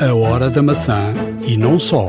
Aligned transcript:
A 0.00 0.14
hora 0.14 0.48
da 0.48 0.62
maçã 0.62 1.12
e 1.44 1.56
não 1.56 1.76
só. 1.76 2.06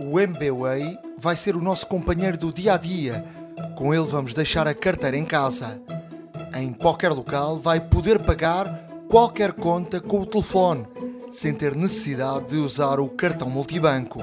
O 0.00 0.18
MBWay 0.18 0.98
vai 1.18 1.36
ser 1.36 1.54
o 1.54 1.60
nosso 1.60 1.86
companheiro 1.86 2.38
do 2.38 2.50
dia 2.50 2.72
a 2.72 2.76
dia. 2.78 3.22
Com 3.76 3.92
ele 3.92 4.06
vamos 4.06 4.32
deixar 4.32 4.66
a 4.66 4.72
carteira 4.72 5.18
em 5.18 5.26
casa. 5.26 5.78
Em 6.54 6.72
qualquer 6.72 7.10
local 7.10 7.58
vai 7.58 7.78
poder 7.78 8.20
pagar 8.20 8.88
qualquer 9.06 9.52
conta 9.52 10.00
com 10.00 10.20
o 10.20 10.26
telefone, 10.26 10.86
sem 11.30 11.52
ter 11.52 11.76
necessidade 11.76 12.46
de 12.46 12.56
usar 12.56 13.00
o 13.00 13.08
cartão 13.10 13.50
multibanco. 13.50 14.22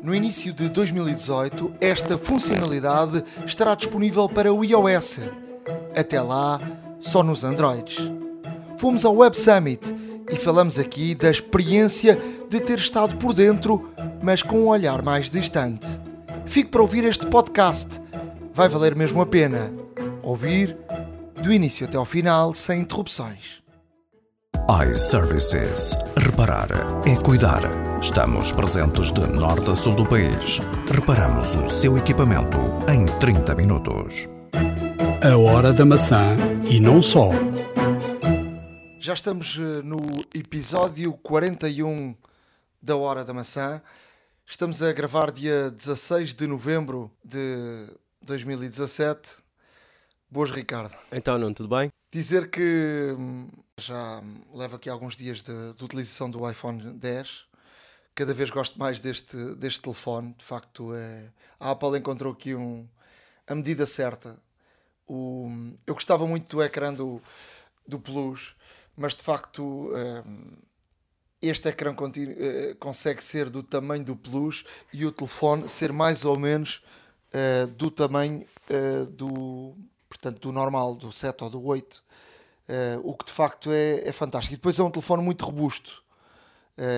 No 0.00 0.14
início 0.14 0.52
de 0.52 0.68
2018, 0.68 1.72
esta 1.80 2.16
funcionalidade 2.16 3.24
estará 3.44 3.74
disponível 3.74 4.28
para 4.28 4.54
o 4.54 4.64
iOS. 4.64 5.18
Até 5.92 6.22
lá, 6.22 6.60
só 7.00 7.24
nos 7.24 7.42
Androids. 7.42 7.98
Fomos 8.76 9.04
ao 9.04 9.16
Web 9.16 9.36
Summit 9.36 10.09
e 10.32 10.36
falamos 10.36 10.78
aqui 10.78 11.14
da 11.14 11.30
experiência 11.30 12.18
de 12.48 12.60
ter 12.60 12.78
estado 12.78 13.16
por 13.16 13.32
dentro, 13.32 13.90
mas 14.22 14.42
com 14.42 14.60
um 14.60 14.68
olhar 14.68 15.02
mais 15.02 15.28
distante. 15.28 15.86
Fique 16.46 16.70
para 16.70 16.82
ouvir 16.82 17.04
este 17.04 17.26
podcast. 17.26 17.88
Vai 18.52 18.68
valer 18.68 18.94
mesmo 18.94 19.20
a 19.20 19.26
pena. 19.26 19.72
Ouvir 20.22 20.76
do 21.42 21.52
início 21.52 21.86
até 21.86 21.96
ao 21.96 22.04
final, 22.04 22.54
sem 22.54 22.80
interrupções. 22.80 23.60
iServices. 24.88 25.96
Reparar 26.16 26.68
é 27.06 27.16
cuidar. 27.16 27.62
Estamos 28.00 28.52
presentes 28.52 29.12
de 29.12 29.20
norte 29.26 29.70
a 29.70 29.74
sul 29.74 29.94
do 29.94 30.06
país. 30.06 30.60
Reparamos 30.92 31.56
o 31.56 31.68
seu 31.68 31.98
equipamento 31.98 32.58
em 32.92 33.06
30 33.18 33.54
minutos. 33.54 34.28
A 35.22 35.36
hora 35.36 35.72
da 35.72 35.84
maçã 35.84 36.36
e 36.68 36.80
não 36.80 37.02
só. 37.02 37.30
Já 39.02 39.14
estamos 39.14 39.56
eh, 39.56 39.80
no 39.82 39.98
episódio 40.34 41.14
41 41.14 42.14
da 42.82 42.98
Hora 42.98 43.24
da 43.24 43.32
Maçã. 43.32 43.80
Estamos 44.44 44.82
a 44.82 44.92
gravar 44.92 45.30
dia 45.30 45.70
16 45.70 46.34
de 46.34 46.46
novembro 46.46 47.10
de 47.24 47.88
2017. 48.20 49.36
Boas, 50.30 50.50
Ricardo. 50.50 50.94
Então, 51.10 51.38
não, 51.38 51.54
tudo 51.54 51.74
bem? 51.74 51.90
Dizer 52.12 52.50
que 52.50 53.14
hum, 53.18 53.48
já 53.78 54.22
levo 54.52 54.76
aqui 54.76 54.90
alguns 54.90 55.16
dias 55.16 55.42
de, 55.42 55.72
de 55.72 55.82
utilização 55.82 56.30
do 56.30 56.48
iPhone 56.50 56.92
10. 56.92 57.46
Cada 58.14 58.34
vez 58.34 58.50
gosto 58.50 58.78
mais 58.78 59.00
deste, 59.00 59.34
deste 59.54 59.80
telefone. 59.80 60.34
De 60.36 60.44
facto, 60.44 60.92
é... 60.94 61.30
a 61.58 61.70
Apple 61.70 61.98
encontrou 61.98 62.34
aqui 62.34 62.54
um, 62.54 62.86
a 63.46 63.54
medida 63.54 63.86
certa. 63.86 64.36
O, 65.08 65.50
eu 65.86 65.94
gostava 65.94 66.26
muito 66.26 66.54
do 66.54 66.62
ecrã 66.62 66.92
do, 66.92 67.18
do 67.88 67.98
Plus, 67.98 68.54
mas 68.96 69.14
de 69.14 69.22
facto 69.22 69.62
hum, 70.24 70.56
este 71.42 71.68
ecrã 71.68 71.94
eh, 72.16 72.76
consegue 72.78 73.22
ser 73.22 73.48
do 73.48 73.62
tamanho 73.62 74.04
do 74.04 74.16
Plus 74.16 74.64
e 74.92 75.06
o 75.06 75.12
telefone 75.12 75.68
ser 75.68 75.92
mais 75.92 76.24
ou 76.24 76.38
menos 76.38 76.82
eh, 77.32 77.66
do 77.66 77.90
tamanho 77.90 78.44
eh, 78.68 79.04
do, 79.10 79.74
portanto, 80.08 80.40
do 80.40 80.52
normal, 80.52 80.94
do 80.96 81.12
7 81.12 81.44
ou 81.44 81.50
do 81.50 81.64
8. 81.64 82.02
eh, 82.68 82.98
o 83.02 83.14
que 83.14 83.24
de 83.26 83.32
facto 83.32 83.70
é, 83.72 84.08
é 84.08 84.12
fantástico. 84.12 84.54
E 84.54 84.56
depois 84.56 84.78
é 84.78 84.82
um 84.82 84.90
telefone 84.90 85.22
muito 85.22 85.44
robusto 85.44 86.02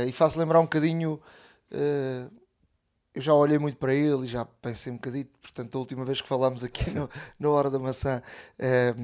e 0.07 0.13
faz 0.13 0.37
lembrar 0.37 0.61
um 0.61 0.65
bocadinho. 0.65 1.21
Eu 3.15 3.21
já 3.21 3.35
olhei 3.35 3.59
muito 3.59 3.77
para 3.77 3.95
ele 3.95 4.25
e 4.25 4.29
já 4.29 4.45
pensei 4.45 4.91
um 4.91 4.97
bocadinho. 4.97 5.27
Portanto, 5.41 5.75
a 5.77 5.79
última 5.79 6.05
vez 6.05 6.21
que 6.21 6.29
falámos 6.29 6.65
aqui 6.65 6.91
no, 6.91 7.11
na 7.39 7.49
Hora 7.51 7.71
da 7.71 7.79
Maçã 7.79 8.23
eh, 8.59 8.95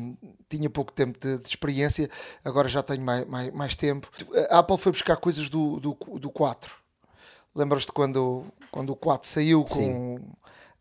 tinha 0.48 0.70
pouco 0.70 0.92
tempo 0.92 1.18
de, 1.18 1.38
de 1.38 1.48
experiência, 1.48 2.08
agora 2.44 2.68
já 2.68 2.82
tenho 2.82 3.02
mais, 3.02 3.26
mais, 3.26 3.52
mais 3.52 3.74
tempo. 3.74 4.08
A 4.50 4.60
Apple 4.60 4.78
foi 4.78 4.92
buscar 4.92 5.16
coisas 5.16 5.48
do, 5.48 5.78
do, 5.78 5.94
do 6.18 6.30
4. 6.30 6.74
Lembras-te 7.54 7.92
quando, 7.92 8.46
quando 8.70 8.90
o 8.90 8.96
4 8.96 9.28
saiu 9.28 9.64
com 9.64 9.74
Sim. 9.74 10.18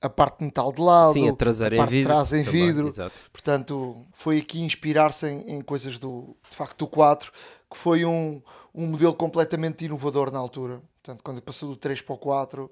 a 0.01 0.09
parte 0.09 0.39
de 0.39 0.45
metal 0.45 0.71
de 0.71 0.81
lado, 0.81 1.13
Sim, 1.13 1.27
a 1.27 1.33
traseira 1.33 1.75
em 1.75 1.79
parte 1.79 1.91
vidro. 1.91 2.13
trás 2.13 2.31
em 2.31 2.43
também, 2.45 2.65
vidro. 2.65 2.87
Exato. 2.87 3.15
Portanto, 3.31 4.05
foi 4.13 4.37
aqui 4.37 4.61
inspirar-se 4.61 5.27
em, 5.27 5.55
em 5.55 5.61
coisas 5.61 5.99
do, 5.99 6.35
de 6.49 6.55
facto, 6.55 6.77
do 6.77 6.87
4, 6.87 7.29
que 7.69 7.75
foi 7.77 8.05
um, 8.05 8.41
um 8.73 8.87
modelo 8.87 9.13
completamente 9.13 9.83
inovador 9.83 10.31
na 10.31 10.39
altura. 10.39 10.81
Portanto, 11.03 11.23
quando 11.23 11.41
passou 11.41 11.69
do 11.69 11.75
3 11.75 12.01
para 12.01 12.15
o 12.15 12.17
4, 12.17 12.71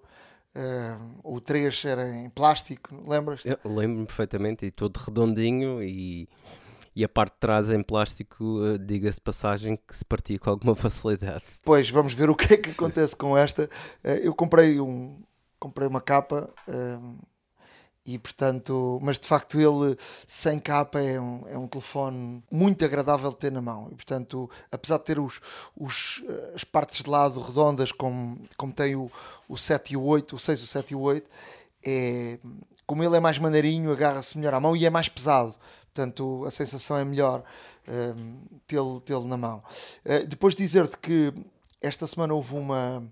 eh, 0.55 0.97
o 1.23 1.41
3 1.41 1.85
era 1.85 2.09
em 2.09 2.29
plástico, 2.29 2.95
lembras? 3.07 3.43
Eu 3.45 3.59
lembro-me 3.65 4.05
perfeitamente 4.05 4.65
e 4.65 4.71
todo 4.71 4.97
redondinho 4.97 5.83
e, 5.83 6.29
e 6.95 7.03
a 7.03 7.09
parte 7.09 7.33
de 7.33 7.39
trás 7.39 7.69
em 7.69 7.83
plástico, 7.83 8.65
eh, 8.65 8.77
diga-se 8.77 9.17
de 9.17 9.21
passagem, 9.23 9.75
que 9.75 9.95
se 9.95 10.05
partia 10.05 10.39
com 10.39 10.49
alguma 10.49 10.73
facilidade. 10.75 11.43
Depois 11.57 11.89
vamos 11.89 12.13
ver 12.13 12.29
o 12.29 12.35
que 12.35 12.53
é 12.53 12.57
que 12.57 12.71
acontece 12.71 13.15
com 13.15 13.37
esta. 13.37 13.69
Eh, 14.03 14.21
eu 14.23 14.33
comprei 14.33 14.79
um 14.79 15.21
comprei 15.59 15.87
uma 15.87 16.01
capa 16.01 16.53
e 18.05 18.19
portanto, 18.19 18.99
mas 19.01 19.17
de 19.17 19.27
facto 19.27 19.59
ele 19.59 19.97
sem 20.27 20.59
capa 20.59 21.01
é 21.01 21.19
um, 21.19 21.47
é 21.47 21.57
um 21.57 21.67
telefone 21.67 22.43
muito 22.51 22.85
agradável 22.85 23.31
de 23.31 23.37
ter 23.37 23.51
na 23.51 23.61
mão 23.61 23.87
e 23.91 23.95
portanto, 23.95 24.49
apesar 24.71 24.99
de 24.99 25.05
ter 25.05 25.19
os, 25.19 25.41
os, 25.75 26.23
eh, 26.29 26.51
as 26.55 26.63
partes 26.63 27.03
de 27.03 27.09
lado 27.09 27.41
redondas 27.41 27.91
como, 27.91 28.39
como 28.55 28.71
tem 28.71 28.95
o, 28.95 29.11
o 29.49 29.57
7 29.57 29.93
e 29.93 29.97
o 29.97 30.03
8, 30.03 30.35
o 30.35 30.39
6, 30.39 30.61
o 30.61 30.67
7 30.67 30.91
e 30.91 30.95
o 30.95 30.99
8, 30.99 31.29
é, 31.83 32.39
como 32.85 33.03
ele 33.03 33.17
é 33.17 33.19
mais 33.19 33.39
maneirinho, 33.39 33.91
agarra-se 33.91 34.37
melhor 34.37 34.53
à 34.53 34.59
mão 34.59 34.75
e 34.75 34.85
é 34.85 34.89
mais 34.89 35.09
pesado. 35.09 35.55
Portanto, 35.93 36.43
a 36.45 36.51
sensação 36.51 36.97
é 36.97 37.05
melhor 37.05 37.43
ehm, 37.87 38.37
tê-lo 38.67 38.99
tê-lo 39.01 39.25
na 39.25 39.37
mão. 39.37 39.63
Eh, 40.03 40.25
depois 40.25 40.53
dizer-te 40.53 40.97
que 40.97 41.33
esta 41.81 42.05
semana 42.05 42.33
houve 42.33 42.55
uma, 42.55 43.03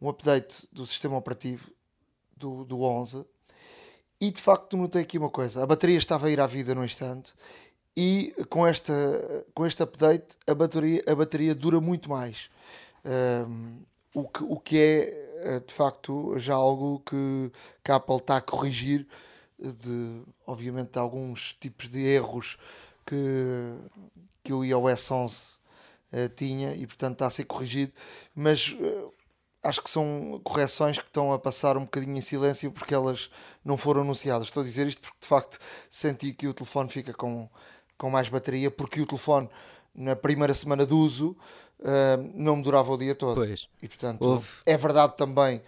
um 0.00 0.08
update 0.08 0.66
do 0.72 0.86
sistema 0.86 1.16
operativo 1.16 1.70
do, 2.36 2.64
do 2.64 2.82
11 2.82 3.24
e 4.20 4.30
de 4.30 4.40
facto 4.40 4.76
notei 4.76 5.02
aqui 5.02 5.18
uma 5.18 5.30
coisa: 5.30 5.62
a 5.62 5.66
bateria 5.66 5.98
estava 5.98 6.26
a 6.26 6.30
ir 6.30 6.40
à 6.40 6.46
vida 6.46 6.74
no 6.74 6.84
instante 6.84 7.32
e 7.96 8.34
com, 8.48 8.66
esta, 8.66 8.92
com 9.54 9.66
este 9.66 9.82
update 9.82 10.36
a 10.46 10.54
bateria, 10.54 11.02
a 11.06 11.14
bateria 11.14 11.54
dura 11.54 11.80
muito 11.80 12.08
mais. 12.08 12.50
Ehm, 13.04 13.82
o, 14.14 14.28
que, 14.28 14.44
o 14.44 14.58
que 14.58 14.78
é 14.78 15.30
eh, 15.42 15.60
de 15.66 15.72
facto 15.72 16.38
já 16.38 16.54
algo 16.54 17.00
que, 17.00 17.50
que 17.82 17.90
a 17.90 17.96
Apple 17.96 18.16
está 18.16 18.36
a 18.36 18.40
corrigir 18.40 19.06
de 19.58 20.22
obviamente 20.46 20.92
de 20.92 20.98
alguns 20.98 21.54
tipos 21.60 21.88
de 21.88 22.00
erros 22.00 22.58
que, 23.06 23.74
que 24.42 24.52
o 24.52 24.64
iOS 24.64 25.10
11 25.10 25.60
eh, 26.12 26.28
tinha 26.28 26.74
e 26.74 26.86
portanto 26.86 27.14
está 27.14 27.26
a 27.26 27.30
ser 27.30 27.44
corrigido, 27.44 27.92
mas 28.34 28.76
eh, 28.80 29.04
acho 29.62 29.82
que 29.82 29.90
são 29.90 30.40
correções 30.42 30.98
que 30.98 31.04
estão 31.06 31.32
a 31.32 31.38
passar 31.38 31.76
um 31.76 31.82
bocadinho 31.82 32.16
em 32.16 32.20
silêncio 32.22 32.72
porque 32.72 32.94
elas 32.94 33.30
não 33.64 33.76
foram 33.76 34.02
anunciadas. 34.02 34.48
Estou 34.48 34.62
a 34.62 34.66
dizer 34.66 34.86
isto 34.86 35.00
porque 35.00 35.18
de 35.20 35.26
facto 35.26 35.58
senti 35.90 36.32
que 36.32 36.48
o 36.48 36.54
telefone 36.54 36.88
fica 36.88 37.12
com, 37.12 37.48
com 37.98 38.10
mais 38.10 38.28
bateria, 38.28 38.70
porque 38.70 39.00
o 39.00 39.06
telefone 39.06 39.48
na 39.94 40.16
primeira 40.16 40.54
semana 40.54 40.86
de 40.86 40.94
uso 40.94 41.36
eh, 41.82 42.16
não 42.34 42.56
me 42.56 42.62
durava 42.62 42.92
o 42.92 42.96
dia 42.96 43.14
todo. 43.14 43.34
Pois, 43.36 43.68
E 43.82 43.88
portanto, 43.88 44.22
Houve. 44.22 44.48
é 44.64 44.76
verdade 44.76 45.16
também 45.16 45.62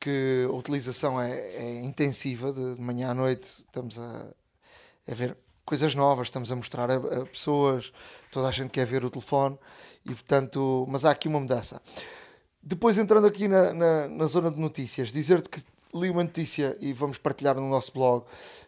que 0.00 0.46
a 0.48 0.52
utilização 0.52 1.20
é, 1.20 1.32
é 1.38 1.80
intensiva, 1.84 2.52
de, 2.52 2.74
de 2.76 2.80
manhã 2.80 3.10
à 3.10 3.14
noite 3.14 3.62
estamos 3.66 3.98
a, 3.98 4.26
a 5.08 5.14
ver 5.14 5.36
coisas 5.64 5.94
novas, 5.94 6.26
estamos 6.28 6.50
a 6.52 6.56
mostrar 6.56 6.90
a, 6.90 6.96
a 6.96 7.26
pessoas, 7.26 7.92
toda 8.30 8.48
a 8.48 8.52
gente 8.52 8.70
quer 8.70 8.86
ver 8.86 9.04
o 9.04 9.10
telefone, 9.10 9.58
e 10.04 10.10
portanto, 10.10 10.86
mas 10.88 11.04
há 11.04 11.10
aqui 11.10 11.26
uma 11.28 11.40
mudança. 11.40 11.80
Depois 12.68 12.98
entrando 12.98 13.28
aqui 13.28 13.46
na, 13.46 13.72
na, 13.72 14.08
na 14.08 14.26
zona 14.26 14.50
de 14.50 14.58
notícias, 14.58 15.12
dizer-te 15.12 15.48
que 15.48 15.62
li 15.94 16.10
uma 16.10 16.24
notícia 16.24 16.76
e 16.80 16.92
vamos 16.92 17.16
partilhar 17.16 17.54
no 17.54 17.70
nosso 17.70 17.92
blog 17.92 18.24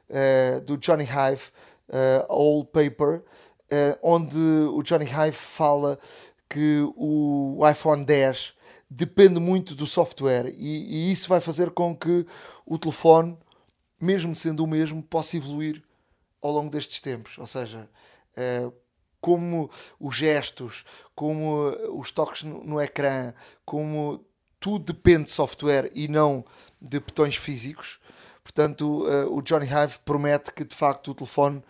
eh, 0.08 0.60
do 0.60 0.76
Johnny 0.76 1.02
Hive, 1.02 1.42
eh, 1.88 2.24
All 2.28 2.64
Paper, 2.64 3.24
eh, 3.68 3.98
onde 4.00 4.38
o 4.38 4.84
Johnny 4.84 5.04
Hive 5.04 5.32
fala 5.32 5.98
que 6.48 6.80
o 6.94 7.58
iPhone 7.68 8.04
10 8.04 8.54
depende 8.88 9.40
muito 9.40 9.74
do 9.74 9.84
software 9.84 10.48
e, 10.56 11.08
e 11.08 11.12
isso 11.12 11.28
vai 11.28 11.40
fazer 11.40 11.72
com 11.72 11.92
que 11.92 12.24
o 12.64 12.78
telefone, 12.78 13.36
mesmo 14.00 14.36
sendo 14.36 14.62
o 14.62 14.68
mesmo, 14.68 15.02
possa 15.02 15.36
evoluir 15.36 15.82
ao 16.40 16.52
longo 16.52 16.70
destes 16.70 17.00
tempos. 17.00 17.36
Ou 17.36 17.48
seja, 17.48 17.90
como 19.20 19.70
os 19.98 20.16
gestos, 20.16 20.84
como 21.14 21.70
eh, 21.70 21.88
os 21.90 22.10
toques 22.10 22.42
no, 22.42 22.62
no 22.64 22.80
ecrã, 22.80 23.32
como 23.64 24.24
tudo 24.60 24.92
depende 24.92 25.24
de 25.24 25.30
software 25.30 25.90
e 25.94 26.08
não 26.08 26.44
de 26.80 26.98
botões 27.00 27.36
físicos. 27.36 27.98
Portanto, 28.42 29.06
eh, 29.08 29.24
o 29.26 29.40
Johnny 29.42 29.66
Hive 29.66 29.98
promete 30.04 30.52
que 30.52 30.64
de 30.64 30.74
facto 30.74 31.10
o 31.10 31.14
telefone 31.14 31.62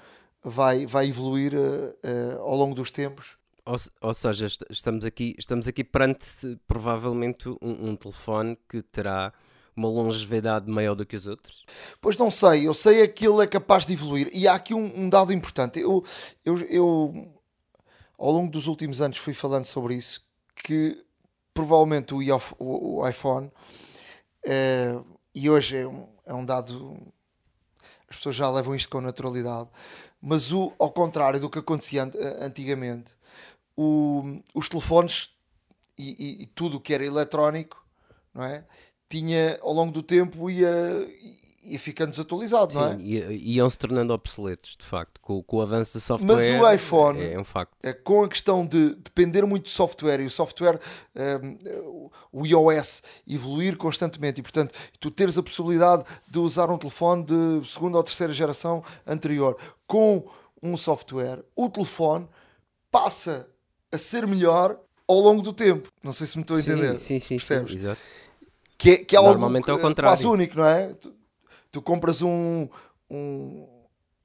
vai, 0.42 0.86
vai 0.86 1.08
evoluir 1.08 1.52
eh, 1.54 1.96
eh, 2.02 2.36
ao 2.40 2.56
longo 2.56 2.74
dos 2.74 2.90
tempos. 2.90 3.36
ou, 3.64 3.76
ou 4.00 4.14
seja, 4.14 4.46
est- 4.46 4.64
estamos 4.70 5.04
aqui, 5.04 5.34
estamos 5.38 5.68
aqui 5.68 5.84
perante 5.84 6.58
provavelmente 6.66 7.48
um, 7.48 7.90
um 7.90 7.96
telefone 7.96 8.56
que 8.68 8.82
terá 8.82 9.32
uma 9.76 9.88
longevidade 9.88 10.68
maior 10.70 10.94
do 10.94 11.06
que 11.06 11.16
os 11.16 11.26
outros. 11.26 11.68
Pois 12.00 12.16
não 12.16 12.30
sei, 12.30 12.66
eu 12.66 12.74
sei 12.74 13.06
que 13.08 13.26
ele 13.26 13.42
é 13.42 13.46
capaz 13.46 13.84
de 13.86 13.92
evoluir. 13.92 14.28
E 14.32 14.48
há 14.48 14.54
aqui 14.54 14.74
um, 14.74 15.02
um 15.04 15.08
dado 15.08 15.32
importante. 15.32 15.78
Eu, 15.80 16.04
eu, 16.44 16.58
eu, 16.62 17.28
ao 18.18 18.30
longo 18.32 18.50
dos 18.50 18.66
últimos 18.66 19.00
anos, 19.00 19.16
fui 19.16 19.32
falando 19.34 19.64
sobre 19.64 19.94
isso. 19.94 20.20
Que 20.54 21.02
provavelmente 21.54 22.12
o, 22.14 22.20
iPhone, 23.08 23.50
eh, 24.44 24.98
e 25.34 25.48
hoje 25.48 25.76
é 25.76 25.86
um, 25.86 26.06
é 26.26 26.34
um 26.34 26.44
dado, 26.44 26.96
as 28.08 28.16
pessoas 28.16 28.36
já 28.36 28.50
levam 28.50 28.74
isto 28.74 28.88
com 28.88 29.00
naturalidade, 29.00 29.68
mas 30.20 30.52
o, 30.52 30.72
ao 30.78 30.90
contrário 30.90 31.40
do 31.40 31.48
que 31.50 31.58
acontecia 31.58 32.02
ant- 32.04 32.16
antigamente, 32.40 33.14
o- 33.76 34.40
os 34.54 34.68
telefones 34.68 35.30
e, 35.96 36.10
e- 36.40 36.42
e 36.42 36.46
tudo 36.46 36.76
o 36.76 36.80
que 36.80 36.92
era 36.94 37.04
eletrónico, 37.04 37.84
não 38.34 38.44
é? 38.44 38.64
Tinha 39.08 39.58
ao 39.62 39.72
longo 39.72 39.92
do 39.92 40.02
tempo 40.02 40.50
ia, 40.50 40.68
ia 41.72 41.78
ficando 41.78 42.10
desatualizado, 42.10 42.74
não 42.74 42.86
é? 42.86 42.96
Sim, 42.96 43.02
i- 43.02 43.54
iam 43.56 43.68
se 43.68 43.78
tornando 43.78 44.12
obsoletos, 44.12 44.76
de 44.78 44.84
facto, 44.84 45.20
com, 45.20 45.42
com 45.42 45.56
o 45.58 45.60
avanço 45.62 45.92
do 45.92 45.96
Mas 45.96 46.04
software. 46.04 46.60
o 46.60 46.72
iPhone- 46.72 47.20
é, 47.20 47.32
é 47.34 47.38
um 47.40 47.44
facto. 47.44 47.76
É, 47.82 47.92
com 47.92 48.22
a 48.24 48.28
questão 48.28 48.66
de 48.66 48.94
depender 48.96 49.44
muito 49.46 49.64
do 49.64 49.68
software 49.70 50.20
e 50.20 50.26
o 50.26 50.30
software, 50.30 50.78
ehm, 51.14 51.58
o 52.32 52.46
iOS, 52.46 53.02
evoluir 53.26 53.76
constantemente 53.76 54.40
e, 54.40 54.42
portanto, 54.42 54.72
tu 55.00 55.10
teres 55.10 55.36
a 55.38 55.42
possibilidade 55.42 56.04
de 56.28 56.38
usar 56.38 56.70
um 56.70 56.78
telefone 56.78 57.24
de 57.24 57.68
segunda 57.68 57.96
ou 57.98 58.02
terceira 58.02 58.32
geração 58.32 58.82
anterior 59.06 59.56
com 59.86 60.24
um 60.62 60.76
software, 60.76 61.44
o 61.54 61.68
telefone 61.68 62.26
passa 62.90 63.48
a 63.92 63.98
ser 63.98 64.26
melhor 64.26 64.78
ao 65.06 65.16
longo 65.20 65.40
do 65.42 65.52
tempo. 65.52 65.88
Não 66.02 66.12
sei 66.12 66.26
se 66.26 66.36
me 66.36 66.42
estou 66.42 66.56
a 66.56 66.60
entender. 66.60 66.96
Sim, 66.98 67.18
sim, 67.18 67.20
sim, 67.20 67.36
percebes? 67.36 67.70
sim, 67.70 67.76
exato. 67.78 68.00
Que 68.76 68.90
é, 68.90 68.96
que 68.98 69.16
é 69.16 69.18
algo 69.18 69.30
Normalmente 69.30 69.68
é 69.70 69.72
o 69.72 69.78
contrário. 69.80 70.10
quase 70.16 70.26
único, 70.26 70.56
não 70.58 70.64
é? 70.66 70.94
Tu, 70.94 71.12
tu 71.70 71.82
compras 71.82 72.22
um, 72.22 72.68
um- 73.10 73.68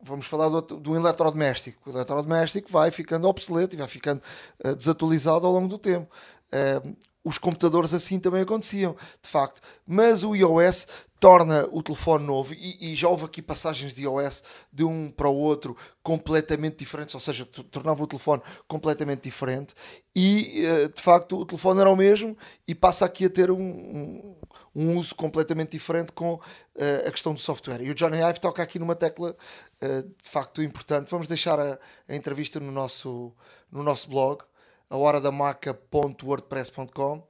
Vamos 0.06 0.26
falar 0.28 0.50
do, 0.50 0.92
um 0.92 0.96
eletrodoméstico. 0.98 1.90
O 1.90 1.94
eletrodoméstico 1.94 2.70
vai 2.70 2.92
ficando 2.92 3.26
obsoleto 3.28 3.74
e 3.76 3.80
vai 3.80 3.88
ficando 3.88 4.22
eh, 4.62 4.76
desatualizado 4.76 5.48
ao 5.48 5.54
longo 5.54 5.70
do 5.70 5.78
tempo. 5.78 6.14
Eh, 6.52 6.82
os 7.24 7.38
computadores 7.38 7.94
assim 7.94 8.20
também 8.20 8.42
aconteciam, 8.42 8.98
de 9.22 9.30
facto. 9.30 9.62
Mas 9.88 10.24
o 10.26 10.36
iOS 10.36 10.88
torna 11.22 11.66
o 11.72 11.82
telefone 11.82 12.26
novo 12.26 12.54
e, 12.54 12.92
e 12.92 12.96
já 12.96 13.08
houve 13.08 13.24
aqui 13.24 13.42
passagens 13.42 13.96
de 13.96 14.02
iOS 14.04 14.44
de 14.74 14.84
um 14.84 15.10
para 15.10 15.30
o 15.30 15.36
outro 15.38 15.78
completamente 16.04 16.76
diferentes, 16.80 17.16
ou 17.16 17.22
seja, 17.22 17.46
tornava 17.46 18.04
o 18.04 18.08
telefone 18.08 18.42
completamente 18.68 19.22
diferente 19.24 19.74
e 20.14 20.66
eh, 20.66 20.90
de 20.90 21.02
facto 21.02 21.38
o 21.40 21.46
telefone 21.46 21.80
era 21.80 21.90
o 21.90 21.96
mesmo 21.96 22.38
e 22.68 22.76
passa 22.76 23.06
aqui 23.06 23.24
a 23.24 23.30
ter 23.30 23.50
um, 23.52 24.36
um 24.76 24.98
uso 24.98 25.14
completamente 25.16 25.72
diferente 25.72 26.12
com 26.12 26.40
eh, 26.76 27.06
a 27.08 27.12
questão 27.12 27.34
do 27.34 27.40
software. 27.40 27.82
E 27.82 27.90
o 27.92 27.96
Johnny 27.96 28.18
Ive 28.18 28.40
toca 28.40 28.62
aqui 28.64 28.80
numa 28.80 28.96
tecla 28.96 29.36
eh, 29.80 30.02
de 30.02 30.30
facto 30.30 30.62
importante. 30.64 31.10
Vamos 31.12 31.28
deixar 31.28 31.60
a, 31.60 31.78
a 32.08 32.16
entrevista 32.16 32.60
no 32.60 32.72
nosso, 32.72 33.32
no 33.72 33.84
nosso 33.84 34.10
blog, 34.10 34.42
a 34.90 34.98
horadamaca.wordpress.com 34.98 37.28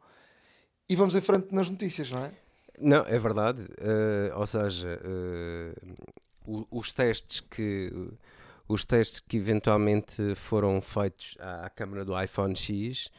e 0.90 0.96
vamos 0.96 1.16
em 1.16 1.22
frente 1.22 1.54
nas 1.54 1.70
notícias, 1.70 2.10
não 2.12 2.24
é? 2.26 2.32
Não, 2.80 3.06
é 3.06 3.20
verdade. 3.20 3.68
eh, 3.80 4.32
ou 4.36 4.48
seja, 4.48 5.00
os 6.46 6.92
testes 6.92 7.40
que 7.42 7.92
os 8.68 8.86
testes 8.86 9.20
que 9.20 9.38
eventualmente 9.38 10.36
foram 10.36 10.82
feitos 10.82 11.36
à, 11.40 11.66
à 11.66 11.70
câmara 11.70 12.06
do 12.06 12.20
iPhone 12.20 12.56
X 12.56 13.10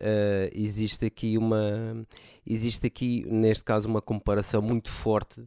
eh, 0.00 0.50
existe 0.54 1.06
aqui 1.06 1.38
uma 1.38 2.06
existe 2.46 2.86
aqui 2.86 3.24
neste 3.28 3.64
caso 3.64 3.88
uma 3.88 4.00
comparação 4.02 4.62
muito 4.62 4.90
forte 4.90 5.44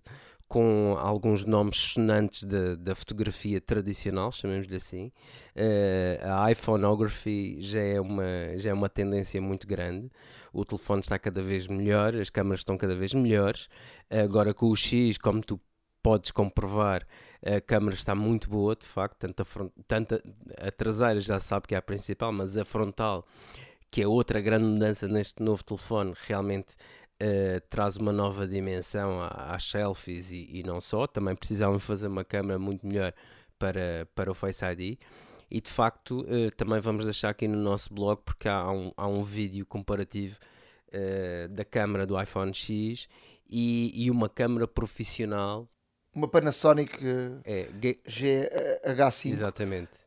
com 0.48 0.96
alguns 1.00 1.46
nomes 1.46 1.78
sonantes 1.78 2.44
da, 2.44 2.76
da 2.76 2.94
fotografia 2.94 3.62
tradicional, 3.62 4.34
chamemos-lhe 4.34 4.76
assim. 4.76 5.10
Eh, 5.56 6.20
a 6.24 6.52
iPhoneography 6.52 7.62
já 7.62 7.80
é, 7.80 8.02
uma, 8.02 8.24
já 8.58 8.72
é 8.72 8.74
uma 8.74 8.90
tendência 8.90 9.42
muito 9.42 9.66
grande. 9.66 10.12
O 10.52 10.66
telefone 10.66 11.00
está 11.00 11.18
cada 11.18 11.42
vez 11.42 11.68
melhor, 11.68 12.14
as 12.16 12.30
câmaras 12.30 12.60
estão 12.60 12.78
cada 12.78 12.94
vez 12.96 13.14
melhores. 13.14 13.70
Agora 14.10 14.54
com 14.54 14.68
o 14.68 14.76
X, 14.76 15.18
como 15.18 15.42
tu 15.42 15.58
podes 16.04 16.32
comprovar, 16.32 17.08
a 17.46 17.62
câmara 17.62 17.96
está 17.96 18.14
muito 18.14 18.50
boa, 18.50 18.76
de 18.76 18.86
facto. 18.86 19.20
Tanto 19.20 19.42
a, 19.44 19.46
front- 19.46 19.72
tanto 19.88 20.16
a, 20.16 20.68
a 20.68 20.72
traseira 20.72 21.22
já 21.22 21.40
sabe 21.40 21.68
que 21.68 21.76
é 21.76 21.78
a 21.78 21.82
principal, 21.82 22.32
mas 22.34 22.58
a 22.58 22.66
frontal, 22.66 23.26
que 23.92 24.02
é 24.02 24.08
outra 24.08 24.42
grande 24.42 24.66
mudança 24.66 25.08
neste 25.08 25.44
novo 25.44 25.64
telefone, 25.64 26.14
realmente 26.28 26.76
eh, 27.20 27.60
traz 27.70 27.98
uma 27.98 28.12
nova 28.14 28.48
dimensão 28.48 29.22
às 29.24 29.64
selfies 29.66 30.32
e, 30.32 30.48
e 30.60 30.64
não 30.64 30.82
só. 30.82 31.06
Também 31.08 31.36
precisavam 31.36 31.78
fazer 31.80 32.08
uma 32.08 32.24
câmera 32.26 32.58
muito 32.60 32.86
melhor 32.88 33.14
para, 33.60 34.08
para 34.16 34.32
o 34.32 34.34
Face 34.34 34.64
ID. 34.66 34.98
E 35.50 35.60
de 35.62 35.70
facto, 35.70 36.26
eh, 36.30 36.50
também 36.52 36.80
vamos 36.80 37.06
deixar 37.06 37.30
aqui 37.30 37.48
no 37.48 37.58
nosso 37.58 37.94
blog, 37.94 38.22
porque 38.26 38.48
há 38.48 38.72
um, 38.72 38.92
há 38.96 39.08
um 39.08 39.22
vídeo 39.24 39.66
comparativo 39.66 40.40
eh, 40.92 41.48
da 41.50 41.66
câmera 41.66 42.06
do 42.06 42.20
iPhone 42.22 42.54
X 42.54 43.08
e, 43.50 43.92
e 44.06 44.10
uma 44.10 44.30
câmera 44.30 44.68
profissional. 44.68 45.68
Uma 46.14 46.28
Panasonic 46.28 46.98
É, 47.44 47.70
G- 47.80 48.00
GH5. 48.08 49.32
exatamente. 49.34 50.01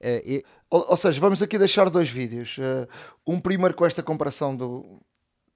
E- 0.00 0.44
Ou, 0.70 0.90
ou 0.90 0.96
seja, 0.96 1.20
vamos 1.20 1.42
aqui 1.42 1.58
deixar 1.58 1.90
dois 1.90 2.08
vídeos. 2.08 2.56
Eh, 2.58 2.86
um 3.26 3.40
primeiro 3.40 3.74
com 3.74 3.84
esta 3.84 4.02
comparação 4.02 4.56
do, 4.56 5.00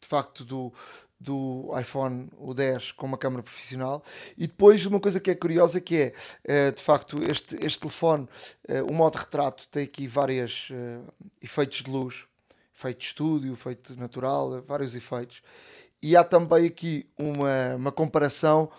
de 0.00 0.06
facto 0.08 0.44
do, 0.44 0.72
do 1.18 1.70
iPhone 1.80 2.28
o 2.36 2.52
10 2.52 2.92
com 2.92 3.06
uma 3.06 3.16
câmera 3.16 3.42
profissional 3.42 4.02
e 4.36 4.46
depois 4.46 4.84
uma 4.84 5.00
coisa 5.00 5.20
que 5.20 5.30
é 5.30 5.34
curiosa 5.34 5.80
que 5.80 5.96
é 5.96 6.14
eh, 6.44 6.72
de 6.72 6.82
facto 6.82 7.22
este, 7.22 7.56
este 7.64 7.78
telefone, 7.80 8.28
eh, 8.68 8.82
o 8.82 8.92
modo 8.92 9.16
retrato 9.16 9.66
tem 9.68 9.84
aqui 9.84 10.06
vários 10.06 10.68
efeitos 11.40 11.82
de 11.82 11.90
luz, 11.90 12.26
efeito 12.76 12.98
de 12.98 13.04
estúdio, 13.06 13.52
efeito 13.52 13.96
natural, 13.96 14.62
vários 14.66 14.94
efeitos. 14.94 15.42
E 16.02 16.14
há 16.16 16.22
também 16.24 16.66
aqui 16.66 17.06
uma, 17.16 17.76
uma 17.76 17.92
comparação 17.92 18.70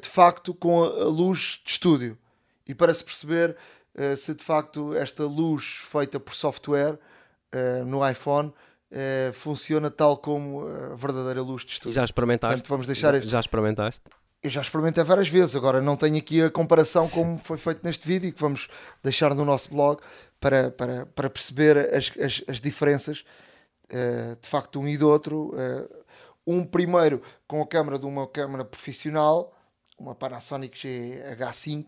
de 0.00 0.08
facto 0.08 0.52
com 0.54 0.82
a 0.82 1.04
luz 1.04 1.60
de 1.64 1.70
estúdio. 1.72 2.16
E 2.66 2.74
para 2.74 2.94
se 2.94 3.04
perceber 3.04 3.56
eh, 3.94 4.16
se 4.16 4.34
de 4.34 4.42
facto 4.44 4.94
esta 4.94 5.24
luz 5.24 5.80
feita 5.90 6.18
por 6.20 6.34
software 6.34 6.98
eh, 7.52 7.82
no 7.84 8.08
iPhone 8.08 8.52
eh, 8.90 9.30
funciona 9.34 9.90
tal 9.90 10.16
como 10.16 10.66
a 10.66 10.94
verdadeira 10.96 11.42
luz 11.42 11.64
de 11.64 11.72
estúdio. 11.72 11.92
já 11.92 12.04
experimentaste? 12.04 12.54
Portanto, 12.56 12.68
vamos 12.70 12.86
deixar 12.86 13.12
já, 13.12 13.18
este- 13.18 13.30
já 13.30 13.40
experimentaste? 13.40 14.02
Eu 14.42 14.48
já 14.48 14.62
experimentei 14.62 15.04
várias 15.04 15.28
vezes, 15.28 15.54
agora 15.54 15.82
não 15.82 15.98
tenho 15.98 16.16
aqui 16.16 16.42
a 16.42 16.50
comparação 16.50 17.06
como 17.10 17.36
foi 17.36 17.58
feito 17.58 17.80
neste 17.84 18.08
vídeo 18.08 18.28
e 18.28 18.32
que 18.32 18.40
vamos 18.40 18.68
deixar 19.02 19.34
no 19.34 19.44
nosso 19.44 19.68
blog 19.68 20.00
para, 20.40 20.70
para, 20.70 21.04
para 21.04 21.28
perceber 21.28 21.76
as, 21.94 22.10
as, 22.18 22.42
as 22.48 22.58
diferenças 22.60 23.22
de 24.40 24.48
facto 24.48 24.80
um 24.80 24.88
e 24.88 24.96
do 24.96 25.10
outro. 25.10 25.52
um 26.46 26.64
primeiro 26.64 27.20
com 27.46 27.60
a 27.60 27.66
câmera 27.66 27.98
de 27.98 28.06
uma 28.06 28.26
câmera 28.26 28.64
profissional, 28.64 29.52
uma 29.98 30.14
Panasonic 30.14 30.74
GH5, 30.78 31.84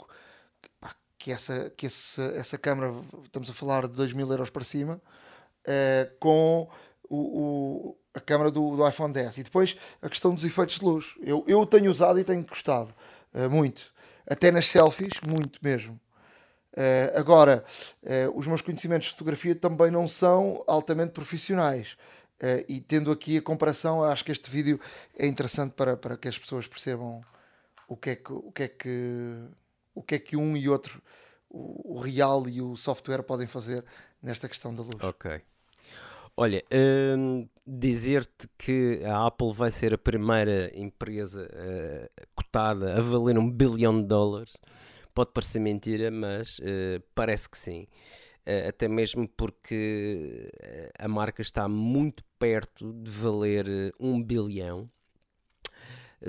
que, 1.23 1.31
essa, 1.31 1.71
que 1.77 1.87
esse, 1.87 2.21
essa 2.37 2.59
câmera, 2.59 2.93
estamos 3.23 3.49
a 3.49 3.53
falar 3.53 3.83
de 3.87 3.95
2 3.95 4.13
mil 4.13 4.29
euros 4.29 4.51
para 4.51 4.65
cima, 4.65 5.01
eh, 5.65 6.11
com 6.19 6.69
o, 7.09 7.17
o- 7.91 7.99
a 8.13 8.21
câmera 8.21 8.51
do, 8.51 8.77
do 8.77 8.89
iPhone 8.89 9.13
10. 9.13 9.39
E 9.39 9.45
depois 9.45 9.77
a 10.03 10.09
questão 10.09 10.35
dos 10.35 10.45
efeitos 10.45 10.81
de 10.81 10.85
luz. 10.85 11.15
Eu, 11.23 11.45
eu 11.47 11.65
tenho 11.65 11.89
usado 11.93 12.19
e 12.19 12.25
tenho 12.25 12.45
gostado 12.45 12.93
eh, 13.33 13.47
muito. 13.47 13.95
Até 14.29 14.51
nas 14.51 14.69
selfies, 14.69 15.21
muito 15.25 15.61
mesmo. 15.63 16.01
Eh, 16.77 17.13
agora, 17.17 17.65
os 18.35 18.47
meus 18.49 18.63
conhecimentos 18.63 19.09
de 19.09 19.13
fotografia 19.15 19.55
também 19.55 19.91
não 19.91 20.09
são 20.09 20.65
altamente 20.67 21.13
profissionais. 21.13 21.97
E 22.69 22.81
tendo 22.81 23.13
aqui 23.13 23.39
a 23.39 23.43
comparação, 23.43 24.03
acho 24.05 24.25
que 24.25 24.33
este 24.33 24.51
vídeo 24.51 24.81
é 25.17 25.27
interessante 25.29 25.75
para, 25.75 25.97
para 25.97 26.17
que 26.17 26.27
as 26.29 26.37
pessoas 26.39 26.67
percebam 26.67 27.23
o 27.89 27.97
que 27.97 28.11
é 28.11 28.17
que, 28.17 28.33
o 28.33 28.53
que, 28.53 28.63
é 28.65 28.69
que, 28.69 29.39
o 29.95 30.03
que, 30.03 30.15
é 30.15 30.19
que 30.19 30.37
um 30.37 30.57
e 30.57 30.69
outro, 30.69 31.03
o, 31.49 31.97
o 31.97 32.01
real 32.01 32.49
e 32.49 32.61
o 32.61 32.77
software 32.77 33.23
podem 33.23 33.47
fazer 33.47 33.85
nesta 34.23 34.49
questão 34.49 34.75
da 34.75 34.83
luz. 34.83 35.03
Ok. 35.03 35.41
Olha, 36.35 36.65
hum, 36.73 37.47
dizer-te 37.67 38.49
que 38.57 39.01
a 39.05 39.27
Apple 39.27 39.53
vai 39.53 39.71
ser 39.71 39.93
a 39.93 39.99
primeira 39.99 40.71
empresa 40.75 41.47
eh, 41.53 42.11
cotada 42.35 42.97
a 42.97 43.01
valer 43.03 43.37
um 43.37 43.51
bilhão 43.51 44.01
de 44.01 44.09
dólares 44.09 44.55
pode 45.15 45.33
parecer 45.33 45.61
mentira, 45.61 46.11
mas 46.11 46.59
eh, 46.63 47.01
parece 47.15 47.49
que 47.49 47.59
sim. 47.59 47.87
Eh, 48.47 48.69
até 48.69 48.89
mesmo 48.89 49.29
porque 49.29 50.51
a 50.99 51.07
marca 51.07 51.43
está 51.43 51.69
muito 51.69 52.25
perto 52.39 52.93
de 52.93 53.11
valer 53.11 53.95
um 54.01 54.23
bilhão 54.23 54.89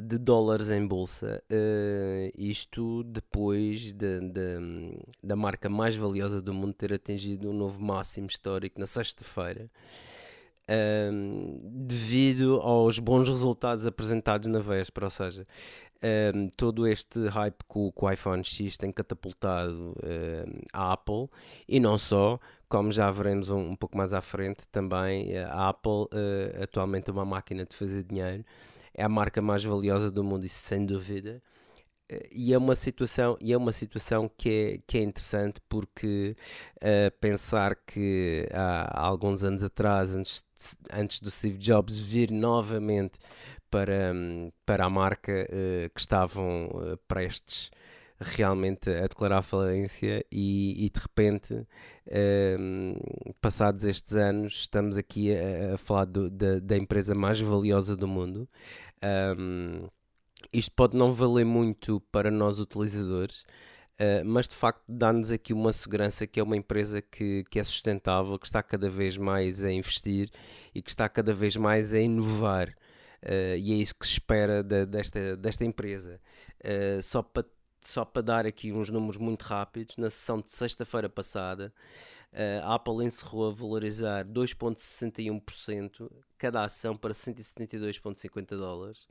de 0.01 0.17
dólares 0.17 0.69
em 0.69 0.85
bolsa. 0.85 1.43
eh, 1.49 2.31
isto 2.37 3.03
depois 3.03 3.93
de- 3.93 4.19
de- 4.21 4.97
da 5.21 5.35
marca 5.35 5.69
mais 5.69 5.95
valiosa 5.95 6.41
do 6.41 6.53
mundo 6.53 6.73
ter 6.73 6.93
atingido 6.93 7.49
um 7.49 7.53
novo 7.53 7.81
máximo 7.81 8.27
histórico 8.27 8.79
na 8.79 8.87
sexta-feira. 8.87 9.69
devido 11.71 12.55
aos 12.61 12.97
bons 12.97 13.27
resultados 13.27 13.85
apresentados 13.85 14.47
na 14.47 14.59
véspera, 14.59 15.05
ou 15.07 15.09
seja, 15.09 15.45
todo 16.55 16.87
este 16.87 17.27
hype 17.27 17.57
que 17.69 17.77
o, 17.77 17.91
que 17.91 18.05
o, 18.05 18.09
iPhone 18.11 18.43
X 18.43 18.77
tem 18.77 18.91
catapultado 18.91 19.93
a 20.71 20.93
Apple 20.93 21.29
e 21.67 21.79
não 21.79 21.97
só, 21.97 22.39
como 22.67 22.91
já 22.91 23.09
veremos 23.11 23.49
um, 23.49 23.75
pouco 23.75 23.97
mais 23.97 24.13
à 24.13 24.21
frente, 24.21 24.67
também 24.69 25.37
a 25.37 25.69
Apple 25.69 25.91
uh, 25.91 26.63
atualmente 26.63 27.09
é 27.09 27.13
uma 27.13 27.25
máquina 27.25 27.65
de 27.65 27.75
fazer 27.75 28.03
dinheiro, 28.03 28.43
é 28.93 29.03
a 29.03 29.09
marca 29.09 29.41
mais 29.41 29.63
valiosa 29.63 30.11
do 30.11 30.23
mundo, 30.23 30.45
isso 30.45 30.59
sem 30.59 30.85
dúvida. 30.85 31.41
E 32.31 32.53
é 32.53 32.57
uma 32.57 32.75
situação 32.75 33.37
e 33.41 33.53
é 33.53 33.57
uma 33.57 33.71
situação 33.71 34.29
que 34.37 34.49
é, 34.49 34.79
que 34.85 34.97
é 34.97 35.01
interessante 35.01 35.59
porque 35.69 36.35
uh, 36.77 37.19
pensar 37.19 37.75
que 37.75 38.47
há, 38.53 39.07
alguns 39.07 39.43
anos 39.43 39.63
atrás 39.63 40.15
antes, 40.15 40.43
antes 40.91 41.19
do 41.19 41.31
Steve 41.31 41.57
Jobs 41.57 41.99
vir 41.99 42.29
novamente 42.29 43.19
para, 43.69 44.13
para 44.65 44.85
a 44.85 44.89
marca 44.89 45.47
uh, 45.49 45.89
que 45.93 45.99
estavam 45.99 46.67
uh, 46.67 46.97
prestes 47.07 47.71
realmente 48.19 48.89
a 48.89 49.07
declarar 49.07 49.41
falência 49.41 50.25
e, 50.31 50.85
e 50.85 50.89
de 50.89 50.99
repente 50.99 51.67
passados 53.41 53.83
estes 53.83 54.13
anos 54.13 54.53
estamos 54.53 54.97
aqui 54.97 55.35
a, 55.35 55.73
a 55.73 55.77
falar 55.77 56.05
do, 56.05 56.29
da, 56.29 56.59
da 56.59 56.77
empresa 56.77 57.15
mais 57.15 57.39
valiosa 57.39 57.95
do 57.95 58.07
mundo 58.07 58.47
um, 59.37 59.87
isto 60.51 60.71
pode 60.71 60.97
não 60.97 61.11
valer 61.11 61.45
muito 61.45 61.99
para 62.11 62.31
nós 62.31 62.59
utilizadores, 62.59 63.41
uh, 63.99 64.25
mas 64.25 64.47
de 64.47 64.55
facto 64.55 64.83
dá-nos 64.87 65.31
aqui 65.31 65.53
uma 65.53 65.73
segurança 65.73 66.25
que 66.25 66.39
é 66.39 66.43
uma 66.43 66.57
empresa 66.57 67.01
que, 67.01 67.43
que 67.49 67.59
é 67.59 67.63
sustentável, 67.63 68.39
que 68.39 68.45
está 68.45 68.63
cada 68.63 68.89
vez 68.89 69.17
mais 69.17 69.63
a 69.63 69.71
investir 69.71 70.29
e 70.73 70.81
que 70.81 70.89
está 70.89 71.07
cada 71.09 71.33
vez 71.33 71.55
mais 71.55 71.93
a 71.93 71.99
inovar. 71.99 72.69
Uh, 73.23 73.55
e 73.57 73.71
é 73.73 73.75
isso 73.75 73.95
que 73.95 74.05
se 74.05 74.13
espera 74.13 74.61
de, 74.61 74.85
desta, 74.85 75.37
desta 75.37 75.63
empresa. 75.63 76.19
Uh, 76.63 77.01
só 77.01 77.21
para 77.21 77.45
só 77.87 78.05
para 78.05 78.21
dar 78.21 78.45
aqui 78.45 78.71
uns 78.71 78.89
números 78.89 79.17
muito 79.17 79.43
rápidos, 79.43 79.97
na 79.97 80.09
sessão 80.09 80.39
de 80.41 80.51
sexta-feira 80.51 81.09
passada, 81.09 81.73
a 82.63 82.75
Apple 82.75 83.05
encerrou 83.05 83.49
a 83.49 83.53
valorizar 83.53 84.25
2,61% 84.25 86.09
cada 86.37 86.63
ação 86.63 86.95
para 86.97 87.13
172,50 87.13 88.57
dólares. 88.57 89.07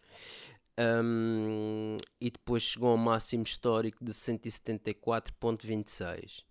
Um, 0.78 1.96
e 2.20 2.30
depois 2.30 2.62
chegou 2.62 2.90
ao 2.90 2.96
máximo 2.96 3.42
histórico 3.42 4.04
de 4.04 4.12
174,26. 4.12 6.44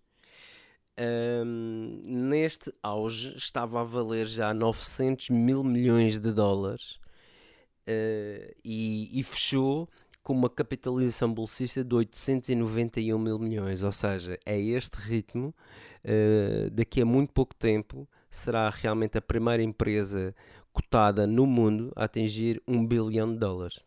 Um, 0.98 2.02
neste 2.04 2.70
auge 2.82 3.34
estava 3.36 3.80
a 3.80 3.84
valer 3.84 4.26
já 4.26 4.52
900 4.52 5.30
mil 5.30 5.64
milhões 5.64 6.18
de 6.18 6.30
dólares 6.32 7.00
uh, 7.88 8.54
e, 8.62 9.18
e, 9.18 9.22
fechou 9.22 9.88
com 10.22 10.32
uma 10.32 10.48
capitalização 10.48 11.32
bolsista 11.32 11.84
de 11.84 11.94
891 11.94 13.18
mil 13.18 13.38
milhões. 13.38 13.82
Ou 13.82 13.92
seja, 13.92 14.38
é 14.46 14.58
este 14.58 14.96
ritmo. 14.96 15.54
Uh, 16.04 16.70
daqui 16.70 17.00
a 17.00 17.04
muito 17.04 17.32
pouco 17.32 17.54
tempo 17.54 18.08
será 18.30 18.70
realmente 18.70 19.18
a 19.18 19.22
primeira 19.22 19.62
empresa 19.62 20.34
cotada 20.72 21.26
no 21.26 21.46
mundo 21.46 21.92
a 21.94 22.04
atingir 22.04 22.62
um 22.66 22.84
bilhão 22.84 23.32
de 23.32 23.38
dólares 23.38 23.80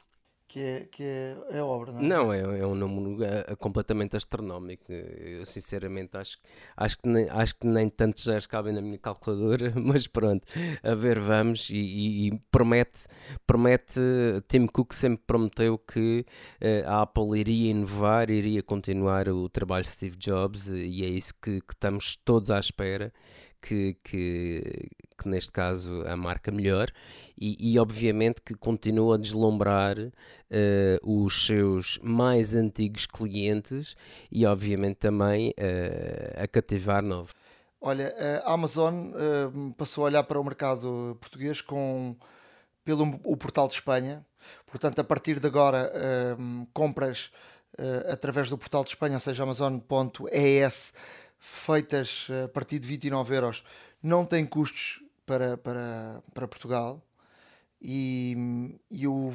que 0.55 0.61
é, 0.61 0.87
que 0.89 1.03
é, 1.03 1.37
é 1.49 1.61
obra, 1.61 1.91
não 1.91 1.99
é? 1.99 2.03
Não, 2.03 2.33
é, 2.33 2.59
é 2.59 2.65
um 2.65 2.75
número 2.75 3.21
é, 3.25 3.43
é 3.49 3.55
completamente 3.57 4.15
astronómico. 4.15 4.85
Eu 4.89 5.45
sinceramente 5.45 6.15
acho, 6.15 6.37
acho, 6.77 6.97
que 6.97 7.09
nem, 7.09 7.27
acho 7.29 7.55
que 7.55 7.67
nem 7.67 7.89
tantos 7.89 8.23
zeros 8.23 8.47
cabem 8.47 8.73
na 8.73 8.81
minha 8.81 8.97
calculadora, 8.97 9.73
mas 9.75 10.07
pronto, 10.07 10.47
a 10.81 10.95
ver 10.95 11.19
vamos 11.19 11.69
e, 11.69 11.75
e, 11.75 12.27
e 12.27 12.39
promete, 12.49 13.01
promete, 13.45 13.99
Tim 14.47 14.65
Cook 14.67 14.93
sempre 14.93 15.25
prometeu 15.27 15.77
que 15.77 16.25
uh, 16.61 16.89
a 16.89 17.01
Apple 17.01 17.37
iria 17.37 17.71
inovar, 17.71 18.29
iria 18.29 18.63
continuar 18.63 19.27
o 19.27 19.49
trabalho 19.49 19.83
de 19.83 19.89
Steve 19.89 20.15
Jobs 20.15 20.67
e 20.67 21.03
é 21.03 21.09
isso 21.09 21.33
que, 21.41 21.59
que 21.59 21.73
estamos 21.73 22.15
todos 22.15 22.49
à 22.49 22.57
espera 22.61 23.11
que, 23.61 23.97
que, 24.03 24.89
que 25.17 25.27
neste 25.27 25.51
caso 25.51 26.03
a 26.07 26.15
marca 26.15 26.51
melhor 26.51 26.89
e, 27.37 27.73
e 27.73 27.79
obviamente 27.79 28.41
que 28.41 28.55
continua 28.55 29.15
a 29.15 29.17
deslumbrar 29.17 29.97
uh, 29.97 30.11
os 31.03 31.45
seus 31.45 31.99
mais 32.01 32.55
antigos 32.55 33.05
clientes 33.05 33.95
e 34.31 34.45
obviamente 34.45 34.97
também 34.97 35.49
uh, 35.49 36.43
a 36.43 36.47
cativar 36.47 37.01
novos. 37.01 37.33
Olha, 37.81 38.15
a 38.43 38.53
Amazon 38.53 39.11
uh, 39.11 39.73
passou 39.77 40.05
a 40.05 40.07
olhar 40.07 40.23
para 40.23 40.39
o 40.39 40.43
mercado 40.43 41.17
português 41.19 41.61
com 41.61 42.15
pelo 42.83 43.19
o 43.23 43.35
portal 43.35 43.67
de 43.67 43.75
Espanha. 43.75 44.25
Portanto, 44.65 44.99
a 44.99 45.03
partir 45.03 45.39
de 45.39 45.47
agora, 45.47 45.91
compras 46.71 47.31
através 48.07 48.47
do 48.47 48.59
portal 48.59 48.83
de 48.83 48.91
Espanha, 48.91 49.15
ou 49.15 49.19
seja, 49.19 49.41
amazon.es 49.41 50.93
feitas 51.39 52.27
a 52.43 52.47
partir 52.47 52.77
de 52.77 52.87
29 52.87 53.35
euros 53.35 53.63
não 54.01 54.23
têm 54.23 54.45
custos 54.45 55.01
para, 55.25 55.57
para, 55.57 56.21
para 56.33 56.47
Portugal 56.47 57.01
e, 57.81 58.77
e 58.89 59.07
o, 59.07 59.31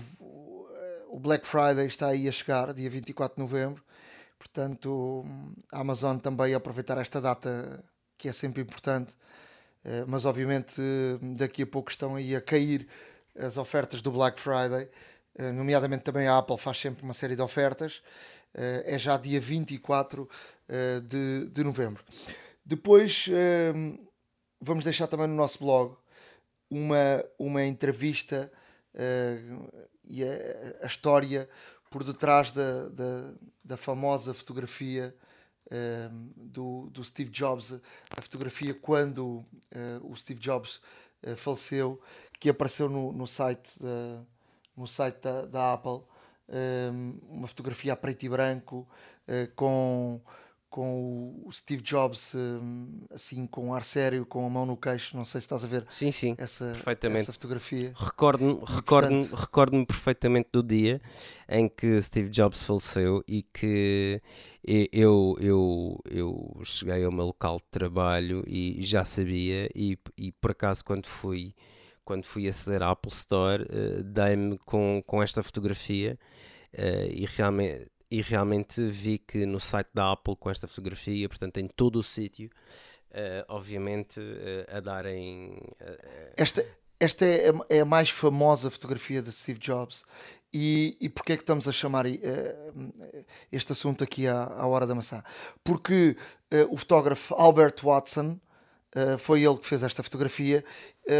o 1.08 1.18
Black 1.18 1.46
Friday 1.46 1.86
está 1.86 2.08
aí 2.08 2.28
a 2.28 2.32
chegar, 2.32 2.72
dia 2.72 2.88
24 2.88 3.36
de 3.36 3.42
novembro. 3.42 3.82
Portanto, 4.38 5.24
a 5.70 5.80
Amazon 5.80 6.16
também 6.18 6.54
aproveitar 6.54 6.96
esta 6.98 7.20
data 7.20 7.84
que 8.16 8.28
é 8.28 8.32
sempre 8.32 8.62
importante, 8.62 9.14
eh, 9.84 10.04
mas 10.06 10.24
obviamente 10.24 10.80
daqui 11.36 11.62
a 11.62 11.66
pouco 11.66 11.90
estão 11.90 12.14
aí 12.14 12.34
a 12.34 12.40
cair 12.40 12.86
as 13.38 13.56
ofertas 13.56 14.00
do 14.02 14.10
Black 14.10 14.40
Friday, 14.40 14.88
eh, 15.36 15.52
nomeadamente 15.52 16.04
também 16.04 16.26
a 16.26 16.38
Apple 16.38 16.58
faz 16.58 16.78
sempre 16.78 17.02
uma 17.02 17.14
série 17.14 17.36
de 17.36 17.42
ofertas. 17.42 18.02
Eh, 18.54 18.94
é 18.94 18.98
já 18.98 19.16
dia 19.16 19.40
24 19.40 20.22
uh, 20.22 21.00
de, 21.02 21.46
de 21.46 21.64
novembro. 21.64 22.02
Depois 22.64 23.28
vamos 24.60 24.84
deixar 24.84 25.06
também 25.06 25.26
no 25.26 25.34
nosso 25.34 25.58
blog 25.58 25.96
uma, 26.70 27.24
uma 27.38 27.64
entrevista 27.64 28.50
uh, 28.94 29.84
e 30.04 30.22
a, 30.22 30.28
a, 30.82 30.86
história 30.86 31.48
por 31.90 32.04
detrás 32.04 32.52
da, 32.52 32.88
da, 32.88 33.32
da 33.64 33.76
famosa 33.76 34.34
fotografia 34.34 35.14
do, 36.36 36.88
do 36.90 37.04
Steve 37.04 37.30
Jobs, 37.30 37.72
a 38.16 38.20
fotografia 38.20 38.74
quando 38.74 39.44
o 40.02 40.16
Steve 40.16 40.40
Jobs 40.40 40.80
faleceu, 41.36 42.00
que 42.40 42.48
apareceu 42.48 42.88
no, 42.88 43.12
no 43.12 43.24
site, 43.24 43.78
da, 43.80 44.20
no 44.76 44.88
site 44.88 45.20
da, 45.20 45.46
da 45.46 45.72
Apple, 45.74 46.02
uma 47.28 47.46
fotografia 47.46 47.92
a 47.92 47.96
preto 47.96 48.24
e 48.24 48.28
branco, 48.28 48.88
com 49.54 50.20
com 50.70 51.42
o 51.44 51.52
Steve 51.52 51.82
Jobs 51.82 52.32
hum, 52.34 53.02
assim 53.10 53.44
com 53.46 53.66
um 53.66 53.74
ar 53.74 53.82
sério, 53.82 54.24
com 54.24 54.46
a 54.46 54.48
mão 54.48 54.64
no 54.64 54.76
queixo, 54.76 55.16
não 55.16 55.24
sei 55.24 55.40
se 55.40 55.46
estás 55.46 55.64
a 55.64 55.66
ver 55.66 55.84
sim, 55.90 56.12
sim, 56.12 56.36
essa, 56.38 56.66
perfeitamente. 56.66 57.22
essa 57.22 57.32
fotografia. 57.32 57.92
Recordo-me 57.96 58.60
recordo 58.64 59.34
recordo 59.34 59.86
perfeitamente 59.86 60.48
do 60.52 60.62
dia 60.62 61.02
em 61.48 61.68
que 61.68 62.00
Steve 62.00 62.30
Jobs 62.30 62.62
faleceu 62.62 63.22
e 63.26 63.42
que 63.42 64.22
eu, 64.64 65.36
eu, 65.40 65.98
eu 66.08 66.60
cheguei 66.62 67.04
ao 67.04 67.10
meu 67.10 67.26
local 67.26 67.56
de 67.56 67.64
trabalho 67.70 68.44
e 68.46 68.80
já 68.82 69.04
sabia 69.04 69.68
e, 69.74 69.98
e 70.16 70.30
por 70.32 70.52
acaso 70.52 70.84
quando 70.84 71.06
fui 71.06 71.52
quando 72.04 72.24
fui 72.24 72.48
aceder 72.48 72.82
à 72.82 72.90
Apple 72.90 73.12
Store 73.12 73.64
uh, 73.64 74.02
dei-me 74.04 74.58
com, 74.58 75.02
com 75.06 75.22
esta 75.22 75.42
fotografia 75.42 76.18
uh, 76.74 77.10
e 77.12 77.26
realmente 77.26 77.90
e 78.10 78.20
realmente 78.22 78.82
vi 78.82 79.18
que 79.18 79.46
no 79.46 79.60
site 79.60 79.90
da 79.94 80.12
Apple 80.12 80.34
com 80.36 80.50
esta 80.50 80.66
fotografia, 80.66 81.28
portanto 81.28 81.58
em 81.58 81.68
todo 81.68 81.98
o 81.98 82.02
sítio, 82.02 82.50
uh, 83.10 83.44
obviamente 83.48 84.18
uh, 84.18 84.76
a 84.76 84.80
darem. 84.80 85.52
Uh, 85.80 86.32
esta 86.36 86.66
esta 86.98 87.24
é, 87.24 87.50
é, 87.70 87.80
a 87.80 87.84
mais 87.84 88.10
famosa 88.10 88.70
fotografia 88.70 89.22
de 89.22 89.32
Steve 89.32 89.58
Jobs. 89.58 90.04
E, 90.52 90.98
e 91.00 91.08
porquê 91.08 91.32
é 91.32 91.36
que 91.36 91.44
estamos 91.44 91.66
a 91.66 91.72
chamar 91.72 92.04
este 93.50 93.72
assunto 93.72 94.04
aqui 94.04 94.26
à, 94.26 94.42
à 94.44 94.66
hora 94.66 94.86
da 94.86 94.94
maçã? 94.94 95.22
Porque 95.64 96.14
o 96.68 96.76
fotógrafo 96.76 97.34
Albert 97.36 97.76
Watson 97.82 98.38
foi 99.18 99.44
ele 99.44 99.56
que 99.58 99.66
fez 99.66 99.82
esta 99.82 100.02
fotografia. 100.02 100.62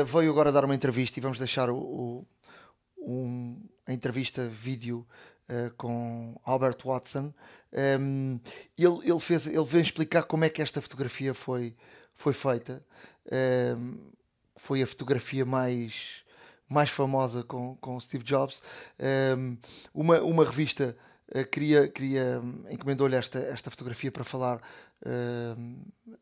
veio 0.04 0.30
agora 0.32 0.52
dar 0.52 0.66
uma 0.66 0.75
entrevista 0.75 1.18
e 1.18 1.23
vamos 1.23 1.38
deixar 1.38 1.70
o, 1.70 1.78
o 1.78 2.26
um, 3.00 3.61
a 3.87 3.92
entrevista 3.92 4.49
vídeo 4.49 5.06
uh, 5.50 5.71
com 5.76 6.40
Albert 6.45 6.78
Watson. 6.85 7.35
Um, 8.00 8.40
ele, 8.78 9.11
ele, 9.11 9.21
fez, 9.21 9.47
ele 9.47 9.64
vem 9.64 9.80
explicar 9.80 10.23
como 10.23 10.45
é 10.45 10.49
que 10.49 10.62
esta 10.62 10.80
fotografia 10.80 11.35
foi, 11.35 11.75
foi 12.14 12.33
feita. 12.33 12.85
Um, 13.76 13.99
foi 14.57 14.83
a 14.83 14.87
fotografia 14.87 15.45
mais, 15.45 16.23
mais 16.69 16.90
famosa 16.90 17.42
com, 17.42 17.76
com 17.76 17.99
Steve 18.00 18.25
Jobs. 18.25 18.62
Um, 19.37 19.57
uma, 19.92 20.21
uma 20.21 20.45
revista 20.45 20.97
uh, 21.35 21.45
queria, 21.47 21.88
queria 21.88 22.40
encomendou-lhe 22.71 23.16
esta, 23.16 23.38
esta 23.38 23.71
fotografia 23.71 24.11
para 24.11 24.25
falar 24.25 24.61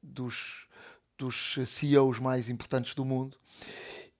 dos, 0.01 0.69
dos 1.19 1.59
CEOs 1.67 2.21
mais 2.21 2.49
importantes 2.49 2.95
do 2.95 3.05
mundo. 3.05 3.37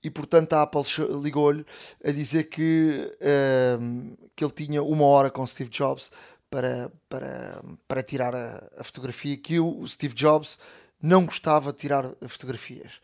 E 0.09 0.11
portanto 0.11 0.55
a 0.55 0.63
Apple 0.63 0.83
ligou-lhe 1.23 1.67
a 2.03 2.11
dizer 2.11 2.45
que, 2.45 3.15
um, 3.79 4.17
que 4.35 4.43
ele 4.43 4.53
tinha 4.53 4.83
uma 4.83 5.05
hora 5.05 5.31
com 5.31 5.47
Steve 5.47 5.69
Jobs 5.69 6.11
para, 6.51 6.91
para, 7.11 7.63
para 7.87 8.03
tirar 8.03 8.35
a, 8.35 8.67
a 8.79 8.83
fotografia, 8.83 9.37
que 9.37 9.61
o 9.61 9.87
Steve 9.87 10.15
Jobs 10.15 10.59
não 11.01 11.27
gostava 11.27 11.73
de 11.73 11.79
tirar 11.79 12.11
fotografias. 12.27 12.95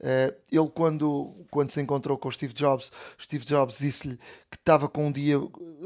Uh, 0.00 0.34
ele, 0.52 0.68
quando, 0.74 1.34
quando 1.50 1.70
se 1.70 1.80
encontrou 1.80 2.18
com 2.18 2.28
o 2.28 2.32
Steve 2.32 2.52
Jobs, 2.52 2.92
Steve 3.18 3.44
Jobs 3.46 3.78
disse-lhe 3.78 4.18
que 4.50 4.56
estava 4.58 4.86
com 4.86 5.06
um 5.06 5.12
dia 5.12 5.38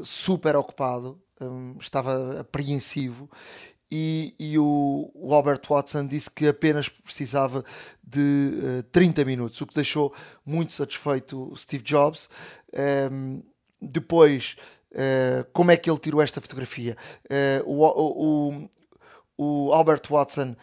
super 0.03 0.57
ocupado, 0.57 1.17
um, 1.39 1.77
estava 1.79 2.41
apreensivo. 2.41 3.29
E, 3.97 4.35
e 4.37 4.59
o, 4.59 5.09
o, 5.13 5.33
Albert 5.33 5.61
Watson 5.69 6.05
disse 6.05 6.29
que 6.29 6.49
apenas 6.49 6.89
precisava 6.89 7.63
de 8.03 8.19
uh, 8.19 8.79
eh, 8.79 8.83
30 8.91 9.23
minutos, 9.23 9.61
o 9.61 9.65
que 9.65 9.73
deixou 9.73 10.13
muito 10.45 10.73
satisfeito 10.73 11.53
Steve 11.55 11.81
Jobs. 11.81 12.27
Um, 13.09 13.41
depois, 13.81 14.57
uh, 14.91 15.49
como 15.53 15.71
é 15.71 15.77
que 15.77 15.89
ele 15.89 15.97
tirou 15.97 16.21
esta 16.21 16.41
fotografia? 16.41 16.97
o, 17.65 17.85
o, 17.85 18.69
o 19.37 19.71
Albert 19.71 20.01
Watson 20.09 20.57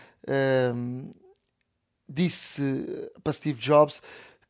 um, 0.75 1.11
disse 2.07 3.11
para 3.25 3.33
Steve 3.33 3.59
Jobs 3.59 4.03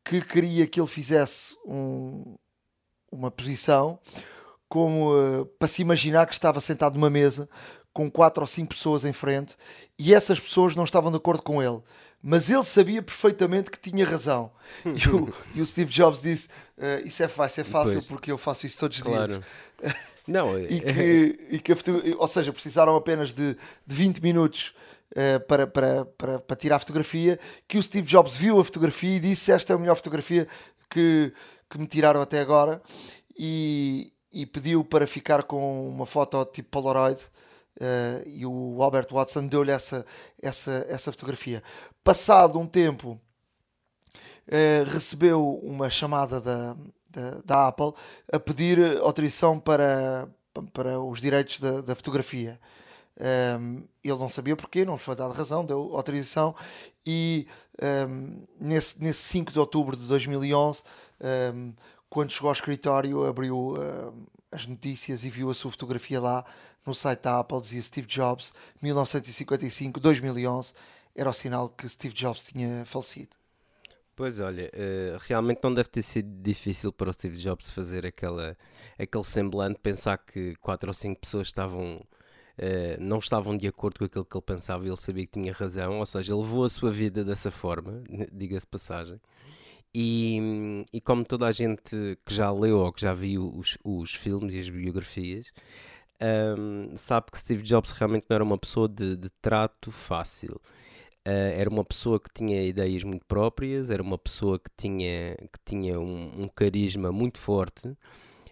que 0.04 0.20
queria 0.20 0.66
que 0.66 0.80
ele 0.80 0.88
fizesse 0.88 1.56
um, 1.64 2.36
uma 3.12 3.30
posição 3.30 4.00
como 4.68 5.14
uh, 5.14 5.46
para 5.58 5.68
se 5.68 5.82
imaginar 5.82 6.26
que 6.26 6.32
estava 6.32 6.60
sentado 6.60 6.94
numa 6.94 7.10
mesa 7.10 7.48
com 7.92 8.10
quatro 8.10 8.42
ou 8.42 8.46
cinco 8.46 8.74
pessoas 8.74 9.04
em 9.04 9.12
frente 9.12 9.56
e 9.98 10.14
essas 10.14 10.40
pessoas 10.40 10.74
não 10.74 10.84
estavam 10.84 11.10
de 11.10 11.16
acordo 11.16 11.42
com 11.42 11.62
ele. 11.62 11.80
Mas 12.22 12.48
ele 12.48 12.62
sabia 12.62 13.02
perfeitamente 13.02 13.68
que 13.68 13.78
tinha 13.78 14.06
razão. 14.06 14.52
E 14.84 15.08
o, 15.08 15.34
e 15.56 15.60
o 15.60 15.66
Steve 15.66 15.90
Jobs 15.90 16.22
disse: 16.22 16.48
uh, 16.78 17.04
Isso 17.04 17.20
é, 17.20 17.26
vai 17.26 17.48
ser 17.48 17.64
fácil 17.64 17.94
pois. 17.94 18.06
porque 18.06 18.30
eu 18.30 18.38
faço 18.38 18.64
isso 18.64 18.78
todos 18.78 18.96
os 18.96 19.02
claro. 19.02 19.42
dias. 19.80 19.94
Não, 20.24 20.56
e 20.56 20.80
que, 20.80 21.46
e 21.50 21.58
que 21.58 21.72
ou 22.16 22.28
seja, 22.28 22.52
precisaram 22.52 22.94
apenas 22.94 23.32
de, 23.32 23.54
de 23.84 23.94
20 23.96 24.22
minutos 24.22 24.72
uh, 25.10 25.40
para, 25.48 25.66
para, 25.66 26.04
para, 26.04 26.38
para 26.38 26.56
tirar 26.56 26.76
a 26.76 26.78
fotografia. 26.78 27.40
Que 27.66 27.76
o 27.76 27.82
Steve 27.82 28.06
Jobs 28.06 28.36
viu 28.36 28.60
a 28.60 28.64
fotografia 28.64 29.16
e 29.16 29.20
disse: 29.20 29.50
Esta 29.50 29.72
é 29.72 29.76
a 29.76 29.78
melhor 29.78 29.96
fotografia 29.96 30.46
que, 30.88 31.32
que 31.68 31.76
me 31.76 31.88
tiraram 31.88 32.22
até 32.22 32.38
agora. 32.38 32.80
E, 33.36 34.12
e 34.32 34.46
pediu 34.46 34.84
para 34.84 35.08
ficar 35.08 35.42
com 35.42 35.88
uma 35.88 36.06
foto 36.06 36.44
tipo 36.44 36.70
Polaroid. 36.70 37.20
Uh, 37.80 38.28
e 38.28 38.44
o 38.44 38.82
Albert 38.82 39.08
Watson 39.10 39.46
deu-lhe 39.46 39.70
essa, 39.70 40.04
essa, 40.40 40.86
essa 40.88 41.10
fotografia. 41.10 41.62
Passado 42.04 42.58
um 42.58 42.66
tempo, 42.66 43.18
uh, 44.46 44.84
recebeu 44.90 45.58
uma 45.62 45.88
chamada 45.88 46.40
da, 46.40 46.76
da, 47.08 47.30
da, 47.44 47.68
Apple 47.68 47.92
a 48.30 48.38
pedir 48.38 48.98
autorização 48.98 49.58
para, 49.58 50.28
para 50.72 51.00
os 51.00 51.20
direitos 51.20 51.60
da, 51.60 51.80
da 51.80 51.94
fotografia. 51.94 52.60
Um, 53.18 53.24
ehm, 53.24 53.84
ele 54.02 54.18
não 54.18 54.28
sabia 54.28 54.56
porquê, 54.56 54.84
não 54.84 54.96
foi 54.96 55.14
dada 55.14 55.34
razão, 55.34 55.64
deu 55.64 55.94
autorização 55.94 56.54
e 57.06 57.46
um, 57.80 57.86
ehm, 57.86 58.42
nesse, 58.58 59.02
nesse 59.02 59.20
5 59.20 59.52
de 59.52 59.58
outubro 59.58 59.96
de 59.96 60.06
2011, 60.06 60.82
um, 60.82 61.26
ehm, 61.26 61.72
quando 62.08 62.30
chegou 62.30 62.48
ao 62.48 62.54
escritório, 62.54 63.24
abriu 63.24 63.74
as 64.50 64.66
notícias 64.66 65.24
e 65.24 65.30
viu 65.30 65.50
a 65.50 65.54
sua 65.54 65.70
fotografia 65.70 66.20
lá 66.20 66.44
no 66.86 66.94
site 66.94 67.20
da 67.22 67.38
Apple, 67.38 67.60
dizia 67.60 67.82
Steve 67.82 68.06
Jobs, 68.06 68.52
1955, 68.80 70.00
2011, 70.00 70.72
era 71.14 71.30
o 71.30 71.32
sinal 71.32 71.68
que 71.68 71.88
Steve 71.88 72.14
Jobs 72.14 72.44
tinha 72.44 72.84
falecido. 72.86 73.36
Pois 74.14 74.40
olha, 74.40 74.70
uh, 74.74 75.18
realmente 75.26 75.60
não 75.62 75.72
deve 75.72 75.88
ter 75.88 76.02
sido 76.02 76.28
difícil 76.42 76.92
para 76.92 77.08
o 77.08 77.12
Steve 77.12 77.36
Jobs 77.36 77.70
fazer 77.70 78.06
aquela, 78.06 78.56
aquele 78.98 79.24
semblante, 79.24 79.78
pensar 79.80 80.18
que 80.18 80.54
quatro 80.56 80.90
ou 80.90 80.94
cinco 80.94 81.20
pessoas 81.20 81.48
estavam, 81.48 81.96
uh, 81.96 83.00
não 83.00 83.18
estavam 83.18 83.56
de 83.56 83.66
acordo 83.66 83.98
com 83.98 84.04
aquilo 84.04 84.24
que 84.24 84.36
ele 84.36 84.44
pensava 84.44 84.84
e 84.84 84.88
ele 84.88 84.96
sabia 84.98 85.26
que 85.26 85.40
tinha 85.40 85.52
razão, 85.52 85.98
ou 85.98 86.06
seja, 86.06 86.32
ele 86.32 86.42
levou 86.42 86.64
a 86.64 86.70
sua 86.70 86.90
vida 86.90 87.24
dessa 87.24 87.50
forma, 87.50 88.02
diga-se 88.32 88.66
passagem. 88.66 89.18
E, 89.94 90.86
e, 90.92 91.00
como 91.02 91.22
toda 91.24 91.46
a 91.46 91.52
gente 91.52 92.18
que 92.24 92.34
já 92.34 92.50
leu 92.50 92.78
ou 92.78 92.92
que 92.92 93.02
já 93.02 93.12
viu 93.12 93.52
os, 93.54 93.76
os 93.84 94.14
filmes 94.14 94.54
e 94.54 94.60
as 94.60 94.68
biografias, 94.68 95.52
um, 96.22 96.96
sabe 96.96 97.30
que 97.30 97.38
Steve 97.38 97.62
Jobs 97.62 97.90
realmente 97.90 98.26
não 98.28 98.34
era 98.36 98.44
uma 98.44 98.58
pessoa 98.58 98.88
de, 98.88 99.16
de 99.16 99.28
trato 99.40 99.90
fácil. 99.90 100.60
Uh, 101.26 101.54
era 101.54 101.70
uma 101.70 101.84
pessoa 101.84 102.18
que 102.18 102.30
tinha 102.34 102.62
ideias 102.64 103.04
muito 103.04 103.24
próprias, 103.26 103.90
era 103.90 104.02
uma 104.02 104.18
pessoa 104.18 104.58
que 104.58 104.70
tinha, 104.76 105.36
que 105.36 105.58
tinha 105.64 105.98
um, 106.00 106.42
um 106.42 106.48
carisma 106.48 107.12
muito 107.12 107.38
forte, 107.38 107.96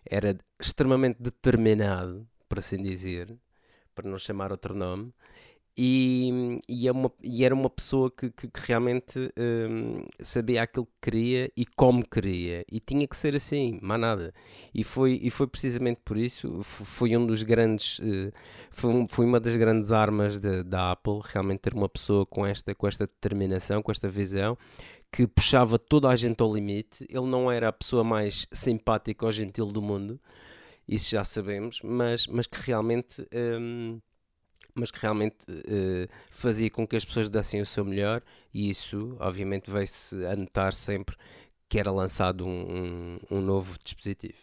era 0.09 0.39
extremamente 0.61 1.21
determinado, 1.21 2.27
por 2.49 2.59
assim 2.61 2.81
dizer, 2.83 3.37
para 3.95 4.09
não 4.09 4.19
chamar 4.19 4.53
outro 4.53 4.75
nome, 4.75 5.13
e, 5.77 6.61
e, 6.69 6.89
é 6.89 6.93
uma, 6.93 7.13
e 7.23 7.45
era 7.45 7.55
uma 7.55 7.71
pessoa 7.71 8.11
que, 8.11 8.31
que, 8.31 8.49
que 8.49 8.61
realmente 8.67 9.19
um, 9.39 10.05
sabia 10.19 10.63
aquilo 10.63 10.87
que 10.87 11.11
queria 11.11 11.51
e 11.57 11.65
como 11.65 12.07
queria, 12.07 12.65
e 12.71 12.81
tinha 12.81 13.07
que 13.07 13.17
ser 13.17 13.35
assim, 13.37 13.79
mais 13.81 14.01
nada. 14.01 14.35
E 14.75 14.83
foi, 14.85 15.19
e 15.23 15.31
foi 15.31 15.47
precisamente 15.47 16.01
por 16.05 16.17
isso, 16.17 16.63
foi 16.63 17.17
um 17.17 17.25
dos 17.25 17.43
grandes, 17.43 17.99
uh, 18.01 18.33
foi, 18.71 19.07
foi 19.09 19.25
uma 19.25 19.41
das 19.41 19.57
grandes 19.57 19.93
armas 19.93 20.39
de, 20.39 20.63
da 20.65 20.93
Apple, 20.93 21.21
realmente 21.25 21.61
ter 21.61 21.75
uma 21.75 21.89
pessoa 21.89 22.27
com 22.27 22.45
esta, 22.45 22.75
com 22.75 22.87
esta 22.87 23.07
determinação, 23.07 23.83
com 23.83 23.93
esta 23.93 24.09
visão, 24.09 24.59
que 25.13 25.27
puxava 25.27 25.79
toda 25.79 26.09
a 26.09 26.17
gente 26.17 26.43
ao 26.43 26.53
limite. 26.53 27.07
Ele 27.09 27.27
não 27.27 27.51
era 27.51 27.69
a 27.69 27.73
pessoa 27.73 28.05
mais 28.05 28.47
simpática 28.53 29.25
ou 29.25 29.33
gentil 29.33 29.67
do 29.67 29.81
mundo, 29.81 30.21
isso 30.87 31.11
já 31.11 31.25
sabemos, 31.25 31.81
mas, 31.83 32.27
mas 32.27 32.47
que 32.47 32.61
realmente. 32.61 33.27
Um, 33.33 34.01
mas 34.75 34.91
que 34.91 34.99
realmente 35.01 35.37
uh, 35.49 36.09
fazia 36.31 36.71
com 36.71 36.87
que 36.87 36.97
as 36.97 37.05
pessoas 37.05 37.29
dessem 37.29 37.61
o 37.61 37.67
seu 37.67 37.85
melhor 37.85 38.23
e 38.53 38.71
isso 38.71 39.17
obviamente 39.21 39.71
vai-se 39.71 40.25
a 40.27 40.37
notar 40.37 40.73
sempre 40.73 41.17
que 41.69 41.79
era 41.79 41.91
lançado 41.91 42.47
um, 42.47 43.19
um, 43.31 43.37
um, 43.37 43.41
novo 43.41 43.79
dispositivo. 43.83 44.39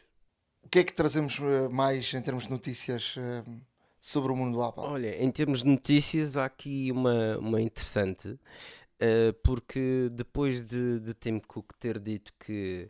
O 0.63 0.70
que 0.70 0.80
é 0.80 0.84
que 0.84 0.94
trazemos 0.94 1.38
eh, 1.40 1.68
mais 1.68 2.13
em 2.13 2.22
termos 2.22 2.46
de 2.46 2.52
notícias 2.52 3.16
uh, 3.18 3.62
sobre 4.00 4.32
o 4.32 4.36
mundo 4.36 4.54
do 4.54 4.63
Apple? 4.63 4.84
Olha, 4.84 5.22
em 5.22 5.30
termos 5.30 5.62
de 5.62 5.70
notícias 5.70 6.38
há 6.38 6.46
aqui 6.46 6.90
uma, 6.90 7.38
uma 7.38 7.62
interessante, 7.62 8.30
uh, 8.30 9.34
porque 9.44 10.10
depois 10.13 10.63
de, 10.63 11.02
de 11.02 11.13
Tim 11.13 11.40
Cook 11.40 11.74
ter 11.80 12.00
dito 12.00 12.34
que 12.40 12.90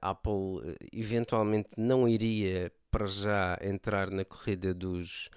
a 0.00 0.10
Apple 0.10 0.76
eventualmente 0.92 1.70
não 1.76 2.08
iria 2.08 2.72
para 2.90 3.06
já 3.06 3.58
entrar 3.62 4.10
na 4.10 4.24
corrida 4.24 4.72
dos 4.72 5.28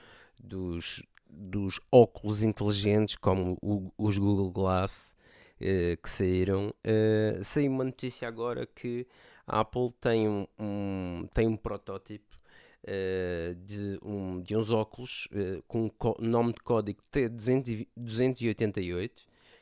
dos, 0.42 1.04
dos 1.30 1.80
óculos 1.92 2.42
inteligentes, 2.44 3.16
como 3.16 3.58
o, 3.62 3.92
os 3.98 4.18
Google 4.18 4.52
Glass 4.52 5.16
uh, 5.62 5.98
que 6.02 6.10
saíram, 6.10 6.70
uh, 6.70 7.44
saiu 7.44 7.70
uma 7.72 7.84
notícia 7.84 8.28
agora 8.28 8.66
que 8.66 9.06
a 9.46 9.60
Apple 9.62 9.92
tem 10.00 10.28
um, 10.28 10.48
um 10.60 11.28
tem 11.34 11.48
um 11.48 11.58
protótipo 11.58 12.38
uh, 12.84 13.56
de, 13.56 14.00
um, 14.04 14.42
de 14.42 14.56
uns 14.56 14.70
óculos 14.72 15.28
com 15.68 15.92
um 16.20 16.20
nome 16.20 16.54
de 16.54 16.62
código 16.62 17.02
T288 17.12 19.12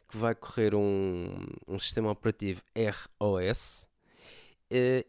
que 0.08 0.18
vai 0.18 0.36
correr 0.36 0.76
um, 0.76 1.46
um 1.68 1.78
sistema 1.78 2.10
operativo 2.12 2.64
ROS 3.20 3.88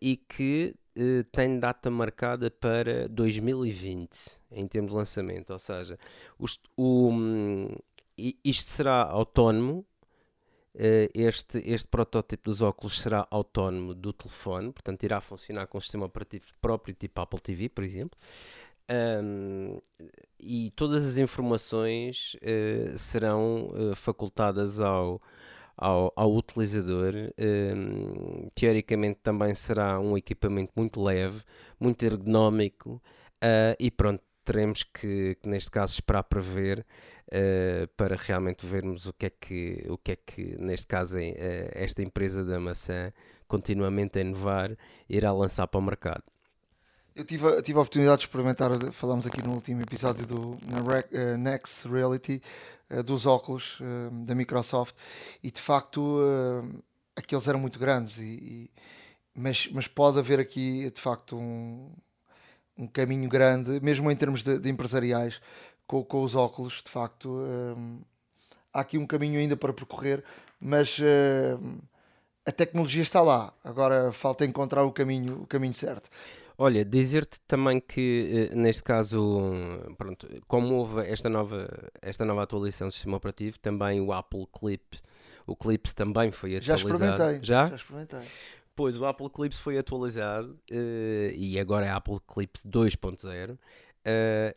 e 0.01 0.17
que 0.29 0.75
uh, 0.97 1.25
tem 1.33 1.59
data 1.59 1.91
marcada 1.91 2.51
para 2.51 3.09
2020 3.09 4.41
em 4.53 4.67
termos 4.67 4.91
de 4.91 4.97
lançamento, 4.97 5.53
ou 5.53 5.59
seja, 5.59 5.99
o, 6.77 7.09
um, 7.11 7.69
isto 8.45 8.71
será 8.71 9.03
autónomo. 9.05 9.85
Uh, 10.73 11.11
este, 11.15 11.59
este 11.69 11.89
protótipo 11.89 12.45
dos 12.49 12.63
óculos 12.63 13.01
será 13.01 13.27
autónomo 13.31 13.93
do 13.93 14.13
telefone, 14.13 14.73
portanto, 14.73 15.03
irá 15.03 15.21
funcionar 15.21 15.67
com 15.67 15.79
um 15.79 15.81
sistema 15.81 16.07
operativo 16.07 16.47
próprio, 16.61 16.95
tipo 16.95 17.21
Apple 17.21 17.41
TV, 17.41 17.69
por 17.69 17.83
exemplo. 17.83 18.19
Um, 18.91 19.81
e 20.39 20.71
todas 20.73 21.07
as 21.07 21.17
informações 21.17 22.35
uh, 22.37 22.99
serão 22.99 23.69
uh, 23.69 23.95
facultadas 23.95 24.81
ao, 24.81 25.23
ao, 25.81 26.13
ao 26.15 26.33
utilizador. 26.35 27.15
Um, 27.39 28.49
teoricamente 28.55 29.19
também 29.23 29.55
será 29.55 29.99
um 29.99 30.17
equipamento 30.17 30.73
muito 30.77 31.03
leve, 31.03 31.43
muito 31.81 32.05
ergonómico 32.05 33.03
uh, 33.43 33.75
e 33.79 33.91
pronto, 33.91 34.23
teremos 34.45 34.83
que, 34.83 35.37
que, 35.41 35.49
neste 35.49 35.71
caso 35.71 35.95
esperar 35.95 36.25
para 36.25 36.41
ver 36.41 36.87
uh, 37.29 37.89
para 37.97 38.15
realmente 38.17 38.67
vermos 38.67 39.07
o 39.07 39.13
que 39.13 39.27
é 39.27 39.31
que, 39.31 39.87
o 39.89 39.97
que, 39.97 40.13
é 40.13 40.17
que 40.17 40.57
neste 40.61 40.87
caso 40.87 41.17
uh, 41.17 41.21
esta 41.73 42.03
empresa 42.03 42.45
da 42.45 42.61
maçã 42.61 43.11
continuamente 43.49 44.19
a 44.19 44.23
inovar 44.23 44.77
irá 45.09 45.33
lançar 45.33 45.67
para 45.67 45.79
o 45.79 45.83
mercado. 45.83 46.25
Eu 47.17 47.25
tive, 47.25 47.61
tive 47.63 47.79
a 47.79 47.83
oportunidade 47.83 48.21
de 48.21 48.27
experimentar, 48.27 48.71
falámos 48.93 49.27
aqui 49.27 49.43
no 49.43 49.53
último 49.53 49.83
episódio 49.83 50.25
do 50.25 50.57
Next 51.39 51.87
Reality, 51.89 52.41
uh, 52.41 52.80
dos 53.05 53.27
óculos 53.27 53.79
uh, 53.81 54.11
da 54.25 54.35
Microsoft 54.35 54.95
e 55.43 55.51
de 55.51 55.61
facto 55.61 56.01
uh, 56.01 56.83
aqueles 57.15 57.47
eram 57.47 57.61
muito 57.61 57.79
grandes, 57.79 58.19
e, 58.19 58.23
e, 58.23 58.71
mas, 59.35 59.69
mas 59.73 59.87
pode 59.87 60.19
haver 60.19 60.41
aqui 60.41 60.91
de 60.91 61.01
facto 61.01 61.37
um, 61.37 61.91
um 62.77 62.87
caminho 62.87 63.29
grande, 63.29 63.81
mesmo 63.81 64.11
em 64.11 64.17
termos 64.17 64.43
de, 64.43 64.59
de 64.59 64.69
empresariais, 64.69 65.41
com, 65.87 66.05
com, 66.05 66.23
os 66.23 66.35
óculos, 66.35 66.83
de 66.85 66.91
facto. 66.91 67.39
Há 68.73 68.81
aqui 68.81 68.97
um 68.99 69.07
caminho 69.07 69.41
ainda 69.41 69.57
para 69.57 69.73
percorrer, 69.73 70.23
mas 70.61 70.99
a 72.47 72.53
tecnologia 72.53 73.03
está 73.03 73.21
lá. 73.21 73.53
Agora 73.65 74.13
falta 74.13 74.45
encontrar 74.45 74.85
o 74.85 74.93
caminho, 74.93 75.43
o 75.43 75.47
caminho 75.47 75.75
certo. 75.75 76.09
Olha, 76.63 76.85
dizer-te 76.85 77.41
também 77.49 77.81
que, 77.81 78.51
eh, 78.53 78.55
neste 78.55 78.83
caso, 78.83 79.51
pronto, 79.97 80.29
como 80.47 80.75
houve 80.75 81.01
esta 81.11 81.31
nova, 81.31 81.67
esta 82.03 82.23
nova 82.23 82.43
atualização 82.43 82.89
do 82.89 82.93
sistema 82.93 83.17
operativo, 83.17 83.59
também 83.59 83.99
o 83.99 84.13
Apple 84.13 84.47
Clip, 84.53 84.99
o 85.47 85.57
Clips 85.57 85.95
também 85.95 86.31
foi 86.31 86.57
atualizado. 86.57 86.67
Já 86.67 86.75
experimentei. 86.77 87.41
Já? 87.43 87.69
Já 87.71 87.77
experimentei. 87.77 88.21
Pois, 88.77 88.95
o 88.99 89.07
Apple 89.07 89.31
Clips 89.31 89.59
foi 89.59 89.79
atualizado 89.79 90.51
uh, 90.71 91.35
e 91.35 91.59
agora 91.59 91.87
é 91.87 91.89
Apple 91.89 92.19
Clips 92.31 92.67
2.0. 92.67 93.53
Uh, 93.53 93.59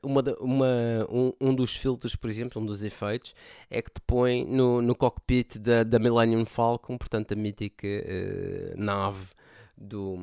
uma, 0.06 0.22
uma, 0.42 1.08
um, 1.10 1.34
um, 1.39 1.56
dos 1.56 1.74
filtros, 1.74 2.18
por 2.18 2.30
exemplo, 2.30 2.62
um 2.62 2.66
dos 2.66 2.84
efeitos, 2.84 3.34
é 3.70 3.82
que 3.82 3.89
te 3.89 4.02
põe 4.06 4.46
no, 4.46 4.82
no 4.82 4.94
cockpit 4.94 5.58
da, 5.58 5.84
da 5.84 6.00
Millennium 6.00 6.44
Falcon, 6.44 6.98
portanto, 6.98 7.32
a 7.32 7.36
mítica 7.38 7.88
nave 8.76 9.28
do 9.78 10.16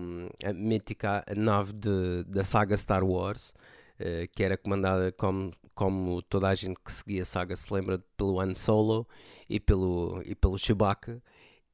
a 0.45 0.53
mítica 0.53 1.25
nave 1.37 1.73
de, 1.73 2.25
da 2.25 2.45
saga 2.45 2.75
Star 2.77 3.05
Wars, 3.05 3.55
uh, 4.01 4.29
que 4.33 4.43
era 4.43 4.57
comandada 4.57 5.13
como, 5.13 5.53
como 5.75 6.23
toda 6.23 6.49
a 6.49 6.55
gente 6.55 6.79
que 6.85 6.93
seguia 6.93 7.23
a 7.23 7.25
saga 7.25 7.57
se 7.57 7.73
lembra 7.73 8.03
pelo 8.17 8.41
Han 8.41 8.55
Solo 8.55 9.07
e 9.49 9.59
pelo, 9.61 10.23
e 10.25 10.35
pelo 10.35 10.59
Chewbacca. 10.59 11.23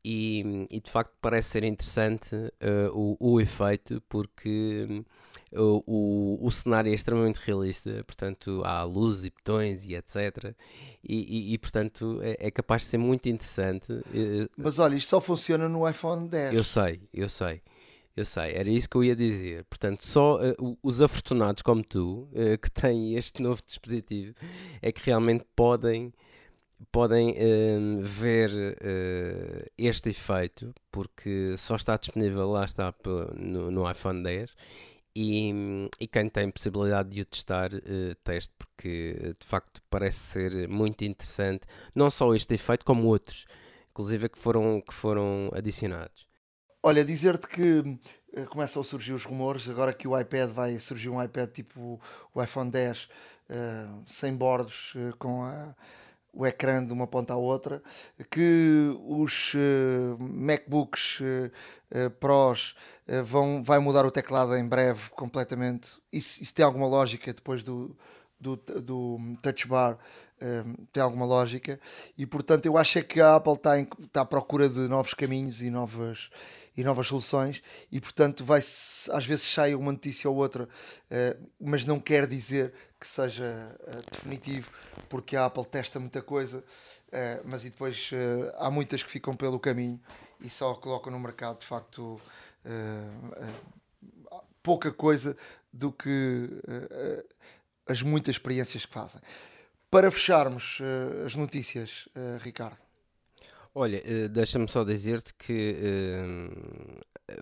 E, 0.05 0.67
e 0.71 0.81
de 0.81 0.91
facto 0.91 1.13
parece 1.21 1.49
ser 1.49 1.65
interessante 1.65 2.31
o, 2.93 3.17
o 3.19 3.41
efeito 3.41 4.01
porque 4.09 5.05
o, 5.53 5.83
o, 5.87 6.47
o, 6.47 6.51
cenário 6.51 6.91
é 6.91 6.95
extremamente 6.95 7.37
realista, 7.37 8.03
portanto 8.05 8.63
há 8.65 8.83
luz 8.83 9.25
e 9.25 9.31
botões 9.31 9.85
e 9.85 9.95
etc. 9.95 10.55
E, 11.05 11.51
e, 11.51 11.55
e 11.55 11.59
portanto 11.59 12.19
é, 12.23 12.37
é, 12.49 12.51
capaz 12.51 12.83
de 12.83 12.89
ser 12.89 12.99
muito 12.99 13.29
interessante. 13.29 13.93
Eh, 14.13 14.49
Mas 14.57 14.79
olha, 14.79 14.97
isto 14.97 15.09
só 15.09 15.21
funciona 15.21 15.69
no 15.69 15.89
iPhone 15.89 16.29
10. 16.29 16.53
Eu 16.53 16.65
sei, 16.65 17.01
eu 17.13 17.29
sei. 17.29 17.63
Eu 18.17 18.25
sei, 18.25 18.55
era 18.55 18.69
isso 18.71 18.89
que 18.89 18.97
eu 18.97 19.05
ia 19.05 19.15
dizer. 19.15 19.65
Portanto, 19.65 20.01
só 20.03 20.41
uh, 20.41 20.79
os 20.83 21.03
afortunados 21.03 21.61
como 21.61 21.85
tu, 21.85 22.31
uh, 22.33 22.57
que 22.61 22.71
têm 22.71 23.15
este 23.15 23.43
novo 23.43 23.61
dispositivo, 23.65 24.35
é 24.81 24.91
que 24.91 25.03
realmente 25.05 25.45
podem, 25.55 26.15
podem 26.91 27.33
uh, 27.33 28.01
ver 28.01 28.51
este 29.77 30.09
efeito, 30.09 30.75
porque 30.91 31.55
só 31.59 31.77
está 31.77 31.99
disponível, 31.99 32.49
lá 32.51 32.65
está, 32.65 32.95
no, 33.37 33.71
no 33.71 33.91
iPhone 33.91 34.23
10 34.23 34.57
e, 35.17 35.89
e, 35.99 36.07
quem 36.07 36.29
tem 36.29 36.51
possibilidade 36.51 37.09
de 37.09 37.23
o 37.23 37.25
testar, 37.25 37.73
uh, 37.73 38.15
teste, 38.23 38.53
porque 38.59 39.35
de 39.41 39.47
facto 39.47 39.81
parece 39.89 40.19
ser 40.19 40.69
muito 40.69 41.05
interessante, 41.05 41.67
não 41.95 42.11
só 42.11 42.35
este 42.35 42.55
efeito, 42.55 42.85
como 42.85 43.09
outros, 43.09 43.47
inclusive 43.91 44.29
que 44.29 44.39
foram, 44.39 44.83
que 44.87 44.93
foram 44.93 45.51
adicionados. 45.55 46.27
Olha, 46.83 47.03
dizer-te 47.03 47.49
que 47.49 47.81
uh, 47.81 48.47
começam 48.51 48.83
a 48.83 48.85
surgir 48.85 49.15
os 49.15 49.25
rumores, 49.25 49.69
agora 49.69 49.95
que 49.95 50.07
o 50.07 50.19
iPad 50.19 50.51
vai 50.51 50.79
surgir 50.79 51.09
um 51.09 51.23
iPad 51.23 51.51
tipo 51.51 51.99
o 52.35 52.43
iPhone 52.43 52.71
10, 52.71 53.05
uh, 53.05 54.03
sem 54.07 54.37
bordos, 54.37 54.93
com 55.19 55.45
a 55.45 55.75
o 56.37 56.47
ecrã 56.47 56.85
de 56.85 56.93
uma 56.93 57.07
ponta 57.07 57.33
à 57.33 57.37
outra, 57.37 57.83
que 58.31 58.95
os 59.07 59.55
uh, 59.55 60.19
MacBooks 60.21 61.21
uh, 61.21 61.51
uh, 61.91 62.11
Pros 62.11 62.77
vão, 63.25 63.65
vai 63.65 63.79
mudar 63.79 64.05
o 64.05 64.11
teclado 64.11 64.55
em 64.55 64.69
breve 64.69 65.09
completamente. 65.11 65.97
Isso, 66.13 66.43
isso 66.43 66.53
tem 66.53 66.65
alguma 66.65 66.87
lógica 66.87 67.33
depois 67.33 67.63
do, 67.63 67.97
do, 68.39 68.57
do 68.57 69.19
Touch 69.41 69.67
Bar, 69.67 69.97
tem 70.93 71.03
alguma 71.03 71.25
lógica. 71.25 71.81
E 72.19 72.27
portanto, 72.27 72.67
eu 72.67 72.77
acho 72.77 72.99
é 72.99 73.03
que 73.03 73.21
a 73.21 73.37
Apple 73.37 73.55
está, 73.55 73.79
em, 73.79 73.89
está 74.03 74.21
à 74.23 74.25
procura 74.25 74.69
de 74.69 74.81
novos 74.89 75.15
caminhos 75.15 75.63
e 75.63 75.71
novas, 75.71 76.29
e 76.77 76.83
novas 76.85 77.07
soluções, 77.07 77.63
e 77.91 78.01
portanto, 78.01 78.45
vai 78.45 78.59
às 78.59 79.25
vezes 79.25 79.45
sai 79.45 79.75
uma 79.75 79.93
notícia 79.93 80.29
ou 80.29 80.37
outra, 80.37 80.69
mas 81.59 81.87
não 81.87 82.01
quer 82.01 82.27
dizer 82.27 82.75
que 82.99 83.07
seja 83.07 83.77
definitivo 84.11 84.71
porque 85.09 85.37
a 85.37 85.47
Apple 85.47 85.65
testa 85.65 86.01
muita 86.01 86.23
coisa, 86.23 86.59
uh, 86.59 87.43
mas 87.45 87.65
e 87.65 87.71
depois 87.71 88.11
uh, 88.13 88.55
há 88.59 88.71
muitas 88.71 89.03
que 89.03 89.11
ficam 89.11 89.37
pelo 89.37 89.59
caminho 89.59 90.01
e 90.41 90.51
só 90.51 90.75
colocam 90.75 91.13
no 91.13 91.19
mercado 91.19 91.61
de 91.61 91.67
facto 91.67 92.21
uh, 92.65 93.55
pouca 94.63 94.91
coisa 94.93 95.37
do 95.73 95.93
que 95.93 96.49
as 97.87 98.03
muitas 98.03 98.35
experiências 98.35 98.85
que 98.85 98.93
fazem. 98.93 99.21
Para 99.89 100.11
fecharmos 100.11 100.81
as 101.25 101.37
notícias, 101.37 102.09
Ricardo. 102.41 102.86
Olha, 103.79 104.03
deixa-me 104.31 104.67
só 104.67 104.83
dizer-te 104.85 105.35
que 105.35 105.77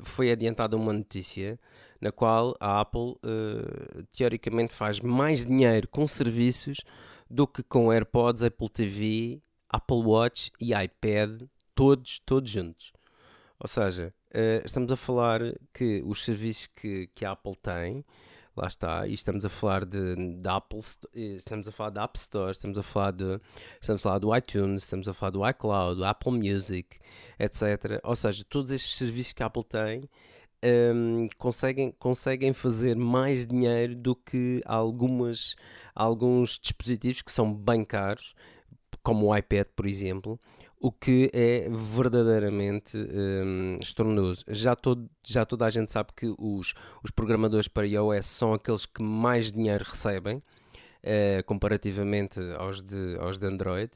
foi 0.03 0.33
adiantada 0.33 0.77
uma 0.77 0.92
notícia 0.92 1.57
na 2.01 2.11
qual 2.11 2.57
a 2.59 2.81
Apple 2.81 3.14
teoricamente 4.11 4.75
faz 4.75 4.99
mais 4.99 5.47
dinheiro 5.47 5.87
com 5.87 6.09
serviços 6.09 6.79
do 7.31 7.47
que 7.47 7.62
com 7.62 7.92
AirPods, 7.92 8.42
Apple 8.42 8.68
TV, 8.68 9.42
Apple 9.68 10.03
Watch 10.05 10.51
e 10.61 10.75
iPad, 10.75 11.42
todos, 11.73 12.20
todos 12.27 12.51
juntos. 12.51 12.92
Ou 13.59 13.68
seja, 13.68 14.12
uh, 14.35 14.64
estamos 14.64 14.90
a 14.90 14.97
falar 14.97 15.40
que 15.73 16.03
os 16.05 16.25
serviços 16.25 16.68
que, 16.75 17.09
que 17.14 17.25
a 17.25 17.31
Apple 17.31 17.57
tem, 17.62 18.05
lá 18.57 18.69
está, 18.69 19.07
e 19.07 19.14
estamos 19.14 19.45
a 19.45 19.49
falar 19.49 19.85
de, 19.85 20.14
de 20.14 20.49
Apple, 20.49 20.81
eh, 21.14 21.35
estamos 21.37 21.67
a 21.67 21.73
falar 21.73 21.90
da 21.90 22.05
App 22.05 22.19
Store, 22.19 22.53
estamos 22.53 22.79
a 22.79 22.83
falar 22.83 23.12
de, 23.12 23.40
estamos 23.81 24.01
a 24.01 24.03
falar 24.03 24.19
do 24.19 24.37
iTunes, 24.37 24.85
estamos 24.85 25.09
a 25.09 25.14
falar 25.14 25.31
do 25.31 25.49
iCloud, 25.49 25.97
do 25.97 26.05
Apple 26.05 26.33
Music, 26.33 26.99
etc. 27.38 28.01
Ou 28.05 28.14
seja, 28.14 28.45
todos 28.49 28.71
estes 28.71 28.97
serviços 28.97 29.33
que 29.33 29.43
a 29.43 29.47
Apple 29.47 29.64
tem 29.64 30.09
um, 30.64 31.27
conseguem, 31.37 31.90
conseguem 31.99 32.53
fazer 32.53 32.97
mais 32.97 33.47
dinheiro 33.47 33.95
do 33.95 34.17
que 34.17 34.62
algumas, 34.64 35.57
alguns 35.95 36.59
dispositivos 36.59 37.23
que 37.23 37.33
são 37.33 37.53
bem 37.53 37.85
caros, 37.85 38.35
como 39.03 39.27
o 39.27 39.37
iPad, 39.37 39.67
por 39.77 39.87
exemplo, 39.87 40.40
o 40.85 40.92
que 40.92 41.31
é 41.33 41.66
verdadeiramente 41.70 42.94
um, 42.99 43.79
estrondoso. 43.81 44.44
Já, 44.47 44.77
todo, 44.77 45.09
já 45.27 45.42
toda 45.47 45.64
a 45.64 45.70
gente 45.70 45.90
sabe 45.90 46.11
que 46.14 46.27
os, 46.38 46.75
os 47.03 47.11
programadores 47.11 47.66
para 47.66 47.87
iOS 47.87 48.27
são 48.27 48.53
aqueles 48.53 48.85
que 48.85 49.03
mais 49.03 49.51
dinheiro 49.51 49.83
recebem. 49.83 50.42
Uh, 51.03 51.44
comparativamente 51.44 52.40
aos 52.59 52.83
de, 52.83 53.16
aos 53.18 53.38
de 53.38 53.47
Android, 53.47 53.90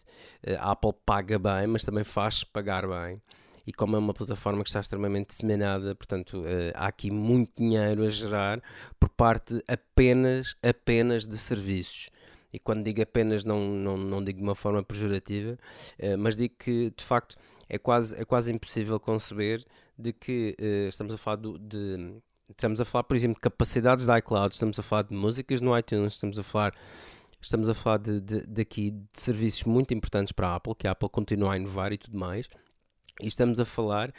uh, 0.46 0.56
a 0.58 0.72
Apple 0.72 0.92
paga 1.06 1.38
bem, 1.38 1.66
mas 1.66 1.82
também 1.82 2.04
faz 2.04 2.44
pagar 2.44 2.86
bem 2.86 3.20
e 3.66 3.72
como 3.72 3.96
é 3.96 3.98
uma 3.98 4.14
plataforma 4.14 4.62
que 4.62 4.68
está 4.68 4.80
extremamente 4.80 5.28
disseminada, 5.28 5.94
portanto, 5.94 6.40
uh, 6.40 6.72
há 6.74 6.86
aqui 6.86 7.10
muito 7.10 7.52
dinheiro 7.56 8.02
a 8.02 8.08
gerar 8.08 8.62
por 8.98 9.10
parte 9.10 9.62
apenas, 9.68 10.54
apenas 10.62 11.26
de 11.26 11.36
serviços. 11.36 12.10
E 12.52 12.58
quando 12.58 12.82
digo 12.82 13.02
apenas, 13.02 13.44
não, 13.44 13.68
não, 13.68 13.96
não 13.96 14.24
digo 14.24 14.38
de 14.38 14.44
uma 14.44 14.54
forma 14.54 14.82
pejorativa, 14.82 15.58
uh, 15.98 16.18
mas 16.18 16.36
digo 16.36 16.54
que 16.58 16.90
de 16.96 17.04
facto 17.04 17.36
é 17.68 17.78
quase, 17.78 18.18
é 18.20 18.24
quase 18.24 18.52
impossível 18.52 18.98
conceber 18.98 19.64
de 19.98 20.12
que 20.12 20.56
uh, 20.60 20.88
estamos 20.88 21.12
a 21.14 21.18
falar 21.18 21.36
do, 21.36 21.58
de. 21.58 22.16
Estamos 22.48 22.80
a 22.80 22.84
falar, 22.84 23.04
por 23.04 23.14
exemplo, 23.14 23.34
de 23.34 23.42
capacidades 23.42 24.06
da 24.06 24.18
iCloud, 24.18 24.54
estamos 24.54 24.78
a 24.78 24.82
falar 24.82 25.02
de 25.02 25.14
músicas 25.14 25.60
no 25.60 25.76
iTunes, 25.78 26.14
estamos 26.14 26.38
a 26.38 26.42
falar 26.42 26.72
estamos 27.40 27.68
a 27.68 27.74
falar 27.74 27.98
de, 27.98 28.20
de, 28.20 28.46
de, 28.46 28.62
aqui 28.62 28.90
de 28.90 29.20
serviços 29.20 29.64
muito 29.64 29.94
importantes 29.94 30.32
para 30.32 30.48
a 30.48 30.54
Apple, 30.56 30.74
que 30.74 30.88
a 30.88 30.92
Apple 30.92 31.08
continua 31.08 31.52
a 31.52 31.56
inovar 31.56 31.92
e 31.92 31.98
tudo 31.98 32.18
mais. 32.18 32.48
E 33.20 33.26
estamos 33.26 33.60
a 33.60 33.64
falar 33.64 34.12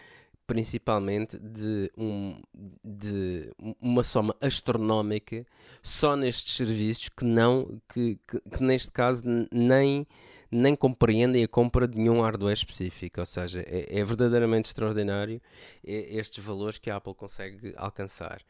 principalmente 0.50 1.38
de, 1.38 1.92
um, 1.96 2.42
de 2.84 3.52
uma 3.80 4.02
soma 4.02 4.36
astronómica 4.42 5.46
só 5.84 6.16
nestes 6.16 6.56
serviços 6.56 7.08
que 7.08 7.24
não 7.24 7.80
que, 7.88 8.18
que, 8.28 8.42
que, 8.42 8.64
neste 8.64 8.92
caso 8.92 9.22
nem 9.52 10.08
nem 10.52 10.76
compreendem 10.76 11.44
a 11.44 11.48
compra 11.48 11.88
de 11.88 12.00
nenhum 12.00 12.22
hardware 12.22 12.56
específico, 12.56 13.20
ou 13.20 13.26
seja, 13.28 13.60
é, 13.60 14.00
é 14.00 14.04
verdadeiramente 14.04 14.70
extraordinário 14.70 15.40
estes 15.84 16.44
valores 16.44 16.80
que 16.80 16.90
a 16.90 16.96
Apple 16.96 17.14
consegue 17.14 17.72
alcançar. 17.78 18.42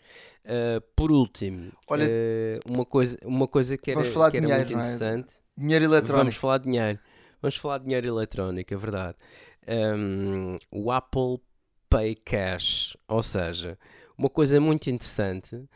Uh, 0.45 0.79
por 0.95 1.11
último, 1.11 1.73
Olha, 1.89 2.05
uh, 2.05 2.71
uma, 2.73 2.85
coisa, 2.85 3.17
uma 3.25 3.49
coisa 3.49 3.77
que 3.77 3.91
era, 3.91 4.01
que 4.01 4.17
era 4.17 4.29
dinheiro, 4.39 4.55
muito 4.55 4.71
é? 4.71 4.75
interessante. 4.75 5.33
É? 5.33 5.61
Dinheiro 5.61 5.83
eletrónico. 5.83 6.17
Vamos 6.19 6.35
falar 6.35 6.57
de 6.59 6.63
dinheiro. 6.71 6.99
Vamos 7.41 7.55
falar 7.57 7.77
de 7.79 7.83
dinheiro 7.83 8.07
eletrónico, 8.07 8.73
é 8.73 8.77
verdade 8.77 9.17
um, 9.69 10.55
o 10.71 10.91
Apple 10.91 11.39
Pay 11.89 12.15
Cash, 12.15 12.95
ou 13.07 13.23
seja, 13.23 13.77
uma 14.17 14.29
coisa 14.29 14.59
muito 14.59 14.89
interessante 14.89 15.55
uh, 15.55 15.67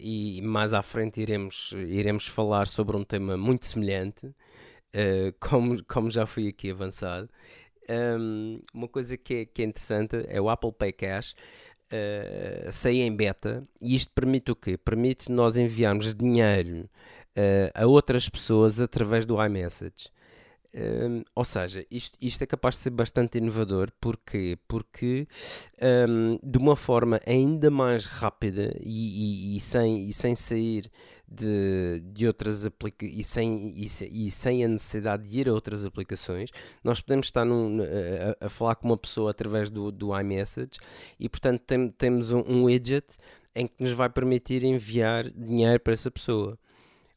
e 0.00 0.40
mais 0.42 0.72
à 0.72 0.82
frente 0.82 1.20
iremos, 1.20 1.72
iremos 1.72 2.26
falar 2.26 2.66
sobre 2.66 2.96
um 2.96 3.04
tema 3.04 3.36
muito 3.36 3.66
semelhante, 3.66 4.26
uh, 4.26 5.32
como, 5.38 5.84
como 5.84 6.10
já 6.10 6.26
fui 6.26 6.48
aqui 6.48 6.70
avançado, 6.70 7.28
um, 7.88 8.60
uma 8.74 8.88
coisa 8.88 9.16
que 9.16 9.34
é, 9.34 9.44
que 9.46 9.62
é 9.62 9.64
interessante 9.64 10.16
é 10.28 10.40
o 10.40 10.48
Apple 10.48 10.72
Pay 10.72 10.92
Cash. 10.92 11.34
Uh, 11.90 12.70
sair 12.70 13.00
em 13.00 13.16
beta 13.16 13.66
e 13.80 13.94
isto 13.94 14.12
permite 14.12 14.50
o 14.50 14.56
quê? 14.56 14.76
Permite 14.76 15.32
nós 15.32 15.56
enviarmos 15.56 16.14
dinheiro 16.14 16.86
a 17.72 17.86
outras 17.86 18.28
pessoas 18.28 18.78
através 18.78 19.24
do 19.24 19.42
iMessage. 19.42 20.10
Um, 20.74 21.22
ou 21.34 21.44
seja, 21.44 21.84
isto, 21.90 22.18
isto 22.20 22.42
é 22.42 22.46
capaz 22.46 22.74
de 22.74 22.82
ser 22.82 22.90
bastante 22.90 23.38
inovador, 23.38 23.90
porquê? 23.98 24.58
Porque 24.68 25.26
um, 26.08 26.38
de 26.42 26.58
uma 26.58 26.76
forma 26.76 27.18
ainda 27.26 27.70
mais 27.70 28.04
rápida 28.04 28.76
e, 28.80 29.54
e, 29.54 29.56
e, 29.56 29.60
sem, 29.60 30.06
e 30.06 30.12
sem 30.12 30.34
sair 30.34 30.90
de, 31.26 32.00
de 32.12 32.26
outras 32.26 32.66
aplicações 32.66 33.16
e 33.18 33.24
sem, 33.24 33.72
e, 33.74 34.26
e, 34.26 34.30
sem 34.30 34.64
a 34.64 34.68
necessidade 34.68 35.28
de 35.28 35.40
ir 35.40 35.48
a 35.48 35.52
outras 35.54 35.86
aplicações, 35.86 36.50
nós 36.84 37.00
podemos 37.00 37.26
estar 37.26 37.46
num, 37.46 37.78
a, 37.80 38.46
a, 38.46 38.48
falar 38.50 38.74
com 38.74 38.88
uma 38.88 38.98
pessoa 38.98 39.30
através 39.30 39.70
do, 39.70 39.90
do 39.90 40.18
iMessage 40.18 40.78
e, 41.18 41.30
portanto, 41.30 41.62
tem, 41.66 41.88
temos 41.90 42.30
um, 42.30 42.40
um 42.46 42.64
widget 42.64 43.16
em 43.54 43.66
que 43.66 43.82
nos 43.82 43.92
vai 43.92 44.10
permitir 44.10 44.62
enviar 44.64 45.30
dinheiro 45.30 45.80
para 45.80 45.94
essa 45.94 46.10
pessoa. 46.10 46.58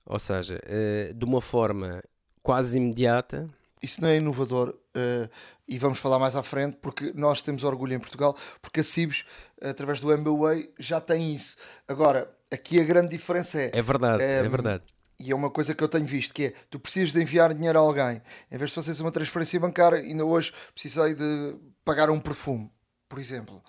Ou 0.05 0.19
seja, 0.19 0.59
uh, 0.65 1.13
de 1.13 1.25
uma 1.25 1.39
forma 1.39 2.01
quase 2.41 2.77
imediata. 2.77 3.49
Isso 3.81 4.01
não 4.01 4.09
é 4.09 4.17
inovador 4.17 4.69
uh, 4.69 5.29
e 5.67 5.77
vamos 5.77 5.99
falar 5.99 6.19
mais 6.19 6.35
à 6.35 6.43
frente 6.43 6.77
porque 6.81 7.11
nós 7.15 7.41
temos 7.41 7.63
orgulho 7.63 7.93
em 7.93 7.99
Portugal 7.99 8.35
porque 8.61 8.81
a 8.81 8.83
Cibes, 8.83 9.25
através 9.61 9.99
do 9.99 10.11
MBWay, 10.11 10.69
já 10.77 11.01
tem 11.01 11.33
isso. 11.33 11.57
Agora, 11.87 12.31
aqui 12.51 12.79
a 12.79 12.83
grande 12.83 13.09
diferença 13.09 13.59
é. 13.59 13.71
É 13.73 13.81
verdade, 13.81 14.21
é, 14.21 14.39
é 14.39 14.49
verdade. 14.49 14.83
E 15.17 15.31
é 15.31 15.35
uma 15.35 15.51
coisa 15.51 15.75
que 15.75 15.83
eu 15.83 15.87
tenho 15.87 16.05
visto, 16.05 16.33
que 16.33 16.45
é, 16.45 16.53
tu 16.69 16.79
precisas 16.79 17.13
de 17.13 17.21
enviar 17.21 17.53
dinheiro 17.53 17.77
a 17.77 17.81
alguém. 17.81 18.21
Em 18.51 18.57
vez 18.57 18.71
de 18.71 18.75
fazeres 18.75 18.99
uma 18.99 19.11
transferência 19.11 19.59
bancária, 19.59 19.99
ainda 19.99 20.25
hoje 20.25 20.51
precisei 20.73 21.13
de 21.13 21.55
pagar 21.85 22.09
um 22.09 22.19
perfume, 22.19 22.71
por 23.07 23.19
exemplo. 23.19 23.63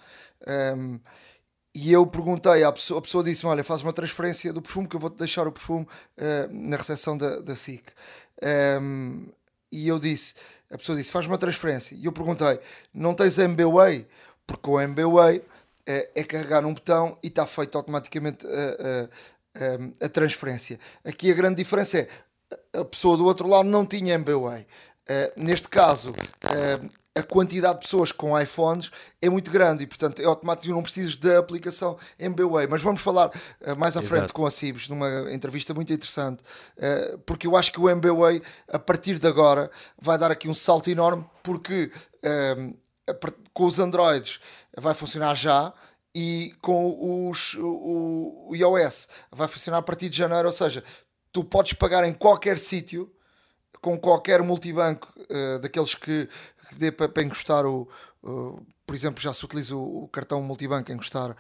Um, 0.77 0.99
e 1.75 1.93
eu 1.93 2.07
perguntei 2.07 2.65
à 2.65 2.73
pessoa, 2.73 2.99
a 2.99 3.03
pessoa 3.03 3.25
disse 3.25 3.47
olha, 3.47 3.63
faz 3.65 3.83
uma 3.83 3.93
transferência 3.93 4.53
do 4.53 4.61
perfume 4.61 4.89
que 4.89 4.97
eu 4.97 5.01
vou-te 5.01 5.19
deixar 5.19 5.47
o 5.47 5.53
perfume 5.53 5.87
uh, 5.87 6.49
na 6.51 6.77
recepção 6.77 7.17
da, 7.17 7.41
da 7.41 7.55
SIC. 7.55 7.85
Um, 8.81 9.29
e 9.71 9.89
eu 9.89 9.99
disse, 9.99 10.35
a 10.71 10.77
pessoa 10.77 10.97
disse, 10.97 11.13
faz 11.13 11.27
uma 11.27 11.39
transferência. 11.39 11.95
E 11.95 12.05
eu 12.05 12.13
perguntei, 12.13 12.59
não 12.93 13.15
tens 13.15 13.39
MBWay? 13.39 14.07
Porque 14.47 14.69
o 14.69 14.81
MBWay 14.81 15.43
é, 15.87 16.11
é 16.15 16.25
carregar 16.25 16.63
num 16.63 16.75
botão 16.75 17.19
e 17.23 17.29
está 17.29 17.47
feito 17.47 17.77
automaticamente 17.77 18.47
a, 18.47 19.09
a, 20.03 20.07
a, 20.07 20.09
transferência. 20.09 20.79
Aqui 21.05 21.31
a 21.31 21.35
grande 21.35 21.57
diferença 21.57 21.99
é, 21.99 22.09
a 22.79 22.85
pessoa 22.85 23.17
do 23.17 23.25
outro 23.25 23.49
lado 23.49 23.69
não 23.69 23.87
tinha 23.87 24.15
MBWay. 24.15 24.63
Uh, 24.63 25.33
neste 25.37 25.69
caso, 25.69 26.13
a 27.15 27.23
quantidade 27.23 27.75
de 27.75 27.85
pessoas 27.85 28.11
com 28.11 28.39
iPhones 28.39 28.91
é 29.21 29.29
muito 29.29 29.51
grande 29.51 29.85
e, 29.85 29.87
portanto, 29.87 30.21
é 30.21 30.25
automático, 30.25 30.73
não 30.73 30.83
precisas 30.83 31.17
da 31.17 31.39
aplicação 31.39 31.99
MBWay. 32.19 32.67
Mas 32.67 32.83
vamos 32.83 33.03
falar 33.03 33.29
uh, 33.29 33.77
mais 33.77 33.97
à 33.97 34.01
Exato. 34.01 34.07
frente 34.07 34.33
com 34.33 34.47
a 34.47 34.51
Cibes, 34.51 34.89
numa 34.89 35.31
entrevista 35.33 35.75
muito 35.75 35.93
interessante, 35.93 36.43
uh, 36.79 37.19
porque 37.19 37.47
eu 37.47 37.57
acho 37.57 37.71
que 37.71 37.81
o 37.81 37.89
MBWay, 37.89 38.43
a 38.69 38.79
partir 38.79 39.19
de 39.19 39.27
agora, 39.27 39.71
vai 40.01 40.17
dar 40.17 40.31
aqui 40.31 40.49
um 40.49 40.55
salto 40.55 40.89
enorme, 40.91 41.25
porque 41.43 41.91
uh, 42.25 42.77
com 43.53 43.65
os 43.65 43.79
Androids 43.79 44.41
vai 44.77 44.95
funcionar 44.95 45.35
já 45.35 45.73
e 46.15 46.55
com 46.63 47.29
os, 47.29 47.55
o, 47.55 48.49
o 48.49 48.57
iOS 48.57 49.09
vai 49.31 49.49
funcionar 49.49 49.79
a 49.79 49.83
partir 49.83 50.09
de 50.09 50.17
janeiro, 50.17 50.47
ou 50.47 50.53
seja, 50.53 50.83
tu 51.31 51.45
podes 51.45 51.75
pagar 51.75 52.05
em 52.05 52.13
qualquer 52.15 52.59
sítio 52.59 53.11
com 53.83 53.99
qualquer 53.99 54.41
multibanco 54.43 55.13
uh, 55.19 55.59
daqueles 55.59 55.95
que, 55.95 56.29
que 56.73 56.79
dê 56.79 56.91
para, 56.91 57.09
para 57.09 57.23
encostar 57.23 57.65
o, 57.67 57.89
por 58.87 58.95
exemplo, 58.95 59.23
já 59.23 59.33
se 59.33 59.45
utiliza 59.45 59.77
o, 59.77 60.05
o 60.05 60.09
cartão 60.09 60.43
multibanco 60.43 60.91
encostar 60.93 61.37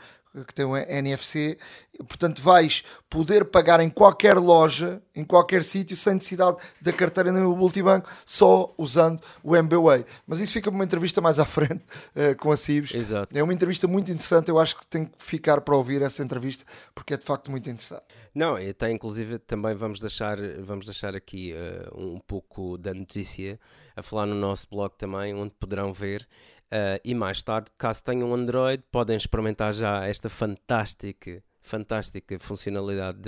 que 0.46 0.54
tem 0.54 0.64
o 0.64 0.76
NFC, 0.76 1.58
portanto 1.98 2.40
vais 2.40 2.82
poder 3.10 3.44
pagar 3.44 3.80
em 3.80 3.90
qualquer 3.90 4.38
loja, 4.38 5.02
em 5.14 5.24
qualquer 5.24 5.62
sítio, 5.62 5.94
sem 5.94 6.14
necessidade 6.14 6.56
da 6.80 6.92
carteira 6.92 7.30
no 7.30 7.54
multibanco, 7.54 8.08
só 8.24 8.72
usando 8.78 9.20
o 9.42 9.54
MBWay. 9.54 10.06
Mas 10.26 10.40
isso 10.40 10.54
fica 10.54 10.70
uma 10.70 10.84
entrevista 10.84 11.20
mais 11.20 11.38
à 11.38 11.44
frente 11.44 11.84
uh, 12.16 12.34
com 12.38 12.50
a 12.50 12.56
Cibes. 12.56 12.94
Exato. 12.94 13.36
É 13.36 13.42
uma 13.42 13.52
entrevista 13.52 13.86
muito 13.86 14.10
interessante, 14.10 14.48
eu 14.48 14.58
acho 14.58 14.76
que 14.78 14.86
tem 14.86 15.04
que 15.04 15.12
ficar 15.18 15.60
para 15.60 15.76
ouvir 15.76 16.00
essa 16.00 16.22
entrevista, 16.22 16.64
porque 16.94 17.12
é 17.12 17.16
de 17.18 17.24
facto 17.24 17.50
muito 17.50 17.68
interessante. 17.68 18.04
Não, 18.34 18.56
até 18.56 18.90
inclusive 18.90 19.38
também 19.38 19.74
vamos 19.74 20.00
deixar, 20.00 20.38
vamos 20.60 20.86
deixar 20.86 21.14
aqui 21.14 21.52
uh, 21.52 22.00
um 22.00 22.18
pouco 22.18 22.78
da 22.78 22.94
notícia 22.94 23.60
a 23.94 24.02
falar 24.02 24.26
no 24.26 24.34
nosso 24.34 24.66
blog 24.70 24.94
também, 24.96 25.34
onde 25.34 25.54
poderão 25.58 25.92
ver 25.92 26.26
Uh, 26.72 26.96
e 27.04 27.14
mais 27.14 27.42
tarde, 27.42 27.70
caso 27.76 28.02
tenham 28.02 28.32
Android, 28.32 28.82
podem 28.90 29.14
experimentar 29.14 29.74
já 29.74 30.06
esta 30.06 30.30
fantástica, 30.30 31.44
fantástica 31.60 32.38
funcionalidade 32.38 33.20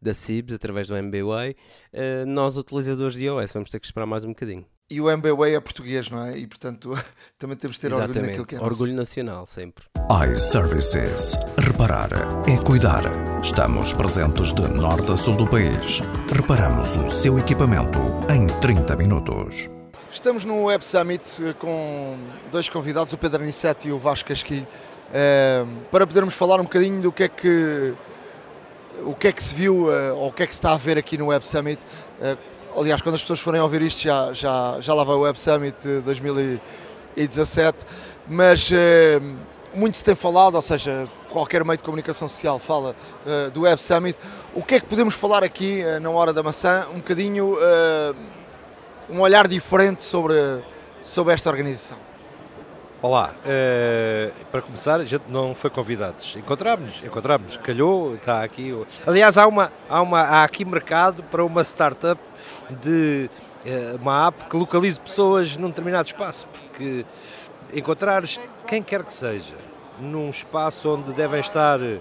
da 0.00 0.12
CIBS 0.12 0.56
através 0.56 0.88
do 0.88 0.96
MBWay. 0.96 1.54
Uh, 1.92 2.26
nós, 2.26 2.56
utilizadores 2.56 3.14
de 3.14 3.26
iOS, 3.26 3.52
vamos 3.52 3.70
ter 3.70 3.78
que 3.78 3.86
esperar 3.86 4.04
mais 4.04 4.24
um 4.24 4.30
bocadinho. 4.30 4.66
E 4.92 5.00
o 5.00 5.08
MBWay 5.08 5.54
é 5.54 5.60
português, 5.60 6.10
não 6.10 6.22
é? 6.22 6.36
E 6.36 6.46
portanto 6.46 6.92
também 7.38 7.56
temos 7.56 7.76
de 7.76 7.80
ter 7.80 7.86
Exatamente. 7.92 8.10
orgulho 8.18 8.26
naquilo 8.26 8.46
que 8.46 8.54
é 8.56 8.60
Orgulho 8.60 8.92
nosso. 8.92 8.96
nacional, 8.96 9.46
sempre. 9.46 9.84
iServices. 10.30 11.32
Reparar 11.56 12.10
é 12.46 12.58
cuidar. 12.62 13.02
Estamos 13.42 13.94
presentes 13.94 14.52
de 14.52 14.68
norte 14.68 15.10
a 15.10 15.16
sul 15.16 15.34
do 15.34 15.46
país. 15.46 16.02
Reparamos 16.30 16.94
o 16.96 17.10
seu 17.10 17.38
equipamento 17.38 17.98
em 18.30 18.46
30 18.60 18.94
minutos. 18.96 19.70
Estamos 20.10 20.44
no 20.44 20.64
Web 20.64 20.84
Summit 20.84 21.42
eh, 21.42 21.54
com 21.54 22.18
dois 22.50 22.68
convidados, 22.68 23.14
o 23.14 23.16
Pedro 23.16 23.42
Aniceto 23.42 23.88
e 23.88 23.92
o 23.92 23.98
Vasco 23.98 24.28
Casquilho, 24.28 24.68
eh, 25.10 25.64
para 25.90 26.06
podermos 26.06 26.34
falar 26.34 26.60
um 26.60 26.64
bocadinho 26.64 27.00
do 27.00 27.10
que 27.10 27.22
é 27.22 27.28
que 27.30 27.94
o 29.06 29.14
que 29.14 29.28
é 29.28 29.32
que 29.32 29.42
se 29.42 29.54
viu 29.54 29.90
eh, 29.90 30.12
ou 30.12 30.28
o 30.28 30.32
que 30.32 30.42
é 30.42 30.46
que 30.46 30.52
se 30.52 30.58
está 30.58 30.74
a 30.74 30.76
ver 30.76 30.98
aqui 30.98 31.16
no 31.16 31.28
Web 31.28 31.46
Summit. 31.46 31.80
Aliás, 32.74 33.02
quando 33.02 33.16
as 33.16 33.20
pessoas 33.20 33.40
forem 33.40 33.60
ouvir 33.60 33.82
isto, 33.82 34.00
já, 34.02 34.32
já, 34.32 34.76
já 34.80 34.94
lá 34.94 35.04
vai 35.04 35.14
o 35.14 35.20
Web 35.20 35.38
Summit 35.38 35.76
2017, 36.04 37.84
mas 38.26 38.70
muito 39.74 39.98
se 39.98 40.04
tem 40.04 40.14
falado, 40.14 40.54
ou 40.54 40.62
seja, 40.62 41.06
qualquer 41.28 41.64
meio 41.64 41.76
de 41.76 41.82
comunicação 41.82 42.28
social 42.28 42.58
fala 42.58 42.96
do 43.52 43.62
Web 43.62 43.80
Summit. 43.80 44.18
O 44.54 44.62
que 44.62 44.76
é 44.76 44.80
que 44.80 44.86
podemos 44.86 45.14
falar 45.14 45.44
aqui 45.44 45.82
na 46.00 46.08
hora 46.10 46.32
da 46.32 46.42
maçã? 46.42 46.86
Um 46.90 46.96
bocadinho 46.96 47.56
um 49.10 49.20
olhar 49.20 49.46
diferente 49.46 50.02
sobre, 50.02 50.34
sobre 51.04 51.34
esta 51.34 51.50
organização? 51.50 51.98
Olá, 53.02 53.34
uh, 53.34 54.44
para 54.52 54.62
começar, 54.62 55.00
a 55.00 55.04
gente 55.04 55.24
não 55.28 55.56
foi 55.56 55.68
convidados. 55.70 56.36
Encontramos-nos, 56.36 57.02
encontramos 57.04 57.56
calhou, 57.56 58.14
está 58.14 58.44
aqui. 58.44 58.72
Aliás, 59.04 59.36
há, 59.36 59.44
uma, 59.44 59.72
há, 59.90 60.00
uma, 60.00 60.20
há 60.20 60.44
aqui 60.44 60.64
mercado 60.64 61.20
para 61.24 61.44
uma 61.44 61.64
startup 61.64 62.20
de 62.80 63.28
uh, 63.66 63.96
uma 64.00 64.28
app 64.28 64.44
que 64.44 64.56
localize 64.56 65.00
pessoas 65.00 65.56
num 65.56 65.66
determinado 65.66 66.06
espaço, 66.06 66.46
porque 66.46 67.04
encontrares 67.74 68.38
quem 68.68 68.80
quer 68.80 69.02
que 69.02 69.12
seja 69.12 69.56
num 69.98 70.30
espaço 70.30 70.88
onde 70.88 71.12
devem 71.12 71.40
estar 71.40 71.80
uh, 71.80 72.00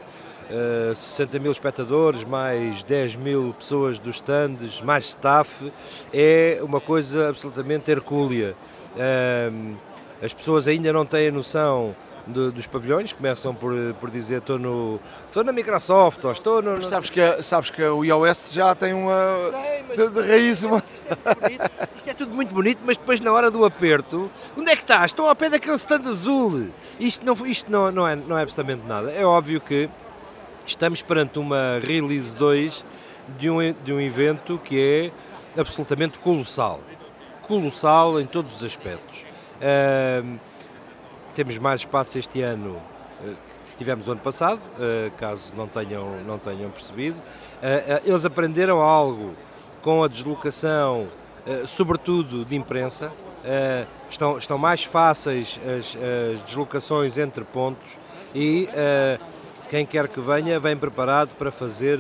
eh, 0.52 0.94
60 0.94 1.40
mil 1.40 1.52
espectadores, 1.52 2.24
mais 2.24 2.84
10 2.84 3.16
mil 3.16 3.56
pessoas 3.58 3.98
dos 3.98 4.18
stands, 4.18 4.82
mais 4.82 5.06
staff, 5.06 5.74
é 6.14 6.60
uma 6.62 6.80
coisa 6.80 7.30
absolutamente 7.30 7.90
hercúlea. 7.90 8.56
Uh, 8.96 9.91
as 10.22 10.34
pessoas 10.34 10.68
ainda 10.68 10.92
não 10.94 11.06
têm 11.06 11.30
a 11.30 11.32
noção 11.32 11.96
de, 12.28 12.52
dos 12.52 12.68
pavilhões, 12.68 13.12
começam 13.12 13.54
por, 13.54 13.74
por 14.00 14.10
dizer 14.10 14.38
estou 14.38 14.60
no 14.60 15.00
estou 15.28 15.44
na 15.44 15.52
Microsoft 15.52 16.24
ou 16.24 16.32
estou 16.32 16.62
no. 16.62 16.74
Mas 16.74 16.88
sabes 16.88 17.10
que, 17.10 17.44
sabes 17.44 17.70
que 17.70 17.84
o 17.84 18.04
iOS 18.04 18.52
já 18.54 18.76
tem 18.76 18.94
uma 18.94 19.52
tem, 19.52 19.98
de, 19.98 20.10
de, 20.10 20.28
raiz 20.28 20.64
uma. 20.64 20.78
Isto 20.78 21.28
é, 21.44 21.90
isto 21.98 22.10
é, 22.10 22.14
tudo 22.14 22.34
muito 22.34 22.54
bonito, 22.54 22.80
mas 22.86 22.98
depois 22.98 23.20
na 23.20 23.32
hora 23.32 23.50
do 23.50 23.66
aperto, 23.66 24.30
onde 24.58 24.70
é 24.72 24.76
que 24.76 24.82
estás? 24.82 25.06
Estou 25.06 25.28
ao 25.28 25.36
pé 25.36 25.50
daquele 25.50 25.76
stand 25.76 26.08
azul. 26.08 26.68
Isto 27.00 27.26
não, 27.26 27.46
isto 27.46 27.72
não, 27.72 27.92
não, 27.92 28.08
é, 28.08 28.16
não 28.16 28.38
é 28.38 28.44
absolutamente 28.44 28.86
nada. 28.88 29.12
É 29.12 29.26
óbvio 29.26 29.60
que 29.60 29.90
estamos 30.66 31.02
perante 31.02 31.40
uma 31.40 31.80
Release 31.84 32.36
2 32.36 32.86
de 33.38 33.50
um, 33.50 33.74
de 33.84 33.94
um 33.94 34.00
evento 34.00 34.60
que 34.64 35.12
é 35.56 35.60
absolutamente 35.60 36.20
colossal. 36.20 36.80
Colossal 37.42 38.20
em 38.20 38.26
todos 38.26 38.58
os 38.58 38.64
aspectos. 38.64 39.31
Uh, 39.62 40.40
temos 41.36 41.58
mais 41.60 41.82
espaço 41.82 42.18
este 42.18 42.42
ano 42.42 42.72
uh, 43.24 43.36
que 43.70 43.78
tivemos 43.78 44.10
ano 44.10 44.20
passado, 44.20 44.60
uh, 44.60 45.12
caso 45.18 45.54
não 45.56 45.68
tenham, 45.68 46.22
não 46.26 46.38
tenham 46.38 46.70
percebido. 46.70 47.18
Uh, 47.18 48.02
eles 48.06 48.26
aprenderam 48.26 48.80
algo 48.82 49.34
com 49.82 50.04
a 50.04 50.08
deslocação, 50.08 51.08
sobretudo 51.66 52.46
de 52.46 52.56
imprensa. 52.56 53.12
estão, 54.12 54.38
estão 54.38 54.56
mais 54.56 54.84
fáceis 54.84 55.60
as, 55.66 55.98
as 56.36 56.44
deslocações 56.44 57.18
entre 57.18 57.44
pontos 57.44 57.98
e 58.36 58.68
quem 59.68 59.84
quer 59.84 60.08
que 60.08 60.22
venha, 60.22 60.60
vem 60.60 60.78
preparado 60.78 61.34
para 61.34 61.50
fazer 61.52 61.98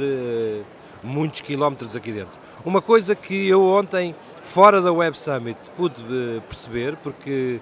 muitos 1.03 1.41
quilómetros 1.41 1.95
aqui 1.95 2.11
dentro. 2.11 2.37
Uma 2.63 2.79
coisa 2.79 3.15
que 3.15 3.47
eu 3.49 3.65
ontem, 3.65 4.15
fora 4.43 4.79
da 4.81 4.93
Web 4.93 5.17
Summit, 5.17 5.57
pude 5.75 6.03
uh, 6.03 6.41
perceber, 6.41 6.95
porque 6.97 7.59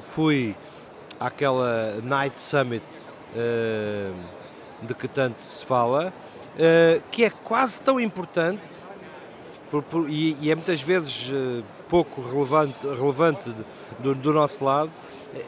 fui 0.00 0.56
àquela 1.20 1.96
Night 2.02 2.40
Summit 2.40 2.84
uh, 3.34 4.14
de 4.82 4.94
que 4.94 5.06
tanto 5.06 5.36
se 5.46 5.62
fala, 5.66 6.14
uh, 6.54 7.02
que 7.10 7.24
é 7.24 7.30
quase 7.30 7.78
tão 7.82 8.00
importante 8.00 8.62
por, 9.70 9.82
por, 9.82 10.08
e, 10.08 10.34
e, 10.40 10.50
é 10.50 10.54
muitas 10.54 10.80
vezes 10.80 11.30
pouco 11.86 12.22
relevante, 12.22 12.86
relevante 12.86 13.54
do, 13.98 14.14
do 14.14 14.32
nosso 14.32 14.64
lado, 14.64 14.90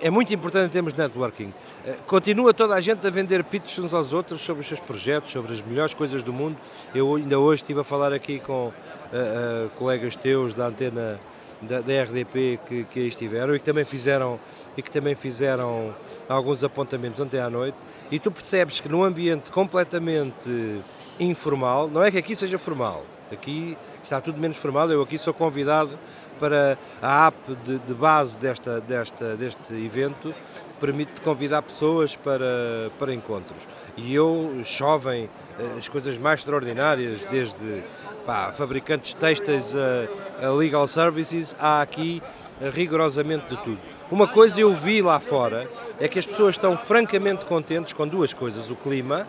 é 0.00 0.10
muito 0.10 0.32
importante 0.32 0.66
em 0.66 0.72
termos 0.72 0.92
de 0.92 1.00
networking. 1.00 1.52
Eh, 1.86 1.96
continua 2.06 2.52
toda 2.52 2.74
a 2.74 2.80
gente 2.80 3.06
a 3.06 3.10
vender 3.10 3.42
pitches 3.44 3.78
uns 3.78 3.94
aos 3.94 4.12
outros 4.12 4.40
sobre 4.40 4.62
os 4.62 4.68
seus 4.68 4.80
projetos, 4.80 5.30
sobre 5.30 5.52
as 5.52 5.62
melhores 5.62 5.94
coisas 5.94 6.22
do 6.22 6.32
mundo. 6.32 6.56
Eu 6.94 7.14
ainda 7.14 7.38
hoje 7.38 7.62
estive 7.62 7.80
a 7.80 7.84
falar 7.84 8.12
aqui 8.12 8.38
com 8.38 8.66
uh, 8.66 8.72
uh, 8.72 9.70
colegas 9.70 10.14
teus 10.16 10.52
da 10.52 10.66
antena 10.66 11.18
da, 11.62 11.80
da 11.80 12.02
RDP 12.02 12.58
que, 12.66 12.84
que 12.84 13.00
aí 13.00 13.08
estiveram 13.08 13.54
e 13.54 13.58
que 13.58 13.64
também 13.64 13.84
fizeram 13.84 14.38
e 14.76 14.82
que 14.82 14.90
também 14.90 15.14
fizeram 15.14 15.94
alguns 16.28 16.62
apontamentos 16.62 17.20
ontem 17.20 17.40
à 17.40 17.50
noite. 17.50 17.76
E 18.10 18.18
tu 18.18 18.30
percebes 18.30 18.80
que 18.80 18.88
num 18.88 19.02
ambiente 19.02 19.50
completamente 19.50 20.80
informal, 21.18 21.88
não 21.88 22.02
é 22.02 22.10
que 22.10 22.18
aqui 22.18 22.34
seja 22.34 22.58
formal, 22.58 23.04
aqui 23.30 23.76
está 24.02 24.20
tudo 24.20 24.38
menos 24.38 24.56
formal. 24.56 24.90
Eu 24.90 25.02
aqui 25.02 25.16
sou 25.18 25.34
convidado 25.34 25.98
para 26.40 26.78
a 27.02 27.26
app 27.26 27.54
de, 27.64 27.78
de 27.78 27.94
base 27.94 28.38
desta, 28.38 28.80
desta, 28.80 29.36
deste 29.36 29.74
evento 29.74 30.34
permite 30.80 31.20
convidar 31.20 31.60
pessoas 31.62 32.16
para, 32.16 32.90
para 32.98 33.12
encontros. 33.12 33.60
E 33.96 34.14
eu 34.14 34.62
chovem 34.64 35.28
eh, 35.58 35.74
as 35.76 35.88
coisas 35.88 36.16
mais 36.16 36.40
extraordinárias, 36.40 37.20
desde 37.30 37.82
pá, 38.24 38.50
fabricantes 38.52 39.12
textas 39.12 39.74
a, 39.76 40.46
a, 40.46 40.50
legal 40.50 40.86
services, 40.86 41.54
há 41.58 41.82
aqui 41.82 42.22
eh, 42.60 42.70
rigorosamente 42.72 43.46
de 43.50 43.62
tudo. 43.62 43.78
Uma 44.10 44.26
coisa 44.26 44.60
eu 44.60 44.72
vi 44.72 45.02
lá 45.02 45.20
fora 45.20 45.70
é 46.00 46.08
que 46.08 46.18
as 46.18 46.26
pessoas 46.26 46.54
estão 46.54 46.76
francamente 46.76 47.44
contentes 47.44 47.92
com 47.92 48.08
duas 48.08 48.32
coisas: 48.32 48.70
o 48.70 48.74
clima, 48.74 49.28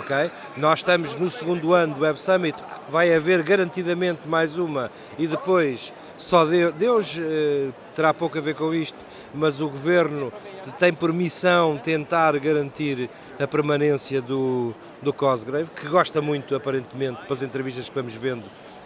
ok? 0.00 0.30
Nós 0.56 0.80
estamos 0.80 1.14
no 1.14 1.30
segundo 1.30 1.72
ano 1.74 1.94
do 1.94 2.02
Web 2.02 2.20
Summit, 2.20 2.56
vai 2.88 3.14
haver 3.14 3.42
garantidamente 3.42 4.28
mais 4.28 4.58
uma. 4.58 4.90
E 5.18 5.26
depois 5.26 5.92
só 6.16 6.44
Deus, 6.44 6.74
Deus 6.74 7.18
eh, 7.18 7.70
terá 7.94 8.14
pouco 8.14 8.38
a 8.38 8.40
ver 8.40 8.54
com 8.54 8.72
isto, 8.72 8.98
mas 9.34 9.60
o 9.60 9.68
Governo 9.68 10.32
tem 10.78 10.92
por 10.92 11.12
missão 11.12 11.76
tentar 11.76 12.38
garantir 12.38 13.10
a 13.38 13.46
permanência 13.46 14.22
do, 14.22 14.74
do 15.02 15.12
Cosgrave, 15.12 15.70
que 15.74 15.88
gosta 15.88 16.22
muito 16.22 16.54
aparentemente, 16.54 17.22
pelas 17.22 17.42
entrevistas 17.42 17.88
que 17.88 17.94
vamos 17.94 18.14
vendo, 18.14 18.44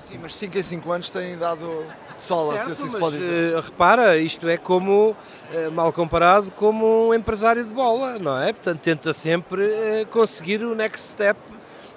Sim, 0.09 0.21
mas 0.23 0.35
5 0.37 0.57
em 0.57 0.63
5 0.63 0.91
anos 0.91 1.11
têm 1.11 1.37
dado 1.37 1.85
sol, 2.23 2.53
certo, 2.53 2.73
assim 2.73 2.89
se 2.89 2.99
pode 2.99 3.19
dizer. 3.19 3.57
Uh, 3.57 3.61
repara, 3.61 4.17
isto 4.19 4.49
é 4.49 4.57
como, 4.57 5.11
uh, 5.11 5.73
mal 5.73 5.93
comparado, 5.93 6.51
como 6.53 7.09
um 7.09 7.15
empresário 7.15 7.65
de 7.65 7.73
bola, 7.73 8.19
não 8.19 8.41
é? 8.41 8.53
Portanto, 8.53 8.81
tenta 8.81 9.13
sempre 9.13 9.63
uh, 9.65 10.07
conseguir 10.11 10.63
o 10.63 10.75
next 10.75 11.11
step 11.11 11.39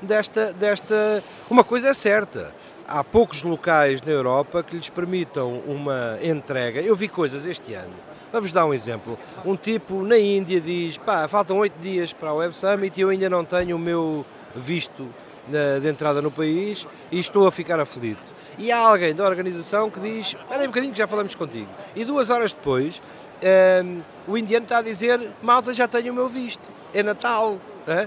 desta, 0.01 0.53
desta. 0.53 1.23
Uma 1.49 1.63
coisa 1.63 1.89
é 1.89 1.93
certa. 1.93 2.53
Há 2.87 3.03
poucos 3.03 3.43
locais 3.43 4.01
na 4.01 4.11
Europa 4.11 4.63
que 4.63 4.75
lhes 4.75 4.89
permitam 4.89 5.61
uma 5.65 6.17
entrega. 6.21 6.81
Eu 6.81 6.95
vi 6.95 7.07
coisas 7.07 7.45
este 7.45 7.73
ano. 7.73 7.93
Vamos 8.33 8.51
dar 8.51 8.65
um 8.65 8.73
exemplo. 8.73 9.17
Um 9.45 9.55
tipo 9.55 10.01
na 10.03 10.17
Índia 10.17 10.59
diz: 10.59 10.97
pá, 10.97 11.27
faltam 11.27 11.57
oito 11.57 11.79
dias 11.79 12.11
para 12.11 12.33
o 12.33 12.37
Web 12.37 12.55
Summit 12.55 12.97
e 12.97 13.01
eu 13.01 13.09
ainda 13.09 13.29
não 13.29 13.45
tenho 13.45 13.75
o 13.75 13.79
meu 13.79 14.25
visto 14.55 15.07
de 15.47 15.89
entrada 15.89 16.21
no 16.21 16.31
país 16.31 16.87
e 17.11 17.19
estou 17.19 17.47
a 17.47 17.51
ficar 17.51 17.79
aflito. 17.79 18.40
E 18.57 18.71
há 18.71 18.79
alguém 18.79 19.13
da 19.13 19.25
organização 19.25 19.89
que 19.89 19.99
diz: 19.99 20.27
Espera 20.27 20.63
um 20.63 20.67
bocadinho 20.67 20.91
que 20.91 20.97
já 20.97 21.07
falamos 21.07 21.35
contigo. 21.35 21.69
E 21.95 22.05
duas 22.05 22.29
horas 22.29 22.53
depois, 22.53 22.97
um, 22.97 23.47
ehm, 23.47 24.01
o 24.27 24.37
indiano 24.37 24.63
está 24.63 24.79
a 24.79 24.81
dizer: 24.81 25.31
Malta, 25.41 25.73
já 25.73 25.87
tenho 25.87 26.11
o 26.11 26.15
meu 26.15 26.29
visto. 26.29 26.69
É 26.93 27.01
Natal. 27.01 27.57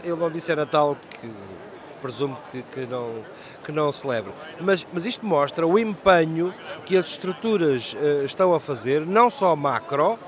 Ele 0.04 0.14
não 0.14 0.30
disse 0.30 0.52
é 0.52 0.54
Natal 0.54 0.96
porque 1.00 1.28
presumo 2.04 2.36
que, 2.52 2.62
que, 2.64 2.80
não, 2.86 3.24
que 3.64 3.72
não 3.72 3.90
celebra. 3.90 4.30
Mas, 4.60 4.86
mas 4.92 5.06
isto 5.06 5.24
mostra 5.24 5.66
o 5.66 5.78
empenho 5.78 6.52
que 6.84 6.98
as 6.98 7.06
estruturas 7.06 7.94
uh, 7.94 8.26
estão 8.26 8.54
a 8.54 8.60
fazer, 8.60 9.06
não 9.06 9.30
só 9.30 9.56
macro. 9.56 10.18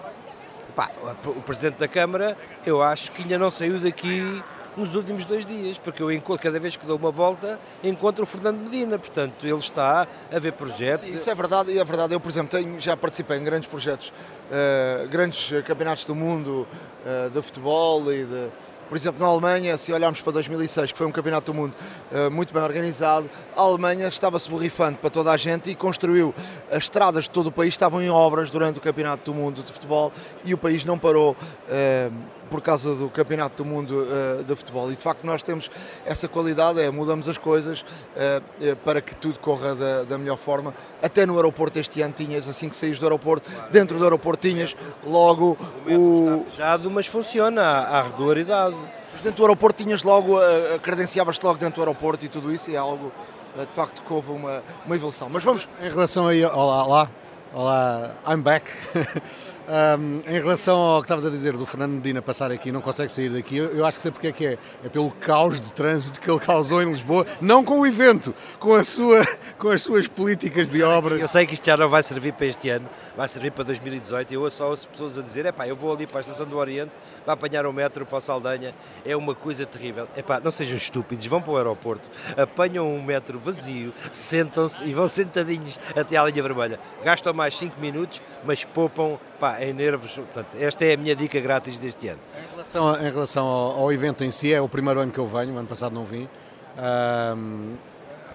Pá, 0.75 0.91
o 1.27 1.43
Presidente 1.43 1.77
da 1.79 1.87
Câmara, 1.87 2.37
eu 2.65 2.83
acho 2.83 3.13
que 3.13 3.23
ainda 3.23 3.39
não 3.39 3.51
saiu 3.51 3.79
daqui 3.79 4.43
nos 4.77 4.95
últimos 4.95 5.25
dois 5.25 5.47
dias, 5.47 5.79
porque 5.79 6.03
eu 6.03 6.13
encontro, 6.13 6.43
cada 6.43 6.61
vez 6.61 6.77
que 6.77 6.87
dou 6.87 6.99
uma 6.99 7.11
volta, 7.11 7.59
encontro 7.83 8.25
o 8.25 8.27
Fernando 8.27 8.59
Medina, 8.59 8.99
portanto, 8.99 9.47
ele 9.47 9.59
está 9.59 10.07
a 10.31 10.39
ver 10.39 10.53
projetos. 10.53 11.09
Sim, 11.09 11.17
isso 11.17 11.31
é 11.31 11.35
verdade, 11.35 11.73
e 11.73 11.79
é 11.79 11.85
verdade. 11.85 12.13
Eu, 12.13 12.21
por 12.21 12.29
exemplo, 12.29 12.51
tenho, 12.51 12.81
já 12.81 12.97
participei 12.97 13.39
em 13.39 13.45
grandes 13.45 13.69
projetos, 13.69 14.13
uh, 14.51 15.09
grandes 15.09 15.51
campeonatos 15.65 16.05
do 16.05 16.15
mundo 16.15 16.67
uh, 17.05 17.31
de 17.31 17.43
futebol 17.43 18.13
e 18.13 18.25
de 18.25 18.49
por 18.89 18.97
exemplo, 18.97 19.21
na 19.21 19.27
Alemanha, 19.27 19.77
se 19.77 19.93
olharmos 19.93 20.21
para 20.21 20.35
2006, 20.35 20.93
que 20.93 20.99
foi 20.99 21.07
um 21.07 21.13
campeonato 21.13 21.53
do 21.53 21.57
mundo 21.57 21.75
uh, 22.13 22.31
muito 22.31 22.55
bem 22.55 22.63
organizado, 22.63 23.29
a 23.57 23.61
Alemanha 23.61 24.07
estava-se 24.07 24.49
borrifando 24.49 24.99
para 24.99 25.11
toda 25.11 25.33
a 25.33 25.37
gente 25.37 25.71
e 25.71 25.75
construiu 25.75 26.33
as 26.71 26.85
estradas 26.85 27.25
de 27.25 27.31
todo 27.31 27.49
o 27.49 27.53
país, 27.53 27.75
estavam 27.75 28.01
em 28.01 28.09
obras 28.09 28.51
durante 28.51 28.79
o 28.79 28.83
campeonato 28.83 29.31
do 29.31 29.35
mundo 29.35 29.63
de 29.63 29.73
futebol 29.73 30.13
e 30.45 30.55
o 30.55 30.59
país 30.59 30.85
não 30.85 30.99
parou. 30.99 31.37
Uh, 31.69 32.13
por 32.51 32.61
causa 32.61 32.95
do 32.95 33.09
Campeonato 33.09 33.63
do 33.63 33.69
Mundo 33.69 34.07
uh, 34.07 34.45
de 34.45 34.55
Futebol. 34.55 34.91
E 34.91 34.97
de 34.97 35.03
facto 35.03 35.25
nós 35.25 35.43
temos 35.43 35.71
essa 36.05 36.29
qualidade, 36.29 36.81
é 36.81 36.91
mudamos 36.91 37.29
as 37.29 37.39
coisas 37.39 37.81
uh, 37.83 38.77
para 38.85 39.01
que 39.01 39.15
tudo 39.15 39.39
corra 39.39 39.75
da, 39.75 40.05
da, 40.05 40.19
melhor 40.19 40.37
forma. 40.37 40.75
Até 41.03 41.27
no 41.27 41.37
aeroporto 41.37 41.79
este 41.79 42.01
ano 42.01 42.15
tinhas, 42.15 42.49
assim 42.49 42.69
que 42.69 42.77
saís 42.77 42.99
do 42.99 43.07
aeroporto, 43.07 43.51
dentro 43.71 43.99
do 43.99 44.05
aeroporto 44.05 44.49
tinhas 44.49 44.77
logo 45.05 45.57
o. 45.87 46.39
Está 46.39 46.51
fechado, 46.51 46.91
mas 46.91 47.07
funciona, 47.07 47.63
há, 47.63 47.99
há 47.99 48.03
regularidade. 48.03 48.77
Dentro 49.23 49.39
do 49.39 49.43
aeroporto 49.45 49.83
tinhas 49.83 50.03
logo, 50.03 50.39
uh, 50.39 50.79
credenciavas-te 50.83 51.45
logo 51.45 51.59
dentro 51.59 51.77
do 51.77 51.81
aeroporto 51.83 52.25
e 52.25 52.29
tudo 52.29 52.53
isso, 52.53 52.71
e 52.71 52.75
é 52.75 52.79
algo 52.79 53.13
de 53.59 53.73
facto 53.73 54.03
que 54.03 54.13
houve 54.13 54.33
uma, 54.33 54.63
uma 54.85 54.95
evolução. 54.95 55.29
Mas 55.31 55.43
vamos. 55.43 55.67
Em 55.81 55.89
relação 55.89 56.27
aí, 56.27 56.45
olá, 56.45 56.85
olá, 56.85 57.11
olá, 57.55 58.15
I'm 58.29 58.43
back. 58.43 58.71
Um, 59.69 60.23
em 60.31 60.39
relação 60.39 60.79
ao 60.79 61.01
que 61.01 61.07
estavas 61.07 61.27
a 61.27 61.31
dizer 61.31 61.57
do 61.57 61.67
Fernando 61.67 61.95
Medina 61.95 62.23
passar 62.23 62.53
aqui 62.53 62.71
não 62.71 62.81
consegue 62.81 63.11
sair 63.11 63.31
daqui, 63.31 63.57
eu, 63.57 63.77
eu 63.77 63.85
acho 63.85 63.99
que 63.99 64.03
sei 64.03 64.11
porque 64.13 64.29
é 64.29 64.33
que 64.33 64.47
é. 64.47 64.59
É 64.85 64.89
pelo 64.89 65.11
caos 65.11 65.61
de 65.61 65.73
trânsito 65.73 66.21
que 66.21 66.31
ele 66.31 66.39
causou 66.47 66.81
em 66.81 66.87
Lisboa, 66.87 67.27
não 67.41 67.65
com 67.65 67.81
o 67.81 67.87
evento, 67.87 68.33
com, 68.61 68.75
a 68.75 68.85
sua, 68.85 69.27
com 69.59 69.69
as 69.71 69.83
suas 69.83 70.07
políticas 70.07 70.71
de 70.71 70.85
obras. 70.85 71.21
Eu 71.21 71.27
sei 71.27 71.47
que 71.47 71.55
isto 71.55 71.67
já 71.67 71.77
não 71.77 71.89
vai 71.89 72.03
servir 72.05 72.33
para 72.35 72.47
este 72.47 72.69
ano, 72.69 72.89
vai 73.17 73.27
servir 73.29 73.51
para 73.51 73.65
2018. 73.65 74.33
Eu 74.33 74.49
só 74.51 74.71
ouço 74.71 74.87
pessoas 74.87 75.19
a 75.19 75.23
dizer: 75.23 75.47
é 75.47 75.51
pá, 75.51 75.67
eu 75.67 75.75
vou 75.75 75.93
ali 75.93 76.07
para 76.07 76.19
a 76.19 76.21
Estação 76.21 76.47
do 76.47 76.57
Oriente, 76.57 76.93
para 77.25 77.35
apanhar 77.35 77.67
o 77.67 77.73
metro 77.73 78.07
para 78.07 78.19
a 78.19 78.21
Saldanha, 78.21 78.73
é 79.05 79.17
uma 79.17 79.35
coisa 79.35 79.67
terrível. 79.67 80.07
É 80.15 80.23
pá, 80.23 80.39
não 80.39 80.53
sejam 80.53 80.77
estúpidos, 80.77 81.27
vão 81.27 81.43
para 81.43 81.53
o 81.53 81.57
aeroporto, 81.57 82.09
apanham 82.37 82.89
um 82.89 83.03
metro 83.03 83.37
vazio, 83.41 83.93
sentam-se 84.13 84.85
e 84.85 84.93
vão 84.93 85.09
sentadinhos 85.09 85.77
até 85.97 86.17
à 86.17 86.25
linha 86.25 86.43
vermelha. 86.43 86.79
Gastam 87.03 87.35
mais 87.35 87.57
5 87.59 87.81
minutos, 87.81 88.23
mas 88.45 88.63
poupam 88.63 89.19
pá, 89.39 89.63
em 89.63 89.73
nervos. 89.73 90.13
Portanto, 90.13 90.49
esta 90.59 90.85
é 90.85 90.95
a 90.95 90.97
minha 90.97 91.15
dica 91.15 91.39
grátis 91.41 91.77
deste 91.79 92.09
ano. 92.09 92.21
Em 92.37 92.51
relação, 92.53 92.89
a, 92.89 92.99
em 92.99 93.11
relação 93.11 93.47
ao, 93.47 93.79
ao, 93.81 93.93
evento 93.93 94.25
em 94.25 94.31
si, 94.31 94.53
é 94.53 94.61
o 94.61 94.69
primeiro 94.69 95.01
ano 95.01 95.13
que 95.13 95.19
eu 95.19 95.27
venho, 95.27 95.57
ano 95.57 95.69
passado 95.69 95.95
não 95.95 96.05
vim. 96.05 96.29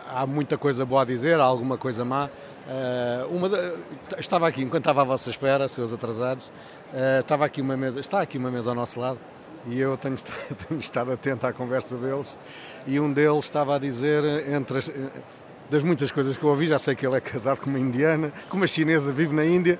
há 0.10 0.26
muita 0.28 0.58
coisa 0.58 0.86
boa 0.86 1.02
a 1.02 1.06
dizer, 1.06 1.40
há 1.40 1.44
alguma 1.44 1.78
coisa 1.78 2.06
má. 2.06 2.30
Uh, 2.68 3.36
uma 3.36 3.50
estava 4.20 4.48
aqui, 4.48 4.62
enquanto 4.62 4.84
estava 4.84 5.02
à 5.02 5.04
vossa 5.04 5.30
espera, 5.30 5.68
seus 5.68 5.92
atrasados, 5.92 6.46
uh, 6.94 7.20
estava 7.22 7.44
aqui 7.44 7.60
uma 7.60 7.76
mesa, 7.76 8.00
está 8.00 8.22
aqui 8.22 8.38
uma 8.38 8.52
mesa 8.52 8.70
ao 8.70 8.76
nosso 8.76 9.00
lado 9.00 9.20
e 9.68 9.80
eu 9.80 9.98
tenho, 9.98 10.16
tenho 10.68 10.80
estado 10.80 11.12
atento 11.12 11.46
à 11.46 11.54
conversa 11.54 11.96
deles 11.96 12.38
e 12.86 13.00
um 13.00 13.12
deles 13.12 13.46
estava 13.46 13.76
a 13.76 13.80
dizer, 13.80 14.24
entre 14.50 14.78
as, 14.78 14.92
das 15.70 15.84
muitas 15.84 16.12
coisas 16.12 16.36
que 16.36 16.44
eu 16.44 16.50
ouvi, 16.50 16.68
já 16.68 16.78
sei 16.78 16.96
que 16.96 17.06
ele 17.06 17.16
é 17.16 17.22
casado 17.22 17.62
com 17.62 17.70
uma 17.70 17.80
indiana, 17.80 18.32
com 18.50 18.58
uma 18.58 18.68
chinesa, 18.68 19.12
vive 19.12 19.34
na 19.34 19.46
Índia, 19.46 19.80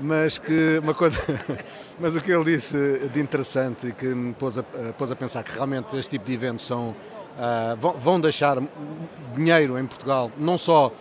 mas 0.00 0.38
que 0.38 0.78
uma 0.82 0.94
coisa, 0.94 1.18
mas 1.98 2.16
o 2.16 2.20
que 2.20 2.32
ele 2.32 2.44
disse 2.44 3.08
de 3.12 3.20
interessante 3.20 3.88
e 3.88 3.92
que 3.92 4.06
me 4.06 4.32
pôs 4.34 4.58
a, 4.58 4.62
pôs 4.96 5.10
a 5.10 5.16
pensar 5.16 5.42
que 5.42 5.52
realmente 5.52 5.96
este 5.96 6.10
tipo 6.10 6.24
de 6.24 6.34
eventos 6.34 6.64
são, 6.64 6.90
uh, 6.90 7.76
vão, 7.78 7.92
vão 7.94 8.20
deixar 8.20 8.58
dinheiro 9.34 9.78
em 9.78 9.86
Portugal, 9.86 10.30
não 10.36 10.56
só 10.56 10.92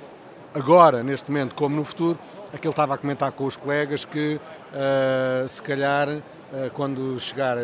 agora, 0.54 1.04
neste 1.04 1.30
momento, 1.30 1.56
como 1.56 1.76
no 1.76 1.84
futuro, 1.84 2.20
aquele 2.54 2.72
estava 2.72 2.96
a 2.96 2.98
comentar 2.98 3.32
com 3.32 3.46
os 3.46 3.56
colegas 3.56 4.06
que 4.06 4.40
uh, 4.74 5.48
se 5.48 5.62
calhar 5.62 6.10
uh, 6.10 6.22
quando 6.74 7.20
chegar 7.20 7.58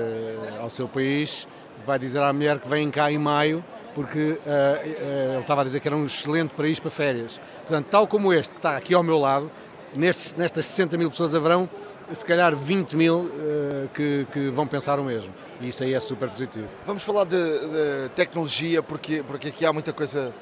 ao 0.60 0.70
seu 0.70 0.88
país 0.88 1.47
vai 1.86 1.99
dizer 1.99 2.22
à 2.22 2.32
mulher 2.32 2.60
que 2.60 2.68
vem 2.68 2.89
cá 2.89 3.12
em 3.12 3.18
maio 3.18 3.64
porque 3.93 4.20
ele 4.45 5.39
estava 5.39 5.62
a 5.62 5.64
dizer 5.64 5.80
que 5.80 5.88
era 5.88 5.97
um 5.97 6.06
excelente 6.06 6.54
país 6.54 6.80
para 6.80 6.91
férias. 6.91 7.41
Portanto, 7.66 7.88
tal 7.89 8.06
como 8.06 8.32
este 8.32 8.54
que 8.54 8.60
está 8.60 8.78
aqui 8.78 8.93
ao 8.93 9.01
meu 9.01 9.18
lado, 9.18 9.49
nestes, 9.96 10.36
nestas 10.36 10.66
60 10.66 10.98
mil 10.98 11.10
pessoas 11.10 11.34
haverão 11.34 11.70
se 12.12 12.24
calhar 12.24 12.56
20 12.56 12.96
mil 12.96 13.26
uh, 13.26 13.90
que, 13.94 14.26
que, 14.32 14.50
vão 14.50 14.66
pensar 14.66 14.98
o 14.98 15.04
mesmo. 15.04 15.34
E 15.60 15.68
isso 15.68 15.84
aí 15.84 15.94
é 15.94 16.00
super 16.00 16.30
positivo. 16.30 16.68
Vamos 16.86 17.04
falar 17.04 17.26
de, 17.26 17.38
de, 17.38 18.10
tecnologia, 18.16 18.82
porque, 18.82 19.24
porque 19.28 19.50
aqui 19.50 19.66
há 19.66 19.74
muita 19.74 19.92
coisa 19.92 20.34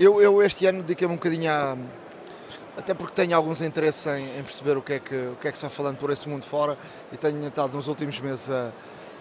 eu, 0.00 0.18
eu 0.22 0.42
este 0.42 0.64
ano 0.64 0.80
dediquei-me 0.80 1.12
um 1.12 1.16
bocadinho 1.16 1.52
a. 1.52 1.76
Até 2.74 2.94
porque 2.94 3.12
tenho 3.12 3.36
alguns 3.36 3.60
interesses 3.60 4.06
em, 4.06 4.38
em, 4.38 4.42
perceber 4.42 4.78
o 4.78 4.80
que, 4.80 4.94
é 4.94 4.98
que, 4.98 5.14
o 5.14 5.36
que 5.38 5.48
é 5.48 5.52
que 5.52 5.58
se 5.58 5.62
vai 5.62 5.70
falando 5.70 5.98
por 5.98 6.10
esse 6.10 6.26
mundo 6.26 6.46
fora 6.46 6.78
e 7.12 7.16
tenho 7.18 7.46
estado 7.46 7.76
nos 7.76 7.86
últimos 7.86 8.18
meses 8.20 8.48
a, 8.48 8.72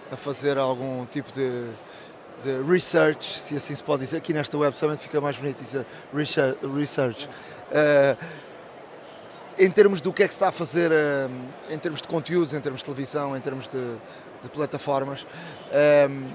a 0.09 0.15
fazer 0.15 0.57
algum 0.57 1.05
tipo 1.07 1.29
de, 1.33 1.65
de 2.41 2.61
research, 2.65 3.39
se 3.41 3.57
assim 3.57 3.75
se 3.75 3.83
pode 3.83 4.03
dizer. 4.03 4.15
Aqui 4.17 4.31
nesta 4.31 4.57
Web 4.57 4.77
Summit 4.77 5.01
fica 5.01 5.19
mais 5.19 5.37
bonito 5.37 5.61
dizer 5.61 5.85
research. 6.13 7.27
Uh, 7.71 8.17
em 9.59 9.69
termos 9.69 9.99
do 9.99 10.13
que 10.13 10.23
é 10.23 10.27
que 10.27 10.33
se 10.33 10.37
está 10.37 10.47
a 10.47 10.51
fazer, 10.53 10.89
uh, 10.89 11.29
em 11.69 11.77
termos 11.77 12.01
de 12.01 12.07
conteúdos, 12.07 12.53
em 12.53 12.61
termos 12.61 12.79
de 12.79 12.85
televisão, 12.85 13.35
em 13.35 13.41
termos 13.41 13.67
de, 13.67 13.95
de 14.41 14.49
plataformas. 14.49 15.27
Um, 16.09 16.31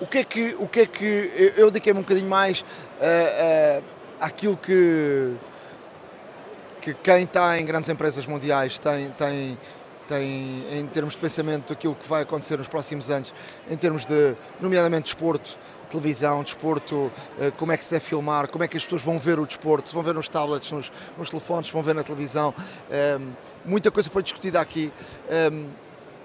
o 0.00 0.06
que 0.06 0.18
é 0.18 0.24
que, 0.24 0.56
o 0.58 0.66
que, 0.66 0.80
é 0.80 0.86
que 0.86 1.52
eu 1.56 1.70
dediquei-me 1.70 1.98
um 1.98 2.02
bocadinho 2.02 2.28
mais 2.28 2.60
uh, 2.60 2.64
uh, 3.80 3.84
àquilo 4.18 4.56
que, 4.56 5.34
que 6.80 6.94
quem 6.94 7.24
está 7.24 7.58
em 7.60 7.66
grandes 7.66 7.90
empresas 7.90 8.24
mundiais 8.24 8.78
tem, 8.78 9.10
tem, 9.10 9.58
tem 10.06 10.64
em 10.72 10.86
termos 10.86 11.14
de 11.14 11.20
pensamento 11.20 11.72
aquilo 11.72 11.94
que 11.94 12.08
vai 12.08 12.22
acontecer 12.22 12.56
nos 12.56 12.68
próximos 12.68 13.10
anos, 13.10 13.34
em 13.68 13.76
termos 13.76 14.06
de, 14.06 14.34
nomeadamente, 14.58 15.04
desporto, 15.04 15.58
televisão, 15.88 16.42
desporto, 16.42 16.94
uh, 16.94 17.12
como 17.56 17.72
é 17.72 17.76
que 17.76 17.84
se 17.84 17.90
deve 17.90 18.04
filmar, 18.04 18.50
como 18.50 18.64
é 18.64 18.68
que 18.68 18.76
as 18.76 18.84
pessoas 18.84 19.02
vão 19.02 19.18
ver 19.18 19.38
o 19.38 19.46
desporto, 19.46 19.88
se 19.88 19.94
vão 19.94 20.02
ver 20.02 20.14
nos 20.14 20.28
tablets, 20.28 20.70
nos, 20.70 20.92
nos 21.16 21.30
telefones, 21.30 21.66
se 21.66 21.72
vão 21.72 21.82
ver 21.82 21.94
na 21.94 22.02
televisão. 22.02 22.54
Um, 23.20 23.32
muita 23.64 23.90
coisa 23.90 24.08
foi 24.10 24.22
discutida 24.22 24.60
aqui. 24.60 24.92
Um, 25.52 25.68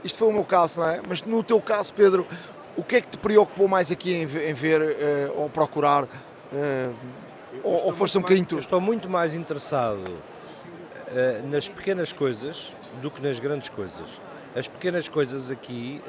isto 0.03 0.17
foi 0.17 0.27
o 0.27 0.33
meu 0.33 0.43
caso, 0.43 0.81
não 0.81 0.89
é? 0.89 1.01
Mas 1.07 1.21
no 1.23 1.41
teu 1.43 1.61
caso, 1.61 1.93
Pedro, 1.93 2.27
o 2.75 2.83
que 2.83 2.97
é 2.97 3.01
que 3.01 3.07
te 3.07 3.17
preocupou 3.17 3.67
mais 3.67 3.91
aqui 3.91 4.13
em, 4.13 4.25
ver 4.25 4.81
uh, 4.81 5.41
ou 5.41 5.49
procurar? 5.49 6.03
Uh, 6.03 6.93
ou, 7.63 7.85
ou 7.85 7.93
foste 7.93 8.17
um 8.17 8.21
bocadinho 8.21 8.45
tu? 8.45 8.59
Estou 8.59 8.81
muito 8.81 9.09
mais 9.09 9.33
interessado 9.33 10.03
uh, 10.09 11.47
nas 11.47 11.69
pequenas 11.69 12.11
coisas 12.11 12.73
do 13.01 13.09
que 13.09 13.21
nas 13.21 13.39
grandes 13.39 13.69
coisas. 13.69 14.07
As 14.55 14.67
pequenas 14.67 15.07
coisas 15.07 15.49
aqui, 15.49 15.99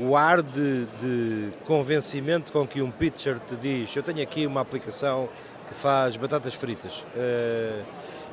o 0.00 0.16
ar 0.16 0.42
de, 0.42 0.84
de 1.00 1.50
convencimento 1.64 2.52
com 2.52 2.66
que 2.66 2.82
um 2.82 2.90
pitcher 2.90 3.38
te 3.40 3.56
diz: 3.56 3.94
Eu 3.94 4.02
tenho 4.02 4.22
aqui 4.22 4.46
uma 4.46 4.60
aplicação 4.60 5.28
que 5.68 5.74
faz 5.74 6.16
batatas 6.16 6.54
fritas 6.54 7.04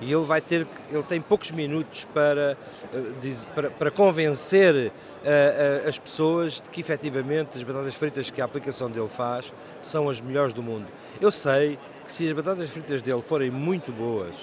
e 0.04 0.12
ele 0.12 0.24
vai 0.24 0.42
ter 0.42 0.68
ele 0.92 1.04
tem 1.04 1.22
poucos 1.22 1.52
minutos 1.52 2.06
para 2.14 2.58
eh, 2.94 3.46
para, 3.56 3.70
para 3.70 3.92
convencer 3.92 4.92
uh, 4.92 5.88
as 5.88 5.98
pessoas 5.98 6.54
de 6.54 6.70
que 6.70 6.82
efetivamente 6.82 7.58
as 7.58 7.64
batatas 7.64 7.94
fritas 7.96 8.30
que 8.30 8.42
a 8.42 8.46
aplicação 8.46 8.90
dele 8.90 9.08
faz 9.08 9.54
são 9.82 10.10
as 10.10 10.20
melhores 10.20 10.54
do 10.54 10.62
mundo. 10.62 10.88
Eu 11.22 11.32
sei 11.32 11.80
que 12.06 12.12
se 12.12 12.28
as 12.28 12.34
batatas 12.34 12.70
fritas 12.70 13.02
dele 13.02 13.22
forem 13.22 13.50
muito 13.50 13.92
boas, 13.92 14.36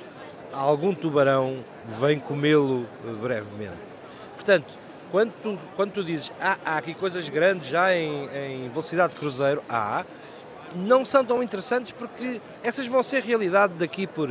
algum 0.52 0.94
tubarão 0.94 1.64
vem 2.00 2.18
comê-lo 2.18 2.86
brevemente. 3.20 3.90
Portanto, 4.34 4.78
quando 5.11 5.32
tu, 5.42 5.58
quando 5.76 5.92
tu 5.92 6.04
dizes 6.04 6.32
ah, 6.40 6.56
há 6.64 6.78
aqui 6.78 6.94
coisas 6.94 7.28
grandes 7.28 7.68
já 7.68 7.94
em, 7.94 8.28
em 8.34 8.68
velocidade 8.68 9.14
de 9.14 9.18
cruzeiro, 9.18 9.62
há, 9.68 10.04
não 10.74 11.04
são 11.04 11.24
tão 11.24 11.42
interessantes 11.42 11.92
porque 11.92 12.40
essas 12.62 12.86
vão 12.86 13.02
ser 13.02 13.22
realidade 13.22 13.74
daqui 13.74 14.06
por 14.06 14.28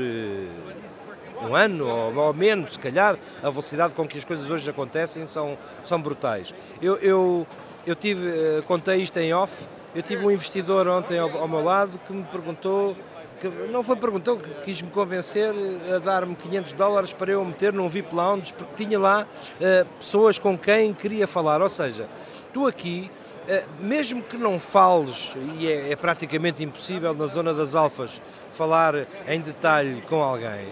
um 1.42 1.56
ano 1.56 1.88
ou, 1.88 2.16
ou, 2.16 2.34
menos, 2.34 2.74
se 2.74 2.80
calhar, 2.80 3.18
a 3.42 3.50
velocidade 3.50 3.94
com 3.94 4.08
que 4.08 4.18
as 4.18 4.26
coisas 4.26 4.50
hoje 4.50 4.70
acontecem 4.70 5.26
são, 5.28 5.58
são 5.86 6.02
brutais. 6.02 6.54
Eu, 6.82 6.96
eu, 6.98 7.48
eu 7.86 7.96
tive, 7.96 8.28
eh, 8.28 8.62
contei 8.68 9.02
isto 9.02 9.18
em 9.18 9.34
off, 9.34 9.54
eu 9.96 10.02
tive 10.02 10.26
um 10.26 10.32
investidor 10.32 10.88
ontem 10.88 11.18
ao, 11.18 11.30
ao 11.38 11.48
meu 11.48 11.64
lado 11.64 12.00
que 12.06 12.14
me 12.14 12.24
perguntou, 12.24 12.96
que 13.40 13.48
não 13.48 13.84
foi 13.84 13.96
perguntou, 13.96 14.38
que 14.38 14.50
quis-me 14.66 14.90
convencer 14.90 15.54
a 15.96 16.00
dar-me 16.00 16.36
500 16.36 16.74
dólares 16.74 17.14
para 17.14 17.32
eu 17.32 17.44
meter 17.44 17.74
num 17.74 17.88
VIP 17.88 18.14
Lounge, 18.14 18.54
porque 18.54 18.84
tinha 18.84 19.00
lá 19.00 19.26
uh, 19.26 19.86
pessoas 20.00 20.38
com 20.38 20.58
quem 20.58 20.94
queria 20.94 21.28
falar. 21.28 21.62
Ou 21.62 21.70
seja, 21.70 22.08
tu 22.54 22.68
aqui 22.68 23.10
uh, 23.48 23.84
mesmo 23.84 24.22
que 24.22 24.38
não 24.38 24.60
fales, 24.60 25.34
e 25.60 25.68
é, 25.68 25.92
é, 25.92 25.96
praticamente 25.96 26.64
impossível 26.64 27.14
na 27.14 27.26
zona 27.26 27.54
das 27.54 27.76
alfas 27.76 28.22
falar 28.52 29.08
em 29.28 29.40
detalhe 29.40 30.02
com 30.02 30.22
alguém, 30.22 30.68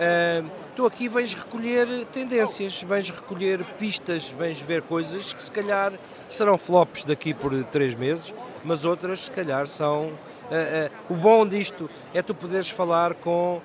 Uh, 0.00 0.48
tu 0.74 0.86
aqui 0.86 1.08
vens 1.08 1.34
recolher 1.34 2.06
tendências, 2.06 2.82
vens 2.82 3.10
recolher 3.10 3.62
pistas, 3.78 4.30
vens 4.30 4.58
ver 4.58 4.80
coisas 4.80 5.34
que 5.34 5.42
se 5.42 5.52
calhar 5.52 5.92
serão 6.26 6.56
flops 6.56 7.04
daqui 7.04 7.34
por 7.34 7.52
três 7.64 7.94
meses, 7.94 8.32
mas 8.64 8.86
outras 8.86 9.26
se 9.26 9.30
calhar 9.30 9.66
são. 9.66 10.12
Uh, 10.50 11.12
uh, 11.12 11.14
o 11.14 11.16
bom 11.16 11.46
disto 11.46 11.88
é 12.12 12.20
tu 12.22 12.34
poderes 12.34 12.68
falar 12.68 13.14
com. 13.14 13.60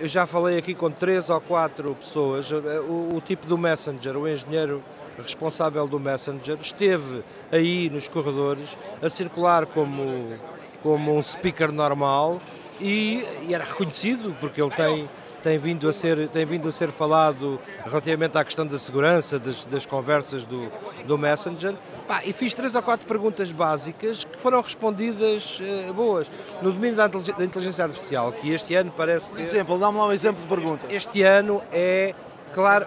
Eu 0.00 0.08
já 0.08 0.26
falei 0.26 0.56
aqui 0.56 0.74
com 0.74 0.90
três 0.90 1.28
ou 1.28 1.40
quatro 1.40 1.94
pessoas. 1.94 2.50
O, 2.50 3.16
o 3.16 3.22
tipo 3.24 3.46
do 3.46 3.58
Messenger, 3.58 4.16
o 4.16 4.28
engenheiro 4.28 4.82
responsável 5.22 5.86
do 5.86 5.98
Messenger, 5.98 6.56
esteve 6.60 7.24
aí 7.50 7.90
nos 7.90 8.08
corredores 8.08 8.76
a 9.02 9.08
circular 9.08 9.66
como, 9.66 10.38
como 10.82 11.16
um 11.16 11.22
speaker 11.22 11.72
normal 11.72 12.38
e, 12.80 13.24
e, 13.46 13.54
era 13.54 13.64
reconhecido 13.64 14.36
porque 14.40 14.62
ele 14.62 14.70
tem, 14.70 15.10
tem, 15.42 15.58
vindo 15.58 15.88
a 15.88 15.92
ser, 15.92 16.28
tem 16.28 16.44
vindo 16.44 16.68
a 16.68 16.72
ser 16.72 16.90
falado 16.90 17.60
relativamente 17.84 18.36
à 18.36 18.44
questão 18.44 18.66
da 18.66 18.78
segurança 18.78 19.38
das, 19.38 19.64
das 19.66 19.86
conversas 19.86 20.44
do, 20.44 20.70
do 21.06 21.18
Messenger. 21.18 21.74
Pá, 22.06 22.22
e 22.24 22.32
fiz 22.32 22.54
três 22.54 22.74
ou 22.74 22.82
quatro 22.82 23.06
perguntas 23.06 23.52
básicas 23.52 24.24
que 24.24 24.38
foram 24.38 24.60
respondidas 24.60 25.60
uh, 25.60 25.92
boas. 25.92 26.30
No 26.62 26.72
domínio 26.72 26.96
da, 26.96 27.06
inteligência 27.44 27.84
artificial, 27.84 28.32
que 28.32 28.50
este 28.52 28.74
ano 28.74 28.92
parece 28.96 29.34
ser. 29.34 29.42
exemplo, 29.42 29.78
dá-me 29.78 29.98
lá 29.98 30.06
um 30.06 30.12
exemplo 30.12 30.42
de 30.42 30.48
pergunta. 30.48 30.86
Este 30.90 31.22
ano 31.22 31.62
é 31.72 32.14
clar, 32.52 32.86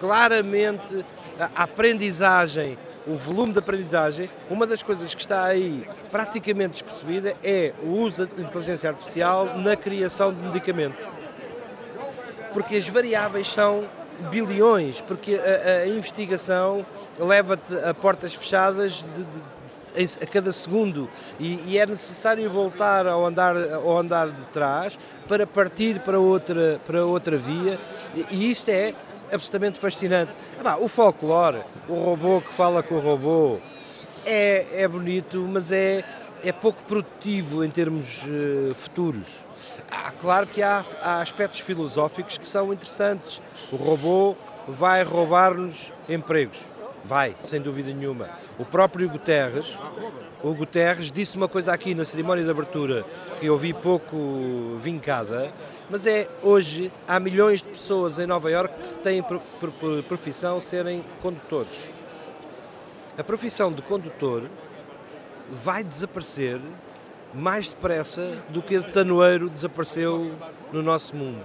claramente 0.00 1.04
a 1.38 1.62
aprendizagem 1.64 2.78
o 3.06 3.14
volume 3.14 3.52
de 3.52 3.58
aprendizagem, 3.58 4.30
uma 4.48 4.66
das 4.66 4.82
coisas 4.82 5.14
que 5.14 5.20
está 5.20 5.44
aí 5.44 5.86
praticamente 6.10 6.72
despercebida 6.72 7.34
é 7.42 7.72
o 7.82 7.88
uso 7.88 8.26
da 8.26 8.42
inteligência 8.42 8.90
artificial 8.90 9.58
na 9.58 9.74
criação 9.74 10.32
de 10.32 10.42
medicamentos. 10.42 10.98
Porque 12.52 12.76
as 12.76 12.88
variáveis 12.88 13.48
são 13.48 13.88
bilhões, 14.30 15.00
porque 15.00 15.34
a, 15.34 15.82
a 15.82 15.86
investigação 15.88 16.84
leva-te 17.18 17.74
a 17.76 17.94
portas 17.94 18.34
fechadas 18.34 19.04
de, 19.14 19.24
de, 19.24 20.06
de, 20.06 20.22
a 20.22 20.26
cada 20.26 20.52
segundo 20.52 21.08
e, 21.38 21.62
e, 21.66 21.78
é 21.78 21.86
necessário 21.86 22.48
voltar 22.50 23.06
ao 23.06 23.24
andar, 23.24 23.56
ao 23.56 23.96
andar 23.96 24.30
de 24.30 24.42
trás 24.46 24.98
para 25.26 25.46
partir 25.46 26.00
para 26.00 26.18
outra, 26.18 26.80
para 26.84 27.04
outra 27.04 27.38
via 27.38 27.78
e, 28.14 28.26
e 28.30 28.50
isto 28.50 28.68
é 28.68 28.94
absolutamente 29.32 29.78
fascinante. 29.78 30.32
Ah, 30.62 30.76
o 30.78 30.88
folclore, 30.88 31.60
o 31.88 31.94
robô 31.94 32.40
que 32.40 32.52
fala 32.52 32.82
com 32.82 32.96
o 32.96 33.00
robô, 33.00 33.58
é, 34.26 34.82
é 34.82 34.88
bonito, 34.88 35.46
mas 35.50 35.72
é, 35.72 36.04
é 36.42 36.52
pouco 36.52 36.82
produtivo 36.82 37.64
em 37.64 37.70
termos 37.70 38.22
uh, 38.24 38.74
futuros. 38.74 39.26
Ah, 39.90 40.12
claro 40.12 40.46
que 40.46 40.62
há, 40.62 40.84
há 41.02 41.20
aspectos 41.20 41.60
filosóficos 41.60 42.38
que 42.38 42.46
são 42.46 42.72
interessantes. 42.72 43.42
O 43.72 43.76
robô 43.76 44.36
vai 44.68 45.02
roubar-nos 45.02 45.92
empregos. 46.08 46.58
Vai, 47.04 47.34
sem 47.42 47.60
dúvida 47.60 47.92
nenhuma. 47.92 48.28
O 48.58 48.64
próprio 48.64 49.08
Guterres, 49.08 49.76
o 50.42 50.52
Guterres 50.54 51.10
disse 51.10 51.36
uma 51.36 51.48
coisa 51.48 51.72
aqui 51.72 51.94
na 51.94 52.04
cerimónia 52.04 52.44
de 52.44 52.50
abertura 52.50 53.04
que 53.40 53.46
eu 53.46 53.56
vi 53.56 53.72
pouco 53.72 54.76
vincada, 54.78 55.50
mas 55.88 56.06
é 56.06 56.28
hoje 56.42 56.92
há 57.08 57.18
milhões 57.18 57.62
de 57.62 57.68
pessoas 57.70 58.18
em 58.18 58.26
Nova 58.26 58.50
Iorque 58.50 58.82
que 58.82 58.98
têm 59.00 59.22
por, 59.22 59.40
por, 59.58 59.70
por 59.70 60.02
profissão 60.04 60.60
serem 60.60 61.02
condutores. 61.22 61.72
A 63.18 63.24
profissão 63.24 63.72
de 63.72 63.82
condutor 63.82 64.48
vai 65.50 65.82
desaparecer 65.82 66.60
mais 67.34 67.68
depressa 67.68 68.42
do 68.48 68.62
que 68.62 68.78
de 68.78 68.86
tanoeiro 68.86 69.48
desapareceu 69.48 70.32
no 70.72 70.82
nosso 70.82 71.14
mundo. 71.16 71.44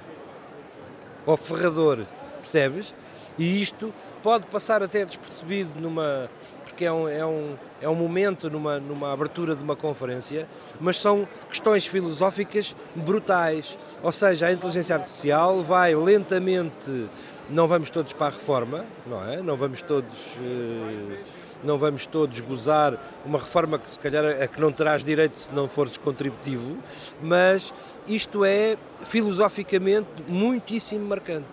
Ou 1.26 1.38
ferrador, 1.38 2.06
percebes? 2.40 2.94
E 3.38 3.62
isto 3.62 3.94
pode 4.24 4.46
passar 4.48 4.82
até 4.82 5.04
despercebido 5.06 5.80
numa 5.80 6.30
porque 6.76 6.84
é 6.84 6.92
um, 6.92 7.08
é 7.08 7.26
um, 7.26 7.56
é 7.82 7.88
um 7.88 7.96
momento 7.96 8.50
numa, 8.50 8.80
numa 8.80 9.14
abertura 9.14 9.56
de 9.56 9.64
uma 9.64 9.78
conferência, 9.78 10.46
mas 10.78 10.98
são 10.98 11.26
questões 11.48 11.88
filosóficas 11.88 12.76
brutais. 12.94 13.78
Ou 14.04 14.12
seja, 14.12 14.48
a 14.48 14.52
inteligência 14.52 14.96
artificial 14.96 15.64
vai 15.64 15.96
lentamente, 15.96 17.08
não 17.50 17.66
vamos 17.66 17.90
todos 17.90 18.12
para 18.12 18.28
a 18.28 18.30
reforma, 18.32 18.86
não 19.08 19.24
é? 19.24 19.42
Não 19.42 19.56
vamos 19.56 19.82
todos. 19.84 20.18
Eh, 20.38 21.18
não 21.64 21.78
vamos 21.78 22.06
todos 22.06 22.40
gozar 22.40 22.98
uma 23.26 23.40
reforma 23.40 23.80
que 23.80 23.90
se 23.90 24.00
calhar 24.00 24.24
é 24.24 24.48
que 24.48 24.60
não 24.60 24.72
terás 24.72 25.04
direito 25.04 25.40
se 25.40 25.52
não 25.54 25.68
fores 25.68 25.98
contributivo, 25.98 26.78
mas 27.22 27.74
isto 28.08 28.46
é 28.46 28.78
filosoficamente 29.04 30.08
muitíssimo 30.28 31.08
marcante. 31.08 31.48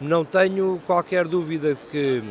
Não 0.00 0.24
tenho 0.24 0.80
qualquer 0.86 1.26
dúvida 1.26 1.74
de 1.74 1.80
que, 1.82 2.22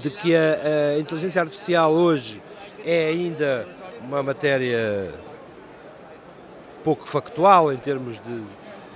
de 0.00 0.10
que 0.10 0.34
a, 0.34 0.96
a 0.96 0.98
inteligência 0.98 1.42
artificial 1.42 1.92
hoje 1.92 2.42
é 2.84 3.08
ainda 3.08 3.66
uma 4.02 4.22
matéria 4.22 5.12
pouco 6.82 7.08
factual 7.08 7.72
em 7.72 7.76
termos 7.76 8.20
de, 8.20 8.42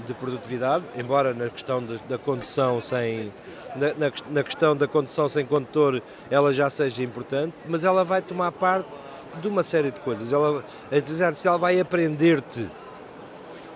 de 0.07 0.15
produtividade, 0.15 0.85
embora 0.97 1.33
na 1.33 1.49
questão 1.49 1.83
da, 1.83 1.97
da 2.09 2.19
condução 2.19 2.81
sem 2.81 3.33
na, 3.79 3.89
na, 3.95 4.13
na, 4.31 4.43
questão 4.43 4.77
da 4.77 4.87
condução 4.89 5.29
sem 5.29 5.45
condutor 5.45 6.03
ela 6.31 6.53
já 6.53 6.69
seja 6.71 7.03
importante, 7.03 7.55
mas 7.69 7.85
ela 7.85 8.05
vai 8.05 8.23
tomar 8.23 8.53
parte 8.53 8.89
de 9.41 9.49
uma 9.49 9.63
série 9.63 9.91
de 9.91 10.01
coisas. 10.01 10.33
Ela, 10.33 10.65
a 10.91 10.97
inteligência 10.97 11.27
artificial 11.27 11.59
vai 11.59 11.79
aprender-te 11.79 12.69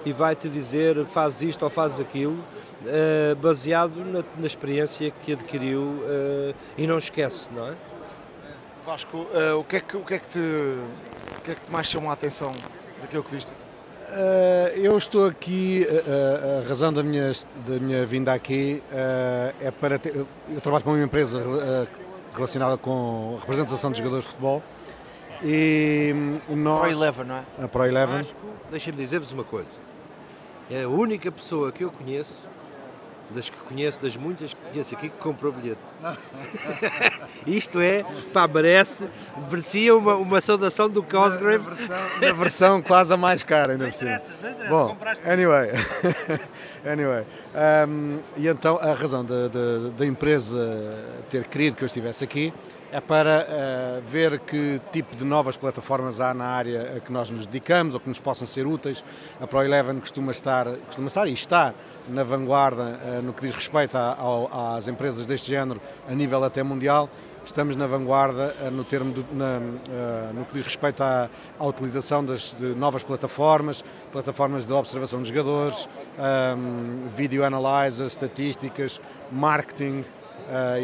e 0.05 0.13
vai-te 0.13 0.49
dizer 0.49 1.05
faz 1.05 1.43
isto 1.43 1.63
ou 1.63 1.71
faz 1.71 2.01
aquilo, 2.01 2.33
uh, 2.33 3.37
baseado 3.37 4.05
na, 4.05 4.25
na, 4.39 4.47
experiência 4.47 5.11
que 5.11 5.35
adquiriu 5.35 5.83
uh, 5.83 6.55
e 6.77 6.87
não 6.87 6.99
esquece, 6.99 7.51
não 7.53 7.69
é? 7.69 7.75
Vasco, 8.85 9.19
uh, 9.19 9.59
o, 9.59 9.65
que 9.65 9.77
é 9.77 9.81
que, 9.81 9.97
o, 9.97 10.05
que 10.05 10.15
é 10.15 10.19
que 10.19 10.29
te, 10.29 10.39
o 10.39 11.41
que 11.43 11.51
é 11.51 11.55
que 11.55 11.71
mais 11.71 11.87
chamou 11.87 12.11
a 12.11 12.15
atenção 12.15 12.55
daquilo 13.01 13.23
que 13.23 13.35
viste? 13.35 13.53
Uh, 13.53 13.70
eu 14.77 14.97
estou 14.97 15.27
aqui, 15.27 15.87
uh, 15.89 16.65
a 16.65 16.69
razão 16.69 16.93
da 16.93 17.03
minha, 17.03 17.33
da 17.67 17.79
minha 17.79 18.07
vinda 18.07 18.33
aqui 18.33 18.83
uh, 18.91 19.55
é 19.61 19.71
para. 19.71 19.99
Ter, 19.99 20.15
eu 20.17 20.61
trabalho 20.61 20.85
com 20.85 20.91
uma 20.91 21.05
empresa 21.05 21.89
relacionada 22.35 22.77
com 22.77 23.35
a 23.37 23.41
representação 23.41 23.91
de 23.91 23.99
jogadores 23.99 24.25
de 24.25 24.31
futebol 24.31 24.63
e 25.43 26.15
nós. 26.49 26.81
Pro 26.81 26.91
Eleven, 26.91 27.25
não 27.25 27.37
é? 27.37 27.45
A 27.65 27.69
Pro 27.69 27.85
Eleven. 27.85 28.27
Deixem-me 28.71 28.99
dizer-vos 28.99 29.33
uma 29.33 29.45
coisa. 29.45 29.71
É 30.71 30.85
a 30.85 30.89
única 30.89 31.31
pessoa 31.33 31.73
que 31.73 31.83
eu 31.83 31.91
conheço 31.91 32.45
das 33.35 33.49
que 33.49 33.57
conheço, 33.59 34.01
das 34.01 34.17
muitas 34.17 34.55
que 34.55 34.61
conheço 34.71 34.95
aqui, 34.95 35.09
que 35.09 35.19
comprou 35.19 35.53
bilhete. 35.53 35.81
Isto 37.47 37.81
é, 37.81 38.05
pá, 38.33 38.49
merece, 38.49 39.09
merecia 39.51 39.97
uma, 39.97 40.17
uma 40.17 40.41
saudação 40.41 40.89
do 40.89 41.03
Cosgrave. 41.03 41.65
Na, 41.65 41.75
versão, 41.75 41.99
na 42.21 42.33
versão 42.33 42.83
quase 42.83 43.15
a 43.15 43.17
mais 43.17 43.43
cara, 43.43 43.73
ainda 43.73 43.87
por 43.87 43.95
cima. 43.95 44.21
Bom, 44.69 44.97
anyway, 45.25 45.71
anyway 46.85 47.25
um, 47.89 48.21
e 48.37 48.47
então 48.47 48.79
a 48.81 48.93
razão 48.93 49.25
da, 49.25 49.49
da, 49.49 49.89
da 49.97 50.07
empresa 50.07 50.97
ter 51.29 51.45
querido 51.45 51.77
que 51.77 51.83
eu 51.83 51.87
estivesse 51.87 52.23
aqui 52.23 52.53
é 52.93 53.01
para 53.01 53.47
uh, 53.47 54.03
ver 54.03 54.41
que 54.41 54.81
tipo 54.93 55.15
de 55.15 55.25
novas 55.25 55.57
plataformas 55.57 56.21
há 56.21 56.35
na 56.35 56.45
área 56.45 56.97
a 56.97 57.01
que 57.01 57.13
nós 57.13 57.31
nos 57.31 57.47
dedicamos 57.47 57.95
ou 57.95 58.01
que 58.01 58.09
nos 58.09 58.19
possam 58.19 58.47
ser 58.47 58.67
úteis. 58.67 59.05
A 59.41 59.47
Pro 59.47 59.63
Eleven 59.63 60.01
costuma 60.01 60.33
estar, 60.33 60.67
costuma 60.87 61.07
estar 61.07 61.27
e 61.29 61.33
está 61.33 61.73
na 62.09 62.25
vanguarda 62.25 62.99
uh, 63.03 63.23
no 63.23 63.33
que 63.33 63.47
diz 63.47 63.55
respeito 63.55 63.97
a, 63.97 64.13
a, 64.13 64.77
às 64.77 64.89
empresas 64.89 65.27
deste 65.27 65.49
género 65.49 65.81
a 66.09 66.15
nível 66.15 66.43
até 66.43 66.63
mundial. 66.63 67.09
Estamos 67.45 67.77
na 67.77 67.87
vanguarda 67.87 68.55
uh, 68.61 68.71
no, 68.71 68.83
termo 68.83 69.13
de, 69.13 69.25
na, 69.33 69.61
no 70.35 70.45
que 70.45 70.55
diz 70.55 70.65
respeito 70.65 71.03
à, 71.03 71.31
à 71.59 71.67
utilização 71.67 72.25
das, 72.25 72.57
de 72.59 72.75
novas 72.75 73.05
plataformas, 73.05 73.85
plataformas 74.11 74.67
de 74.67 74.73
observação 74.73 75.23
de 75.23 75.29
jogadores, 75.29 75.89
um, 76.19 77.09
video 77.17 77.45
analyzers, 77.45 78.13
estatísticas, 78.13 79.01
marketing, 79.31 80.05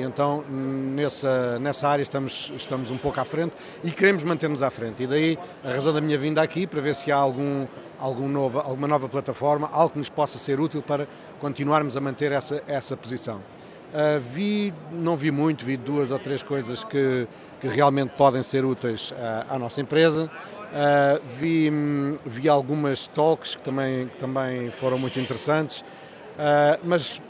então, 0.05 0.45
nessa, 0.49 1.59
nessa 1.59 1.89
área 1.89 2.03
estamos, 2.03 2.53
estamos 2.57 2.91
um 2.91 2.97
pouco 2.97 3.21
à 3.21 3.25
frente 3.25 3.53
e 3.83 3.91
queremos 3.91 4.23
manter-nos 4.25 4.63
à 4.63 4.71
frente. 4.71 5.03
E 5.03 5.07
daí 5.07 5.39
a 5.65 5.71
razão 5.71 5.93
da 5.93 6.01
minha 6.01 6.19
vinda 6.19 6.43
aqui, 6.43 6.67
para 6.67 6.81
ver 6.81 6.95
se 6.95 7.11
há 7.11 7.17
algum, 7.17 7.67
algum 7.99 8.29
novo, 8.29 8.59
alguma 8.59 8.87
nova 8.89 9.09
plataforma, 9.09 9.69
algo 9.73 9.91
que 9.91 9.99
nos 9.99 10.09
possa 10.09 10.39
ser 10.39 10.61
útil 10.61 10.83
para 10.83 11.09
continuarmos 11.41 11.97
a 11.97 12.01
manter 12.01 12.33
essa, 12.33 12.63
essa 12.67 12.97
posição. 12.97 13.41
Uh, 13.87 14.21
vi, 14.21 14.75
não 14.93 15.17
vi 15.17 15.31
muito, 15.31 15.65
vi 15.65 15.77
duas 15.77 16.11
ou 16.11 16.19
três 16.19 16.43
coisas 16.43 16.83
que, 16.83 17.27
que 17.61 17.69
realmente 17.69 18.11
podem 18.11 18.43
ser 18.43 18.65
úteis 18.65 19.13
uh, 19.13 19.15
à 19.49 19.59
nossa 19.59 19.81
empresa. 19.81 20.25
Uh, 20.25 21.23
vi, 21.39 21.71
vi 22.27 22.49
algumas 22.49 23.07
talks 23.09 23.55
que 23.55 23.63
também, 23.63 24.09
que 24.09 24.17
também 24.19 24.71
foram 24.71 24.99
muito 24.99 25.19
interessantes, 25.19 25.85
mas 26.85 27.23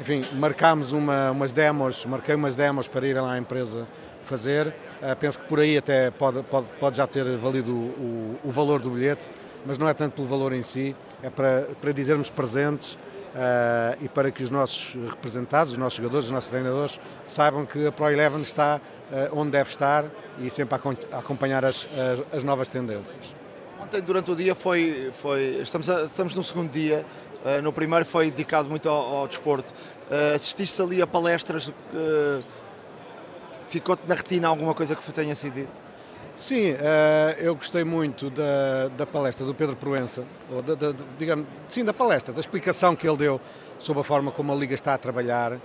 enfim, 0.00 0.22
marcámos 0.36 0.92
uma, 0.92 1.30
umas 1.30 1.52
demos, 1.52 2.06
marquei 2.06 2.34
umas 2.34 2.56
demos 2.56 2.88
para 2.88 3.06
ir 3.06 3.20
lá 3.20 3.34
à 3.34 3.38
empresa 3.38 3.86
fazer. 4.22 4.68
Uh, 4.68 5.14
penso 5.18 5.38
que 5.38 5.46
por 5.46 5.60
aí 5.60 5.76
até 5.76 6.10
pode, 6.10 6.42
pode, 6.44 6.66
pode 6.78 6.96
já 6.96 7.06
ter 7.06 7.24
valido 7.36 7.70
o, 7.70 8.38
o, 8.44 8.48
o, 8.48 8.50
valor 8.50 8.80
do 8.80 8.90
bilhete, 8.90 9.30
mas 9.66 9.76
não 9.76 9.86
é 9.86 9.92
tanto 9.92 10.14
pelo 10.14 10.26
valor 10.26 10.54
em 10.54 10.62
si, 10.62 10.96
é 11.22 11.28
para, 11.28 11.68
para 11.80 11.92
dizermos 11.92 12.30
presentes 12.30 12.94
uh, 12.94 13.98
e 14.00 14.08
para 14.08 14.30
que 14.30 14.42
os 14.42 14.48
nossos 14.48 14.94
representados, 15.10 15.72
os 15.72 15.78
nossos 15.78 15.98
jogadores, 15.98 16.26
os 16.26 16.32
nossos 16.32 16.50
treinadores 16.50 16.98
saibam 17.22 17.66
que 17.66 17.86
a 17.86 17.92
Pro 17.92 18.08
Eleven 18.08 18.40
está 18.40 18.80
uh, 19.10 19.38
onde 19.38 19.50
deve 19.50 19.68
estar 19.68 20.06
e 20.38 20.48
sempre 20.48 20.74
a, 20.74 21.16
a 21.16 21.18
acompanhar 21.18 21.62
as, 21.62 21.86
as, 22.32 22.36
as, 22.36 22.44
novas 22.44 22.70
tendências. 22.70 23.34
Ontem, 23.82 24.00
durante 24.00 24.30
o 24.30 24.36
dia, 24.36 24.54
foi, 24.54 25.10
foi 25.12 25.60
estamos, 25.62 25.90
a, 25.90 26.04
estamos 26.04 26.34
no 26.34 26.44
segundo 26.44 26.70
dia, 26.70 27.04
Uh, 27.44 27.62
no 27.62 27.72
primeiro 27.72 28.04
foi 28.04 28.30
dedicado 28.30 28.68
muito 28.68 28.88
ao, 28.88 29.16
ao 29.16 29.28
desporto. 29.28 29.72
Uh, 30.10 30.34
assististe 30.34 30.80
ali 30.82 31.00
a 31.00 31.06
palestras, 31.06 31.68
uh, 31.68 32.42
ficou-te 33.68 34.06
na 34.06 34.14
retina 34.14 34.48
alguma 34.48 34.74
coisa 34.74 34.94
que 34.94 35.12
tenha 35.12 35.34
sido 35.34 35.66
Sim, 36.36 36.74
eu 37.38 37.54
gostei 37.54 37.84
muito 37.84 38.30
da, 38.30 38.88
da 38.96 39.04
palestra 39.04 39.44
do 39.44 39.54
Pedro 39.54 39.76
Proença, 39.76 40.24
ou 40.50 40.62
da, 40.62 40.74
da, 40.74 40.94
digamos, 41.18 41.46
sim, 41.68 41.84
da 41.84 41.92
palestra, 41.92 42.32
da 42.32 42.40
explicação 42.40 42.96
que 42.96 43.06
ele 43.06 43.18
deu 43.18 43.38
sobre 43.78 44.00
a 44.00 44.04
forma 44.04 44.32
como 44.32 44.50
a 44.50 44.56
Liga 44.56 44.72
está 44.72 44.94
a 44.94 44.98
trabalhar, 44.98 45.58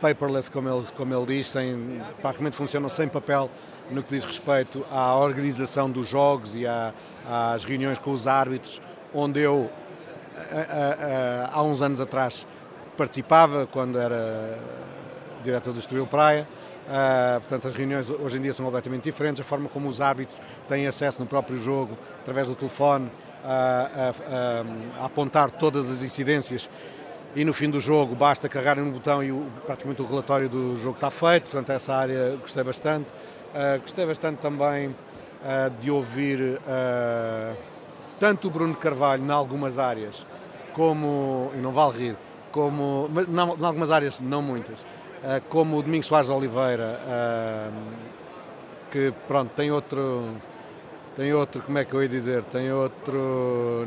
paperless, 0.00 0.48
como 0.48 0.68
ele, 0.68 0.86
como 0.96 1.12
ele 1.12 1.26
diz, 1.26 1.48
sem, 1.48 2.00
praticamente 2.22 2.54
funciona 2.54 2.88
sem 2.88 3.08
papel 3.08 3.50
no 3.90 4.00
que 4.00 4.10
diz 4.10 4.22
respeito 4.22 4.86
à 4.92 5.16
organização 5.16 5.90
dos 5.90 6.08
jogos 6.08 6.54
e 6.54 6.68
à, 6.68 6.94
às 7.28 7.64
reuniões 7.64 7.98
com 7.98 8.12
os 8.12 8.28
árbitros, 8.28 8.80
onde 9.12 9.40
eu 9.40 9.68
há 11.52 11.62
uns 11.62 11.82
anos 11.82 12.00
atrás 12.00 12.46
participava 12.96 13.66
quando 13.66 13.98
era 13.98 14.58
diretor 15.42 15.72
do 15.72 15.78
Estoril 15.78 16.06
Praia. 16.06 16.46
Uh, 16.90 17.40
portanto, 17.40 17.68
as 17.68 17.74
reuniões 17.74 18.10
hoje 18.10 18.38
em 18.38 18.40
dia 18.40 18.52
são 18.52 18.64
completamente 18.64 19.04
diferentes. 19.04 19.40
A 19.40 19.44
forma 19.44 19.68
como 19.68 19.88
os 19.88 20.00
árbitros 20.00 20.40
têm 20.68 20.86
acesso 20.86 21.22
no 21.22 21.26
próprio 21.26 21.56
jogo, 21.58 21.96
através 22.20 22.48
do 22.48 22.54
telefone, 22.54 23.06
uh, 23.06 23.10
a, 23.44 25.02
a, 25.02 25.06
apontar 25.06 25.50
todas 25.50 25.88
as 25.88 26.02
incidências 26.02 26.68
e 27.34 27.44
no 27.44 27.52
fim 27.52 27.70
do 27.70 27.78
jogo 27.78 28.16
basta 28.16 28.48
carregarem 28.48 28.84
no 28.84 28.90
botão 28.90 29.22
e 29.22 29.30
o, 29.30 29.46
praticamente 29.64 30.02
o 30.02 30.06
relatório 30.06 30.48
do 30.48 30.76
jogo 30.76 30.96
está 30.96 31.10
feito. 31.10 31.44
Portanto, 31.44 31.70
essa 31.70 31.94
área 31.94 32.36
gostei 32.36 32.64
bastante. 32.64 33.08
Uh, 33.54 33.80
gostei 33.80 34.04
bastante 34.04 34.38
também 34.38 34.94
de 35.80 35.90
ouvir 35.90 36.60
tanto 38.18 38.48
o 38.48 38.50
Bruno 38.50 38.74
Carvalho, 38.74 39.24
em 39.24 39.30
algumas 39.30 39.78
áreas, 39.78 40.26
como, 40.72 41.50
e 41.54 41.58
não 41.58 41.72
vale 41.72 41.98
rir, 41.98 42.16
como, 42.50 43.08
mas 43.12 43.26
não, 43.28 43.56
em 43.56 43.64
algumas 43.64 43.90
áreas, 43.90 44.20
não 44.20 44.42
muitas, 44.42 44.80
uh, 44.80 45.40
como 45.48 45.78
o 45.78 45.82
Domingos 45.82 46.06
Soares 46.06 46.28
de 46.28 46.32
Oliveira, 46.32 47.00
uh, 47.04 47.72
que 48.90 49.12
pronto, 49.28 49.50
tem 49.54 49.70
outro, 49.70 50.34
tem 51.14 51.32
outro, 51.32 51.62
como 51.62 51.78
é 51.78 51.84
que 51.84 51.94
eu 51.94 52.02
ia 52.02 52.08
dizer, 52.08 52.44
tem 52.44 52.72
outro... 52.72 53.86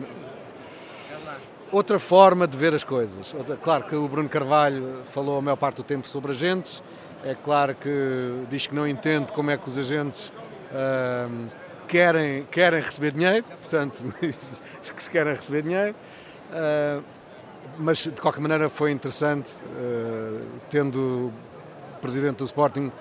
Outra 1.72 1.98
forma 1.98 2.48
de 2.48 2.56
ver 2.56 2.76
as 2.76 2.84
coisas. 2.84 3.36
Claro 3.64 3.86
que 3.86 3.96
o 3.96 4.08
Bruno 4.08 4.30
Carvalho 4.30 5.02
falou 5.06 5.40
a 5.40 5.42
maior 5.42 5.56
parte 5.56 5.78
do 5.78 5.84
tempo 5.84 6.08
sobre 6.08 6.32
agentes, 6.32 6.84
é 7.26 7.34
claro 7.34 7.74
que 7.74 8.46
diz 8.50 8.68
que 8.68 8.76
não 8.76 8.88
entende 8.88 9.32
como 9.32 9.50
é 9.50 9.58
que 9.58 9.68
os 9.68 9.80
agentes 9.80 10.32
uh, 10.72 11.48
querem, 11.88 12.44
querem 12.52 12.82
receber 12.82 13.14
dinheiro, 13.14 13.44
portanto, 13.44 14.04
que 14.20 15.04
se 15.04 15.10
querem 15.10 15.34
receber 15.34 15.62
dinheiro, 15.62 15.96
uh, 16.54 17.04
mas 17.78 18.04
de 18.04 18.22
qualquer 18.22 18.40
maneira 18.40 18.70
foi 18.70 18.92
interessante, 18.92 19.50
uh, 19.52 20.46
tendo 20.70 21.32
o 21.98 22.02
presidente 22.02 22.38
do 22.38 22.46
Sporting 22.46 22.88
uh, 22.88 22.94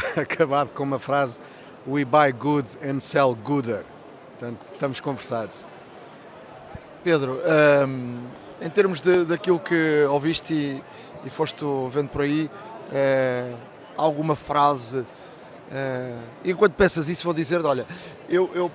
acabado 0.20 0.72
com 0.72 0.82
uma 0.82 0.98
frase 0.98 1.38
We 1.86 2.04
buy 2.04 2.32
good 2.32 2.66
and 2.82 3.00
sell 3.00 3.34
gooder. 3.34 3.84
Portanto, 4.30 4.58
estamos 4.72 5.00
conversados. 5.00 5.64
Pedro, 7.02 7.40
um, 7.86 8.20
em 8.62 8.70
termos 8.70 9.00
de, 9.00 9.24
daquilo 9.26 9.60
que 9.60 10.04
ouviste 10.08 10.54
e, 10.54 10.82
e 11.26 11.30
foste 11.30 11.62
vendo 11.90 12.08
por 12.08 12.22
aí, 12.22 12.50
alguma 13.96 14.34
frase 14.34 15.04
enquanto 16.42 16.72
pensas 16.72 17.06
isso, 17.08 17.24
vou 17.24 17.34
dizer: 17.34 17.62
olha, 17.64 17.86
eu, 18.28 18.50
eu, 18.54 18.70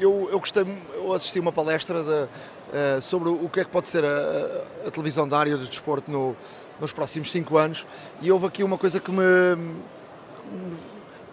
eu, 0.00 0.28
eu 0.30 0.40
gostei, 0.40 0.64
eu 0.94 1.12
assisti 1.12 1.38
uma 1.38 1.52
palestra 1.52 2.02
de, 2.02 2.28
uh, 2.74 3.00
sobre 3.00 3.28
o 3.28 3.48
que 3.48 3.60
é 3.60 3.64
que 3.64 3.70
pode 3.70 3.88
ser 3.88 4.04
a, 4.04 4.88
a 4.88 4.90
televisão 4.90 5.28
da 5.28 5.38
área 5.38 5.56
do 5.56 5.64
desporto 5.64 6.10
no, 6.10 6.36
nos 6.80 6.92
próximos 6.92 7.30
5 7.30 7.56
anos 7.56 7.86
e 8.20 8.30
houve 8.30 8.46
aqui 8.46 8.64
uma 8.64 8.76
coisa 8.76 8.98
que 9.00 9.10
me, 9.10 9.56
me 9.56 10.76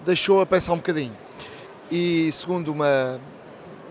deixou 0.06 0.42
a 0.42 0.46
pensar 0.46 0.74
um 0.74 0.78
bocadinho. 0.78 1.16
E 1.92 2.32
segundo 2.32 2.72
uma, 2.72 3.20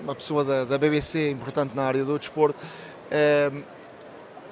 uma 0.02 0.14
pessoa 0.14 0.44
da, 0.44 0.64
da 0.64 0.78
BBC 0.78 1.30
importante 1.30 1.74
na 1.74 1.82
área 1.82 2.04
do 2.04 2.18
desporto, 2.18 2.58
uh, 2.58 3.62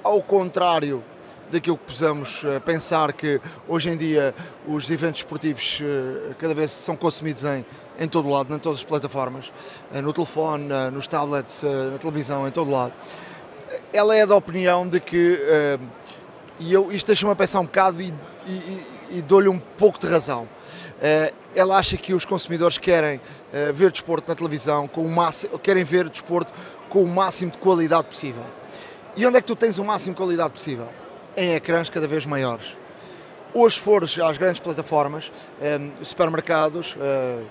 ao 0.02 0.22
contrário 0.22 1.02
daquilo 1.50 1.78
que 1.78 1.84
possamos 1.84 2.42
pensar 2.66 3.10
que 3.14 3.40
hoje 3.66 3.88
em 3.88 3.96
dia 3.96 4.34
os 4.66 4.90
eventos 4.90 5.20
esportivos 5.20 5.80
uh, 5.80 6.34
cada 6.38 6.54
vez 6.54 6.70
são 6.70 6.94
consumidos 6.94 7.42
em, 7.44 7.64
em 7.98 8.08
todo 8.08 8.28
lado, 8.28 8.54
em 8.54 8.58
todas 8.58 8.78
as 8.78 8.84
plataformas, 8.84 9.52
no 9.92 10.12
telefone, 10.12 10.68
nos 10.92 11.08
tablets, 11.08 11.62
na 11.62 11.98
televisão, 11.98 12.46
em 12.46 12.50
todo 12.50 12.70
lado. 12.70 12.92
Ela 13.92 14.16
é 14.16 14.24
da 14.24 14.36
opinião 14.36 14.86
de 14.86 15.00
que, 15.00 15.38
e 16.60 16.72
eu, 16.72 16.92
isto 16.92 17.08
deixa-me 17.08 17.32
a 17.32 17.36
pensar 17.36 17.60
um 17.60 17.64
bocado 17.64 18.00
e, 18.00 18.14
e, 18.46 18.86
e 19.18 19.22
dou-lhe 19.22 19.48
um 19.48 19.58
pouco 19.58 19.98
de 19.98 20.06
razão. 20.06 20.48
ela 21.54 21.76
acha 21.76 21.96
que 21.96 22.14
os 22.14 22.24
consumidores 22.24 22.78
querem 22.78 23.20
ver 23.74 23.90
desporto 23.90 24.28
na 24.28 24.34
televisão, 24.34 24.86
com 24.86 25.02
o 25.02 25.10
máximo, 25.10 25.58
querem 25.58 25.82
ver 25.84 26.08
desporto 26.08 26.52
com 26.88 27.02
o 27.02 27.08
máximo 27.08 27.50
de 27.50 27.58
qualidade 27.58 28.06
possível. 28.06 28.44
E 29.16 29.26
onde 29.26 29.38
é 29.38 29.40
que 29.40 29.46
tu 29.46 29.56
tens 29.56 29.78
o 29.78 29.84
máximo 29.84 30.14
de 30.14 30.18
qualidade 30.18 30.50
possível? 30.50 30.88
Em 31.36 31.54
ecrãs 31.54 31.90
cada 31.90 32.06
vez 32.06 32.24
maiores. 32.24 32.76
Hoje 33.52 33.80
fores 33.80 34.18
às 34.18 34.38
grandes 34.38 34.60
plataformas, 34.60 35.32
eh, 35.60 35.80
supermercados, 36.02 36.94
eh, 37.00 37.42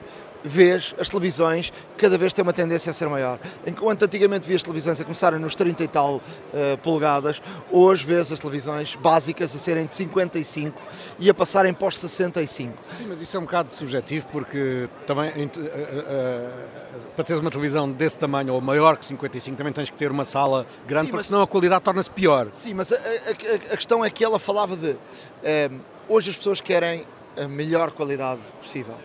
vês 0.44 0.94
as 1.00 1.10
televisões 1.10 1.72
cada 1.98 2.18
vez 2.18 2.34
têm 2.34 2.44
uma 2.44 2.54
tendência 2.54 2.92
a 2.92 2.94
ser 2.94 3.10
maior. 3.10 3.40
Enquanto 3.66 4.04
antigamente 4.04 4.48
vias 4.48 4.62
televisões 4.62 5.00
a 5.02 5.04
começarem 5.04 5.40
nos 5.40 5.56
30 5.56 5.84
e 5.84 5.88
tal 5.88 6.16
uh, 6.18 6.22
polegadas, 6.84 7.42
hoje 7.72 8.06
vês 8.06 8.32
as 8.32 8.40
televisões 8.40 8.96
básicas 8.96 9.56
a 9.56 9.60
serem 9.60 9.86
de 9.86 9.96
55 9.96 10.80
e 11.20 11.30
a 11.30 11.34
passarem 11.34 11.74
para 11.74 11.88
os 11.88 11.98
65. 11.98 12.78
Sim, 12.82 13.06
mas 13.10 13.22
isso 13.22 13.36
é 13.36 13.40
um 13.40 13.44
bocado 13.44 13.72
subjetivo 13.72 14.28
porque 14.32 14.88
também 15.06 15.30
uh, 15.30 15.48
uh, 15.48 16.52
para 17.16 17.24
teres 17.24 17.42
uma 17.42 17.50
televisão 17.50 17.92
desse 17.92 18.18
tamanho 18.18 18.54
ou 18.54 18.62
maior 18.62 18.98
que 18.98 19.06
55 19.06 19.58
também 19.58 19.74
tens 19.74 19.90
que 19.90 19.98
ter 19.98 20.12
uma 20.12 20.26
sala 20.26 20.66
grande 20.88 21.08
Sim, 21.08 21.12
porque 21.12 21.18
mas... 21.18 21.28
senão 21.28 21.42
a 21.42 21.48
qualidade 21.48 21.82
torna-se 21.82 22.12
pior. 22.12 22.48
Sim, 22.52 22.76
mas 22.76 22.92
a, 22.92 22.96
a, 22.96 23.74
a, 23.74 23.78
questão 23.78 24.06
é 24.06 24.10
que 24.10 24.24
ela 24.24 24.40
falava 24.40 24.76
de 24.76 24.98
hoje 26.08 26.30
as 26.30 26.38
pessoas 26.38 26.62
querem 26.62 27.06
a 27.38 27.48
melhor 27.48 27.92
qualidade 27.92 28.42
possível 28.62 28.96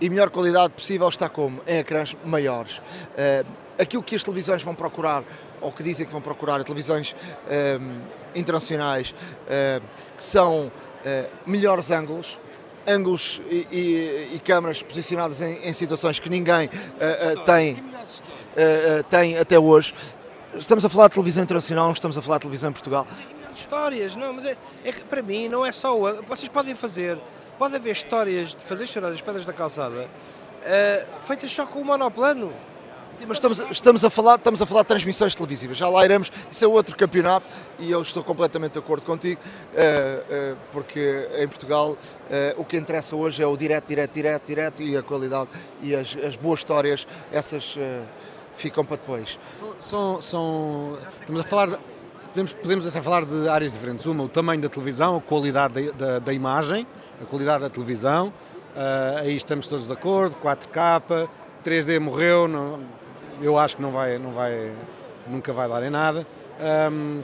e 0.00 0.10
melhor 0.10 0.30
qualidade 0.30 0.72
possível 0.74 1.08
está 1.08 1.28
como? 1.28 1.60
Em 1.66 1.78
ecrãs 1.78 2.16
maiores. 2.24 2.78
Uh, 2.78 3.46
aquilo 3.78 4.02
que 4.02 4.14
as 4.14 4.22
televisões 4.22 4.62
vão 4.62 4.74
procurar, 4.74 5.24
ou 5.60 5.72
que 5.72 5.82
dizem 5.82 6.06
que 6.06 6.12
vão 6.12 6.20
procurar, 6.20 6.62
televisões 6.64 7.12
uh, 7.12 8.02
internacionais, 8.34 9.10
uh, 9.12 9.82
que 10.16 10.24
são 10.24 10.70
melhores 11.46 11.88
ângulos, 11.92 12.36
ângulos 12.84 13.40
e, 13.48 13.68
e, 13.70 14.30
e 14.34 14.40
câmaras 14.40 14.82
posicionadas 14.82 15.40
em, 15.40 15.68
em, 15.68 15.72
situações 15.72 16.18
que 16.18 16.28
ninguém 16.28 16.68
tem, 17.44 17.80
tem 19.08 19.38
até 19.38 19.56
hoje. 19.56 19.94
Estamos 20.56 20.84
a 20.84 20.88
falar 20.88 21.06
de 21.06 21.14
televisão 21.14 21.44
internacional, 21.44 21.84
não 21.84 21.92
estamos 21.92 22.18
a 22.18 22.22
falar 22.22 22.38
de 22.38 22.42
televisão 22.42 22.70
em 22.70 22.72
Portugal. 22.72 23.06
Histórias, 23.54 24.16
não, 24.16 24.32
mas 24.32 24.46
é, 24.46 24.56
é 24.84 24.90
que 24.90 25.04
para 25.04 25.22
mim 25.22 25.46
não 25.46 25.64
é 25.64 25.70
só 25.70 25.96
o. 25.96 26.22
Vocês 26.24 26.48
podem 26.48 26.74
fazer 26.74 27.16
pode 27.58 27.76
haver 27.76 27.92
histórias 27.92 28.50
de 28.50 28.56
fazer 28.56 28.86
chorar 28.86 29.10
as 29.10 29.20
pedras 29.20 29.44
da 29.44 29.52
calçada 29.52 30.08
uh, 30.66 31.22
feitas 31.22 31.50
só 31.50 31.66
com 31.66 31.80
o 31.80 31.84
monoplano. 31.84 32.52
Sim, 33.12 33.24
mas 33.26 33.38
estamos, 33.38 33.58
estamos, 33.70 34.04
a 34.04 34.10
falar, 34.10 34.36
estamos 34.36 34.60
a 34.60 34.66
falar 34.66 34.82
de 34.82 34.88
transmissões 34.88 35.34
televisivas. 35.34 35.78
Já 35.78 35.88
lá 35.88 36.04
iremos, 36.04 36.30
isso 36.50 36.64
é 36.64 36.68
outro 36.68 36.94
campeonato 36.94 37.48
e 37.78 37.90
eu 37.90 38.02
estou 38.02 38.22
completamente 38.22 38.72
de 38.72 38.78
acordo 38.78 39.06
contigo, 39.06 39.40
uh, 39.40 40.52
uh, 40.52 40.56
porque 40.70 41.28
em 41.38 41.48
Portugal 41.48 41.96
o 42.56 42.64
que 42.64 42.76
interessa 42.76 43.14
hoje 43.14 43.42
é 43.42 43.46
o 43.46 43.56
direto, 43.56 43.86
direto, 43.86 44.12
direto, 44.12 44.46
direto 44.46 44.82
e 44.82 44.96
a 44.96 45.02
qualidade 45.02 45.48
e 45.80 45.94
as, 45.94 46.16
as 46.16 46.36
boas 46.36 46.60
histórias, 46.60 47.06
essas 47.32 47.78
ficam 48.56 48.84
para 48.84 48.96
depois. 48.96 49.38
São, 49.54 49.74
são, 49.78 50.22
são 50.22 50.98
estamos 51.20 51.40
a 51.40 51.44
falar 51.44 51.68
de, 51.68 51.78
podemos, 52.36 52.52
podemos 52.54 52.86
até 52.86 53.00
falar 53.00 53.24
de 53.24 53.48
áreas 53.48 53.72
diferentes. 53.72 54.04
Uma, 54.04 54.24
o 54.24 54.28
tamanho 54.28 54.60
da 54.60 54.68
televisão, 54.68 55.16
a 55.16 55.20
qualidade 55.20 55.90
da, 55.90 55.92
da, 55.92 56.18
da 56.18 56.32
imagem, 56.32 56.86
a 57.20 57.24
qualidade 57.24 57.62
da 57.62 57.70
televisão. 57.70 58.28
Uh, 58.28 59.18
aí 59.20 59.36
estamos 59.36 59.68
todos 59.68 59.86
de 59.86 59.92
acordo. 59.92 60.36
4K, 60.36 61.28
3D 61.64 61.98
morreu. 61.98 62.46
Não, 62.46 62.80
eu 63.40 63.58
acho 63.58 63.76
que 63.76 63.82
não 63.82 63.92
vai, 63.92 64.18
não 64.18 64.32
vai, 64.32 64.72
nunca 65.26 65.52
vai 65.52 65.68
dar 65.68 65.82
em 65.82 65.90
nada. 65.90 66.26
Um, 66.90 67.22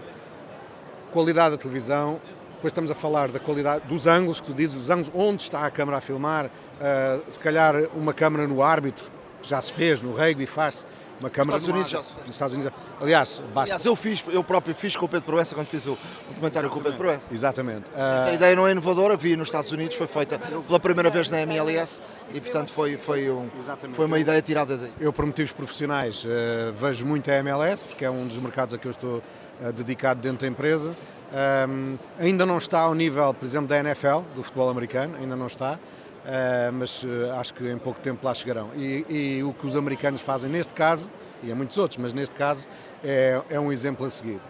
qualidade 1.11 1.57
da 1.57 1.57
televisão. 1.57 2.21
Depois 2.55 2.71
estamos 2.71 2.91
a 2.91 2.95
falar 2.95 3.29
da 3.29 3.41
qualidade 3.41 3.87
dos 3.87 4.07
ângulos 4.07 4.41
que 4.41 4.47
tu 4.47 4.55
dizes, 4.55 4.77
dos 4.77 4.89
ângulos 4.89 5.11
onde 5.15 5.43
está 5.43 5.67
a 5.67 5.71
câmara 5.71 5.99
a 5.99 6.01
filmar. 6.01 6.47
Uh, 6.47 7.23
se 7.29 7.39
calhar 7.39 7.75
uma 7.95 8.15
câmara 8.15 8.47
no 8.47 8.63
árbitro 8.63 9.11
já 9.43 9.61
se 9.61 9.73
fez 9.73 10.01
no 10.01 10.13
rugby, 10.13 10.47
faz-se 10.47 10.87
uma 11.23 11.31
Câmara 11.31 11.59
Estados 11.59 11.69
Unidos. 11.69 12.15
Dos 12.25 12.35
Estados 12.35 12.55
Unidos. 12.55 12.73
Aliás, 13.01 13.43
basta. 13.55 13.75
Aliás, 13.75 13.85
eu 13.85 13.97
fiz, 13.97 14.23
eu 14.29 14.43
próprio 14.43 14.75
fiz 14.75 14.97
com 14.97 15.07
o 15.07 15.09
Pedro 15.09 15.27
Proença 15.27 15.55
quando 15.55 15.67
fiz 15.67 15.87
o, 15.87 15.93
o 15.93 15.99
documentário 16.29 16.69
com 16.69 16.79
o 16.79 16.83
Pedro 16.83 16.99
Proença. 16.99 17.33
Exatamente. 17.33 17.85
Uh... 17.91 18.29
A 18.29 18.33
ideia 18.33 18.57
não 18.57 18.67
é 18.67 18.73
inovadora, 18.73 19.17
vi 19.17 19.37
nos 19.37 19.49
Estados 19.49 19.71
Unidos, 19.71 19.97
foi 19.97 20.07
feita 20.07 20.39
pela 20.39 20.81
primeira 20.81 21.11
vez 21.11 21.31
na 21.31 21.41
MLS 21.43 22.01
e, 22.35 22.41
portanto, 22.41 22.73
foi, 22.73 22.97
foi, 22.97 23.31
um, 23.31 23.49
foi 23.93 24.07
uma 24.07 24.19
ideia 24.19 24.43
tirada 24.43 24.77
daí. 24.77 24.93
Eu, 25.01 25.13
por 25.13 25.25
motivos 25.25 25.53
profissionais, 25.53 26.25
uh, 26.25 26.73
vejo 26.75 27.07
muito 27.07 27.31
a 27.31 27.35
MLS, 27.37 27.85
porque 27.85 28.05
é 28.05 28.11
um 28.11 28.27
dos 28.27 28.39
mercados 28.39 28.75
a 28.75 28.79
que 28.79 28.87
eu 28.87 28.91
estou 28.91 29.23
uh, 29.61 29.73
dedicado 29.73 30.21
dentro 30.21 30.41
da 30.41 30.49
empresa. 30.49 30.95
Um, 31.33 31.97
ainda 32.19 32.45
não 32.45 32.59
está 32.59 32.81
ao 32.81 32.95
nível, 32.95 33.33
por 33.33 33.47
exemplo, 33.47 33.67
da 33.69 33.79
NFL, 33.79 34.19
do 34.35 34.43
futebol 34.43 34.69
americano, 34.69 35.17
ainda 35.19 35.35
não 35.35 35.47
está. 35.47 35.79
Uh, 36.23 36.73
mas 36.73 37.03
uh, 37.03 37.33
acho 37.41 37.53
que 37.53 37.69
em 37.69 37.79
pouco 37.79 37.99
tempo 38.01 38.25
lá 38.25 38.33
chegarão. 38.33 38.71
E, 38.77 39.05
e, 39.09 39.43
o 39.43 39.53
que 39.53 39.67
os 39.67 39.75
americanos 39.75 40.21
fazem 40.21 40.51
neste 40.51 40.73
caso, 40.73 41.11
e 41.43 41.51
há 41.51 41.55
muitos 41.55 41.77
outros, 41.79 41.99
mas 41.99 42.13
neste 42.13 42.35
caso 42.35 42.69
é, 43.03 43.41
é 43.51 43.59
um 43.59 43.73
exemplo 43.73 44.07
a 44.07 44.11
seguir. 44.11 44.41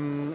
Um, 0.00 0.34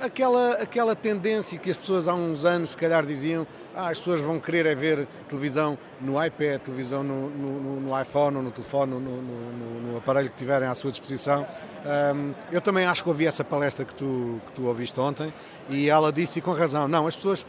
aquela, 0.00 0.52
aquela 0.54 0.94
tendência 0.94 1.58
que 1.58 1.70
as 1.70 1.76
pessoas 1.76 2.08
há 2.08 2.14
uns 2.14 2.44
anos 2.44 2.70
se 2.70 2.76
calhar 2.76 3.04
diziam 3.04 3.46
ah, 3.74 3.88
as 3.88 3.98
pessoas 3.98 4.20
vão 4.20 4.38
querer 4.38 4.66
é 4.66 4.74
ver 4.74 5.06
televisão 5.28 5.76
no 6.00 6.24
iPad, 6.24 6.60
televisão 6.60 7.02
no, 7.02 7.28
no, 7.28 7.80
no 7.80 8.00
iPhone 8.00 8.36
ou 8.36 8.42
no 8.42 8.52
telefone, 8.52 8.92
no, 8.92 9.00
no, 9.00 9.96
aparelho 9.98 10.30
que 10.30 10.36
tiverem 10.36 10.68
à 10.68 10.74
sua 10.74 10.90
disposição. 10.90 11.44
Um, 12.14 12.32
eu 12.52 12.60
também 12.60 12.84
acho 12.84 13.02
que 13.02 13.08
ouvi 13.08 13.26
essa 13.26 13.42
palestra 13.42 13.84
que 13.84 13.94
tu, 13.94 14.40
que 14.46 14.52
tu 14.52 14.66
ouviste 14.66 14.98
ontem 15.00 15.32
e 15.68 15.88
ela 15.88 16.12
disse, 16.12 16.38
e 16.38 16.42
com 16.42 16.52
razão, 16.52 16.86
não, 16.86 17.06
as 17.06 17.16
pessoas, 17.16 17.44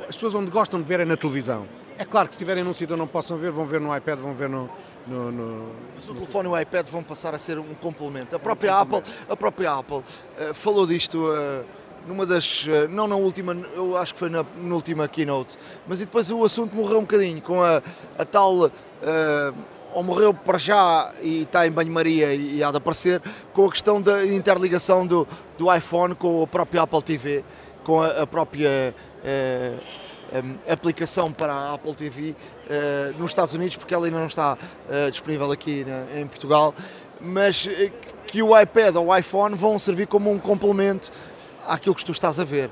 as 0.00 0.14
pessoas 0.14 0.34
onde 0.34 0.50
gostam 0.50 0.80
de 0.80 0.86
ver 0.86 1.00
é 1.00 1.04
na 1.06 1.16
televisão. 1.16 1.66
É 1.98 2.04
claro 2.04 2.28
que 2.28 2.34
se 2.34 2.38
estiverem 2.38 2.62
num 2.62 2.74
sítio 2.74 2.94
onde 2.94 3.00
não 3.00 3.06
possam 3.06 3.38
ver, 3.38 3.50
vão 3.50 3.64
ver 3.64 3.80
no 3.80 3.94
iPad, 3.96 4.18
vão 4.18 4.34
ver 4.34 4.50
no. 4.50 4.68
no, 5.06 5.32
no 5.32 5.72
Mas 5.94 6.06
o 6.06 6.14
telefone 6.14 6.48
e 6.48 6.52
o 6.52 6.60
iPad 6.60 6.86
vão 6.88 7.02
passar 7.02 7.34
a 7.34 7.38
ser 7.38 7.58
um 7.58 7.74
complemento. 7.74 8.36
A 8.36 8.38
própria 8.38 8.68
é 8.68 8.74
um 8.74 8.78
Apple, 8.78 9.02
a 9.30 9.36
própria 9.36 9.72
Apple 9.72 9.96
uh, 9.96 10.54
falou 10.54 10.86
disto 10.86 11.18
uh, 11.18 11.64
numa 12.06 12.26
das. 12.26 12.66
Uh, 12.66 12.88
não 12.90 13.08
na 13.08 13.16
última, 13.16 13.54
eu 13.74 13.96
acho 13.96 14.12
que 14.12 14.18
foi 14.18 14.28
na, 14.28 14.44
na, 14.58 14.74
última 14.74 15.08
keynote, 15.08 15.56
mas 15.86 15.98
depois 15.98 16.30
o 16.30 16.44
assunto 16.44 16.76
morreu 16.76 16.98
um 16.98 17.02
bocadinho 17.02 17.40
com 17.40 17.62
a, 17.62 17.82
a 18.18 18.24
tal. 18.26 18.70
ou 19.94 20.02
morreu 20.02 20.34
para 20.34 20.58
já 20.58 21.14
e 21.22 21.42
está 21.42 21.66
em 21.66 21.70
banho-maria 21.70 22.34
e, 22.34 22.56
e 22.56 22.62
há 22.62 22.70
de 22.70 22.76
aparecer, 22.76 23.22
com 23.54 23.64
a 23.64 23.70
questão 23.70 24.02
da 24.02 24.26
interligação 24.26 25.06
do, 25.06 25.26
do 25.56 25.74
iPhone 25.74 26.14
com 26.14 26.42
o 26.42 26.46
próprio 26.46 26.82
Apple 26.82 27.02
TV, 27.02 27.42
com 27.82 28.02
a, 28.02 28.22
a 28.22 28.26
própria 28.26 28.94
um, 30.32 30.72
aplicação 30.72 31.32
para 31.32 31.52
a 31.52 31.74
Apple 31.74 31.94
TV 31.94 32.30
uh, 32.30 32.34
eh, 32.68 33.12
nos 33.18 33.30
Estados 33.30 33.54
Unidos, 33.54 33.76
porque 33.76 33.94
ela 33.94 34.06
ainda 34.06 34.18
não 34.18 34.26
está 34.26 34.54
uh, 34.54 35.10
disponível 35.10 35.50
aqui 35.52 35.84
em 36.14 36.26
Portugal, 36.26 36.74
mas 37.20 37.66
uh, 37.66 37.70
que 38.26 38.42
o 38.42 38.58
iPad 38.58 38.96
ou 38.96 39.06
o 39.06 39.16
iPhone 39.16 39.54
vão 39.54 39.78
servir 39.78 40.06
como 40.06 40.30
um 40.30 40.38
complemento 40.38 41.10
àquilo 41.66 41.94
que 41.96 42.04
tu 42.04 42.12
estás 42.12 42.38
a 42.38 42.44
ver, 42.44 42.70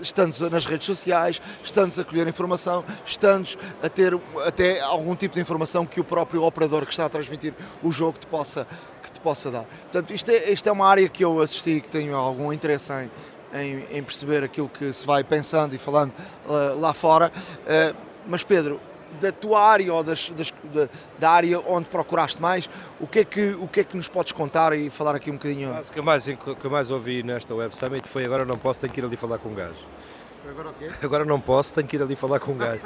estando 0.00 0.48
nas 0.48 0.64
redes 0.64 0.86
sociais, 0.86 1.42
estando 1.64 2.00
a 2.00 2.04
colher 2.04 2.28
informação, 2.28 2.84
estando 3.04 3.48
a 3.82 3.88
ter 3.88 4.16
até 4.46 4.80
algum 4.80 5.16
tipo 5.16 5.34
de 5.34 5.40
informação 5.40 5.84
que 5.84 5.98
o 5.98 6.04
próprio 6.04 6.44
operador 6.44 6.84
que 6.86 6.92
está 6.92 7.06
a 7.06 7.08
transmitir 7.08 7.52
o 7.82 7.90
jogo 7.90 8.18
te 8.20 8.28
possa, 8.28 8.64
que 9.02 9.10
te 9.10 9.20
possa 9.20 9.50
dar. 9.50 9.64
Portanto, 9.64 10.14
isto 10.14 10.30
é, 10.30 10.50
isto 10.50 10.68
é 10.68 10.70
uma 10.70 10.86
área 10.86 11.08
que 11.08 11.24
eu 11.24 11.40
assisti 11.40 11.80
que 11.80 11.90
tenho 11.90 12.14
algum 12.14 12.52
interesse 12.52 12.92
em, 12.92 13.10
em, 13.52 13.98
em, 13.98 14.02
perceber 14.02 14.42
aquilo 14.42 14.68
que 14.68 14.92
se 14.92 15.06
vai 15.06 15.22
pensando 15.22 15.74
e 15.74 15.78
falando 15.78 16.12
uh, 16.46 16.78
lá 16.80 16.92
fora. 16.92 17.32
Uh, 17.64 17.96
mas 18.26 18.42
Pedro, 18.42 18.80
da 19.20 19.32
tua 19.32 19.60
área 19.60 19.92
ou 19.92 20.02
das, 20.02 20.30
das, 20.30 20.52
da, 20.72 20.88
da, 21.18 21.30
área 21.30 21.60
onde 21.60 21.88
procuraste 21.88 22.40
mais, 22.40 22.68
o 23.00 23.06
que, 23.06 23.20
é 23.20 23.24
que, 23.24 23.50
o 23.52 23.68
que 23.68 23.80
é 23.80 23.84
que 23.84 23.96
nos 23.96 24.08
podes 24.08 24.32
contar 24.32 24.76
e 24.76 24.90
falar 24.90 25.14
aqui 25.14 25.30
um 25.30 25.34
bocadinho? 25.34 25.70
O 25.72 25.92
que 25.92 25.98
eu 25.98 26.02
mais, 26.02 26.24
que 26.24 26.68
mais 26.68 26.90
ouvi 26.90 27.22
nesta 27.22 27.54
Web 27.54 27.76
Summit 27.76 28.08
foi 28.08 28.24
agora 28.24 28.44
não 28.44 28.58
posso, 28.58 28.80
tenho 28.80 28.92
que 28.92 29.00
ir 29.00 29.04
ali 29.04 29.16
falar 29.16 29.38
com 29.38 29.50
um 29.50 29.54
gajo. 29.54 29.84
Agora 30.48 30.70
o 30.70 30.74
quê? 30.74 30.90
Agora 31.00 31.24
não 31.24 31.40
posso, 31.40 31.72
tenho 31.72 31.86
que 31.86 31.94
ir 31.94 32.02
ali 32.02 32.16
falar 32.16 32.40
com 32.40 32.50
um 32.50 32.56
gajo. 32.56 32.82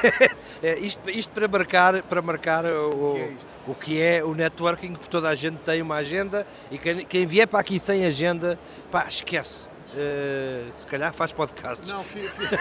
é, 0.62 0.78
isto, 0.78 1.10
isto 1.10 1.30
para 1.30 1.46
marcar, 1.46 2.02
para 2.02 2.22
marcar 2.22 2.64
o, 2.64 2.88
o, 2.88 3.14
que 3.14 3.20
é 3.20 3.36
o 3.66 3.74
que 3.74 4.00
é 4.00 4.24
o 4.24 4.34
networking, 4.34 4.94
porque 4.94 5.10
toda 5.10 5.28
a 5.28 5.34
gente 5.34 5.58
tem 5.58 5.82
uma 5.82 5.96
agenda 5.96 6.46
e 6.70 6.78
quem, 6.78 7.04
quem 7.04 7.26
vier 7.26 7.46
para 7.46 7.60
aqui 7.60 7.78
sem 7.78 8.06
agenda, 8.06 8.58
pá, 8.90 9.04
esquece 9.08 9.68
Uh, 9.96 10.70
se 10.78 10.86
calhar 10.86 11.10
faz 11.10 11.32
podcast. 11.32 11.90
Não, 11.90 12.02
fica, 12.04 12.58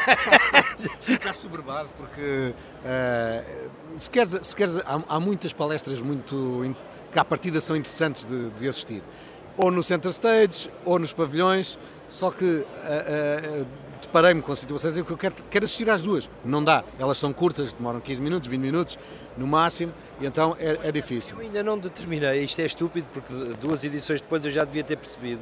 fica 1.01 1.33
soberbado 1.33 1.89
porque 1.97 2.53
uh, 2.85 3.71
se 3.97 4.09
queres, 4.09 4.39
se 4.41 4.55
queres 4.55 4.77
há, 4.77 5.03
há, 5.05 5.19
muitas 5.19 5.51
palestras 5.51 6.01
muito 6.01 6.73
que 7.11 7.19
à 7.19 7.25
partida 7.25 7.59
são 7.59 7.75
interessantes 7.75 8.23
de, 8.23 8.51
de 8.51 8.69
assistir. 8.69 9.03
ou 9.57 9.69
no 9.69 9.83
center 9.83 10.11
stage, 10.11 10.69
ou 10.85 10.97
nos 10.97 11.11
pavilhões, 11.11 11.77
só 12.07 12.31
que 12.31 12.45
uh, 12.45 13.61
uh, 13.61 13.67
deparei-me 14.01 14.41
com 14.41 14.53
situações 14.55 14.97
em 14.97 15.03
que 15.03 15.11
eu 15.11 15.17
quero, 15.17 15.35
quero, 15.49 15.65
assistir 15.65 15.89
às 15.89 16.01
duas. 16.01 16.29
Não 16.43 16.63
dá, 16.63 16.83
elas 16.99 17.17
são 17.17 17.33
curtas, 17.33 17.73
demoram 17.73 17.99
15 17.99 18.21
minutos, 18.21 18.49
20 18.49 18.61
minutos 18.61 18.99
no 19.37 19.47
máximo, 19.47 19.93
e 20.19 20.25
então 20.25 20.55
é, 20.59 20.87
é 20.87 20.91
difícil. 20.91 21.35
Eu 21.37 21.41
ainda 21.41 21.63
não 21.63 21.77
determinei, 21.77 22.43
isto 22.43 22.61
é 22.61 22.65
estúpido 22.65 23.07
porque 23.13 23.33
duas 23.59 23.83
edições 23.83 24.21
depois 24.21 24.43
eu 24.45 24.51
já 24.51 24.63
devia 24.63 24.83
ter 24.83 24.97
percebido. 24.97 25.41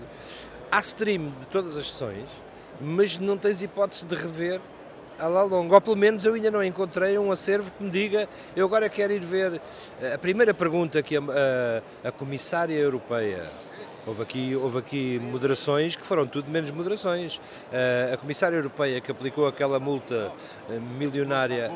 Há 0.73 0.79
stream 0.79 1.27
de 1.39 1.45
todas 1.51 1.77
as 1.77 1.85
sessões, 1.85 2.27
mas 2.81 3.19
não 3.19 3.37
tens 3.37 3.61
hipótese 3.61 4.07
de 4.07 4.15
rever 4.15 4.59
a 5.19 5.27
lá 5.27 5.43
longo. 5.43 5.71
Ou 5.71 5.79
pelo 5.79 5.95
menos 5.95 6.25
eu 6.25 6.33
ainda 6.33 6.49
não 6.49 6.63
encontrei 6.63 7.15
um 7.15 7.31
acervo 7.31 7.69
que 7.77 7.83
me 7.83 7.91
diga 7.91 8.27
eu 8.55 8.65
agora 8.65 8.89
quero 8.89 9.13
ir 9.13 9.23
ver. 9.23 9.61
A 10.11 10.17
primeira 10.17 10.51
pergunta 10.51 11.03
que 11.03 11.15
a, 11.15 11.19
a, 11.21 12.07
a 12.09 12.11
comissária 12.11 12.73
europeia 12.73 13.51
Houve 14.05 14.21
aqui, 14.21 14.55
houve 14.55 14.79
aqui 14.79 15.19
moderações 15.19 15.95
que 15.95 16.05
foram 16.05 16.27
tudo 16.27 16.51
menos 16.51 16.69
moderações. 16.71 17.37
Uh, 17.37 18.13
a 18.13 18.17
Comissária 18.17 18.57
Europeia 18.57 18.99
que 18.99 19.09
aplicou 19.09 19.47
aquela 19.47 19.79
multa 19.79 20.29
uh, 20.67 20.81
milionária. 20.97 21.71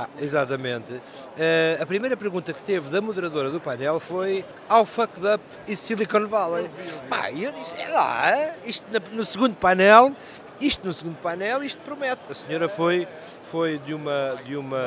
Ah, 0.00 0.08
exatamente. 0.20 0.92
Uh, 0.92 1.82
a 1.82 1.84
primeira 1.84 2.16
pergunta 2.16 2.52
que 2.52 2.60
teve 2.62 2.88
da 2.88 3.00
moderadora 3.00 3.50
do 3.50 3.60
painel 3.60 3.98
foi: 3.98 4.44
How 4.70 4.84
fucked 4.84 5.26
up 5.26 5.42
is 5.66 5.80
Silicon 5.80 6.28
Valley? 6.28 6.70
Pá, 7.08 7.32
e 7.32 7.42
eu 7.42 7.52
disse: 7.52 7.74
é 7.80 7.88
lá, 7.88 8.54
isto 8.64 8.86
no 9.10 9.24
segundo 9.24 9.56
painel 9.56 10.14
isto 10.60 10.84
no 10.84 10.92
segundo 10.92 11.16
painel, 11.16 11.62
isto 11.62 11.80
promete. 11.82 12.20
A 12.30 12.34
senhora 12.34 12.68
foi, 12.68 13.06
foi 13.42 13.78
de, 13.78 13.94
uma, 13.94 14.34
de 14.44 14.56
uma 14.56 14.78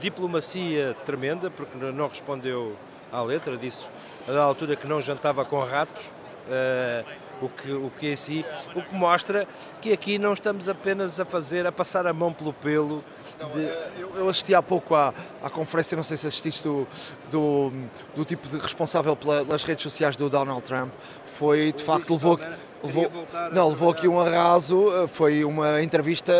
diplomacia 0.00 0.96
tremenda, 1.06 1.50
porque 1.50 1.76
não 1.76 2.08
respondeu 2.08 2.76
à 3.12 3.22
letra, 3.22 3.56
disse 3.56 3.86
a 4.28 4.32
da 4.32 4.42
altura 4.42 4.74
que 4.74 4.86
não 4.86 5.00
jantava 5.00 5.44
com 5.44 5.62
ratos, 5.62 6.06
uh, 6.06 7.04
o, 7.42 7.48
que, 7.48 7.72
o 7.72 7.90
que 7.98 8.08
em 8.10 8.16
si, 8.16 8.44
o 8.74 8.82
que 8.82 8.94
mostra 8.94 9.46
que 9.80 9.92
aqui 9.92 10.18
não 10.18 10.32
estamos 10.32 10.68
apenas 10.68 11.20
a 11.20 11.24
fazer, 11.24 11.66
a 11.66 11.72
passar 11.72 12.06
a 12.06 12.12
mão 12.12 12.32
pelo 12.32 12.52
pelo. 12.52 13.04
De... 13.52 14.00
Eu, 14.00 14.16
eu, 14.16 14.28
assisti 14.28 14.54
há 14.54 14.62
pouco 14.62 14.94
à, 14.94 15.12
à 15.42 15.50
conferência, 15.50 15.96
não 15.96 16.04
sei 16.04 16.16
se 16.16 16.26
assististe, 16.26 16.62
do, 16.62 16.86
do, 17.30 17.72
do 18.14 18.24
tipo 18.24 18.48
de 18.48 18.56
responsável 18.58 19.16
pelas 19.16 19.64
redes 19.64 19.82
sociais 19.82 20.16
do 20.16 20.28
Donald 20.28 20.62
Trump. 20.62 20.92
Foi, 21.26 21.72
de 21.72 21.82
facto, 21.82 22.10
levou 22.12 22.38
levou, 22.84 23.10
não, 23.52 23.70
levou 23.70 23.90
aqui 23.90 24.06
um 24.06 24.20
arraso, 24.20 24.92
eh, 24.94 25.08
foi 25.08 25.44
uma 25.44 25.82
entrevista 25.82 26.32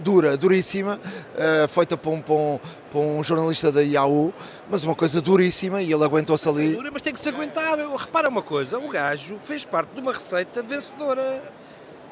dura, 0.00 0.36
duríssima, 0.36 0.98
uh, 0.98 1.68
feita 1.68 1.96
por 1.96 2.12
um, 2.12 2.20
por, 2.20 2.36
um, 2.36 2.58
por 2.90 3.00
um, 3.00 3.22
jornalista 3.22 3.70
da 3.70 3.80
Yahoo, 3.80 4.32
mas 4.68 4.82
uma 4.84 4.94
coisa 4.94 5.20
duríssima 5.20 5.80
e 5.82 5.92
ele 5.92 6.04
aguentou-se 6.04 6.48
ali. 6.48 6.78
Mas 6.92 7.02
tem 7.02 7.12
que 7.12 7.20
se 7.20 7.28
aguentar, 7.28 7.78
repara 7.96 8.28
uma 8.28 8.42
coisa, 8.42 8.78
o 8.78 8.88
gajo 8.88 9.38
fez 9.44 9.64
parte 9.64 9.94
de 9.94 10.00
uma 10.00 10.12
receita 10.12 10.62
vencedora. 10.62 11.42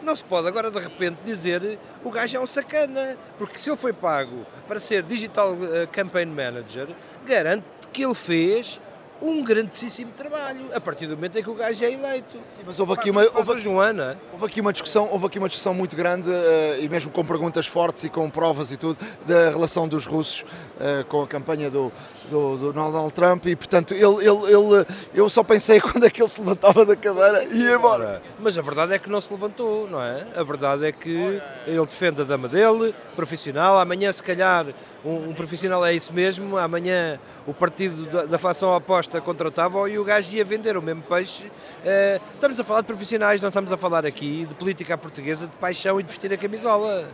Não 0.03 0.17
se 0.17 0.25
pode 0.25 0.49
agora 0.49 0.71
de 0.71 0.79
repente 0.79 1.19
dizer 1.25 1.79
o 2.03 2.11
gajo 2.11 2.37
é 2.37 2.41
um 2.41 2.47
sacana, 2.47 3.17
porque 3.39 3.59
se 3.59 3.71
ele 3.71 3.77
foi 3.77 3.93
pago 3.93 4.45
para 4.67 4.81
ser 4.81 5.03
Digital 5.03 5.57
eh, 5.73 5.87
Campaign 5.87 6.33
Manager, 6.33 6.89
garante 7.25 7.65
que 7.93 8.05
ele 8.05 8.15
fez 8.15 8.81
um 9.23 9.43
grandíssimo 9.45 10.11
trabalho, 10.13 10.67
a 10.75 10.81
partir 10.81 11.07
do 11.07 11.15
momento 11.15 11.39
em 11.39 11.43
que 11.43 11.49
o 11.49 11.55
gajo 11.55 11.85
é 11.85 11.93
eleito. 11.93 12.39
Sim, 12.49 12.63
mas 12.67 12.79
houve 12.81 12.93
aqui 12.93 13.11
uma, 13.11 13.23
houve, 13.35 13.59
Joana. 13.59 14.19
houve 14.33 14.47
aqui 14.47 14.61
uma 14.61 14.73
discussão, 14.73 15.09
houve 15.11 15.27
aqui 15.27 15.39
uma 15.39 15.49
discussão 15.49 15.73
muito 15.73 15.95
grande 15.95 16.29
uh, 16.29 16.81
e 16.83 16.89
mesmo 16.89 17.11
com 17.11 17.25
perguntas 17.25 17.67
fortes 17.67 18.05
e 18.05 18.09
com 18.09 18.29
provas 18.29 18.73
e 18.73 18.77
tudo 18.77 18.99
da 19.25 19.51
relação 19.51 19.87
dos 19.87 20.05
russos 20.05 20.43
uh, 20.43 21.05
com 21.07 21.23
a 21.23 21.27
campanha 21.27 21.71
do, 21.71 21.93
do, 22.29 22.57
do, 22.59 22.73
Donald 22.73 23.13
Trump 23.13 23.47
e 23.47 23.55
portanto 23.55 23.95
ele, 23.95 24.05
ele, 24.05 24.53
ele, 24.53 24.87
eu 25.15 25.31
só 25.31 25.45
pensei 25.45 25.79
quando 25.81 26.05
é 26.05 26.11
que 26.11 26.21
ele 26.21 26.29
se 26.29 26.41
levantava 26.41 26.85
da 26.85 26.97
cadeira 26.97 27.45
e 27.45 27.63
ia 27.63 27.77
embora. 27.77 28.21
Mas 28.41 28.59
a 28.59 28.63
verdade 28.63 28.93
é 28.93 28.99
que 28.99 29.09
não 29.09 29.21
se 29.21 29.31
levantou, 29.33 29.89
não 29.89 30.03
é? 30.03 30.27
A 30.35 30.43
verdade 30.43 30.85
é 30.85 30.91
que 30.91 31.41
ele 31.67 31.87
defende 31.87 32.23
a 32.23 32.25
dama 32.25 32.49
dele, 32.49 32.93
profissional, 33.15 33.79
amanhã 33.79 34.11
se 34.11 34.23
calhar 34.23 34.67
um, 35.05 35.31
um, 35.31 35.35
profissional 35.35 35.85
é 35.85 35.93
isso 35.93 36.13
mesmo, 36.13 36.57
amanhã 36.57 37.19
o 37.47 37.53
partido 37.53 38.07
da, 38.07 38.25
da 38.25 38.39
fação 38.39 38.75
oposta 38.75 39.21
contratava 39.21 39.89
e 39.91 39.99
o 39.99 40.05
gajo 40.05 40.35
ia 40.37 40.45
vender 40.45 40.77
o 40.77 40.83
mesmo 40.83 41.03
peixe. 41.03 41.45
Uh, 41.45 42.21
estamos 42.35 42.61
a 42.61 42.65
falar 42.65 42.83
de 42.83 42.87
profissionais, 42.87 43.41
não 43.41 43.49
estamos 43.49 43.73
a 43.73 43.77
falar 43.77 44.07
aqui 44.07 44.47
de 44.47 44.55
política 44.55 44.97
portuguesa, 44.97 45.47
de 45.47 45.57
paixão 45.57 45.99
e 45.99 46.03
de 46.03 46.09
vestir 46.09 46.33
a 46.33 46.37
camisola. 46.37 47.09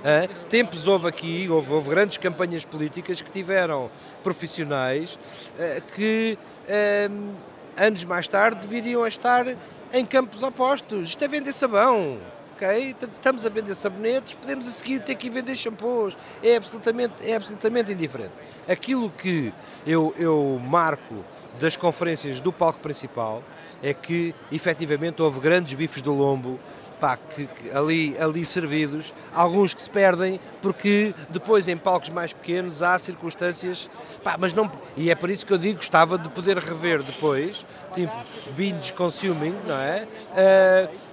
Uh, 0.00 0.48
tempos 0.48 0.86
houve 0.86 1.06
aqui, 1.06 1.48
houve, 1.50 1.72
houve, 1.72 1.90
grandes 1.90 2.16
campanhas 2.16 2.64
políticas 2.64 3.20
que 3.20 3.30
tiveram 3.30 3.90
profissionais 4.22 5.18
uh, 5.58 5.82
que 5.94 6.38
anos 7.76 8.04
mais 8.04 8.26
tarde 8.26 8.66
viriam 8.66 9.02
a 9.02 9.08
estar 9.08 9.46
em 9.92 10.04
campos 10.04 10.42
opostos. 10.42 11.10
Isto 11.10 11.24
é 11.24 11.28
vender 11.28 11.52
sabão 11.52 12.18
ok? 12.54 12.96
Estamos 13.16 13.44
a 13.44 13.48
vender 13.48 13.74
sabonetes, 13.74 14.34
podemos 14.34 14.66
a 14.68 14.70
seguir 14.70 15.00
ter 15.00 15.16
que 15.16 15.28
vender 15.28 15.54
shampoos. 15.56 16.16
É 16.42 16.56
absolutamente, 16.56 17.14
é 17.28 17.34
absolutamente 17.34 17.92
indiferente. 17.92 18.32
Aquilo 18.68 19.10
que 19.10 19.52
eu, 19.86 20.14
eu 20.16 20.60
marco 20.62 21.24
das 21.58 21.76
conferências 21.76 22.40
do 22.40 22.52
palco 22.52 22.80
principal 22.80 23.42
é 23.82 23.92
que 23.92 24.34
efetivamente 24.50 25.20
houve 25.20 25.40
grandes 25.40 25.74
bifes 25.74 26.00
do 26.00 26.12
lombo 26.12 26.58
pá, 27.00 27.16
que, 27.16 27.46
que, 27.46 27.70
ali, 27.70 28.16
ali 28.18 28.44
servidos, 28.46 29.12
alguns 29.34 29.74
que 29.74 29.82
se 29.82 29.90
perdem 29.90 30.40
porque 30.62 31.14
depois 31.28 31.68
em 31.68 31.76
palcos 31.76 32.08
mais 32.08 32.32
pequenos 32.32 32.82
há 32.82 32.98
circunstâncias, 32.98 33.90
pá, 34.22 34.36
mas 34.38 34.54
não, 34.54 34.70
e 34.96 35.10
é 35.10 35.14
por 35.14 35.28
isso 35.28 35.44
que 35.44 35.52
eu 35.52 35.58
digo, 35.58 35.76
gostava 35.76 36.16
de 36.16 36.28
poder 36.30 36.56
rever 36.56 37.02
depois, 37.02 37.66
tipo 37.94 38.12
binge 38.56 38.92
consuming, 38.92 39.54
não 39.66 39.76
é? 39.76 40.08
Uh, 40.30 41.04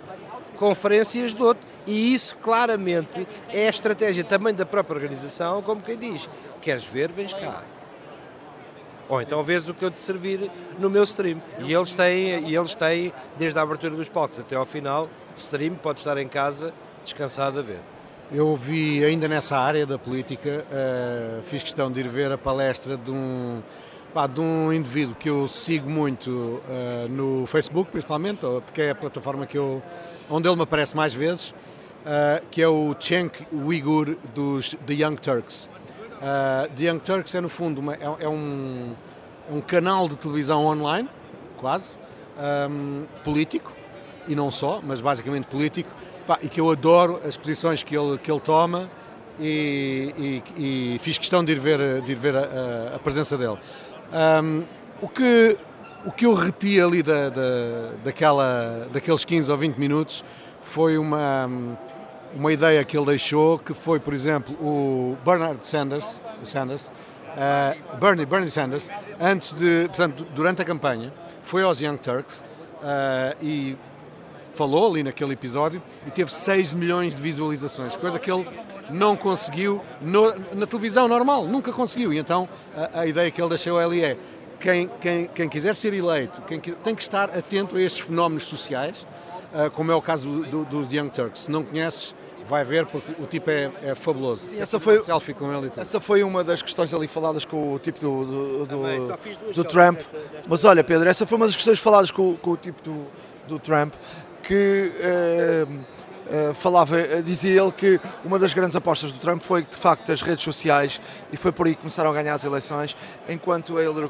conferências 0.61 1.33
do 1.33 1.43
outro. 1.43 1.67
E 1.87 2.13
isso 2.13 2.35
claramente 2.35 3.27
é 3.49 3.65
a 3.65 3.69
estratégia 3.71 4.23
também 4.23 4.53
da 4.53 4.63
própria 4.63 4.93
organização, 4.93 5.63
como 5.63 5.81
quem 5.81 5.97
diz, 5.97 6.29
queres 6.61 6.83
ver, 6.83 7.11
vens 7.11 7.33
cá. 7.33 7.63
Ou 9.09 9.19
então 9.19 9.41
vês 9.41 9.67
o 9.67 9.73
que 9.73 9.83
eu 9.83 9.89
te 9.89 9.99
servir 9.99 10.51
no 10.77 10.87
meu 10.87 11.01
stream. 11.03 11.41
E 11.59 11.73
eles 11.73 11.91
têm, 11.91 12.47
e 12.47 12.55
eles 12.55 12.75
têm 12.75 13.11
desde 13.39 13.57
a 13.57 13.63
abertura 13.63 13.95
dos 13.95 14.07
palcos 14.07 14.39
até 14.39 14.55
ao 14.55 14.65
final, 14.65 15.09
stream, 15.35 15.73
pode 15.73 15.99
estar 15.99 16.15
em 16.19 16.27
casa, 16.27 16.71
descansado 17.03 17.57
a 17.57 17.63
ver. 17.63 17.79
Eu 18.31 18.55
vi 18.55 19.03
ainda 19.03 19.27
nessa 19.27 19.57
área 19.57 19.85
da 19.85 19.97
política, 19.97 20.63
uh, 20.69 21.41
fiz 21.43 21.63
questão 21.63 21.91
de 21.91 22.01
ir 22.01 22.07
ver 22.07 22.31
a 22.31 22.37
palestra 22.37 22.95
de 22.95 23.09
um, 23.09 23.61
pá, 24.13 24.27
de 24.27 24.39
um 24.39 24.71
indivíduo 24.71 25.15
que 25.15 25.29
eu 25.29 25.47
sigo 25.47 25.89
muito 25.89 26.29
uh, 26.29 27.09
no 27.09 27.45
Facebook, 27.47 27.91
principalmente, 27.91 28.41
porque 28.65 28.83
é 28.83 28.91
a 28.91 28.95
plataforma 28.95 29.45
que 29.45 29.57
eu, 29.57 29.81
onde 30.31 30.47
ele 30.47 30.55
me 30.55 30.63
aparece 30.63 30.95
mais 30.95 31.13
vezes, 31.13 31.49
uh, 31.49 32.43
que 32.49 32.61
é 32.61 32.67
o 32.67 32.95
Cenk 32.99 33.45
Uyghur 33.51 34.15
dos 34.33 34.75
The 34.87 34.93
Young 34.93 35.17
Turks. 35.17 35.65
Uh, 36.21 36.73
The 36.75 36.85
Young 36.85 36.99
Turks 36.99 37.35
é, 37.35 37.41
no 37.41 37.49
fundo, 37.49 37.81
uma, 37.81 37.93
é, 37.95 38.15
é, 38.21 38.29
um, 38.29 38.93
é 39.49 39.53
um 39.53 39.61
canal 39.61 40.07
de 40.07 40.15
televisão 40.15 40.65
online, 40.65 41.09
quase, 41.57 41.97
um, 42.69 43.03
político, 43.23 43.73
e 44.27 44.35
não 44.35 44.49
só, 44.49 44.79
mas 44.81 45.01
basicamente 45.01 45.47
político, 45.47 45.89
pá, 46.25 46.39
e 46.41 46.47
que 46.47 46.61
eu 46.61 46.69
adoro 46.71 47.19
as 47.25 47.35
posições 47.37 47.83
que 47.83 47.95
ele, 47.97 48.17
que 48.17 48.31
ele 48.31 48.39
toma 48.39 48.89
e, 49.39 50.41
e, 50.57 50.93
e 50.95 50.99
fiz 50.99 51.17
questão 51.17 51.43
de 51.43 51.51
ir 51.51 51.59
ver, 51.59 52.01
de 52.01 52.11
ir 52.11 52.15
ver 52.15 52.35
a, 52.35 52.95
a 52.95 52.99
presença 52.99 53.37
dele. 53.37 53.57
Um, 54.43 54.63
o, 55.01 55.07
que, 55.07 55.57
o 56.05 56.11
que 56.11 56.25
eu 56.25 56.33
reti 56.33 56.79
ali 56.79 57.03
da, 57.03 57.29
da, 57.29 57.91
daquela, 58.03 58.87
daqueles 58.91 59.23
15 59.25 59.51
ou 59.51 59.57
20 59.57 59.77
minutos 59.77 60.23
foi 60.61 60.97
uma, 60.97 61.49
uma 62.35 62.51
ideia 62.51 62.83
que 62.83 62.97
ele 62.97 63.05
deixou, 63.05 63.59
que 63.59 63.73
foi, 63.73 63.99
por 63.99 64.13
exemplo, 64.13 64.55
o 64.55 65.17
Bernard 65.25 65.65
Sanders, 65.65 66.21
o 66.41 66.45
Sanders 66.45 66.91
uh, 67.31 67.97
Bernie, 67.97 68.25
Bernie 68.25 68.49
Sanders, 68.49 68.89
antes 69.19 69.53
de, 69.53 69.85
portanto, 69.87 70.25
durante 70.33 70.61
a 70.61 70.65
campanha, 70.65 71.13
foi 71.43 71.63
aos 71.63 71.81
Young 71.81 71.97
Turks 71.97 72.41
uh, 72.41 73.35
e 73.41 73.77
falou 74.53 74.91
ali 74.91 75.03
naquele 75.03 75.33
episódio 75.33 75.81
e 76.05 76.11
teve 76.11 76.31
6 76.31 76.73
milhões 76.73 77.15
de 77.15 77.21
visualizações, 77.21 77.95
coisa 77.95 78.19
que 78.19 78.31
ele 78.31 78.47
não 78.89 79.15
conseguiu 79.15 79.81
no, 80.01 80.33
na 80.53 80.67
televisão 80.67 81.07
normal, 81.07 81.45
nunca 81.47 81.71
conseguiu. 81.71 82.13
E 82.13 82.17
então 82.17 82.47
a, 82.75 83.01
a, 83.01 83.07
ideia 83.07 83.31
que 83.31 83.41
ele 83.41 83.49
deixou 83.49 83.79
ali 83.79 84.03
é 84.03 84.17
quem, 84.61 84.89
quem, 84.99 85.25
quem 85.27 85.49
quiser 85.49 85.75
ser 85.75 85.93
eleito 85.93 86.41
quem, 86.43 86.59
tem 86.59 86.95
que 86.95 87.01
estar 87.01 87.29
atento 87.29 87.75
a 87.75 87.81
estes 87.81 88.05
fenómenos 88.05 88.45
sociais, 88.45 89.05
uh, 89.53 89.69
como 89.71 89.91
é 89.91 89.95
o 89.95 90.01
caso 90.01 90.29
dos 90.29 90.65
do, 90.67 90.85
do 90.85 90.95
Young 90.95 91.09
Turks. 91.09 91.43
Se 91.43 91.51
não 91.51 91.63
conheces, 91.63 92.15
vai 92.47 92.63
ver 92.63 92.85
porque 92.85 93.11
o 93.21 93.25
tipo 93.25 93.49
é, 93.49 93.71
é 93.83 93.95
fabuloso. 93.95 94.47
Sim, 94.47 94.61
essa 94.61 94.79
foi 94.79 94.99
selfie 94.99 95.33
com 95.33 95.51
ele 95.51 95.71
essa 95.77 95.99
foi 95.99 96.23
uma 96.23 96.43
das 96.43 96.61
questões 96.61 96.93
ali 96.93 97.07
faladas 97.07 97.43
com 97.45 97.73
o 97.73 97.79
tipo 97.79 97.99
do, 97.99 98.25
do, 98.25 98.65
do, 98.65 99.53
do 99.53 99.63
Trump. 99.63 99.99
Mas 100.47 100.63
olha, 100.63 100.83
Pedro, 100.83 101.09
essa 101.09 101.25
foi 101.25 101.37
uma 101.37 101.47
das 101.47 101.55
questões 101.55 101.79
faladas 101.79 102.11
com, 102.11 102.35
com 102.37 102.51
o 102.51 102.57
tipo 102.57 102.81
do, 102.83 103.05
do 103.47 103.59
Trump 103.59 103.93
que 104.43 104.91
Uh, 105.01 106.00
falava, 106.55 106.95
uh, 106.95 107.23
dizia 107.23 107.61
ele 107.61 107.71
que 107.71 107.99
uma 108.23 108.39
das 108.39 108.53
grandes 108.53 108.75
apostas 108.75 109.11
do 109.11 109.19
Trump 109.19 109.41
foi 109.41 109.61
de 109.63 109.75
facto 109.75 110.11
as 110.11 110.21
redes 110.21 110.43
sociais 110.43 111.01
e 111.31 111.37
foi 111.37 111.51
por 111.51 111.67
aí 111.67 111.75
que 111.75 111.81
começaram 111.81 112.09
a 112.09 112.13
ganhar 112.13 112.33
as 112.33 112.43
eleições, 112.43 112.95
enquanto 113.27 113.77
a 113.77 113.83
Hillary 113.83 114.09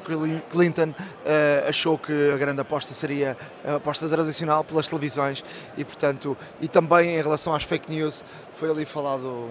Clinton 0.50 0.90
uh, 0.90 1.68
achou 1.68 1.98
que 1.98 2.32
a 2.32 2.38
grande 2.38 2.62
aposta 2.62 2.94
seria 2.94 3.38
a 3.66 3.76
aposta 3.76 4.08
tradicional 4.08 4.64
pelas 4.64 4.88
televisões 4.88 5.44
e 5.78 5.84
portanto 5.84 6.38
e 6.60 6.68
também 6.68 7.16
em 7.16 7.22
relação 7.22 7.54
às 7.54 7.64
fake 7.64 7.90
news 7.90 8.24
foi 8.56 8.70
ali 8.70 8.86
falado 8.86 9.50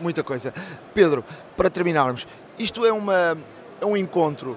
muita 0.00 0.22
coisa. 0.22 0.54
Pedro, 0.94 1.22
para 1.56 1.68
terminarmos, 1.68 2.26
isto 2.58 2.86
é 2.86 2.92
uma 2.92 3.36
é 3.80 3.86
um 3.86 3.96
encontro 3.96 4.56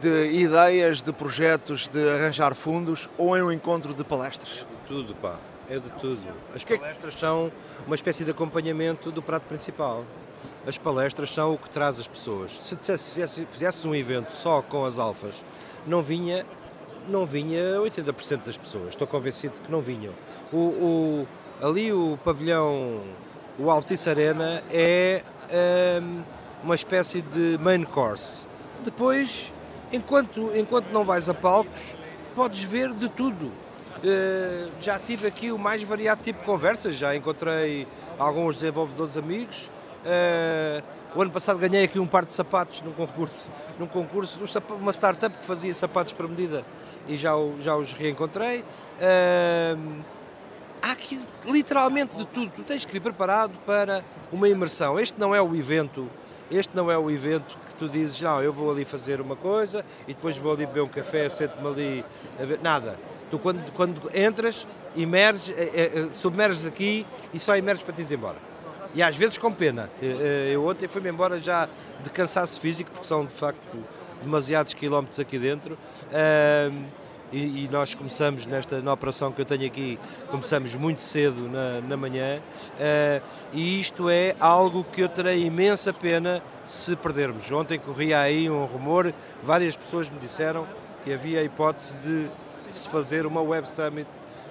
de 0.00 0.32
ideias, 0.32 1.00
de 1.00 1.12
projetos, 1.12 1.88
de 1.88 2.08
arranjar 2.10 2.54
fundos 2.54 3.08
ou 3.16 3.36
é 3.36 3.42
um 3.42 3.50
encontro 3.50 3.94
de 3.94 4.04
palestras? 4.04 4.64
É 4.70 4.88
tudo, 4.88 5.14
pá. 5.14 5.36
É 5.68 5.78
de 5.78 5.90
tudo. 6.00 6.22
As 6.54 6.64
palestras 6.64 7.14
são 7.14 7.50
uma 7.86 7.94
espécie 7.94 8.24
de 8.24 8.30
acompanhamento 8.30 9.10
do 9.10 9.20
prato 9.20 9.44
principal. 9.44 10.04
As 10.66 10.78
palestras 10.78 11.32
são 11.32 11.54
o 11.54 11.58
que 11.58 11.68
traz 11.70 11.98
as 11.98 12.06
pessoas. 12.06 12.52
Se 12.60 12.76
fizesses 12.76 13.46
fizesse 13.50 13.86
um 13.88 13.94
evento 13.94 14.32
só 14.32 14.62
com 14.62 14.84
as 14.84 14.98
alfas, 14.98 15.34
não 15.86 16.02
vinha, 16.02 16.46
não 17.08 17.26
vinha 17.26 17.78
80% 17.80 18.44
das 18.44 18.56
pessoas. 18.56 18.90
Estou 18.90 19.06
convencido 19.06 19.60
que 19.60 19.70
não 19.70 19.80
vinham. 19.80 20.12
O, 20.52 20.56
o 20.56 21.28
ali 21.60 21.92
o 21.92 22.18
pavilhão, 22.24 23.00
o 23.58 23.70
Altice 23.70 24.08
Arena, 24.08 24.62
é 24.70 25.22
um, 26.00 26.22
uma 26.64 26.74
espécie 26.74 27.22
de 27.22 27.58
main 27.58 27.84
course. 27.84 28.46
Depois 28.84 29.52
enquanto, 29.92 30.52
enquanto 30.56 30.90
não 30.90 31.04
vais 31.04 31.28
a 31.28 31.34
palcos, 31.34 31.94
podes 32.34 32.62
ver 32.62 32.92
de 32.92 33.08
tudo. 33.08 33.50
Uh, 33.98 34.70
já 34.80 34.98
tive 34.98 35.26
aqui 35.26 35.50
o 35.50 35.58
mais 35.58 35.82
variado 35.82 36.22
tipo 36.22 36.40
de 36.40 36.44
conversas, 36.44 36.96
já 36.96 37.16
encontrei 37.16 37.86
alguns 38.18 38.56
desenvolvedores 38.56 39.16
amigos. 39.16 39.70
Uh, 40.04 40.82
o 41.14 41.22
ano 41.22 41.30
passado 41.30 41.58
ganhei 41.58 41.84
aqui 41.84 41.98
um 41.98 42.06
par 42.06 42.24
de 42.24 42.32
sapatos 42.32 42.82
num 42.82 42.92
concurso, 42.92 43.48
num 43.78 43.86
concurso, 43.86 44.38
uma 44.78 44.92
startup 44.92 45.36
que 45.36 45.44
fazia 45.44 45.72
sapatos 45.72 46.12
para 46.12 46.28
medida 46.28 46.64
e 47.08 47.16
já, 47.16 47.32
já 47.60 47.74
os 47.74 47.92
reencontrei. 47.92 48.60
Uh, 48.60 50.02
há 50.82 50.92
aqui 50.92 51.20
literalmente 51.44 52.14
de 52.16 52.26
tudo. 52.26 52.52
Tu 52.54 52.62
tens 52.64 52.84
que 52.84 52.92
vir 52.92 53.00
preparado 53.00 53.58
para 53.64 54.04
uma 54.30 54.48
imersão. 54.48 55.00
Este 55.00 55.18
não 55.18 55.34
é 55.34 55.40
o 55.40 55.56
evento 55.56 56.08
este 56.50 56.76
não 56.76 56.90
é 56.90 56.96
o 56.96 57.10
evento 57.10 57.58
que 57.66 57.74
tu 57.74 57.88
dizes, 57.88 58.20
não, 58.20 58.40
eu 58.40 58.52
vou 58.52 58.70
ali 58.70 58.84
fazer 58.84 59.20
uma 59.20 59.34
coisa 59.34 59.84
e 60.06 60.14
depois 60.14 60.36
vou 60.36 60.52
ali 60.52 60.64
beber 60.64 60.82
um 60.82 60.88
café, 60.88 61.28
sento-me 61.28 61.66
ali 61.66 62.04
a 62.40 62.44
ver. 62.44 62.60
Nada. 62.62 62.96
Tu 63.30 63.38
quando, 63.38 63.72
quando 63.72 64.10
entras, 64.14 64.66
emerges, 64.96 65.56
é, 65.56 65.62
é, 65.62 66.08
submerges 66.12 66.66
aqui 66.66 67.06
e 67.34 67.40
só 67.40 67.56
emerges 67.56 67.82
para 67.82 67.94
te 67.94 68.02
ir 68.02 68.14
embora. 68.14 68.36
E 68.94 69.02
às 69.02 69.16
vezes 69.16 69.36
com 69.36 69.52
pena. 69.52 69.90
Eu 70.00 70.66
ontem 70.66 70.88
fui-me 70.88 71.10
embora 71.10 71.38
já 71.38 71.68
de 72.02 72.08
cansaço 72.08 72.58
físico, 72.58 72.90
porque 72.90 73.06
são 73.06 73.26
de 73.26 73.32
facto 73.32 73.60
demasiados 74.22 74.72
quilómetros 74.72 75.20
aqui 75.20 75.38
dentro 75.38 75.76
e, 77.32 77.68
nós 77.70 77.94
começamos 77.94 78.46
nesta 78.46 78.80
na 78.80 78.92
operação 78.92 79.32
que 79.32 79.40
eu 79.40 79.44
tenho 79.44 79.66
aqui, 79.66 79.98
começamos 80.30 80.74
muito 80.74 81.02
cedo 81.02 81.48
na, 81.48 81.80
na 81.80 81.96
manhã 81.96 82.38
uh, 82.38 83.22
e 83.52 83.80
isto 83.80 84.08
é 84.08 84.36
algo 84.38 84.84
que 84.84 85.02
eu 85.02 85.08
terei 85.08 85.44
imensa 85.44 85.92
pena 85.92 86.42
se 86.64 86.94
perdermos. 86.96 87.50
Ontem 87.50 87.78
corria 87.78 88.20
aí 88.20 88.48
um 88.48 88.64
rumor, 88.64 89.12
várias 89.42 89.76
pessoas 89.76 90.08
me 90.08 90.18
disseram 90.18 90.66
que 91.04 91.12
havia 91.12 91.40
a 91.40 91.42
hipótese 91.42 91.94
de 91.96 92.28
se 92.70 92.88
fazer 92.88 93.26
uma 93.26 93.40
Web 93.40 93.68
Summit 93.68 94.08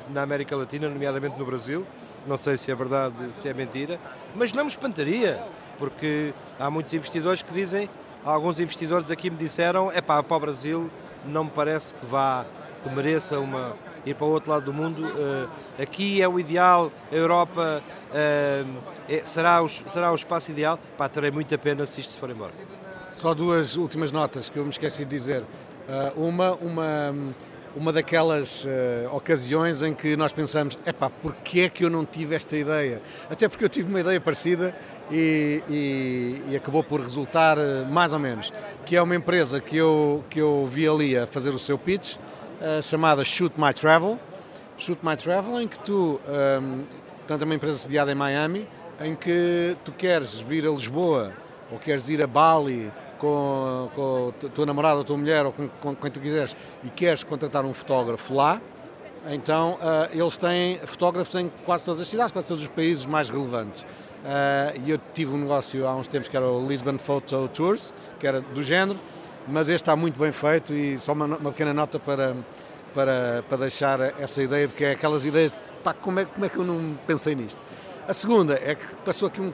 na 0.09 0.21
América 0.21 0.55
Latina, 0.55 0.89
nomeadamente 0.89 1.37
no 1.37 1.45
Brasil. 1.45 1.85
Não 2.27 2.37
sei 2.37 2.57
se 2.57 2.71
é 2.71 2.75
verdade, 2.75 3.15
se 3.39 3.47
é 3.47 3.53
mentira, 3.53 3.99
mas 4.35 4.51
não 4.51 4.63
me 4.63 4.69
espantaria, 4.69 5.43
porque 5.77 6.33
há 6.59 6.69
muitos 6.71 6.93
investidores 6.93 7.43
que 7.43 7.53
dizem, 7.53 7.89
alguns 8.23 8.59
investidores 8.59 9.11
aqui 9.11 9.29
me 9.29 9.37
disseram, 9.37 9.91
é 9.91 10.01
pá, 10.01 10.23
para 10.23 10.37
o 10.37 10.39
Brasil 10.39 10.89
não 11.25 11.43
me 11.45 11.51
parece 11.51 11.93
que 11.93 12.05
vá 12.05 12.45
que 12.85 12.95
mereça 12.95 13.39
uma, 13.39 13.75
ir 14.05 14.13
para 14.13 14.25
o 14.25 14.29
outro 14.29 14.51
lado 14.51 14.65
do 14.65 14.73
mundo. 14.73 15.03
Uh, 15.05 15.49
aqui 15.81 16.21
é 16.21 16.27
o 16.27 16.39
ideal, 16.39 16.91
a 17.11 17.15
Europa 17.15 17.81
uh, 17.81 18.81
é, 19.09 19.21
será, 19.23 19.61
o, 19.63 19.67
será 19.67 20.11
o 20.11 20.15
espaço 20.15 20.51
ideal. 20.51 20.79
Pá, 20.95 21.09
terei 21.09 21.31
muita 21.31 21.57
pena 21.57 21.85
se 21.85 22.01
isto 22.01 22.13
se 22.13 22.19
for 22.19 22.29
embora. 22.29 22.53
Só 23.11 23.33
duas 23.33 23.75
últimas 23.75 24.11
notas 24.11 24.49
que 24.49 24.57
eu 24.59 24.63
me 24.63 24.69
esqueci 24.69 25.03
de 25.03 25.09
dizer. 25.09 25.41
Uh, 25.41 26.27
uma, 26.27 26.53
uma, 26.53 27.15
uma 27.75 27.91
daquelas 27.91 28.65
ocasiões 29.11 29.81
em 29.81 29.93
que 29.93 30.15
nós 30.15 30.31
pensamos, 30.31 30.77
epá, 30.85 31.09
porquê 31.09 31.61
é 31.61 31.69
que 31.69 31.83
eu 31.83 31.89
não 31.89 32.05
tive 32.05 32.35
esta 32.35 32.55
ideia? 32.55 33.01
Até 33.29 33.49
porque 33.49 33.65
eu 33.65 33.69
tive 33.69 33.89
uma 33.89 33.99
ideia 33.99 34.19
parecida 34.21 34.75
e, 35.11 35.61
e, 35.69 36.51
e, 36.51 36.55
acabou 36.55 36.83
por 36.83 37.01
resultar 37.01 37.57
mais 37.89 38.13
ou 38.13 38.19
menos, 38.19 38.51
que 38.85 38.95
é 38.95 39.01
uma 39.01 39.15
empresa 39.15 39.59
que 39.59 39.77
eu, 39.77 40.23
que 40.29 40.39
eu 40.39 40.65
vi 40.71 40.87
ali 40.87 41.17
a 41.17 41.27
fazer 41.27 41.49
o 41.49 41.59
seu 41.59 41.77
pitch, 41.77 42.15
uh, 42.15 42.81
chamada 42.81 43.23
Shoot 43.23 43.59
My 43.59 43.73
Travel. 43.73 44.19
Shoot 44.77 45.05
My 45.05 45.15
Travel, 45.15 45.61
em 45.61 45.67
que 45.67 45.79
tu, 45.79 46.19
um, 46.27 46.33
ehm, 46.33 46.83
tanto 47.25 47.43
é 47.43 47.45
uma 47.45 47.55
empresa 47.55 47.77
sediada 47.77 48.11
em 48.11 48.15
Miami, 48.15 48.67
em 48.99 49.15
que 49.15 49.75
tu 49.85 49.91
queres 49.91 50.39
vir 50.39 50.67
a 50.67 50.71
Lisboa 50.71 51.31
ou 51.71 51.79
queres 51.79 52.09
ir 52.09 52.21
a 52.21 52.27
Bali 52.27 52.91
com, 53.19 53.89
com 53.95 54.33
a 54.45 54.49
tua 54.49 54.65
namorada, 54.65 55.01
a 55.01 55.03
tua 55.03 55.17
mulher 55.17 55.45
ou 55.45 55.51
com, 55.51 55.67
com 55.67 55.95
quem 55.95 56.11
tu 56.11 56.19
quiseres 56.19 56.55
e 56.83 56.89
queres 56.89 57.23
contratar 57.23 57.65
um 57.65 57.73
fotógrafo 57.73 58.33
lá, 58.33 58.61
então 59.29 59.73
uh, 59.73 60.07
eles 60.11 60.37
têm 60.37 60.79
fotógrafos 60.85 61.33
em 61.35 61.51
quase 61.65 61.83
todas 61.83 61.99
as 61.99 62.07
cidades, 62.07 62.31
quase 62.31 62.47
todos 62.47 62.61
os 62.61 62.69
países 62.69 63.05
mais 63.05 63.29
relevantes. 63.29 63.81
Uh, 63.81 64.81
e 64.85 64.91
eu 64.91 64.99
tive 65.13 65.33
um 65.33 65.37
negócio 65.37 65.87
há 65.87 65.95
uns 65.95 66.07
tempos 66.07 66.29
que 66.29 66.37
era 66.37 66.47
o 66.47 66.67
Lisbon 66.67 66.97
Photo 66.97 67.47
Tours, 67.49 67.93
que 68.19 68.27
era 68.27 68.41
do 68.41 68.61
género, 68.61 68.99
mas 69.47 69.69
este 69.69 69.83
está 69.83 69.95
muito 69.95 70.19
bem 70.19 70.31
feito 70.31 70.73
e 70.73 70.97
só 70.97 71.13
uma, 71.13 71.25
uma 71.25 71.51
pequena 71.51 71.73
nota 71.73 71.99
para, 71.99 72.35
para, 72.93 73.43
para 73.47 73.57
deixar 73.57 73.99
essa 74.19 74.41
ideia 74.41 74.67
de 74.67 74.73
que 74.73 74.83
é 74.83 74.91
aquelas 74.91 75.25
ideias 75.25 75.51
de 75.51 75.57
pá, 75.83 75.93
como 75.93 76.19
é, 76.19 76.25
como 76.25 76.45
é 76.45 76.49
que 76.49 76.57
eu 76.57 76.63
não 76.63 76.97
pensei 77.07 77.35
nisto. 77.35 77.59
A 78.07 78.13
segunda 78.13 78.59
é 78.63 78.75
que 78.75 78.85
passou 79.03 79.27
aqui 79.27 79.41
um 79.41 79.51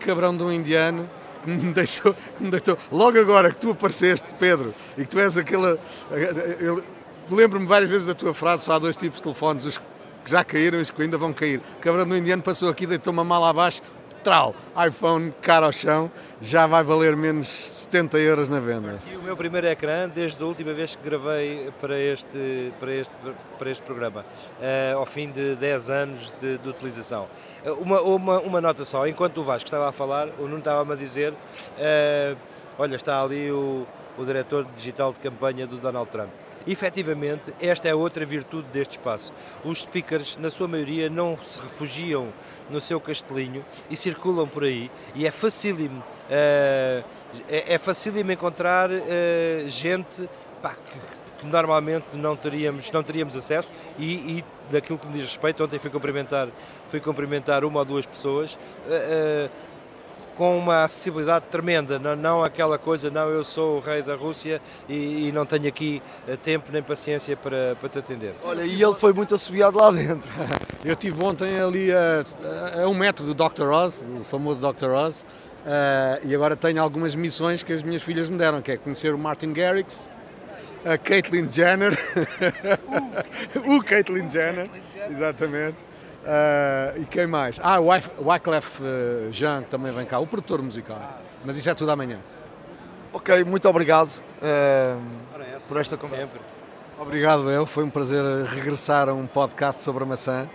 cabrão 0.00 0.36
de 0.36 0.42
um 0.42 0.52
indiano 0.52 1.08
que 1.56 1.66
me 1.66 1.72
deixou, 1.72 2.14
que 2.14 2.42
me 2.42 2.50
deixou 2.50 2.76
logo 2.90 3.18
agora 3.18 3.50
que 3.50 3.56
tu 3.58 3.70
apareceste, 3.70 4.34
Pedro, 4.34 4.74
e 4.96 5.02
que 5.02 5.08
tu 5.08 5.18
és 5.18 5.36
aquela. 5.36 5.78
Lembro-me 7.30 7.66
várias 7.66 7.90
vezes 7.90 8.06
da 8.06 8.14
tua 8.14 8.34
frase: 8.34 8.64
só 8.64 8.72
há 8.72 8.78
dois 8.78 8.96
tipos 8.96 9.18
de 9.18 9.22
telefones, 9.22 9.64
os 9.64 9.78
que 9.78 9.84
já 10.26 10.44
caíram 10.44 10.78
e 10.78 10.82
os 10.82 10.90
que 10.90 11.02
ainda 11.02 11.16
vão 11.16 11.32
cair. 11.32 11.60
O 11.78 11.80
cabrão 11.80 12.06
do 12.06 12.16
indiano 12.16 12.42
passou 12.42 12.68
aqui, 12.68 12.86
deitou 12.86 13.12
uma 13.12 13.24
mala 13.24 13.50
abaixo, 13.50 13.80
iPhone 14.86 15.32
cara 15.42 15.66
ao 15.66 15.72
chão, 15.72 16.10
já 16.40 16.66
vai 16.66 16.82
valer 16.84 17.16
menos 17.16 17.48
70 17.48 18.18
euros 18.18 18.48
na 18.48 18.60
venda. 18.60 18.98
E 19.10 19.16
o 19.16 19.22
meu 19.22 19.36
primeiro 19.36 19.66
ecrã, 19.66 20.08
desde 20.08 20.42
a 20.42 20.46
última 20.46 20.72
vez 20.72 20.94
que 20.94 21.02
gravei 21.02 21.70
para 21.80 21.98
este, 21.98 22.72
para 22.78 22.92
este, 22.92 23.14
para 23.58 23.70
este 23.70 23.82
programa, 23.82 24.20
uh, 24.22 24.98
ao 24.98 25.06
fim 25.06 25.30
de 25.30 25.56
10 25.56 25.90
anos 25.90 26.32
de, 26.40 26.58
de 26.58 26.68
utilização. 26.68 27.26
Uh, 27.64 27.72
uma, 27.74 28.00
uma, 28.00 28.40
uma 28.40 28.60
nota 28.60 28.84
só, 28.84 29.06
enquanto 29.06 29.38
o 29.38 29.42
Vasco 29.42 29.66
estava 29.66 29.88
a 29.88 29.92
falar, 29.92 30.28
o 30.38 30.42
Nuno 30.42 30.58
estava-me 30.58 30.92
a 30.92 30.96
dizer, 30.96 31.32
uh, 31.32 32.36
olha, 32.78 32.96
está 32.96 33.22
ali 33.22 33.50
o, 33.50 33.86
o 34.16 34.24
diretor 34.24 34.66
digital 34.76 35.12
de 35.12 35.20
campanha 35.20 35.66
do 35.66 35.76
Donald 35.76 36.10
Trump 36.10 36.30
efetivamente, 36.66 37.52
esta 37.60 37.88
é 37.88 37.94
outra 37.94 38.26
virtude 38.26 38.68
deste 38.68 38.98
espaço. 38.98 39.32
Os 39.64 39.80
speakers, 39.80 40.36
na 40.38 40.50
sua 40.50 40.68
maioria, 40.68 41.08
não 41.08 41.38
se 41.38 41.58
refugiam 41.58 42.28
no 42.70 42.80
seu 42.80 43.00
castelinho 43.00 43.64
e 43.90 43.96
circulam 43.96 44.46
por 44.46 44.64
aí. 44.64 44.90
E 45.14 45.26
é 45.26 45.30
facílimo, 45.30 46.00
uh, 46.00 47.04
é, 47.48 47.74
é 47.74 47.78
facílimo 47.78 48.30
encontrar 48.32 48.90
uh, 48.90 49.68
gente 49.68 50.28
pá, 50.62 50.74
que, 50.74 51.40
que, 51.40 51.46
normalmente 51.46 52.16
não 52.16 52.36
teríamos, 52.36 52.90
não 52.90 53.02
teríamos 53.02 53.36
acesso. 53.36 53.72
E, 53.98 54.38
e, 54.38 54.44
daquilo 54.70 54.98
que 54.98 55.06
me 55.06 55.14
diz 55.14 55.22
respeito, 55.22 55.64
ontem 55.64 55.78
fui 55.78 55.90
cumprimentar, 55.90 56.48
fui 56.88 57.00
cumprimentar 57.00 57.64
uma 57.64 57.78
ou 57.78 57.84
duas 57.84 58.04
pessoas, 58.04 58.54
uh, 58.54 59.50
com 60.38 60.56
uma 60.56 60.84
acessibilidade 60.84 61.46
tremenda, 61.50 61.98
não, 61.98 62.14
não, 62.14 62.44
aquela 62.44 62.78
coisa, 62.78 63.10
não, 63.10 63.28
eu 63.28 63.42
sou 63.42 63.78
o 63.78 63.80
rei 63.80 64.02
da 64.02 64.14
Rússia 64.14 64.62
e, 64.88 65.26
e 65.26 65.32
não 65.32 65.44
tenho 65.44 65.66
aqui 65.66 66.00
eh, 66.28 66.36
tempo 66.36 66.70
nem 66.70 66.80
paciência 66.80 67.36
para, 67.36 67.74
para 67.74 67.88
te 67.88 67.98
atender. 67.98 68.34
Olha, 68.44 68.62
e 68.62 68.80
ele 68.80 68.94
foi 68.94 69.12
muito 69.12 69.34
assobiado 69.34 69.76
lá 69.76 69.90
dentro. 69.90 70.30
Eu 70.84 70.92
estive 70.92 71.20
ontem 71.24 71.58
ali 71.60 71.92
a, 71.92 72.82
a, 72.84 72.88
um 72.88 72.94
metro 72.94 73.26
do 73.26 73.34
Dr. 73.34 73.64
Oz, 73.64 74.08
o 74.20 74.22
famoso 74.22 74.60
Dr. 74.60 74.90
Oz, 74.90 75.22
uh, 75.66 76.24
e 76.24 76.32
agora 76.32 76.54
tenho 76.54 76.80
algumas 76.80 77.16
missões 77.16 77.64
que 77.64 77.72
as 77.72 77.82
minhas 77.82 78.02
filhas 78.02 78.30
me 78.30 78.38
deram, 78.38 78.62
que 78.62 78.70
é 78.70 78.76
conhecer 78.76 79.12
o 79.12 79.18
Martin 79.18 79.52
Garrix, 79.52 80.08
a 80.84 80.96
Caitlyn 80.96 81.50
Jenner, 81.50 81.98
o 83.66 83.82
Caitlyn 83.82 84.30
Jenner, 84.30 84.70
exatamente, 85.10 85.87
Uh, 86.28 87.00
e 87.00 87.04
quem 87.06 87.26
mais? 87.26 87.58
Ah, 87.62 87.80
o 87.80 87.86
Wyclef 87.86 88.82
uh, 88.82 89.32
Jean 89.32 89.62
também 89.62 89.90
vem 89.90 90.04
cá, 90.04 90.18
o 90.18 90.26
produtor 90.26 90.60
musical. 90.60 91.00
Mas 91.42 91.56
isso 91.56 91.70
é 91.70 91.74
tudo 91.74 91.90
amanhã. 91.90 92.18
Ok, 93.14 93.44
muito 93.44 93.66
obrigado 93.66 94.10
uh, 94.10 95.00
por 95.66 95.80
esta 95.80 95.96
conversa. 95.96 96.26
Sempre. 96.26 96.40
Obrigado, 97.00 97.50
eu. 97.50 97.64
Foi 97.64 97.82
um 97.82 97.88
prazer 97.88 98.22
regressar 98.44 99.08
a 99.08 99.14
um 99.14 99.26
podcast 99.26 99.82
sobre 99.82 100.04
a 100.04 100.06
maçã. 100.06 100.46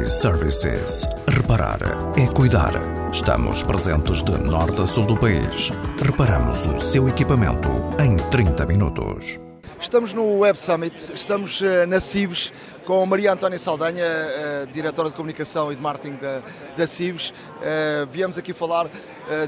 iServices. 0.00 1.06
Reparar 1.28 1.78
é 2.18 2.26
cuidar. 2.34 2.72
Estamos 3.12 3.62
presentes 3.62 4.20
de 4.24 4.32
norte 4.32 4.82
a 4.82 4.86
sul 4.86 5.06
do 5.06 5.16
país. 5.16 5.70
Reparamos 6.04 6.66
o 6.66 6.80
seu 6.80 7.08
equipamento 7.08 7.68
em 8.02 8.16
30 8.16 8.66
minutos. 8.66 9.38
Estamos 9.80 10.12
no 10.12 10.38
Web 10.38 10.58
Summit, 10.58 11.12
estamos 11.14 11.60
na 11.86 12.00
CIBS 12.00 12.50
com 12.84 13.04
Maria 13.06 13.32
Antónia 13.32 13.58
Saldanha, 13.58 14.04
uh, 14.04 14.66
diretora 14.66 15.08
de 15.08 15.14
comunicação 15.14 15.72
e 15.72 15.76
de 15.76 15.80
marketing 15.80 16.16
da, 16.16 16.42
da 16.76 16.86
CIBS. 16.86 17.30
Uh, 17.30 18.06
viemos 18.10 18.36
aqui 18.36 18.52
falar 18.52 18.88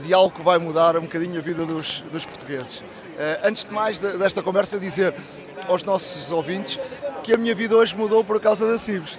de 0.02 0.14
algo 0.14 0.34
que 0.34 0.42
vai 0.42 0.58
mudar 0.58 0.96
um 0.96 1.02
bocadinho 1.02 1.38
a 1.38 1.42
vida 1.42 1.66
dos, 1.66 2.02
dos 2.10 2.24
portugueses. 2.24 2.82
antes 3.44 3.66
de 3.66 3.70
mais 3.70 3.98
de, 3.98 4.16
desta 4.16 4.42
conversa, 4.42 4.78
dizer 4.78 5.14
aos 5.68 5.84
nossos 5.84 6.30
ouvintes 6.30 6.80
que 7.22 7.34
a 7.34 7.36
minha 7.36 7.54
vida 7.54 7.76
hoje 7.76 7.94
mudou 7.94 8.24
por 8.24 8.40
causa 8.40 8.66
da 8.66 8.78
CIBS. 8.78 9.18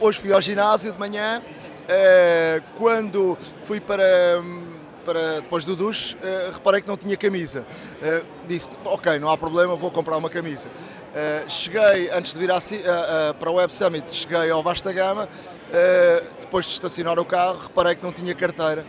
Hoje 0.00 0.18
fui 0.18 0.32
ao 0.32 0.40
ginásio 0.40 0.90
de 0.90 0.98
manhã, 0.98 1.42
quando 2.78 3.36
fui 3.66 3.78
para 3.78 4.42
para 5.04 5.40
depois 5.40 5.64
do 5.64 5.76
duche, 5.76 6.16
uh, 6.16 6.52
reparei 6.52 6.80
que 6.80 6.88
não 6.88 6.96
tinha 6.96 7.16
camisa. 7.16 7.66
Uh, 8.00 8.26
disse, 8.48 8.70
ok, 8.84 9.18
não 9.18 9.30
há 9.30 9.36
problema, 9.36 9.76
vou 9.76 9.90
comprar 9.90 10.16
uma 10.16 10.30
camisa. 10.30 10.68
Uh, 11.14 11.48
cheguei, 11.48 12.10
antes 12.10 12.32
de 12.32 12.40
vir 12.40 12.50
a, 12.50 13.34
para 13.34 13.48
o 13.50 13.54
Web 13.54 13.72
Summit, 13.72 14.12
cheguei 14.12 14.50
ao 14.50 14.62
Vasta 14.64 14.92
Gama, 14.92 15.28
depois 16.40 16.66
de 16.66 16.72
estacionar 16.72 17.18
o 17.20 17.24
carro, 17.24 17.62
reparei 17.62 17.94
que 17.94 18.02
não 18.02 18.12
tinha 18.12 18.34
carteira. 18.34 18.84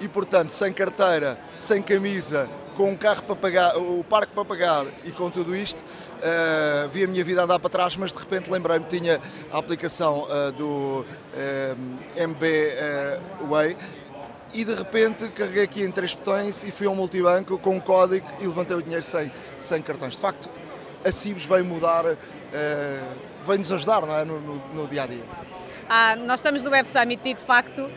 E 0.00 0.06
portanto, 0.08 0.50
sem 0.50 0.72
carteira, 0.72 1.38
sem 1.54 1.82
camisa, 1.82 2.48
com 2.76 2.90
um 2.90 2.96
carro 2.96 3.22
para 3.22 3.36
pagar, 3.36 3.76
o 3.76 4.04
parque 4.04 4.32
para 4.32 4.44
pagar 4.44 4.86
e 5.04 5.10
com 5.10 5.30
tudo 5.30 5.54
isto, 5.54 5.80
uh, 5.80 6.88
vi 6.90 7.04
a 7.04 7.08
minha 7.08 7.24
vida 7.24 7.42
andar 7.42 7.58
para 7.58 7.70
trás, 7.70 7.96
mas 7.96 8.12
de 8.12 8.18
repente 8.18 8.50
lembrei-me 8.50 8.84
que 8.84 8.98
tinha 8.98 9.20
a 9.52 9.58
aplicação 9.58 10.24
uh, 10.24 10.52
do 10.52 11.04
uh, 11.04 12.28
MB 12.28 13.48
Way 13.48 13.76
e 14.54 14.64
de 14.64 14.74
repente 14.74 15.28
carreguei 15.28 15.64
aqui 15.64 15.82
em 15.82 15.90
três 15.90 16.14
botões 16.14 16.62
e 16.62 16.70
fui 16.70 16.86
ao 16.86 16.94
multibanco 16.94 17.58
com 17.58 17.76
um 17.76 17.80
código 17.80 18.26
e 18.40 18.46
levantei 18.46 18.76
o 18.76 18.82
dinheiro 18.82 19.04
sem, 19.04 19.32
sem 19.56 19.80
cartões. 19.80 20.14
De 20.14 20.20
facto, 20.20 20.48
a 21.04 21.12
Cibos 21.12 21.44
vai 21.44 21.62
mudar, 21.62 22.04
uh, 22.06 22.16
vai 23.44 23.58
nos 23.58 23.70
ajudar 23.72 24.02
não 24.02 24.16
é? 24.16 24.24
no, 24.24 24.40
no, 24.40 24.56
no 24.74 24.88
dia 24.88 25.02
a 25.02 25.06
dia. 25.06 25.24
Ah, 25.88 26.16
nós 26.16 26.40
estamos 26.40 26.62
no 26.62 26.70
Web 26.70 26.88
Summit 26.88 27.28
e 27.28 27.34
de 27.34 27.42
facto 27.42 27.90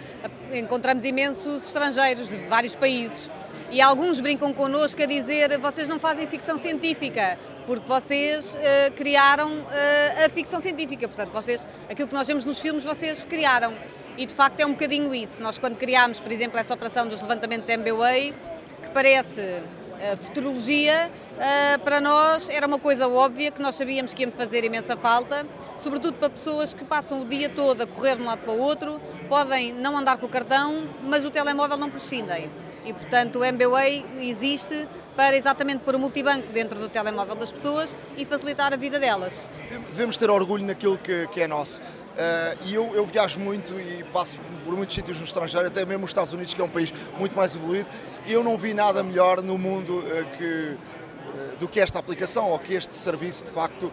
encontramos 0.51 1.05
imensos 1.05 1.67
estrangeiros 1.67 2.27
de 2.29 2.37
vários 2.47 2.75
países 2.75 3.29
e 3.71 3.79
alguns 3.81 4.19
brincam 4.19 4.53
connosco 4.53 5.01
a 5.01 5.05
dizer 5.05 5.57
vocês 5.59 5.87
não 5.87 5.99
fazem 5.99 6.27
ficção 6.27 6.57
científica 6.57 7.37
porque 7.65 7.87
vocês 7.87 8.55
uh, 8.55 8.91
criaram 8.95 9.51
uh, 9.51 10.25
a 10.25 10.29
ficção 10.29 10.59
científica, 10.59 11.07
portanto 11.07 11.31
vocês 11.31 11.67
aquilo 11.89 12.07
que 12.07 12.13
nós 12.13 12.27
vemos 12.27 12.45
nos 12.45 12.59
filmes 12.59 12.83
vocês 12.83 13.23
criaram 13.23 13.73
e 14.17 14.25
de 14.25 14.33
facto 14.33 14.59
é 14.59 14.65
um 14.65 14.71
bocadinho 14.71 15.13
isso. 15.13 15.41
Nós, 15.41 15.57
quando 15.57 15.77
criámos, 15.77 16.19
por 16.19 16.31
exemplo, 16.31 16.57
essa 16.57 16.73
operação 16.73 17.07
dos 17.07 17.21
levantamentos 17.21 17.67
MBWay, 17.67 18.33
que 18.81 18.89
parece 18.89 19.61
uh, 19.95 20.17
futurologia, 20.17 21.09
uh, 21.09 21.79
para 21.79 21.99
nós 21.99 22.49
era 22.49 22.67
uma 22.67 22.79
coisa 22.79 23.07
óbvia 23.07 23.51
que 23.51 23.61
nós 23.61 23.75
sabíamos 23.75 24.13
que 24.13 24.23
ia 24.23 24.31
fazer 24.31 24.63
imensa 24.63 24.95
falta, 24.95 25.45
sobretudo 25.77 26.13
para 26.13 26.29
pessoas 26.29 26.73
que 26.73 26.83
passam 26.83 27.21
o 27.21 27.25
dia 27.25 27.49
todo 27.49 27.81
a 27.81 27.87
correr 27.87 28.15
de 28.15 28.21
um 28.21 28.25
lado 28.25 28.39
para 28.39 28.53
o 28.53 28.59
outro, 28.59 28.99
podem 29.27 29.73
não 29.73 29.97
andar 29.97 30.17
com 30.17 30.25
o 30.25 30.29
cartão, 30.29 30.87
mas 31.03 31.25
o 31.25 31.31
telemóvel 31.31 31.77
não 31.77 31.89
prescindem. 31.89 32.49
E, 32.85 32.93
portanto, 32.93 33.39
o 33.39 33.43
MBWay 33.43 34.05
existe 34.21 34.87
para 35.15 35.35
exatamente 35.35 35.79
pôr 35.79 35.95
o 35.95 35.99
multibanco 35.99 36.51
dentro 36.51 36.79
do 36.79 36.87
telemóvel 36.87 37.35
das 37.35 37.51
pessoas 37.51 37.97
e 38.15 38.23
facilitar 38.23 38.71
a 38.73 38.75
vida 38.75 38.99
delas. 38.99 39.47
Devemos 39.89 40.17
ter 40.17 40.29
orgulho 40.29 40.63
naquilo 40.63 40.97
que, 40.99 41.27
que 41.27 41.41
é 41.41 41.47
nosso. 41.47 41.81
Uh, 42.15 42.57
e 42.65 42.73
eu, 42.73 42.95
eu, 42.95 43.05
viajo 43.05 43.37
muito 43.37 43.77
e 43.77 44.01
passo 44.13 44.39
por 44.63 44.73
muitos 44.73 44.95
sítios 44.95 45.17
no 45.17 45.25
estrangeiro, 45.25 45.67
até 45.67 45.85
mesmo 45.85 46.05
os 46.05 46.11
Estados 46.11 46.31
Unidos, 46.31 46.53
que 46.53 46.61
é 46.61 46.63
um 46.63 46.69
país 46.69 46.93
muito 47.19 47.35
mais 47.35 47.53
evoluído. 47.53 47.89
Eu 48.25 48.41
não 48.41 48.57
vi 48.57 48.73
nada 48.73 49.03
melhor 49.03 49.41
no 49.41 49.57
mundo 49.57 49.99
uh, 49.99 50.25
que, 50.37 50.77
uh, 50.77 51.57
do 51.59 51.67
que 51.67 51.77
esta 51.77 51.99
aplicação 51.99 52.49
ou 52.51 52.57
que 52.57 52.73
este 52.73 52.95
serviço, 52.95 53.43
de 53.43 53.51
facto, 53.51 53.91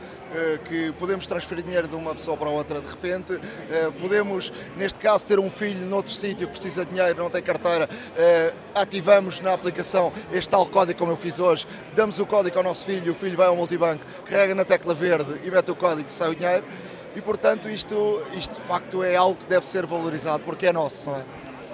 que 0.64 0.93
podemos 1.01 1.27
transferir 1.27 1.64
dinheiro 1.64 1.89
de 1.89 1.97
uma 1.97 2.14
pessoa 2.14 2.37
para 2.37 2.49
outra 2.49 2.81
de 2.81 2.89
repente, 2.89 3.39
podemos, 4.01 4.53
neste 4.77 4.99
caso, 4.99 5.27
ter 5.27 5.39
um 5.39 5.51
filho 5.51 5.85
noutro 5.87 6.11
sítio 6.11 6.47
que 6.47 6.53
precisa 6.53 6.87
de 6.87 6.93
dinheiro, 6.93 7.18
não 7.18 7.29
tem 7.29 7.43
carteira, 7.43 7.89
ativamos 8.75 9.41
na 9.41 9.53
aplicação 9.53 10.11
este 10.33 10.49
tal 10.49 10.64
código 10.66 10.99
como 10.99 11.12
eu 11.12 11.16
fiz 11.16 11.39
hoje, 11.39 11.66
damos 11.95 12.18
o 12.18 12.25
código 12.25 12.57
ao 12.57 12.64
nosso 12.64 12.87
filho, 12.87 13.12
o 13.12 13.14
filho 13.14 13.37
vai 13.37 13.47
ao 13.47 13.55
multibanco, 13.55 14.03
carrega 14.25 14.55
na 14.55 14.64
tecla 14.64 14.95
verde 14.95 15.39
e 15.45 15.51
mete 15.51 15.70
o 15.70 15.77
código 15.77 16.09
e 16.09 16.12
sai 16.12 16.31
o 16.31 16.35
dinheiro 16.35 16.64
e 17.14 17.20
portanto 17.20 17.68
isto, 17.68 18.22
isto 18.34 18.54
de 18.54 18.66
facto 18.66 19.02
é 19.02 19.16
algo 19.16 19.36
que 19.36 19.46
deve 19.46 19.66
ser 19.66 19.86
valorizado 19.86 20.42
porque 20.44 20.66
é 20.66 20.72
nosso, 20.72 21.10
não 21.10 21.16
é? 21.16 21.24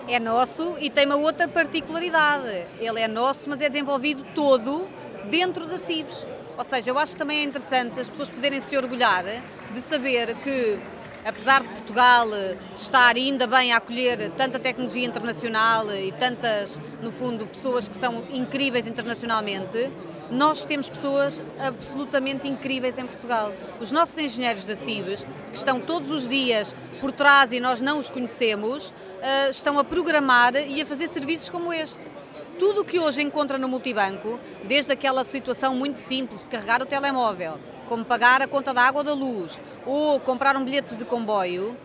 É 0.09 0.18
nosso 0.18 0.76
e 0.80 0.89
tem 0.89 1.05
uma 1.07 1.16
outra 1.16 1.47
particularidade. 1.47 2.66
Ele 2.80 3.01
é 3.01 3.07
nosso, 3.07 3.49
mas 3.49 3.61
é 3.61 3.68
desenvolvido 3.68 4.24
todo 4.34 4.89
dentro 5.30 5.66
da 5.66 5.78
CIBS. 5.78 6.26
Ou 6.57 6.64
seja, 6.64 6.91
eu 6.91 6.99
acho 6.99 7.12
que 7.12 7.18
também 7.18 7.41
é 7.41 7.45
interessante 7.45 8.01
as 8.01 8.09
pessoas 8.09 8.30
poderem 8.30 8.61
se 8.61 8.76
orgulhar 8.76 9.24
de 9.70 9.80
saber 9.80 10.34
que 10.36 10.80
apesar 11.24 11.62
de 11.62 11.68
Portugal 11.68 12.26
estar 12.74 13.14
ainda 13.14 13.47
bem 13.47 13.72
a 13.72 13.76
acolher 13.76 14.30
tanta 14.30 14.59
tecnologia 14.59 15.07
internacional 15.07 15.95
e 15.95 16.11
tantas, 16.12 16.80
no 17.03 17.12
fundo, 17.12 17.47
pessoas 17.47 17.86
que 17.86 17.95
são 17.95 18.24
incríveis 18.30 18.86
internacionalmente, 18.86 19.91
nós 20.31 20.64
temos 20.64 20.89
pessoas 20.89 21.43
absolutamente 21.59 22.47
incríveis 22.47 22.99
em 22.99 23.07
Portugal. 23.07 23.53
Os 23.81 23.91
nossos 23.91 24.16
engenheiros 24.18 24.64
da 24.64 24.76
CIBES, 24.76 25.24
que 25.51 25.57
estão 25.57 25.81
todos 25.81 26.11
os 26.11 26.29
dias 26.29 26.76
por 27.01 27.12
trás 27.12 27.53
e 27.53 27.61
nós 27.61 27.81
não 27.81 27.99
os 27.99 28.11
conhecemos, 28.11 28.93
eh, 29.22 29.51
estão 29.51 29.79
a 29.79 29.85
programar 29.85 30.55
e 30.57 30.83
a 30.83 30.87
fazer 30.87 31.09
serviços 31.09 31.49
como 31.49 31.72
este. 31.72 32.11
Tudo 32.59 32.81
o 32.81 32.85
que 32.85 32.99
hoje 32.99 33.22
encontra 33.22 33.57
no 33.57 33.68
multibanco, 33.68 34.39
desde 34.64 34.93
aquela 34.93 35.22
situação 35.22 35.74
muito 35.74 36.01
simples 36.01 36.43
de 36.43 36.51
carregar 36.51 36.83
o 36.83 36.87
telemóvel, 36.87 37.59
como 37.89 38.05
pagar 38.05 38.43
a 38.43 38.49
conta 38.49 38.74
da 38.74 38.83
água 38.83 39.01
ou 39.01 39.05
da 39.05 39.14
luz, 39.14 39.61
ou 39.87 40.18
comprar 40.18 40.57
um 40.57 40.64
bilhete 40.64 40.97
de 40.97 41.05
comboio, 41.05 41.76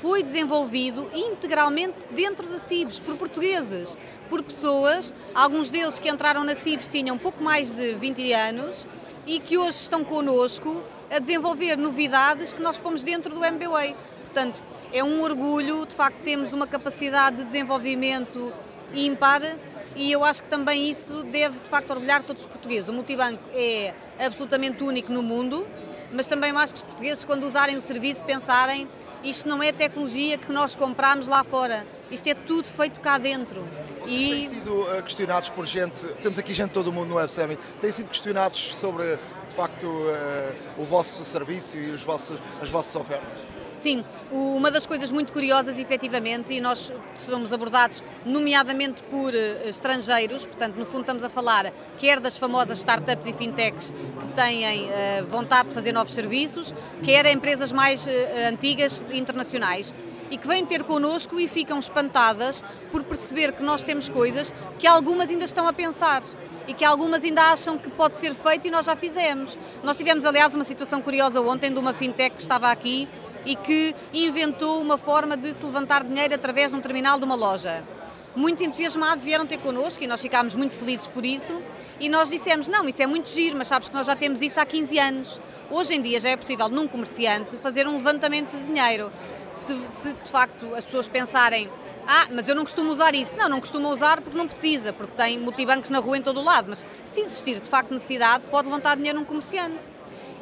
foi 0.00 0.22
desenvolvido 0.22 1.08
integralmente 1.12 1.96
dentro 2.12 2.46
da 2.46 2.58
CIBS, 2.58 3.00
por 3.00 3.16
portugueses, 3.16 3.98
por 4.28 4.42
pessoas, 4.42 5.12
alguns 5.34 5.70
deles 5.70 5.98
que 5.98 6.08
entraram 6.08 6.44
na 6.44 6.54
CIBS 6.54 6.88
tinham 6.88 7.18
pouco 7.18 7.42
mais 7.42 7.74
de 7.74 7.94
20 7.94 8.32
anos 8.32 8.86
e 9.26 9.40
que 9.40 9.58
hoje 9.58 9.78
estão 9.78 10.04
connosco 10.04 10.82
a 11.10 11.18
desenvolver 11.18 11.76
novidades 11.76 12.52
que 12.52 12.62
nós 12.62 12.78
pomos 12.78 13.02
dentro 13.02 13.34
do 13.34 13.44
MBWay. 13.44 13.94
Portanto, 14.22 14.62
é 14.92 15.02
um 15.02 15.20
orgulho, 15.20 15.84
de 15.84 15.94
facto, 15.94 16.18
temos 16.22 16.52
uma 16.52 16.66
capacidade 16.66 17.38
de 17.38 17.44
desenvolvimento 17.44 18.52
ímpar 18.94 19.42
e 19.96 20.12
eu 20.12 20.24
acho 20.24 20.44
que 20.44 20.48
também 20.48 20.88
isso 20.90 21.24
deve, 21.24 21.58
de 21.58 21.68
facto, 21.68 21.90
orgulhar 21.90 22.22
todos 22.22 22.42
os 22.42 22.48
portugueses. 22.48 22.88
O 22.88 22.92
multibanco 22.92 23.42
é 23.52 23.92
absolutamente 24.18 24.84
único 24.84 25.12
no 25.12 25.22
mundo, 25.22 25.66
mas 26.12 26.26
também 26.26 26.50
eu 26.50 26.58
acho 26.58 26.74
que 26.74 26.80
os 26.80 26.84
portugueses, 26.84 27.24
quando 27.24 27.44
usarem 27.44 27.76
o 27.76 27.80
serviço, 27.80 28.24
pensarem 28.24 28.88
isto 29.22 29.48
não 29.48 29.62
é 29.62 29.72
tecnologia 29.72 30.38
que 30.38 30.52
nós 30.52 30.76
compramos 30.76 31.26
lá 31.26 31.42
fora, 31.42 31.86
isto 32.10 32.28
é 32.28 32.34
tudo 32.34 32.68
feito 32.68 33.00
cá 33.00 33.18
dentro. 33.18 33.66
E 34.06 34.30
têm 34.30 34.48
sido 34.48 34.82
uh, 34.82 35.02
questionados 35.02 35.48
por 35.48 35.66
gente, 35.66 36.06
temos 36.22 36.38
aqui 36.38 36.54
gente 36.54 36.68
de 36.68 36.74
todo 36.74 36.88
o 36.88 36.92
mundo 36.92 37.08
no 37.08 37.14
Web 37.16 37.32
Summit, 37.32 37.60
têm 37.80 37.90
sido 37.90 38.08
questionados 38.08 38.76
sobre, 38.76 39.16
de 39.48 39.54
facto, 39.54 39.86
uh, 39.86 40.80
o 40.80 40.84
vosso 40.84 41.24
serviço 41.24 41.76
e 41.76 41.90
os 41.90 42.02
vossos, 42.02 42.38
as 42.62 42.70
vossas 42.70 42.94
ofertas? 42.94 43.47
Sim, 43.78 44.04
uma 44.32 44.72
das 44.72 44.86
coisas 44.86 45.08
muito 45.12 45.32
curiosas, 45.32 45.78
efetivamente, 45.78 46.52
e 46.52 46.60
nós 46.60 46.92
somos 47.24 47.52
abordados 47.52 48.02
nomeadamente 48.26 49.04
por 49.04 49.32
uh, 49.32 49.68
estrangeiros, 49.68 50.44
portanto, 50.44 50.74
no 50.74 50.84
fundo 50.84 51.02
estamos 51.02 51.22
a 51.22 51.28
falar 51.28 51.72
quer 51.96 52.18
das 52.18 52.36
famosas 52.36 52.78
startups 52.78 53.28
e 53.28 53.32
fintechs 53.32 53.92
que 54.20 54.28
têm 54.34 54.64
uh, 54.64 55.26
vontade 55.30 55.68
de 55.68 55.74
fazer 55.74 55.92
novos 55.92 56.12
serviços, 56.12 56.74
quer 57.04 57.24
empresas 57.26 57.70
mais 57.70 58.04
uh, 58.04 58.10
antigas 58.52 59.04
internacionais 59.12 59.94
e 60.28 60.36
que 60.36 60.48
vêm 60.48 60.66
ter 60.66 60.82
connosco 60.82 61.38
e 61.38 61.46
ficam 61.46 61.78
espantadas 61.78 62.64
por 62.90 63.04
perceber 63.04 63.52
que 63.52 63.62
nós 63.62 63.84
temos 63.84 64.08
coisas 64.08 64.52
que 64.76 64.88
algumas 64.88 65.30
ainda 65.30 65.44
estão 65.44 65.68
a 65.68 65.72
pensar 65.72 66.22
e 66.66 66.74
que 66.74 66.84
algumas 66.84 67.24
ainda 67.24 67.42
acham 67.42 67.78
que 67.78 67.88
pode 67.88 68.16
ser 68.16 68.34
feito 68.34 68.68
e 68.68 68.70
nós 68.70 68.84
já 68.84 68.94
fizemos. 68.94 69.58
Nós 69.82 69.96
tivemos, 69.96 70.24
aliás, 70.26 70.54
uma 70.54 70.64
situação 70.64 71.00
curiosa 71.00 71.40
ontem 71.40 71.72
de 71.72 71.80
uma 71.80 71.94
fintech 71.94 72.36
que 72.36 72.42
estava 72.42 72.70
aqui 72.70 73.08
e 73.48 73.56
que 73.56 73.94
inventou 74.12 74.78
uma 74.78 74.98
forma 74.98 75.34
de 75.34 75.54
se 75.54 75.64
levantar 75.64 76.04
dinheiro 76.04 76.34
através 76.34 76.70
de 76.70 76.76
um 76.76 76.80
terminal 76.82 77.18
de 77.18 77.24
uma 77.24 77.34
loja. 77.34 77.82
Muito 78.36 78.62
entusiasmados 78.62 79.24
vieram 79.24 79.46
ter 79.46 79.56
connosco 79.56 80.04
e 80.04 80.06
nós 80.06 80.20
ficámos 80.20 80.54
muito 80.54 80.76
felizes 80.76 81.06
por 81.06 81.24
isso. 81.24 81.62
E 81.98 82.10
nós 82.10 82.28
dissemos: 82.28 82.68
não, 82.68 82.86
isso 82.86 83.02
é 83.02 83.06
muito 83.06 83.30
giro, 83.30 83.56
mas 83.56 83.68
sabes 83.68 83.88
que 83.88 83.94
nós 83.94 84.06
já 84.06 84.14
temos 84.14 84.42
isso 84.42 84.60
há 84.60 84.66
15 84.66 84.98
anos. 84.98 85.40
Hoje 85.70 85.94
em 85.94 86.02
dia 86.02 86.20
já 86.20 86.28
é 86.28 86.36
possível, 86.36 86.68
num 86.68 86.86
comerciante, 86.86 87.56
fazer 87.56 87.88
um 87.88 87.96
levantamento 87.96 88.50
de 88.50 88.62
dinheiro. 88.64 89.10
Se, 89.50 89.80
se 89.92 90.12
de 90.12 90.30
facto 90.30 90.74
as 90.74 90.84
pessoas 90.84 91.08
pensarem 91.08 91.70
ah, 92.06 92.26
mas 92.30 92.48
eu 92.48 92.54
não 92.54 92.64
costumo 92.64 92.92
usar 92.92 93.14
isso. 93.14 93.34
Não, 93.34 93.48
não 93.48 93.60
costuma 93.60 93.88
usar 93.88 94.20
porque 94.20 94.36
não 94.36 94.46
precisa, 94.46 94.92
porque 94.92 95.12
tem 95.14 95.38
multibancos 95.38 95.88
na 95.88 96.00
rua 96.00 96.18
em 96.18 96.22
todo 96.22 96.40
o 96.40 96.44
lado. 96.44 96.66
Mas 96.68 96.84
se 97.06 97.20
existir 97.20 97.60
de 97.60 97.68
facto 97.68 97.92
necessidade, 97.92 98.44
pode 98.50 98.68
levantar 98.68 98.96
dinheiro 98.96 99.18
num 99.18 99.24
comerciante 99.24 99.88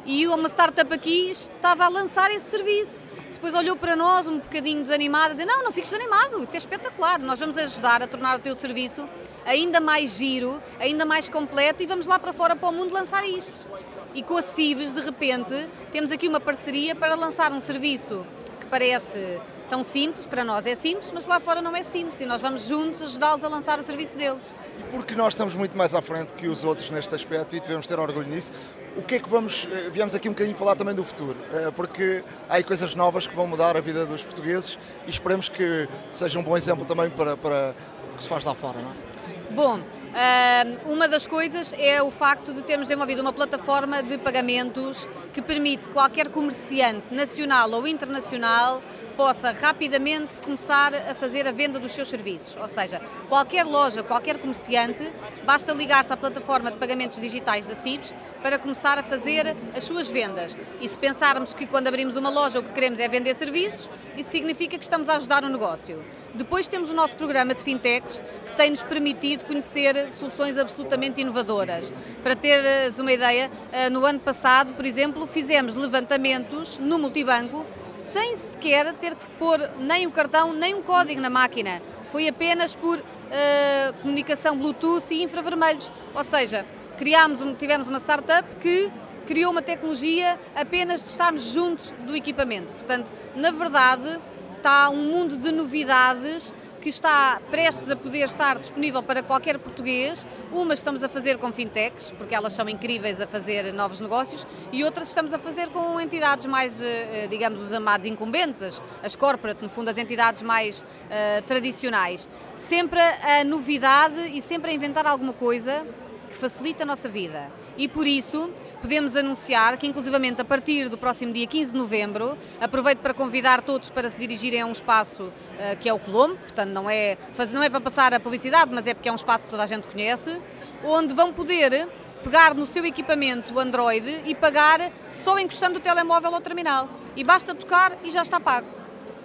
e 0.07 0.25
uma 0.25 0.47
startup 0.47 0.91
aqui 0.93 1.29
estava 1.29 1.83
a 1.83 1.89
lançar 1.89 2.31
esse 2.31 2.49
serviço. 2.49 3.03
depois 3.33 3.53
olhou 3.53 3.75
para 3.75 3.95
nós 3.95 4.25
um 4.25 4.39
bocadinho 4.39 4.81
desanimado, 4.81 5.33
dizer: 5.33 5.45
Não, 5.45 5.63
não 5.63 5.71
fiques 5.71 5.91
desanimado, 5.91 6.41
isso 6.41 6.53
é 6.53 6.57
espetacular. 6.57 7.19
Nós 7.19 7.39
vamos 7.39 7.57
ajudar 7.57 8.01
a 8.01 8.07
tornar 8.07 8.37
o 8.37 8.39
teu 8.39 8.55
serviço 8.55 9.07
ainda 9.45 9.79
mais 9.79 10.17
giro, 10.17 10.61
ainda 10.79 11.05
mais 11.05 11.29
completo 11.29 11.83
e 11.83 11.85
vamos 11.85 12.05
lá 12.05 12.17
para 12.17 12.33
fora 12.33 12.55
para 12.55 12.69
o 12.69 12.71
mundo 12.71 12.93
lançar 12.93 13.27
isto. 13.27 13.67
E 14.15 14.23
com 14.23 14.37
a 14.37 14.41
Cibes, 14.41 14.93
de 14.93 15.01
repente, 15.01 15.69
temos 15.91 16.11
aqui 16.11 16.27
uma 16.27 16.39
parceria 16.39 16.95
para 16.95 17.13
lançar 17.13 17.51
um 17.51 17.59
serviço 17.59 18.25
que 18.59 18.65
parece 18.65 19.39
tão 19.69 19.83
simples, 19.83 20.25
para 20.25 20.43
nós 20.43 20.65
é 20.65 20.75
simples, 20.75 21.11
mas 21.11 21.25
lá 21.25 21.39
fora 21.39 21.61
não 21.61 21.75
é 21.75 21.83
simples 21.83 22.21
e 22.21 22.25
nós 22.25 22.41
vamos 22.41 22.67
juntos 22.67 23.01
ajudá-los 23.01 23.43
a 23.43 23.47
lançar 23.47 23.79
o 23.79 23.83
serviço 23.83 24.17
deles. 24.17 24.55
E 24.79 24.83
porque 24.85 25.15
nós 25.15 25.33
estamos 25.33 25.53
muito 25.55 25.77
mais 25.77 25.93
à 25.93 26.01
frente 26.01 26.33
que 26.33 26.47
os 26.47 26.63
outros 26.63 26.89
neste 26.89 27.13
aspecto 27.13 27.55
e 27.55 27.59
devemos 27.59 27.87
ter 27.87 27.99
orgulho 27.99 28.27
nisso, 28.27 28.51
o 28.95 29.01
que 29.01 29.15
é 29.15 29.19
que 29.19 29.29
vamos. 29.29 29.67
eh, 29.71 29.89
Viemos 29.91 30.15
aqui 30.15 30.27
um 30.27 30.31
bocadinho 30.31 30.55
falar 30.57 30.75
também 30.75 30.95
do 30.95 31.03
futuro, 31.03 31.37
eh, 31.53 31.71
porque 31.75 32.23
há 32.49 32.55
aí 32.55 32.63
coisas 32.63 32.95
novas 32.95 33.27
que 33.27 33.35
vão 33.35 33.45
mudar 33.47 33.77
a 33.77 33.81
vida 33.81 34.05
dos 34.05 34.23
portugueses 34.23 34.77
e 35.05 35.11
esperemos 35.11 35.49
que 35.49 35.87
seja 36.09 36.39
um 36.39 36.43
bom 36.43 36.57
exemplo 36.57 36.85
também 36.85 37.09
para, 37.09 37.37
para 37.37 37.75
o 38.13 38.17
que 38.17 38.23
se 38.23 38.29
faz 38.29 38.43
lá 38.43 38.55
fora, 38.55 38.79
não 38.79 38.91
é? 38.91 39.07
Bom, 39.51 39.79
ah, 40.13 40.63
uma 40.85 41.07
das 41.07 41.25
coisas 41.25 41.73
é 41.77 42.01
o 42.01 42.11
facto 42.11 42.53
de 42.53 42.61
termos 42.61 42.87
desenvolvido 42.87 43.21
uma 43.21 43.33
plataforma 43.33 44.03
de 44.03 44.17
pagamentos 44.17 45.07
que 45.33 45.41
permite 45.41 45.87
qualquer 45.89 46.29
comerciante 46.29 47.03
nacional 47.11 47.71
ou 47.71 47.87
internacional 47.87 48.81
possa 49.17 49.51
rapidamente 49.51 50.39
começar 50.39 50.93
a 50.93 51.15
fazer 51.15 51.47
a 51.47 51.51
venda 51.51 51.79
dos 51.79 51.91
seus 51.91 52.07
serviços. 52.07 52.55
Ou 52.55 52.67
seja, 52.67 53.01
qualquer 53.27 53.65
loja, 53.65 54.03
qualquer 54.03 54.37
comerciante, 54.37 55.11
basta 55.43 55.73
ligar-se 55.73 56.13
à 56.13 56.15
plataforma 56.15 56.71
de 56.71 56.77
pagamentos 56.77 57.19
digitais 57.19 57.65
da 57.65 57.73
CIBS 57.73 58.13
para 58.43 58.59
começar 58.59 58.99
a 58.99 59.03
fazer 59.03 59.57
as 59.75 59.83
suas 59.83 60.07
vendas. 60.07 60.57
E 60.79 60.87
se 60.87 60.97
pensarmos 60.97 61.55
que 61.55 61.65
quando 61.65 61.87
abrimos 61.87 62.15
uma 62.15 62.29
loja 62.29 62.59
o 62.59 62.63
que 62.63 62.71
queremos 62.71 62.99
é 62.99 63.09
vender 63.09 63.33
serviços, 63.33 63.89
isso 64.15 64.29
significa 64.29 64.77
que 64.77 64.83
estamos 64.83 65.09
a 65.09 65.15
ajudar 65.15 65.43
o 65.43 65.49
negócio. 65.49 66.03
Depois 66.35 66.67
temos 66.67 66.91
o 66.91 66.93
nosso 66.93 67.15
programa 67.15 67.55
de 67.55 67.63
fintechs 67.63 68.21
que 68.45 68.53
tem-nos 68.53 68.83
permitido 68.83 69.45
conhecer 69.45 70.11
soluções 70.11 70.59
absolutamente 70.59 71.21
inovadoras. 71.21 71.91
Para 72.21 72.35
teres 72.35 72.99
uma 72.99 73.11
ideia, 73.11 73.49
eh, 73.71 73.89
no 73.89 74.05
ano 74.05 74.19
passado, 74.19 74.73
por 74.73 74.85
exemplo, 74.85 75.25
fizemos 75.25 75.73
levantamentos 75.73 76.77
no 76.77 76.99
multibanco 76.99 77.65
sem 78.11 78.35
sequer 78.35 78.93
ter 78.93 79.15
que 79.15 79.29
pôr 79.31 79.59
nem 79.79 80.07
o 80.07 80.11
cartão 80.11 80.53
nem 80.53 80.73
um 80.75 80.81
código 80.81 81.21
na 81.21 81.29
máquina. 81.29 81.81
Foi 82.05 82.27
apenas 82.27 82.75
por 82.75 83.01
eh, 83.31 83.93
comunicação 84.01 84.57
Bluetooth 84.57 85.13
e 85.13 85.23
infravermelhos. 85.23 85.91
Ou 86.15 86.23
seja, 86.23 86.65
criámos, 86.97 87.39
tivemos 87.57 87.87
uma 87.87 87.99
startup 87.99 88.47
que 88.57 88.91
criou 89.25 89.51
uma 89.51 89.61
tecnologia 89.61 90.39
apenas 90.55 91.03
de 91.03 91.09
estarmos 91.09 91.43
junto 91.43 91.91
do 92.05 92.15
equipamento. 92.15 92.73
Portanto, 92.73 93.11
na 93.35 93.51
verdade, 93.51 94.19
está 94.57 94.89
um 94.89 95.11
mundo 95.11 95.37
de 95.37 95.51
novidades 95.51 96.55
que 96.81 96.89
está 96.89 97.41
prestes 97.49 97.89
a 97.89 97.95
poder 97.95 98.25
estar 98.25 98.57
disponível 98.57 99.01
para 99.03 99.23
qualquer 99.23 99.57
português. 99.57 100.25
Umas 100.51 100.79
estamos 100.79 101.03
a 101.03 101.09
fazer 101.09 101.37
com 101.37 101.51
fintechs, 101.51 102.11
porque 102.11 102.35
elas 102.35 102.53
são 102.53 102.67
incríveis 102.69 103.19
a 103.19 103.27
fazer 103.27 103.73
novos 103.73 103.99
negócios, 103.99 104.45
e 104.71 104.83
outras 104.83 105.07
estamos 105.07 105.33
a 105.33 105.39
fazer 105.39 105.69
com 105.69 105.99
entidades 105.99 106.45
mais, 106.45 106.81
eh, 106.81 107.23
eh, 107.23 107.27
digamos, 107.27 107.61
os 107.61 107.73
amados 107.73 108.07
incumbentes, 108.07 108.61
as, 108.61 108.81
as 109.03 109.15
corporate, 109.15 109.61
no 109.61 109.69
fundo, 109.69 109.89
as 109.89 109.97
entidades 109.97 110.41
mais 110.41 110.85
eh, 111.09 111.41
tradicionais. 111.47 112.27
Sempre 112.55 112.99
a 112.99 113.43
novidade 113.43 114.19
e 114.37 114.41
sempre 114.41 114.71
a 114.71 114.73
inventar 114.73 115.05
alguma 115.05 115.33
coisa 115.33 115.85
que 116.29 116.35
facilita 116.35 116.83
a 116.83 116.85
nossa 116.85 117.07
vida. 117.07 117.51
E 117.77 117.87
por 117.87 118.05
isso 118.05 118.49
podemos 118.81 119.15
anunciar 119.15 119.77
que, 119.77 119.87
inclusivamente, 119.87 120.41
a 120.41 120.45
partir 120.45 120.89
do 120.89 120.97
próximo 120.97 121.33
dia 121.33 121.47
15 121.47 121.71
de 121.71 121.77
novembro, 121.77 122.37
aproveito 122.59 122.99
para 122.99 123.13
convidar 123.13 123.61
todos 123.61 123.89
para 123.89 124.09
se 124.09 124.17
dirigirem 124.17 124.61
a 124.61 124.65
um 124.65 124.71
espaço 124.71 125.31
eh, 125.59 125.75
que 125.75 125.89
é 125.89 125.93
o 125.93 125.99
Colombo, 125.99 126.35
portanto 126.35 126.69
não 126.69 126.89
é, 126.89 127.17
não 127.51 127.63
é 127.63 127.69
para 127.69 127.81
passar 127.81 128.13
a 128.13 128.19
publicidade, 128.19 128.71
mas 128.73 128.87
é 128.87 128.93
porque 128.93 129.09
é 129.09 129.11
um 129.11 129.15
espaço 129.15 129.45
que 129.45 129.49
toda 129.49 129.63
a 129.63 129.65
gente 129.65 129.87
conhece, 129.87 130.39
onde 130.83 131.13
vão 131.13 131.33
poder 131.33 131.87
pegar 132.23 132.53
no 132.53 132.65
seu 132.65 132.85
equipamento 132.85 133.57
Android 133.59 134.21
e 134.25 134.35
pagar 134.35 134.91
só 135.11 135.37
encostando 135.39 135.77
o 135.77 135.81
telemóvel 135.81 136.33
ao 136.33 136.41
terminal. 136.41 136.89
E 137.15 137.23
basta 137.23 137.55
tocar 137.55 137.97
e 138.03 138.09
já 138.09 138.21
está 138.21 138.39
pago. 138.39 138.67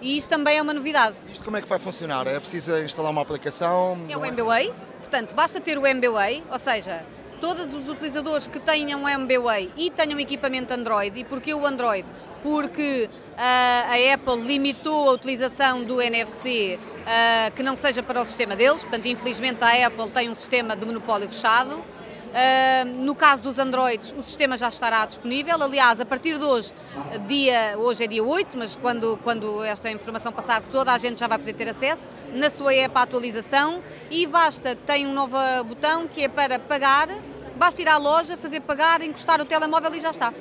E 0.01 0.17
isto 0.19 0.29
também 0.29 0.59
é 0.59 0.63
uma 0.63 0.75
novidade. 0.75 1.17
Isto 1.31 1.45
como 1.45 1.57
é 1.57 1.63
que 1.63 1.69
vai 1.69 1.79
funcionar? 1.79 2.27
É 2.27 2.39
preciso 2.39 2.77
instalar 2.79 3.11
uma 3.13 3.23
aplicação? 3.23 3.99
É 4.09 4.17
o 4.17 4.25
MBWay, 4.25 4.73
portanto, 4.99 5.35
basta 5.35 5.61
ter 5.61 5.79
o 5.79 5.87
MBWay, 5.87 6.43
ou 6.51 6.59
seja, 6.59 7.05
todos 7.43 7.75
os 7.75 7.89
utilizadores 7.89 8.47
que 8.47 8.61
tenham 8.61 9.09
MBWay 9.09 9.69
e 9.77 9.91
tenham 9.91 10.21
equipamento 10.21 10.73
Android, 10.73 11.19
e 11.19 11.25
porquê 11.25 11.53
o 11.53 11.67
Android? 11.67 12.07
Porque 12.41 13.11
ah, 13.37 13.89
a 13.89 14.15
Apple 14.15 14.47
limitou 14.47 15.11
a 15.11 15.13
utilização 15.13 15.83
do 15.83 16.01
NFC 16.01 16.79
ah, 17.05 17.51
que 17.51 17.65
não 17.65 17.75
seja 17.75 18.01
para 18.01 18.23
o 18.23 18.25
sistema 18.25 18.55
deles, 18.55 18.83
portanto, 18.83 19.07
infelizmente 19.07 19.63
a 19.65 19.89
Apple 19.89 20.09
tem 20.11 20.31
um 20.31 20.37
sistema 20.37 20.77
de 20.77 20.87
monopólio 20.87 21.29
fechado. 21.29 21.83
Uh, 22.33 23.05
no 23.05 23.15
caso 23.15 23.43
dos 23.43 23.59
Androids, 23.59 24.15
o 24.17 24.23
sistema 24.23 24.57
já 24.57 24.69
estará 24.69 25.05
disponível. 25.05 25.63
Aliás, 25.63 26.01
a 26.01 26.07
partir 26.07 26.39
de 26.39 26.45
hoje, 26.47 26.73
dia, 27.27 27.75
hoje 27.77 28.05
é 28.05 28.07
dia 28.07 28.25
8, 28.25 28.57
mas 28.57 28.75
quando, 28.75 29.19
quando 29.23 29.63
esta 29.63 29.91
informação 29.91 30.33
passar, 30.33 30.63
toda 30.63 30.91
a 30.95 30.97
gente 30.97 31.21
já 31.21 31.29
vai 31.29 31.39
poder 31.39 31.53
ter 31.53 31.69
acesso 31.69 32.09
na 32.33 32.49
sua 32.49 32.73
app 32.73 32.97
atualização 32.97 33.83
e 34.11 34.27
basta, 34.27 34.75
tem 34.75 35.07
um 35.07 35.13
novo 35.13 35.37
botão 35.67 36.09
que 36.09 36.23
é 36.23 36.29
para 36.29 36.59
pagar, 36.59 37.09
basta 37.63 37.81
ir 37.81 37.89
à 37.89 37.97
loja, 37.97 38.37
fazer 38.37 38.59
pagar, 38.59 39.03
encostar 39.03 39.41
o 39.41 39.45
telemóvel 39.45 39.95
e 39.95 40.01
já 40.01 40.11
está. 40.11 40.35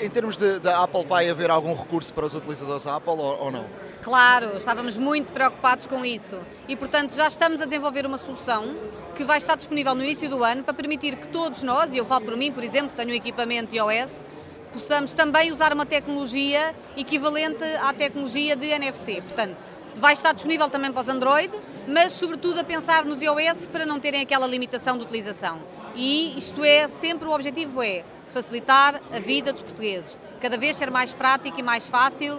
Em 0.00 0.10
termos 0.10 0.36
da 0.36 0.82
Apple, 0.82 1.06
vai 1.06 1.30
haver 1.30 1.48
algum 1.48 1.72
recurso 1.72 2.12
para 2.12 2.26
os 2.26 2.34
utilizadores 2.34 2.88
Apple 2.88 3.12
ou, 3.12 3.44
ou 3.44 3.52
não? 3.52 3.64
Claro, 4.02 4.56
estávamos 4.56 4.96
muito 4.96 5.32
preocupados 5.32 5.86
com 5.86 6.04
isso 6.04 6.36
e, 6.66 6.74
portanto, 6.74 7.14
já 7.14 7.28
estamos 7.28 7.60
a 7.60 7.66
desenvolver 7.66 8.04
uma 8.04 8.18
solução 8.18 8.74
que 9.14 9.22
vai 9.22 9.38
estar 9.38 9.54
disponível 9.54 9.94
no 9.94 10.02
início 10.02 10.28
do 10.28 10.42
ano 10.42 10.64
para 10.64 10.74
permitir 10.74 11.14
que 11.14 11.28
todos 11.28 11.62
nós, 11.62 11.92
e 11.92 11.98
eu 11.98 12.04
falo 12.04 12.24
por 12.24 12.36
mim, 12.36 12.50
por 12.50 12.64
exemplo, 12.64 12.88
que 12.88 12.96
tenho 12.96 13.10
um 13.10 13.14
equipamento 13.14 13.72
iOS, 13.72 14.24
possamos 14.72 15.14
também 15.14 15.52
usar 15.52 15.72
uma 15.72 15.86
tecnologia 15.86 16.74
equivalente 16.96 17.62
à 17.80 17.92
tecnologia 17.92 18.56
de 18.56 18.66
NFC. 18.66 19.22
Portanto, 19.22 19.56
vai 19.98 20.12
estar 20.12 20.32
disponível 20.32 20.68
também 20.68 20.92
para 20.92 21.00
os 21.00 21.08
Android, 21.08 21.50
mas 21.86 22.12
sobretudo 22.12 22.60
a 22.60 22.64
pensar 22.64 23.04
nos 23.04 23.22
iOS 23.22 23.66
para 23.66 23.86
não 23.86 23.98
terem 23.98 24.22
aquela 24.22 24.46
limitação 24.46 24.96
de 24.96 25.04
utilização. 25.04 25.60
E 25.94 26.36
isto 26.36 26.62
é, 26.64 26.88
sempre 26.88 27.28
o 27.28 27.32
objetivo 27.32 27.82
é 27.82 28.04
facilitar 28.28 29.00
a 29.12 29.18
vida 29.18 29.52
dos 29.52 29.62
portugueses, 29.62 30.18
cada 30.40 30.58
vez 30.58 30.76
ser 30.76 30.90
mais 30.90 31.14
prático 31.14 31.58
e 31.58 31.62
mais 31.62 31.86
fácil 31.86 32.38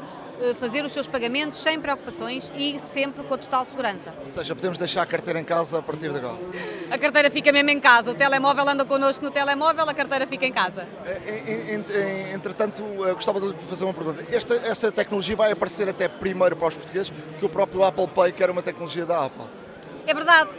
fazer 0.60 0.86
os 0.86 0.92
seus 0.92 1.08
pagamentos 1.08 1.58
sem 1.58 1.80
preocupações 1.80 2.52
e 2.56 2.80
sempre 2.80 3.24
com 3.24 3.34
a 3.34 3.38
total 3.38 3.66
segurança. 3.66 4.14
Ou 4.24 4.30
seja, 4.30 4.56
podemos 4.56 4.78
deixar 4.78 5.02
a 5.02 5.06
carteira 5.06 5.40
em 5.40 5.44
casa 5.44 5.80
a 5.80 5.82
partir 5.82 6.10
de 6.12 6.18
agora. 6.18 6.38
A 6.92 6.98
carteira 6.98 7.30
fica 7.32 7.52
mesmo 7.52 7.70
em 7.70 7.80
casa, 7.80 8.12
o 8.12 8.14
telemóvel 8.16 8.68
anda 8.70 8.86
connosco 8.86 9.24
no 9.26 9.32
telemóvel, 9.32 9.90
a 9.90 9.94
carteira 9.94 10.28
fica 10.28 10.46
em 10.46 10.52
casa. 10.54 10.88
Eh, 11.06 11.74
en- 11.74 12.34
Entretanto, 12.34 12.84
eh, 13.06 13.14
gostava 13.14 13.40
de 13.42 13.48
lhe 13.48 13.56
fazer 13.70 13.84
uma 13.84 13.94
pergunta. 13.94 14.24
Esta, 14.32 14.56
essa 14.56 14.92
tecnologia 14.92 15.36
vai 15.36 15.52
aparecer 15.52 15.90
até 15.90 16.08
primeiro 16.08 16.56
para 16.56 16.68
os 16.68 16.76
portugueses 16.76 17.12
que 17.40 17.46
o 17.46 17.50
próprio 17.50 17.84
Apple 17.84 18.08
Pay, 18.08 18.32
que 18.32 18.44
era 18.44 18.52
uma 18.52 18.62
tecnologia 18.62 19.06
da 19.06 19.26
Apple. 19.26 19.46
É 20.06 20.14
verdade. 20.14 20.52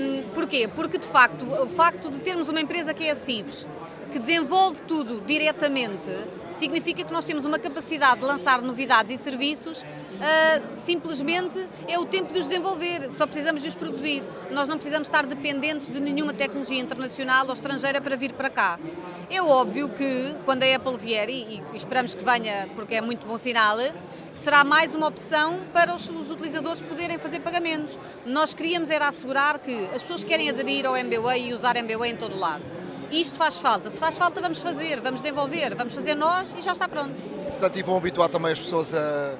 Hum, 0.00 0.24
porquê? 0.34 0.68
Porque, 0.74 0.98
de 0.98 1.06
facto, 1.06 1.44
o 1.44 1.68
facto 1.68 2.10
de 2.10 2.18
termos 2.18 2.48
uma 2.48 2.60
empresa 2.60 2.92
que 2.92 3.04
é 3.06 3.12
a 3.12 3.16
CIBS, 3.16 3.66
que 4.10 4.18
desenvolve 4.18 4.80
tudo 4.82 5.22
diretamente, 5.26 6.10
significa 6.52 7.04
que 7.04 7.12
nós 7.12 7.24
temos 7.24 7.44
uma 7.44 7.58
capacidade 7.58 8.20
de 8.20 8.26
lançar 8.26 8.62
novidades 8.62 9.20
e 9.20 9.22
serviços, 9.22 9.84
ah, 10.20 10.60
simplesmente 10.74 11.58
é 11.86 11.98
o 11.98 12.04
tempo 12.04 12.32
de 12.32 12.38
os 12.38 12.48
desenvolver, 12.48 13.10
só 13.10 13.26
precisamos 13.26 13.62
de 13.62 13.68
os 13.68 13.74
produzir. 13.74 14.22
Nós 14.50 14.68
não 14.68 14.76
precisamos 14.76 15.08
estar 15.08 15.24
dependentes 15.26 15.90
de 15.90 16.00
nenhuma 16.00 16.32
tecnologia 16.32 16.80
internacional 16.80 17.46
ou 17.46 17.52
estrangeira 17.52 18.00
para 18.00 18.16
vir 18.16 18.32
para 18.32 18.50
cá. 18.50 18.78
É 19.30 19.40
óbvio 19.40 19.88
que, 19.88 20.34
quando 20.44 20.64
a 20.64 20.74
Apple 20.74 20.96
vier, 20.96 21.28
e, 21.28 21.62
e 21.72 21.76
esperamos 21.76 22.14
que 22.14 22.24
venha 22.24 22.68
porque 22.74 22.96
é 22.96 23.00
muito 23.00 23.26
bom 23.26 23.38
sinal, 23.38 23.76
será 24.34 24.64
mais 24.64 24.94
uma 24.94 25.06
opção 25.06 25.60
para 25.72 25.94
os, 25.94 26.08
os 26.08 26.30
utilizadores 26.30 26.80
poderem 26.80 27.18
fazer 27.18 27.40
pagamentos. 27.40 27.98
Nós 28.24 28.54
queríamos 28.54 28.90
era 28.90 29.08
assegurar 29.08 29.58
que 29.58 29.88
as 29.94 30.02
pessoas 30.02 30.24
querem 30.24 30.48
aderir 30.48 30.86
ao 30.86 30.96
MBWay 30.96 31.48
e 31.48 31.54
usar 31.54 31.76
MBWay 31.76 32.12
em 32.12 32.16
todo 32.16 32.34
o 32.34 32.38
lado. 32.38 32.64
Isto 33.10 33.36
faz 33.36 33.58
falta. 33.58 33.88
Se 33.90 33.98
faz 33.98 34.18
falta, 34.18 34.40
vamos 34.40 34.60
fazer, 34.60 35.00
vamos 35.00 35.22
desenvolver, 35.22 35.74
vamos 35.74 35.94
fazer 35.94 36.14
nós 36.14 36.54
e 36.56 36.62
já 36.62 36.72
está 36.72 36.88
pronto. 36.88 37.20
Portanto, 37.22 37.78
e 37.78 37.82
vão 37.82 37.96
habituar 37.96 38.28
também 38.28 38.52
as 38.52 38.60
pessoas 38.60 38.92
a, 38.94 39.34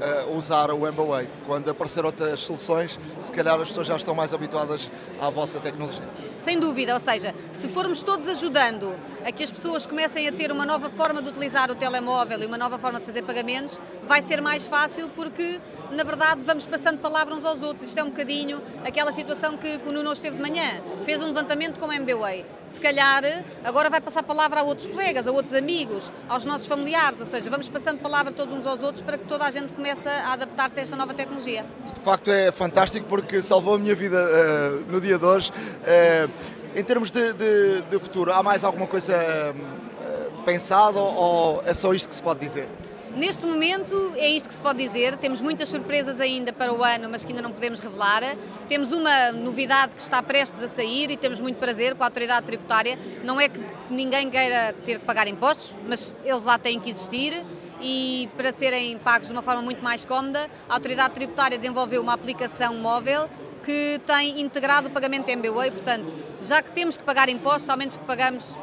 a 0.00 0.30
usar 0.30 0.70
o 0.70 0.86
MBWay. 0.86 1.28
Quando 1.46 1.70
aparecer 1.70 2.04
outras 2.04 2.40
soluções, 2.40 2.98
se 3.22 3.32
calhar 3.32 3.60
as 3.60 3.68
pessoas 3.68 3.86
já 3.86 3.96
estão 3.96 4.14
mais 4.14 4.32
habituadas 4.32 4.90
à 5.20 5.28
vossa 5.28 5.60
tecnologia. 5.60 6.02
Sem 6.36 6.58
dúvida, 6.58 6.94
ou 6.94 7.00
seja, 7.00 7.34
se 7.52 7.68
formos 7.68 8.02
todos 8.02 8.26
ajudando 8.26 8.98
a 9.26 9.30
que 9.30 9.42
as 9.42 9.50
pessoas 9.50 9.84
comecem 9.84 10.26
a 10.26 10.32
ter 10.32 10.50
uma 10.50 10.64
nova 10.64 10.88
forma 10.88 11.20
de 11.20 11.28
utilizar 11.28 11.70
o 11.70 11.74
telemóvel 11.74 12.42
e 12.42 12.46
uma 12.46 12.56
nova 12.56 12.78
forma 12.78 12.98
de 12.98 13.04
fazer 13.04 13.22
pagamentos, 13.22 13.78
vai 14.06 14.22
ser 14.22 14.40
mais 14.40 14.66
fácil 14.66 15.08
porque, 15.10 15.60
na 15.90 16.04
verdade, 16.04 16.40
vamos 16.44 16.66
passando 16.66 16.98
palavra 16.98 17.34
uns 17.34 17.44
aos 17.44 17.62
outros. 17.62 17.88
Isto 17.88 17.98
é 17.98 18.02
um 18.02 18.10
bocadinho 18.10 18.60
aquela 18.84 19.12
situação 19.12 19.56
que, 19.56 19.78
que 19.78 19.88
o 19.88 19.92
Nuno 19.92 20.12
esteve 20.12 20.36
de 20.36 20.42
manhã. 20.42 20.80
Fez 21.04 21.20
um 21.20 21.26
levantamento 21.26 21.78
com 21.78 21.86
o 21.86 21.92
MBWay. 21.92 22.44
Se 22.66 22.80
calhar, 22.80 23.22
agora 23.64 23.90
vai 23.90 24.00
passar 24.00 24.22
palavra 24.22 24.60
a 24.60 24.62
outros 24.62 24.86
colegas, 24.86 25.26
a 25.26 25.32
outros 25.32 25.54
amigos, 25.54 26.12
aos 26.28 26.44
nossos 26.44 26.66
familiares. 26.66 27.20
Ou 27.20 27.26
seja, 27.26 27.50
vamos 27.50 27.68
passando 27.68 27.98
palavra 27.98 28.32
todos 28.32 28.52
uns 28.54 28.66
aos 28.66 28.82
outros 28.82 29.00
para 29.00 29.18
que 29.18 29.24
toda 29.26 29.44
a 29.44 29.50
gente 29.50 29.72
comece 29.72 30.08
a 30.08 30.32
adaptar-se 30.32 30.78
a 30.78 30.82
esta 30.82 30.96
nova 30.96 31.14
tecnologia. 31.14 31.64
De 31.94 32.00
facto, 32.00 32.30
é 32.30 32.50
fantástico 32.50 33.06
porque 33.08 33.42
salvou 33.42 33.74
a 33.74 33.78
minha 33.78 33.94
vida 33.94 34.16
uh, 34.16 34.90
no 34.90 35.00
dia 35.00 35.18
de 35.18 35.24
hoje. 35.24 35.50
Uh, 35.50 36.60
em 36.74 36.84
termos 36.84 37.10
de, 37.10 37.32
de, 37.32 37.82
de, 37.82 37.98
futuro, 37.98 38.32
há 38.32 38.42
mais 38.42 38.62
alguma 38.62 38.86
coisa 38.86 39.16
uh, 39.16 40.42
pensada 40.42 41.00
ou 41.00 41.62
é 41.66 41.74
só 41.74 41.92
isto 41.92 42.08
que 42.08 42.14
se 42.14 42.22
pode 42.22 42.40
dizer? 42.40 42.68
Neste 43.16 43.44
momento 43.44 44.12
é 44.16 44.28
isto 44.28 44.48
que 44.48 44.54
se 44.54 44.60
pode 44.60 44.78
dizer. 44.78 45.16
Temos 45.16 45.40
muitas 45.40 45.68
surpresas 45.68 46.20
ainda 46.20 46.52
para 46.52 46.72
o 46.72 46.84
ano, 46.84 47.08
mas 47.10 47.24
que 47.24 47.32
ainda 47.32 47.42
não 47.42 47.50
podemos 47.50 47.80
revelar. 47.80 48.22
Temos 48.68 48.92
uma 48.92 49.32
novidade 49.32 49.94
que 49.94 50.00
está 50.00 50.22
prestes 50.22 50.62
a 50.62 50.68
sair 50.68 51.10
e 51.10 51.16
temos 51.16 51.40
muito 51.40 51.58
prazer 51.58 51.94
com 51.94 52.04
a 52.04 52.06
autoridade 52.06 52.46
tributária. 52.46 52.98
Não 53.24 53.40
é 53.40 53.48
que 53.48 53.60
ninguém 53.90 54.30
queira 54.30 54.72
ter 54.84 55.00
que 55.00 55.04
pagar 55.04 55.26
impostos, 55.26 55.74
mas 55.88 56.14
eles 56.24 56.44
lá 56.44 56.58
têm 56.58 56.78
que 56.78 56.88
existir 56.90 57.44
e 57.80 58.28
para 58.36 58.52
serem 58.52 58.98
pagos 58.98 59.28
de 59.28 59.32
uma 59.32 59.42
forma 59.42 59.62
muito 59.62 59.82
mais 59.82 60.04
cómoda, 60.04 60.48
a 60.68 60.74
autoridade 60.74 61.14
tributária 61.14 61.58
desenvolveu 61.58 62.02
uma 62.02 62.12
aplicação 62.12 62.74
móvel 62.74 63.28
que 63.64 64.00
tem 64.06 64.40
integrado 64.40 64.88
o 64.88 64.90
pagamento 64.90 65.28
MBWay, 65.28 65.70
portanto, 65.70 66.14
já 66.42 66.62
que 66.62 66.72
temos 66.72 66.96
que 66.96 67.04
pagar 67.04 67.28
impostos, 67.28 67.68
ao 67.68 67.76
menos 67.76 67.96
que 67.96 68.04
pagamos 68.04 68.56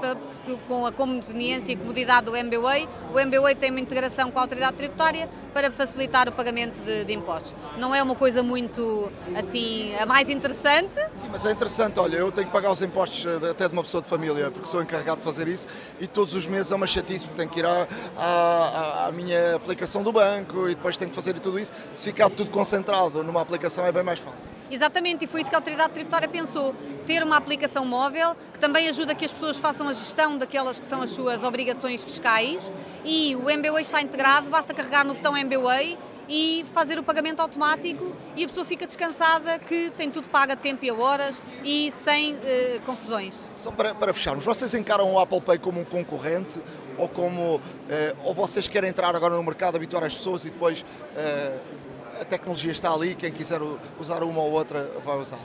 com 0.67 0.85
a 0.85 0.91
conveniência 0.91 1.73
e 1.73 1.75
comodidade 1.75 2.25
do 2.25 2.35
MBWay, 2.35 2.87
o 3.13 3.19
MBWay 3.19 3.55
tem 3.55 3.71
uma 3.71 3.79
integração 3.79 4.31
com 4.31 4.39
a 4.39 4.41
autoridade 4.43 4.77
tributária 4.77 5.29
para 5.53 5.71
facilitar 5.71 6.29
o 6.29 6.31
pagamento 6.31 6.79
de, 6.81 7.03
de, 7.03 7.13
impostos. 7.13 7.53
Não 7.77 7.93
é 7.93 8.01
uma 8.01 8.15
coisa 8.15 8.43
muito, 8.43 9.11
assim, 9.35 9.95
a 9.95 10.05
mais 10.05 10.29
interessante. 10.29 10.95
Sim, 11.13 11.29
mas 11.31 11.45
é 11.45 11.51
interessante, 11.51 11.99
olha, 11.99 12.17
eu 12.17 12.31
tenho 12.31 12.47
que 12.47 12.53
pagar 12.53 12.71
os 12.71 12.81
impostos 12.81 13.25
eh, 13.25 13.49
até 13.49 13.67
de 13.67 13.73
uma 13.73 13.83
pessoa 13.83 14.01
de 14.01 14.07
família, 14.07 14.51
porque 14.51 14.67
sou 14.67 14.81
encarregado 14.81 15.17
de 15.17 15.23
fazer 15.23 15.47
isso, 15.47 15.67
e 15.99 16.07
todos 16.07 16.33
os 16.33 16.45
meses 16.45 16.71
é 16.71 16.75
uma 16.75 16.87
chatice, 16.87 17.25
porque 17.25 17.37
tenho 17.37 17.49
que 17.49 17.59
ir 17.59 17.65
à, 17.65 17.87
à, 18.15 19.07
à 19.07 19.11
minha 19.11 19.55
aplicação 19.55 20.03
do 20.03 20.11
banco 20.11 20.69
e 20.69 20.75
depois 20.75 20.95
tenho 20.97 21.09
que 21.09 21.15
fazer 21.15 21.39
tudo 21.39 21.59
isso. 21.59 21.71
Se 21.95 22.05
ficar 22.05 22.29
tudo 22.29 22.51
concentrado 22.51 23.23
numa 23.23 23.41
aplicação 23.41 23.85
é 23.85 23.91
bem 23.91 24.03
mais 24.03 24.19
fácil. 24.19 24.49
Exatamente, 24.69 25.23
e 25.23 25.27
foi 25.27 25.41
isso 25.41 25.49
que 25.49 25.55
a 25.55 25.59
autoridade 25.59 25.93
tributária 25.93 26.27
pensou, 26.27 26.75
ter 27.05 27.23
uma 27.23 27.37
aplicação 27.37 27.85
móvel 27.85 28.35
que 28.51 28.59
também 28.59 28.89
ajuda 28.89 29.15
que 29.15 29.23
as 29.23 29.31
pessoas 29.31 29.57
façam 29.57 29.87
a 29.87 29.93
gestão 29.93 30.36
daquelas 30.37 30.79
que 30.79 30.87
são 30.87 31.01
as 31.01 31.11
suas 31.11 31.43
obrigações 31.43 32.03
fiscais 32.03 32.71
e 33.03 33.35
o 33.35 33.49
MBWay 33.49 33.81
está 33.81 34.01
integrado, 34.01 34.49
basta 34.49 34.73
carregar 34.73 35.05
no 35.05 35.13
botão 35.13 35.35
MBWay 35.35 35.97
e 36.29 36.65
fazer 36.73 36.99
o 36.99 37.03
pagamento 37.03 37.39
automático 37.39 38.15
e 38.35 38.43
a 38.43 38.47
pessoa 38.47 38.65
fica 38.65 38.85
descansada 38.85 39.59
que 39.59 39.89
tem 39.91 40.09
tudo 40.11 40.27
pago 40.27 40.51
a 40.51 40.55
tempo 40.55 40.83
e 40.83 40.89
a 40.89 40.93
horas 40.93 41.41
e 41.63 41.91
sem 42.03 42.33
uh, 42.33 42.39
confusões. 42.85 43.45
Só 43.55 43.71
para, 43.71 43.95
para 43.95 44.13
fecharmos, 44.13 44.43
vocês 44.43 44.73
encaram 44.73 45.13
o 45.13 45.19
Apple 45.19 45.41
Pay 45.41 45.57
como 45.57 45.79
um 45.79 45.85
concorrente 45.85 46.61
ou 46.97 47.07
como 47.07 47.55
uh, 47.55 47.61
ou 48.23 48.33
vocês 48.33 48.67
querem 48.67 48.89
entrar 48.89 49.15
agora 49.15 49.35
no 49.35 49.43
mercado, 49.43 49.75
habituar 49.75 50.03
as 50.03 50.15
pessoas 50.15 50.43
e 50.45 50.49
depois 50.49 50.81
uh, 50.81 51.59
a 52.21 52.25
tecnologia 52.25 52.71
está 52.71 52.91
ali, 52.91 53.15
quem 53.15 53.31
quiser 53.31 53.61
usar 53.99 54.23
uma 54.23 54.41
ou 54.41 54.51
outra 54.51 54.91
vai 55.05 55.17
usar? 55.17 55.39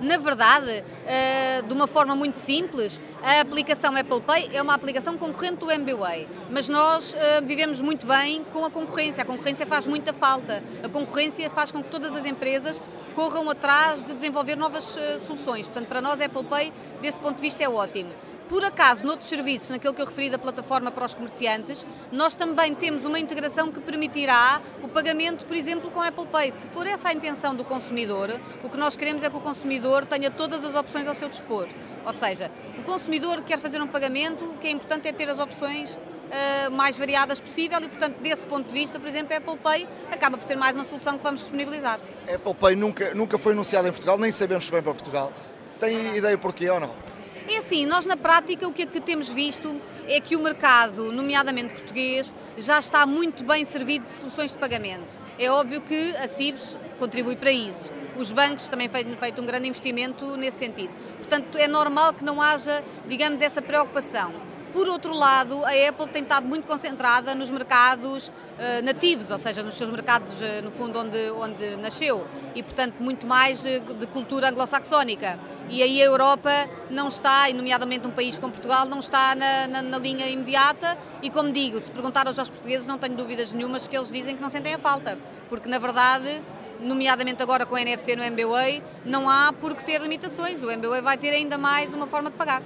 Na 0.00 0.18
verdade, 0.18 0.82
eh, 1.06 1.62
de 1.66 1.72
uma 1.72 1.86
forma 1.86 2.16
muito 2.16 2.36
simples, 2.36 3.00
a 3.22 3.40
aplicação 3.40 3.96
Apple 3.96 4.20
Pay 4.20 4.50
é 4.52 4.60
uma 4.60 4.74
aplicação 4.74 5.16
concorrente 5.16 5.56
do 5.56 5.70
MBWay, 5.70 6.28
mas 6.50 6.68
nós 6.68 7.14
eh, 7.14 7.40
vivemos 7.40 7.80
muito 7.80 8.06
bem 8.06 8.44
com 8.52 8.64
a 8.64 8.70
concorrência. 8.70 9.22
A 9.22 9.26
concorrência 9.26 9.64
faz 9.64 9.86
muita 9.86 10.12
falta. 10.12 10.62
A 10.82 10.88
concorrência 10.88 11.48
faz 11.48 11.70
com 11.70 11.82
que 11.82 11.90
todas 11.90 12.14
as 12.16 12.26
empresas 12.26 12.82
corram 13.14 13.48
atrás 13.48 14.02
de 14.02 14.12
desenvolver 14.12 14.56
novas 14.56 14.96
eh, 14.96 15.18
soluções. 15.20 15.68
Portanto, 15.68 15.88
para 15.88 16.00
nós, 16.00 16.20
Apple 16.20 16.44
Pay, 16.44 16.72
desse 17.00 17.18
ponto 17.18 17.36
de 17.36 17.42
vista, 17.42 17.62
é 17.62 17.68
ótimo. 17.68 18.10
Por 18.48 18.62
acaso, 18.62 19.06
noutros 19.06 19.28
serviços, 19.28 19.70
naquele 19.70 19.94
que 19.94 20.02
eu 20.02 20.06
referi 20.06 20.28
da 20.28 20.38
plataforma 20.38 20.90
para 20.90 21.06
os 21.06 21.14
comerciantes, 21.14 21.86
nós 22.12 22.34
também 22.34 22.74
temos 22.74 23.04
uma 23.04 23.18
integração 23.18 23.72
que 23.72 23.80
permitirá 23.80 24.60
o 24.82 24.88
pagamento, 24.88 25.46
por 25.46 25.56
exemplo, 25.56 25.90
com 25.90 26.00
Apple 26.00 26.26
Pay. 26.26 26.52
Se 26.52 26.68
for 26.68 26.86
essa 26.86 27.08
a 27.08 27.12
intenção 27.12 27.54
do 27.54 27.64
consumidor, 27.64 28.38
o 28.62 28.68
que 28.68 28.76
nós 28.76 28.96
queremos 28.96 29.22
é 29.22 29.30
que 29.30 29.36
o 29.36 29.40
consumidor 29.40 30.04
tenha 30.04 30.30
todas 30.30 30.62
as 30.62 30.74
opções 30.74 31.08
ao 31.08 31.14
seu 31.14 31.28
dispor. 31.28 31.66
Ou 32.04 32.12
seja, 32.12 32.50
o 32.78 32.82
consumidor 32.82 33.40
quer 33.42 33.58
fazer 33.58 33.80
um 33.80 33.86
pagamento, 33.86 34.44
o 34.44 34.58
que 34.58 34.66
é 34.66 34.70
importante 34.70 35.08
é 35.08 35.12
ter 35.12 35.28
as 35.30 35.38
opções 35.38 35.94
uh, 35.96 36.70
mais 36.70 36.98
variadas 36.98 37.40
possível 37.40 37.80
e, 37.80 37.88
portanto, 37.88 38.18
desse 38.20 38.44
ponto 38.44 38.68
de 38.68 38.74
vista, 38.74 39.00
por 39.00 39.08
exemplo, 39.08 39.32
a 39.32 39.38
Apple 39.38 39.56
Pay 39.56 39.88
acaba 40.12 40.36
por 40.36 40.46
ser 40.46 40.56
mais 40.56 40.76
uma 40.76 40.84
solução 40.84 41.16
que 41.16 41.24
vamos 41.24 41.40
disponibilizar. 41.40 41.98
Apple 42.32 42.54
Pay 42.54 42.76
nunca, 42.76 43.14
nunca 43.14 43.38
foi 43.38 43.52
anunciada 43.52 43.88
em 43.88 43.90
Portugal, 43.90 44.18
nem 44.18 44.30
sabemos 44.30 44.66
se 44.66 44.70
vem 44.70 44.82
para 44.82 44.92
Portugal. 44.92 45.32
Tem 45.80 46.16
ideia 46.16 46.36
porquê 46.36 46.68
ou 46.68 46.78
não? 46.78 47.13
É 47.46 47.58
assim, 47.58 47.84
nós 47.84 48.06
na 48.06 48.16
prática 48.16 48.66
o 48.66 48.72
que, 48.72 48.82
é 48.82 48.86
que 48.86 49.00
temos 49.00 49.28
visto 49.28 49.78
é 50.08 50.18
que 50.18 50.34
o 50.34 50.40
mercado, 50.40 51.12
nomeadamente 51.12 51.74
português, 51.74 52.34
já 52.56 52.78
está 52.78 53.06
muito 53.06 53.44
bem 53.44 53.66
servido 53.66 54.06
de 54.06 54.12
soluções 54.12 54.52
de 54.52 54.56
pagamento. 54.56 55.20
É 55.38 55.50
óbvio 55.50 55.82
que 55.82 56.16
a 56.16 56.26
CIBS 56.26 56.78
contribui 56.98 57.36
para 57.36 57.52
isso. 57.52 57.90
Os 58.16 58.32
bancos 58.32 58.66
também 58.68 58.88
têm 58.88 59.14
feito 59.16 59.42
um 59.42 59.44
grande 59.44 59.68
investimento 59.68 60.36
nesse 60.38 60.58
sentido. 60.58 60.90
Portanto, 61.18 61.58
é 61.58 61.68
normal 61.68 62.14
que 62.14 62.24
não 62.24 62.40
haja, 62.40 62.82
digamos, 63.06 63.42
essa 63.42 63.60
preocupação. 63.60 64.32
Por 64.74 64.88
outro 64.88 65.14
lado, 65.14 65.64
a 65.64 65.70
Apple 65.88 66.08
tem 66.08 66.24
estado 66.24 66.48
muito 66.48 66.66
concentrada 66.66 67.32
nos 67.32 67.48
mercados 67.48 68.28
uh, 68.28 68.82
nativos, 68.82 69.30
ou 69.30 69.38
seja, 69.38 69.62
nos 69.62 69.76
seus 69.76 69.88
mercados, 69.88 70.32
uh, 70.32 70.64
no 70.64 70.72
fundo, 70.72 70.98
onde, 70.98 71.30
onde 71.30 71.76
nasceu, 71.76 72.26
e, 72.56 72.60
portanto, 72.60 72.96
muito 72.98 73.24
mais 73.24 73.64
uh, 73.64 73.94
de 73.94 74.04
cultura 74.08 74.50
anglo-saxónica. 74.50 75.38
E 75.70 75.80
aí 75.80 76.02
a 76.02 76.04
Europa 76.04 76.50
não 76.90 77.06
está, 77.06 77.48
e 77.48 77.54
nomeadamente 77.54 78.08
um 78.08 78.10
país 78.10 78.36
como 78.36 78.52
Portugal, 78.52 78.84
não 78.84 78.98
está 78.98 79.36
na, 79.36 79.68
na, 79.68 79.80
na 79.80 79.96
linha 79.96 80.26
imediata, 80.26 80.98
e 81.22 81.30
como 81.30 81.52
digo, 81.52 81.80
se 81.80 81.88
perguntar 81.92 82.26
aos 82.26 82.36
portugueses, 82.36 82.84
não 82.84 82.98
tenho 82.98 83.14
dúvidas 83.14 83.52
nenhumas 83.52 83.86
que 83.86 83.96
eles 83.96 84.10
dizem 84.10 84.34
que 84.34 84.42
não 84.42 84.50
sentem 84.50 84.74
a 84.74 84.78
falta, 84.80 85.16
porque, 85.48 85.68
na 85.68 85.78
verdade, 85.78 86.42
nomeadamente 86.80 87.40
agora 87.40 87.64
com 87.64 87.76
a 87.76 87.80
NFC 87.80 88.16
no 88.16 88.24
MBWay, 88.24 88.82
não 89.04 89.30
há 89.30 89.52
por 89.52 89.76
que 89.76 89.84
ter 89.84 90.00
limitações. 90.00 90.64
O 90.64 90.68
MBWay 90.68 91.00
vai 91.00 91.16
ter 91.16 91.30
ainda 91.30 91.56
mais 91.56 91.94
uma 91.94 92.08
forma 92.08 92.28
de 92.28 92.36
pagar 92.36 92.60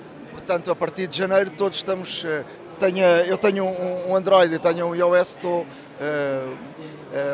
portanto, 0.49 0.71
a 0.71 0.77
partir 0.77 1.07
de 1.07 1.19
janeiro 1.19 1.51
todos 1.51 1.77
estamos. 1.77 2.25
Eh, 2.25 2.43
tenho, 2.81 3.05
eu 3.05 3.37
tenho 3.37 3.67
um 3.67 4.17
Android 4.17 4.55
e 4.55 4.59
tenho 4.59 4.87
um 4.87 4.95
iOS, 4.95 5.31
estou. 5.31 5.67
Uh, 6.01 6.57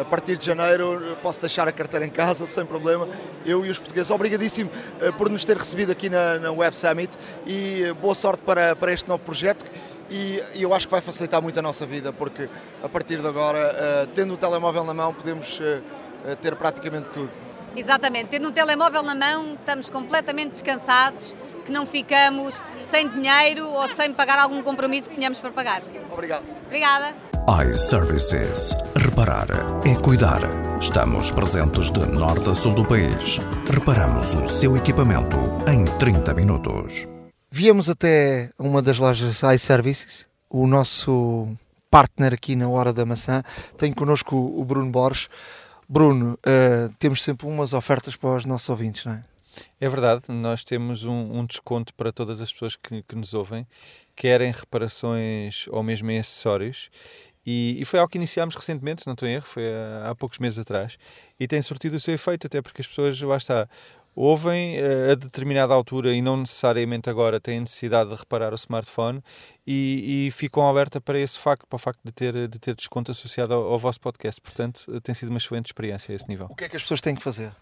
a 0.00 0.04
partir 0.06 0.36
de 0.36 0.46
janeiro 0.46 1.18
posso 1.22 1.38
deixar 1.38 1.68
a 1.68 1.72
carteira 1.72 2.04
em 2.06 2.10
casa 2.10 2.44
sem 2.48 2.66
problema. 2.66 3.06
Eu 3.46 3.64
e 3.64 3.70
os 3.70 3.78
portugueses, 3.78 4.10
obrigadíssimo 4.10 4.70
por 5.16 5.30
nos 5.30 5.44
ter 5.44 5.56
recebido 5.56 5.92
aqui 5.92 6.08
na, 6.08 6.38
na 6.38 6.50
Web 6.50 6.74
Summit 6.74 7.16
e 7.46 7.92
boa 8.00 8.14
sorte 8.14 8.42
para, 8.42 8.74
para 8.74 8.92
este 8.92 9.08
novo 9.08 9.22
projeto. 9.22 9.70
E, 10.10 10.42
eu 10.54 10.74
acho 10.74 10.88
que 10.88 10.92
vai 10.92 11.00
facilitar 11.00 11.40
muito 11.40 11.58
a 11.58 11.62
nossa 11.62 11.86
vida, 11.86 12.12
porque 12.12 12.48
a 12.82 12.88
partir 12.88 13.18
de 13.18 13.28
agora, 13.28 14.08
tendo 14.14 14.34
o 14.34 14.36
telemóvel 14.36 14.82
na 14.82 14.94
mão, 14.94 15.14
podemos 15.14 15.60
ter 16.40 16.56
praticamente 16.56 17.10
tudo. 17.10 17.53
Exatamente, 17.76 18.26
tendo 18.26 18.48
um 18.48 18.52
telemóvel 18.52 19.02
na 19.02 19.14
mão, 19.14 19.54
estamos 19.54 19.88
completamente 19.88 20.52
descansados 20.52 21.36
que 21.64 21.72
não 21.72 21.84
ficamos 21.86 22.62
sem 22.90 23.08
dinheiro 23.08 23.68
ou 23.68 23.88
sem 23.88 24.12
pagar 24.12 24.38
algum 24.38 24.62
compromisso 24.62 25.08
que 25.08 25.16
tenhamos 25.16 25.38
para 25.38 25.50
pagar. 25.50 25.82
Obrigado. 26.12 26.44
Obrigada. 26.66 27.14
iServices. 27.68 28.74
Reparar 28.96 29.48
é 29.84 29.94
cuidar. 30.00 30.40
Estamos 30.80 31.32
presentes 31.32 31.90
de 31.90 32.00
norte 32.06 32.50
a 32.50 32.54
sul 32.54 32.74
do 32.74 32.84
país. 32.84 33.40
Reparamos 33.70 34.34
o 34.34 34.48
seu 34.48 34.76
equipamento 34.76 35.36
em 35.68 35.84
30 35.98 36.34
minutos. 36.34 37.08
Viemos 37.50 37.88
até 37.88 38.50
uma 38.58 38.82
das 38.82 38.98
lojas 38.98 39.42
iServices, 39.42 40.26
o 40.50 40.66
nosso 40.66 41.48
partner 41.90 42.34
aqui 42.34 42.56
na 42.56 42.68
Hora 42.68 42.92
da 42.92 43.06
Maçã. 43.06 43.42
Tem 43.78 43.92
connosco 43.92 44.36
o 44.36 44.64
Bruno 44.64 44.90
Borges. 44.90 45.28
Bruno, 45.88 46.34
uh, 46.34 46.92
temos 46.98 47.22
sempre 47.22 47.46
umas 47.46 47.72
ofertas 47.72 48.16
para 48.16 48.36
os 48.36 48.46
nossos 48.46 48.68
ouvintes, 48.68 49.04
não 49.04 49.12
é? 49.12 49.22
É 49.80 49.88
verdade, 49.88 50.24
nós 50.30 50.64
temos 50.64 51.04
um, 51.04 51.38
um 51.38 51.46
desconto 51.46 51.94
para 51.94 52.10
todas 52.10 52.40
as 52.40 52.52
pessoas 52.52 52.74
que, 52.74 53.02
que, 53.02 53.14
nos 53.14 53.34
ouvem, 53.34 53.66
querem 54.16 54.50
reparações 54.50 55.66
ou 55.68 55.82
mesmo 55.82 56.10
em 56.10 56.18
acessórios. 56.18 56.90
E, 57.46 57.76
e, 57.78 57.84
foi 57.84 58.00
algo 58.00 58.10
que 58.10 58.16
iniciámos 58.16 58.54
recentemente, 58.54 59.02
se 59.02 59.06
não 59.06 59.12
estou 59.12 59.28
em 59.28 59.34
erro, 59.34 59.46
foi 59.46 59.64
há, 59.64 60.10
há, 60.10 60.14
poucos 60.14 60.38
meses 60.38 60.58
atrás, 60.58 60.96
e 61.38 61.46
tem 61.46 61.60
surtido 61.60 61.96
o 61.96 62.00
seu 62.00 62.14
efeito, 62.14 62.46
até 62.46 62.62
porque 62.62 62.80
as 62.80 62.86
pessoas, 62.86 63.20
lá 63.20 63.36
está, 63.36 63.68
ouvem 64.14 64.78
uh, 64.78 65.12
a 65.12 65.14
determinada 65.14 65.74
altura 65.74 66.12
e 66.12 66.22
não 66.22 66.36
necessariamente 66.36 67.10
agora 67.10 67.40
têm 67.40 67.60
necessidade 67.60 68.10
de 68.10 68.16
reparar 68.16 68.52
o 68.52 68.56
smartphone 68.56 69.22
e, 69.66 70.26
e 70.26 70.30
ficam 70.30 70.68
abertas 70.68 71.02
para 71.02 71.18
esse 71.18 71.38
facto, 71.38 71.66
para 71.66 71.76
o 71.76 71.78
facto 71.78 72.00
de 72.04 72.12
ter, 72.12 72.48
de 72.48 72.58
ter 72.58 72.74
desconto 72.74 73.10
associado 73.10 73.54
ao, 73.54 73.72
ao 73.72 73.78
vosso 73.78 74.00
podcast. 74.00 74.40
Portanto, 74.40 75.00
tem 75.02 75.14
sido 75.14 75.30
uma 75.30 75.38
excelente 75.38 75.66
experiência 75.66 76.12
a 76.12 76.14
esse 76.14 76.28
nível. 76.28 76.46
O 76.50 76.54
que 76.54 76.64
é 76.64 76.68
que 76.68 76.76
as 76.76 76.82
pessoas 76.82 77.00
têm 77.00 77.14
que 77.14 77.22
fazer? 77.22 77.52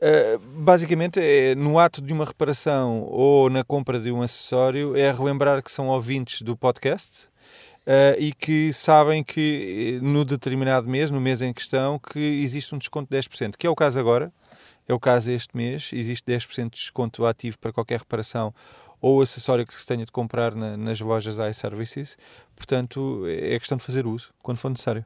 Uh, 0.00 0.38
basicamente, 0.60 1.20
é, 1.20 1.54
no 1.54 1.78
ato 1.78 2.02
de 2.02 2.12
uma 2.12 2.24
reparação 2.24 3.02
ou 3.02 3.48
na 3.48 3.62
compra 3.62 4.00
de 4.00 4.10
um 4.10 4.20
acessório, 4.20 4.96
é 4.96 5.12
relembrar 5.12 5.62
que 5.62 5.70
são 5.70 5.88
ouvintes 5.88 6.42
do 6.42 6.56
podcast 6.56 7.28
uh, 7.86 8.18
e 8.18 8.32
que 8.32 8.72
sabem 8.72 9.22
que 9.22 9.98
eh, 10.00 10.04
no 10.04 10.24
determinado 10.24 10.88
mês, 10.88 11.10
no 11.10 11.20
mês 11.20 11.40
em 11.40 11.52
questão, 11.52 11.98
que 11.98 12.18
existe 12.18 12.74
um 12.74 12.78
desconto 12.78 13.08
de 13.10 13.16
10%, 13.16 13.54
que 13.56 13.66
é 13.66 13.70
o 13.70 13.76
caso 13.76 14.00
agora, 14.00 14.32
é 14.88 14.94
o 14.94 15.00
caso 15.00 15.30
este 15.30 15.56
mês, 15.56 15.90
existe 15.92 16.24
10% 16.30 16.64
de 16.64 16.70
desconto 16.70 17.24
ativo 17.24 17.58
para 17.58 17.72
qualquer 17.72 18.00
reparação 18.00 18.54
ou 19.00 19.20
acessório 19.20 19.66
que 19.66 19.74
se 19.74 19.86
tenha 19.86 20.04
de 20.04 20.12
comprar 20.12 20.54
na, 20.54 20.76
nas 20.76 21.00
lojas 21.00 21.36
iServices, 21.38 22.16
portanto 22.54 23.24
é 23.26 23.58
questão 23.58 23.76
de 23.76 23.84
fazer 23.84 24.06
uso 24.06 24.32
quando 24.42 24.58
for 24.58 24.68
necessário. 24.68 25.04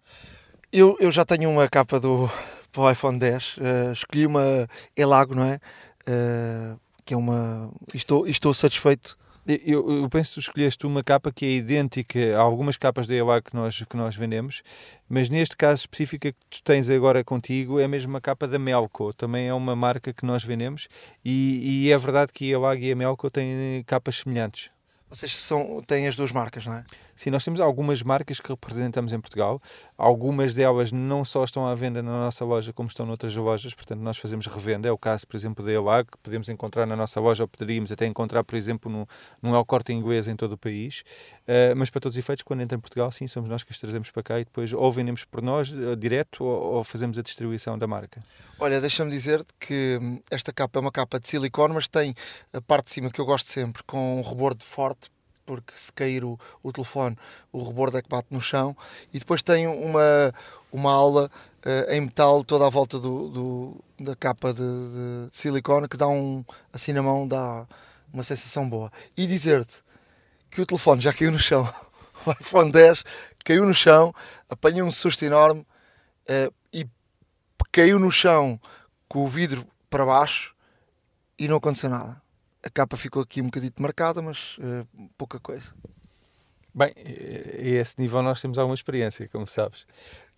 Eu, 0.73 0.97
eu 1.01 1.11
já 1.11 1.25
tenho 1.25 1.49
uma 1.49 1.69
capa 1.69 1.99
do, 1.99 2.31
do 2.73 2.91
iPhone 2.91 3.19
10, 3.19 3.57
uh, 3.57 3.93
escolhi 3.93 4.27
uma 4.27 4.69
Elago, 4.97 5.35
não 5.35 5.45
é? 5.45 5.61
Uh, 6.09 6.79
que 7.05 7.15
é 7.15 7.17
uma. 7.17 7.71
Estou, 7.95 8.27
estou 8.27 8.53
satisfeito 8.53 9.17
eu, 9.47 10.03
eu, 10.03 10.09
penso 10.09 10.35
que 10.35 10.41
escolheste 10.41 10.87
uma 10.87 11.05
capa 11.05 11.31
que 11.31 11.47
é 11.47 11.51
idêntica 11.51 12.37
a 12.37 12.41
algumas 12.41 12.77
capas 12.77 13.07
da 13.07 13.15
ELA 13.15 13.41
que 13.41 13.55
nós, 13.55 13.85
que 13.89 13.97
nós 13.97 14.17
vendemos, 14.17 14.63
mas 15.09 15.31
neste 15.31 15.57
caso 15.57 15.81
específico 15.81 16.27
que 16.27 16.35
tu 16.51 16.63
tens 16.63 16.91
agora 16.91 17.23
contigo 17.23 17.79
é 17.79 17.87
mesmo 17.87 18.11
uma 18.11 18.21
capa 18.21 18.49
da 18.49 18.59
Melco, 18.59 19.15
também 19.15 19.47
é 19.47 19.55
uma 19.55 19.77
marca 19.77 20.13
que 20.13 20.27
nós 20.27 20.43
vendemos 20.43 20.89
e, 21.25 21.85
e 21.87 21.93
é 21.93 21.99
verdade 21.99 22.33
que 22.33 22.53
a 22.53 22.57
ELAG 22.57 22.85
e 22.85 22.93
a 22.93 22.97
Melco 22.97 23.31
têm 23.31 23.85
capas 23.87 24.17
semelhantes. 24.17 24.71
Vocês 25.09 25.37
são, 25.37 25.81
têm 25.87 26.09
as 26.09 26.17
duas 26.17 26.33
marcas, 26.33 26.67
não 26.67 26.75
é? 26.75 26.85
Sim, 27.17 27.31
nós 27.31 27.43
temos 27.43 27.61
algumas 27.61 28.03
marcas 28.03 28.41
que 28.41 28.49
representamos 28.51 29.13
em 29.13 29.19
Portugal. 29.19 29.61
Algumas 29.97 30.53
delas 30.53 30.93
não 30.93 31.25
só 31.25 31.43
estão 31.45 31.67
à 31.67 31.75
venda 31.75 32.03
na 32.03 32.11
nossa 32.11 32.45
loja, 32.45 32.75
como 32.75 32.89
estão 32.89 33.07
noutras 33.07 33.35
lojas, 33.35 33.75
portanto, 33.75 34.01
nós 34.01 34.19
fazemos 34.19 34.47
revenda. 34.47 34.87
É 34.87 34.93
o 34.93 34.99
caso, 34.99 35.27
por 35.27 35.35
exemplo, 35.35 35.65
da 35.65 35.73
Elag, 35.73 36.11
que 36.11 36.19
podemos 36.19 36.51
encontrar 36.51 36.87
na 36.87 36.95
nossa 36.95 37.19
loja, 37.19 37.45
ou 37.45 37.49
poderíamos 37.49 37.91
até 37.91 38.07
encontrar, 38.07 38.45
por 38.45 38.55
exemplo, 38.55 38.93
no, 38.93 39.09
num 39.43 39.57
El 39.57 39.65
Corte 39.65 39.95
Inglês 39.95 40.29
em 40.29 40.37
todo 40.37 40.53
o 40.53 40.59
país. 40.59 41.03
Uh, 41.49 41.75
mas, 41.75 41.89
para 41.89 42.01
todos 42.03 42.17
os 42.17 42.19
efeitos, 42.19 42.43
quando 42.43 42.61
entra 42.61 42.77
em 42.77 42.81
Portugal, 42.81 43.11
sim, 43.11 43.27
somos 43.27 43.49
nós 43.49 43.65
que 43.65 43.73
as 43.73 43.79
trazemos 43.79 44.11
para 44.11 44.23
cá 44.23 44.39
e 44.39 44.45
depois 44.45 44.73
ou 44.75 44.93
vendemos 44.93 45.25
por 45.25 45.41
nós, 45.41 45.73
uh, 45.73 45.97
direto, 45.97 46.45
ou, 46.45 46.75
ou, 46.75 46.85
fazemos 46.85 47.19
a 47.19 47.23
distribuição 47.23 47.79
da 47.79 47.87
marca. 47.87 48.21
Olha, 48.61 48.79
deixa-me 48.79 49.11
dizer 49.11 49.43
que 49.59 49.99
hum, 50.03 50.21
esta 50.31 50.53
capa 50.53 50.79
é 50.79 50.81
uma 50.81 50.93
capa 50.93 51.19
de 51.19 51.29
silicone, 51.29 51.73
mas 51.73 51.89
tem 51.89 52.15
a 52.53 52.61
parte 52.61 52.87
de 52.87 52.91
cima 52.93 53.11
que 53.11 53.21
eu 53.21 53.25
gosto 53.25 53.49
sempre, 53.49 53.83
com 53.85 54.19
um 54.19 54.23
rebordo 54.23 54.63
forte 54.65 55.11
porque 55.47 55.73
se 55.77 55.93
cair 55.93 56.25
o, 56.25 56.39
o 56.63 56.73
telefone, 56.73 57.17
o 57.53 57.63
rebordo 57.63 57.97
é 57.97 58.03
que 58.03 58.09
bate 58.09 58.29
no 58.31 58.41
chão. 58.41 58.77
E 59.15 59.19
depois 59.19 59.43
tem 59.43 59.67
uma, 59.69 60.35
uma 60.73 60.93
aula 60.93 61.31
uh, 61.65 61.93
em 61.93 62.01
metal 62.03 62.45
toda 62.45 62.67
à 62.67 62.69
volta 62.69 62.99
do, 62.99 63.29
do 63.29 63.85
da 63.99 64.15
capa 64.15 64.53
de, 64.53 64.61
de, 64.61 65.29
silicone 65.33 65.89
que 65.89 65.97
dá 65.97 66.09
um, 66.09 66.45
assim 66.73 66.93
na 66.93 67.03
mão, 67.03 67.27
dá 67.27 67.67
uma 68.13 68.25
sensação 68.25 68.69
boa. 68.69 68.91
E 69.17 69.27
dizer-te 69.27 69.77
que 70.51 70.61
o 70.61 70.67
telefone 70.67 71.01
já 71.01 71.13
caiu 71.13 71.31
no 71.31 71.39
chão, 71.39 71.73
o 72.27 72.33
iPhone 72.33 72.73
10 72.73 73.05
caiu 73.45 73.65
no 73.65 73.75
chão, 73.75 74.13
apanhou 74.51 74.87
um 74.87 74.93
susto 74.93 75.25
enorme 75.25 75.61
uh, 75.61 76.53
e 76.73 76.87
caiu 77.71 77.99
no 77.99 78.11
chão 78.11 78.61
com 79.09 79.25
o 79.25 79.29
vidro 79.29 79.65
para 79.89 80.05
baixo 80.05 80.55
e 81.39 81.47
não 81.47 81.57
aconteceu 81.57 81.89
nada 81.89 82.26
a 82.67 82.71
capa 82.71 82.97
ficou 82.97 83.23
aqui 83.23 83.41
um 83.41 83.45
bocadito 83.45 83.81
marcada, 83.81 84.21
mas 84.21 84.59
uh, 84.59 84.87
pouca 85.17 85.39
coisa. 85.39 85.73
Bem, 86.75 86.93
a 86.97 87.81
esse 87.81 87.95
nível 87.99 88.23
nós 88.23 88.41
temos 88.41 88.59
alguma 88.59 88.75
experiência, 88.75 89.29
como 89.29 89.47
sabes. 89.47 89.83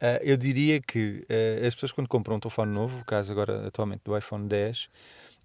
Uh, 0.01 0.21
eu 0.23 0.37
diria 0.37 0.81
que 0.81 1.25
uh, 1.25 1.67
as 1.67 1.75
pessoas 1.75 1.91
quando 1.91 2.07
compram 2.07 2.37
um 2.37 2.41
telefone 2.41 2.71
novo, 2.71 3.01
o 3.01 3.05
caso 3.05 3.33
agora 3.33 3.67
atualmente 3.67 4.03
do 4.05 4.17
iPhone 4.17 4.47
10, 4.47 4.89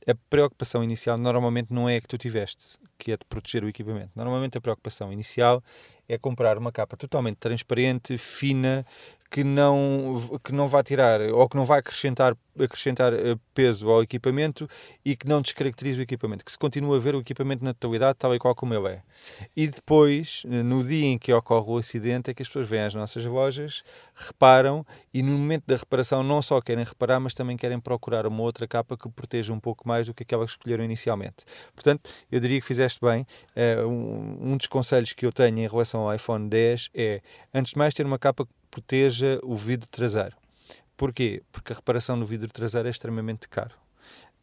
a 0.05 0.13
preocupação 0.29 0.83
inicial 0.83 1.17
normalmente 1.17 1.73
não 1.73 1.87
é 1.87 1.95
a 1.95 2.01
que 2.01 2.07
tu 2.07 2.17
tiveste, 2.17 2.77
que 2.97 3.13
é 3.13 3.17
de 3.17 3.25
proteger 3.25 3.63
o 3.63 3.69
equipamento. 3.69 4.11
Normalmente 4.13 4.57
a 4.57 4.61
preocupação 4.61 5.11
inicial 5.11 5.63
é 6.07 6.17
comprar 6.17 6.57
uma 6.57 6.71
capa 6.71 6.97
totalmente 6.97 7.37
transparente, 7.37 8.17
fina, 8.17 8.85
que 9.33 9.43
não, 9.43 10.29
que 10.43 10.51
não 10.51 10.67
vai 10.67 10.83
tirar 10.83 11.19
ou 11.19 11.49
que 11.49 11.57
não 11.57 11.65
vai 11.65 11.79
acrescentar, 11.79 12.37
acrescentar 12.59 13.11
eh, 13.13 13.35
peso 13.51 13.89
ao 13.89 14.03
equipamento 14.03 14.69
e 15.03 15.15
que 15.15 15.27
não 15.27 15.41
descaracterize 15.41 15.99
o 15.99 16.03
equipamento, 16.03 16.45
que 16.45 16.51
se 16.51 16.57
continua 16.57 16.97
a 16.97 16.99
ver 16.99 17.15
o 17.15 17.19
equipamento 17.19 17.65
na 17.65 17.73
totalidade 17.73 18.19
tal 18.19 18.35
e 18.35 18.37
qual 18.37 18.53
como 18.53 18.75
ele 18.75 18.89
é. 18.89 19.01
E 19.57 19.65
depois, 19.65 20.43
eh, 20.45 20.61
no 20.61 20.83
dia 20.83 21.07
em 21.07 21.17
que 21.17 21.33
ocorre 21.33 21.67
o 21.67 21.77
acidente, 21.79 22.29
é 22.29 22.33
que 22.35 22.43
as 22.43 22.47
pessoas 22.47 22.69
vêm 22.69 22.81
às 22.81 22.93
nossas 22.93 23.25
lojas, 23.25 23.81
reparam 24.13 24.85
e 25.11 25.23
no 25.23 25.31
momento 25.31 25.63
da 25.65 25.77
reparação 25.77 26.21
não 26.21 26.39
só 26.39 26.61
querem 26.61 26.83
reparar, 26.83 27.19
mas 27.19 27.33
também 27.33 27.57
querem 27.57 27.79
procurar 27.79 28.27
uma 28.27 28.43
outra 28.43 28.67
capa 28.67 28.95
que 28.95 29.09
proteja 29.09 29.51
um 29.51 29.59
pouco 29.59 29.87
mais 29.87 30.05
do 30.05 30.13
que 30.13 30.21
aquela 30.21 30.45
que 30.45 30.51
escolheram 30.51 30.83
inicialmente. 30.83 31.43
Portanto, 31.73 32.07
eu 32.31 32.39
diria 32.39 32.59
que 32.59 32.67
fizeste 32.67 32.99
bem. 33.01 33.25
Um, 33.83 34.51
um 34.53 34.57
dos 34.57 34.67
conselhos 34.67 35.11
que 35.11 35.25
eu 35.25 35.31
tenho 35.31 35.57
em 35.57 35.67
relação 35.67 36.01
ao 36.01 36.13
iPhone 36.13 36.47
10 36.47 36.91
é, 36.93 37.21
antes 37.51 37.73
de 37.73 37.79
mais, 37.79 37.95
ter 37.95 38.05
uma 38.05 38.19
capa 38.19 38.45
que 38.45 38.51
proteja 38.73 39.39
o 39.43 39.55
vidro 39.55 39.87
traseiro. 39.87 40.35
Porquê? 40.97 41.43
Porque 41.51 41.71
a 41.71 41.75
reparação 41.75 42.15
no 42.15 42.25
vidro 42.25 42.47
traseiro 42.47 42.87
é 42.87 42.91
extremamente 42.91 43.47
caro. 43.47 43.75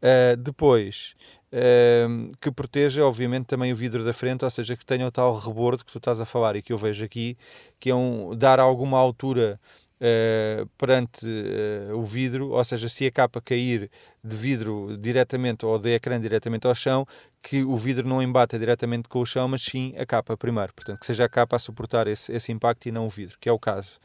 Uh, 0.01 0.37
depois, 0.37 1.15
uh, 1.53 2.31
que 2.41 2.51
proteja, 2.53 3.05
obviamente, 3.05 3.47
também 3.47 3.73
o 3.73 3.77
vidro 3.77 4.05
da 4.05 4.13
frente, 4.13 4.45
ou 4.45 4.51
seja, 4.51 4.77
que 4.77 4.87
tenha 4.87 5.07
o 5.07 5.11
tal 5.11 5.37
rebordo 5.37 5.85
que 5.85 5.91
tu 5.91 5.99
estás 5.99 6.21
a 6.21 6.25
falar 6.25 6.55
e 6.55 6.63
que 6.63 6.73
eu 6.73 6.79
vejo 6.79 7.05
aqui, 7.05 7.37
que 7.79 7.91
é 7.91 7.95
um, 7.95 8.35
dar 8.37 8.61
alguma 8.61 8.99
altura 8.99 9.61
uh, 10.01 10.67
perante 10.79 11.27
o 11.95 12.03
vidro, 12.03 12.51
ou 12.51 12.65
seja, 12.65 12.89
se 12.89 13.07
a 13.07 13.11
capa 13.11 13.41
cair 13.41 13.91
de 14.23 14.37
vidro 14.37 14.97
diretamente 14.99 15.65
ou 15.65 15.79
de 15.79 15.95
ecrã 15.95 16.21
diretamente 16.21 16.67
ao 16.67 16.75
chão, 16.75 17.07
que 17.43 17.63
o 17.63 17.77
vidro 17.77 18.07
não 18.07 18.23
embata 18.23 18.59
diretamente 18.59 19.09
com 19.09 19.21
o 19.21 19.27
chão, 19.27 19.49
mas 19.49 19.63
sim 19.63 19.95
a 19.97 20.05
capa 20.05 20.37
primeiro. 20.37 20.73
Portanto, 20.75 21.01
que 21.01 21.07
seja 21.07 21.25
a 21.25 21.29
capa 21.29 21.57
a 21.57 21.59
suportar 21.59 22.07
esse, 22.07 22.33
esse 22.33 22.53
impacto 22.53 22.87
e 22.87 22.93
não 22.93 23.07
o 23.07 23.09
vidro, 23.09 23.37
que 23.41 23.49
é 23.49 23.53
o 23.53 23.59
caso. 23.59 23.99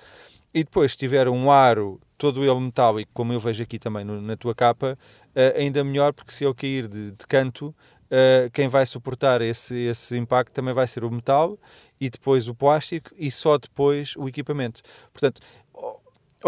E 0.53 0.63
depois, 0.63 0.91
se 0.91 0.97
tiver 0.97 1.27
um 1.27 1.51
aro 1.51 1.99
todo 2.17 2.45
ele 2.45 2.59
metálico, 2.61 3.11
como 3.13 3.33
eu 3.33 3.39
vejo 3.41 3.61
aqui 3.61 3.77
também 3.77 4.05
no, 4.05 4.21
na 4.21 4.37
tua 4.37 4.55
capa, 4.55 4.97
uh, 5.35 5.59
ainda 5.59 5.83
melhor, 5.83 6.13
porque 6.13 6.31
se 6.31 6.45
ele 6.45 6.53
cair 6.53 6.87
de, 6.87 7.11
de 7.11 7.27
canto, 7.27 7.75
uh, 8.05 8.49
quem 8.53 8.69
vai 8.69 8.85
suportar 8.85 9.41
esse, 9.41 9.75
esse 9.75 10.17
impacto 10.17 10.53
também 10.53 10.73
vai 10.73 10.87
ser 10.87 11.03
o 11.03 11.11
metal 11.11 11.57
e 11.99 12.09
depois 12.09 12.47
o 12.47 12.55
plástico 12.55 13.11
e 13.17 13.29
só 13.29 13.57
depois 13.57 14.15
o 14.15 14.29
equipamento. 14.29 14.81
Portanto, 15.11 15.41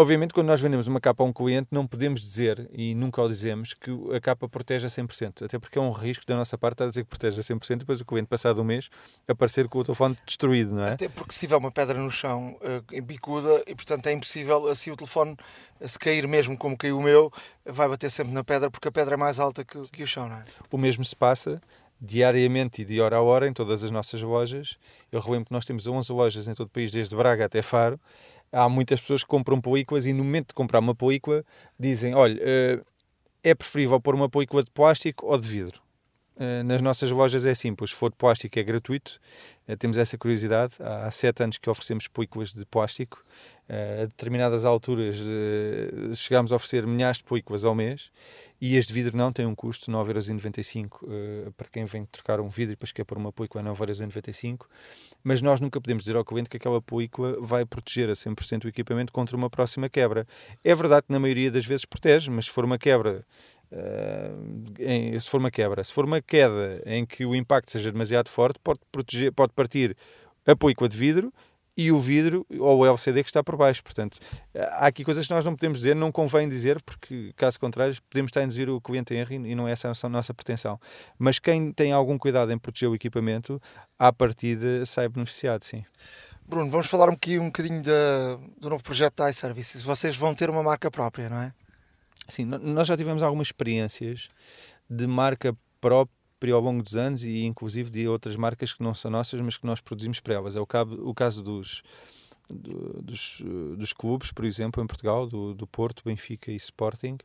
Obviamente, 0.00 0.32
quando 0.32 0.46
nós 0.46 0.60
vendemos 0.60 0.86
uma 0.86 1.00
capa 1.00 1.24
a 1.24 1.26
um 1.26 1.32
cliente, 1.32 1.66
não 1.72 1.84
podemos 1.84 2.20
dizer, 2.20 2.70
e 2.72 2.94
nunca 2.94 3.20
o 3.20 3.28
dizemos, 3.28 3.74
que 3.74 3.90
a 4.14 4.20
capa 4.20 4.48
protege 4.48 4.86
a 4.86 4.88
100%. 4.88 5.44
Até 5.44 5.58
porque 5.58 5.76
é 5.76 5.80
um 5.80 5.90
risco 5.90 6.24
da 6.24 6.36
nossa 6.36 6.56
parte 6.56 6.74
estar 6.74 6.84
a 6.84 6.88
dizer 6.88 7.02
que 7.02 7.10
protege 7.10 7.40
a 7.40 7.42
100% 7.42 7.72
e 7.72 7.76
depois 7.78 8.00
o 8.00 8.04
cliente, 8.04 8.28
passado 8.28 8.62
um 8.62 8.64
mês, 8.64 8.88
aparecer 9.26 9.66
com 9.66 9.80
o 9.80 9.82
telefone 9.82 10.16
destruído, 10.24 10.72
não 10.72 10.84
é? 10.84 10.92
Até 10.92 11.08
porque 11.08 11.34
se 11.34 11.40
tiver 11.40 11.56
uma 11.56 11.72
pedra 11.72 11.98
no 11.98 12.12
chão 12.12 12.56
uh, 12.62 13.02
bicuda, 13.02 13.64
e 13.66 13.74
portanto 13.74 14.06
é 14.06 14.12
impossível, 14.12 14.68
assim 14.68 14.92
o 14.92 14.96
telefone, 14.96 15.36
se 15.80 15.98
cair 15.98 16.28
mesmo 16.28 16.56
como 16.56 16.78
caiu 16.78 16.96
o 16.96 17.02
meu, 17.02 17.32
vai 17.66 17.88
bater 17.88 18.08
sempre 18.08 18.32
na 18.32 18.44
pedra, 18.44 18.70
porque 18.70 18.86
a 18.86 18.92
pedra 18.92 19.14
é 19.14 19.16
mais 19.16 19.40
alta 19.40 19.64
que, 19.64 19.82
que 19.90 20.04
o 20.04 20.06
chão, 20.06 20.28
não 20.28 20.36
é? 20.36 20.44
O 20.70 20.78
mesmo 20.78 21.04
se 21.04 21.16
passa 21.16 21.60
diariamente 22.00 22.82
e 22.82 22.84
de 22.84 23.00
hora 23.00 23.16
a 23.16 23.22
hora 23.22 23.48
em 23.48 23.52
todas 23.52 23.82
as 23.82 23.90
nossas 23.90 24.22
lojas. 24.22 24.76
Eu 25.10 25.20
relembro 25.20 25.46
que 25.46 25.52
nós 25.52 25.64
temos 25.64 25.86
11 25.86 26.12
lojas 26.12 26.46
em 26.46 26.54
todo 26.54 26.68
o 26.68 26.70
país, 26.70 26.92
desde 26.92 27.16
Braga 27.16 27.46
até 27.46 27.62
Faro, 27.62 27.98
há 28.52 28.68
muitas 28.68 29.00
pessoas 29.00 29.22
que 29.22 29.28
compram 29.28 29.60
películas 29.60 30.06
e 30.06 30.12
no 30.12 30.24
momento 30.24 30.48
de 30.48 30.54
comprar 30.54 30.80
uma 30.80 30.94
película 30.94 31.44
dizem, 31.78 32.14
olha, 32.14 32.38
eh, 32.40 32.80
é 33.42 33.54
preferível 33.54 34.00
pôr 34.00 34.14
uma 34.14 34.28
película 34.28 34.62
de 34.62 34.70
plástico 34.70 35.26
ou 35.26 35.38
de 35.38 35.48
vidro? 35.48 35.80
Eh, 36.40 36.62
nas 36.62 36.80
nossas 36.80 37.10
lojas 37.10 37.44
é 37.44 37.54
simples, 37.54 37.90
se 37.90 37.96
for 37.96 38.10
de 38.10 38.16
plástico 38.16 38.58
é 38.58 38.62
gratuito, 38.62 39.20
eh, 39.66 39.74
temos 39.74 39.96
essa 39.96 40.16
curiosidade. 40.16 40.74
Há 40.78 41.10
sete 41.10 41.42
anos 41.42 41.58
que 41.58 41.68
oferecemos 41.68 42.06
películas 42.06 42.52
de 42.52 42.64
plástico, 42.64 43.24
a 43.68 44.06
determinadas 44.06 44.64
alturas 44.64 45.16
chegámos 46.14 46.52
a 46.52 46.56
oferecer 46.56 46.86
milhares 46.86 47.18
de 47.18 47.24
películas 47.24 47.64
ao 47.64 47.74
mês 47.74 48.10
e 48.60 48.76
as 48.78 48.86
de 48.86 48.92
vidro 48.92 49.16
não 49.16 49.32
têm 49.32 49.46
um 49.46 49.54
custo 49.54 49.90
de 49.90 49.96
9,95€ 49.96 51.52
para 51.56 51.68
quem 51.68 51.84
vem 51.84 52.06
trocar 52.06 52.40
um 52.40 52.48
vidro 52.48 52.72
e 52.72 52.76
depois 52.76 52.92
quer 52.92 53.04
pôr 53.04 53.18
uma 53.18 53.32
película 53.32 53.62
a 53.62 53.74
9,95€ 53.74 54.66
mas 55.22 55.42
nós 55.42 55.60
nunca 55.60 55.80
podemos 55.80 56.04
dizer 56.04 56.16
ao 56.16 56.24
cliente 56.24 56.48
que 56.48 56.56
aquela 56.56 56.80
película 56.80 57.36
vai 57.40 57.64
proteger 57.64 58.08
a 58.08 58.14
100% 58.14 58.64
o 58.64 58.68
equipamento 58.68 59.12
contra 59.12 59.36
uma 59.36 59.50
próxima 59.50 59.88
quebra. 59.88 60.26
É 60.64 60.74
verdade 60.74 61.06
que 61.06 61.12
na 61.12 61.18
maioria 61.18 61.50
das 61.50 61.66
vezes 61.66 61.84
protege, 61.84 62.30
mas 62.30 62.46
se 62.46 62.50
for 62.50 62.64
uma 62.64 62.78
quebra 62.78 63.24
Uh, 63.70 64.64
em, 64.78 65.20
se 65.20 65.28
for 65.28 65.38
uma 65.38 65.50
quebra, 65.50 65.84
se 65.84 65.92
for 65.92 66.06
uma 66.06 66.22
queda 66.22 66.82
em 66.86 67.04
que 67.04 67.26
o 67.26 67.34
impacto 67.34 67.70
seja 67.70 67.92
demasiado 67.92 68.30
forte, 68.30 68.58
pode, 68.64 68.80
proteger, 68.90 69.30
pode 69.30 69.52
partir 69.52 69.94
a 70.46 70.56
película 70.56 70.88
de 70.88 70.96
vidro 70.96 71.30
e 71.78 71.92
o 71.92 72.00
vidro 72.00 72.44
ou 72.58 72.80
o 72.80 72.84
LCD 72.84 73.22
que 73.22 73.30
está 73.30 73.44
por 73.44 73.56
baixo. 73.56 73.84
Portanto, 73.84 74.18
há 74.52 74.88
aqui 74.88 75.04
coisas 75.04 75.28
que 75.28 75.32
nós 75.32 75.44
não 75.44 75.54
podemos 75.54 75.78
dizer, 75.78 75.94
não 75.94 76.10
convém 76.10 76.48
dizer, 76.48 76.82
porque 76.82 77.32
caso 77.36 77.60
contrário, 77.60 77.96
podemos 78.10 78.30
estar 78.30 78.40
a 78.40 78.42
induzir 78.42 78.68
o 78.68 78.80
cliente 78.80 79.14
em 79.14 79.18
erro 79.18 79.32
e 79.46 79.54
não 79.54 79.68
é 79.68 79.70
essa 79.70 79.92
a 80.02 80.08
nossa 80.08 80.34
pretensão. 80.34 80.80
Mas 81.16 81.38
quem 81.38 81.70
tem 81.70 81.92
algum 81.92 82.18
cuidado 82.18 82.50
em 82.50 82.58
proteger 82.58 82.88
o 82.88 82.96
equipamento, 82.96 83.62
à 83.96 84.12
partida 84.12 84.84
sai 84.84 85.08
beneficiado, 85.08 85.62
sim. 85.62 85.84
Bruno, 86.44 86.68
vamos 86.68 86.88
falar 86.88 87.08
um 87.08 87.12
bocadinho, 87.12 87.42
um 87.42 87.46
bocadinho 87.46 87.80
da, 87.80 88.38
do 88.60 88.70
novo 88.70 88.82
projeto 88.82 89.14
da 89.18 89.30
iServices. 89.30 89.84
Vocês 89.84 90.16
vão 90.16 90.34
ter 90.34 90.50
uma 90.50 90.64
marca 90.64 90.90
própria, 90.90 91.30
não 91.30 91.40
é? 91.40 91.52
Sim, 92.26 92.44
nós 92.44 92.88
já 92.88 92.96
tivemos 92.96 93.22
algumas 93.22 93.48
experiências 93.48 94.28
de 94.90 95.06
marca 95.06 95.56
própria 95.80 96.17
ao 96.52 96.60
longo 96.60 96.82
dos 96.82 96.96
anos 96.96 97.24
e 97.24 97.44
inclusive 97.44 97.90
de 97.90 98.08
outras 98.08 98.36
marcas 98.36 98.72
que 98.72 98.82
não 98.82 98.94
são 98.94 99.10
nossas, 99.10 99.40
mas 99.40 99.56
que 99.56 99.66
nós 99.66 99.80
produzimos 99.80 100.20
para 100.20 100.34
elas. 100.34 100.56
É 100.56 100.60
o, 100.60 100.66
cabo, 100.66 100.94
o 101.08 101.14
caso 101.14 101.42
dos, 101.42 101.82
do, 102.48 103.02
dos, 103.02 103.42
dos 103.76 103.92
clubes, 103.92 104.32
por 104.32 104.44
exemplo, 104.44 104.82
em 104.82 104.86
Portugal, 104.86 105.26
do, 105.26 105.54
do 105.54 105.66
Porto, 105.66 106.02
Benfica 106.04 106.50
e 106.50 106.56
Sporting. 106.56 107.18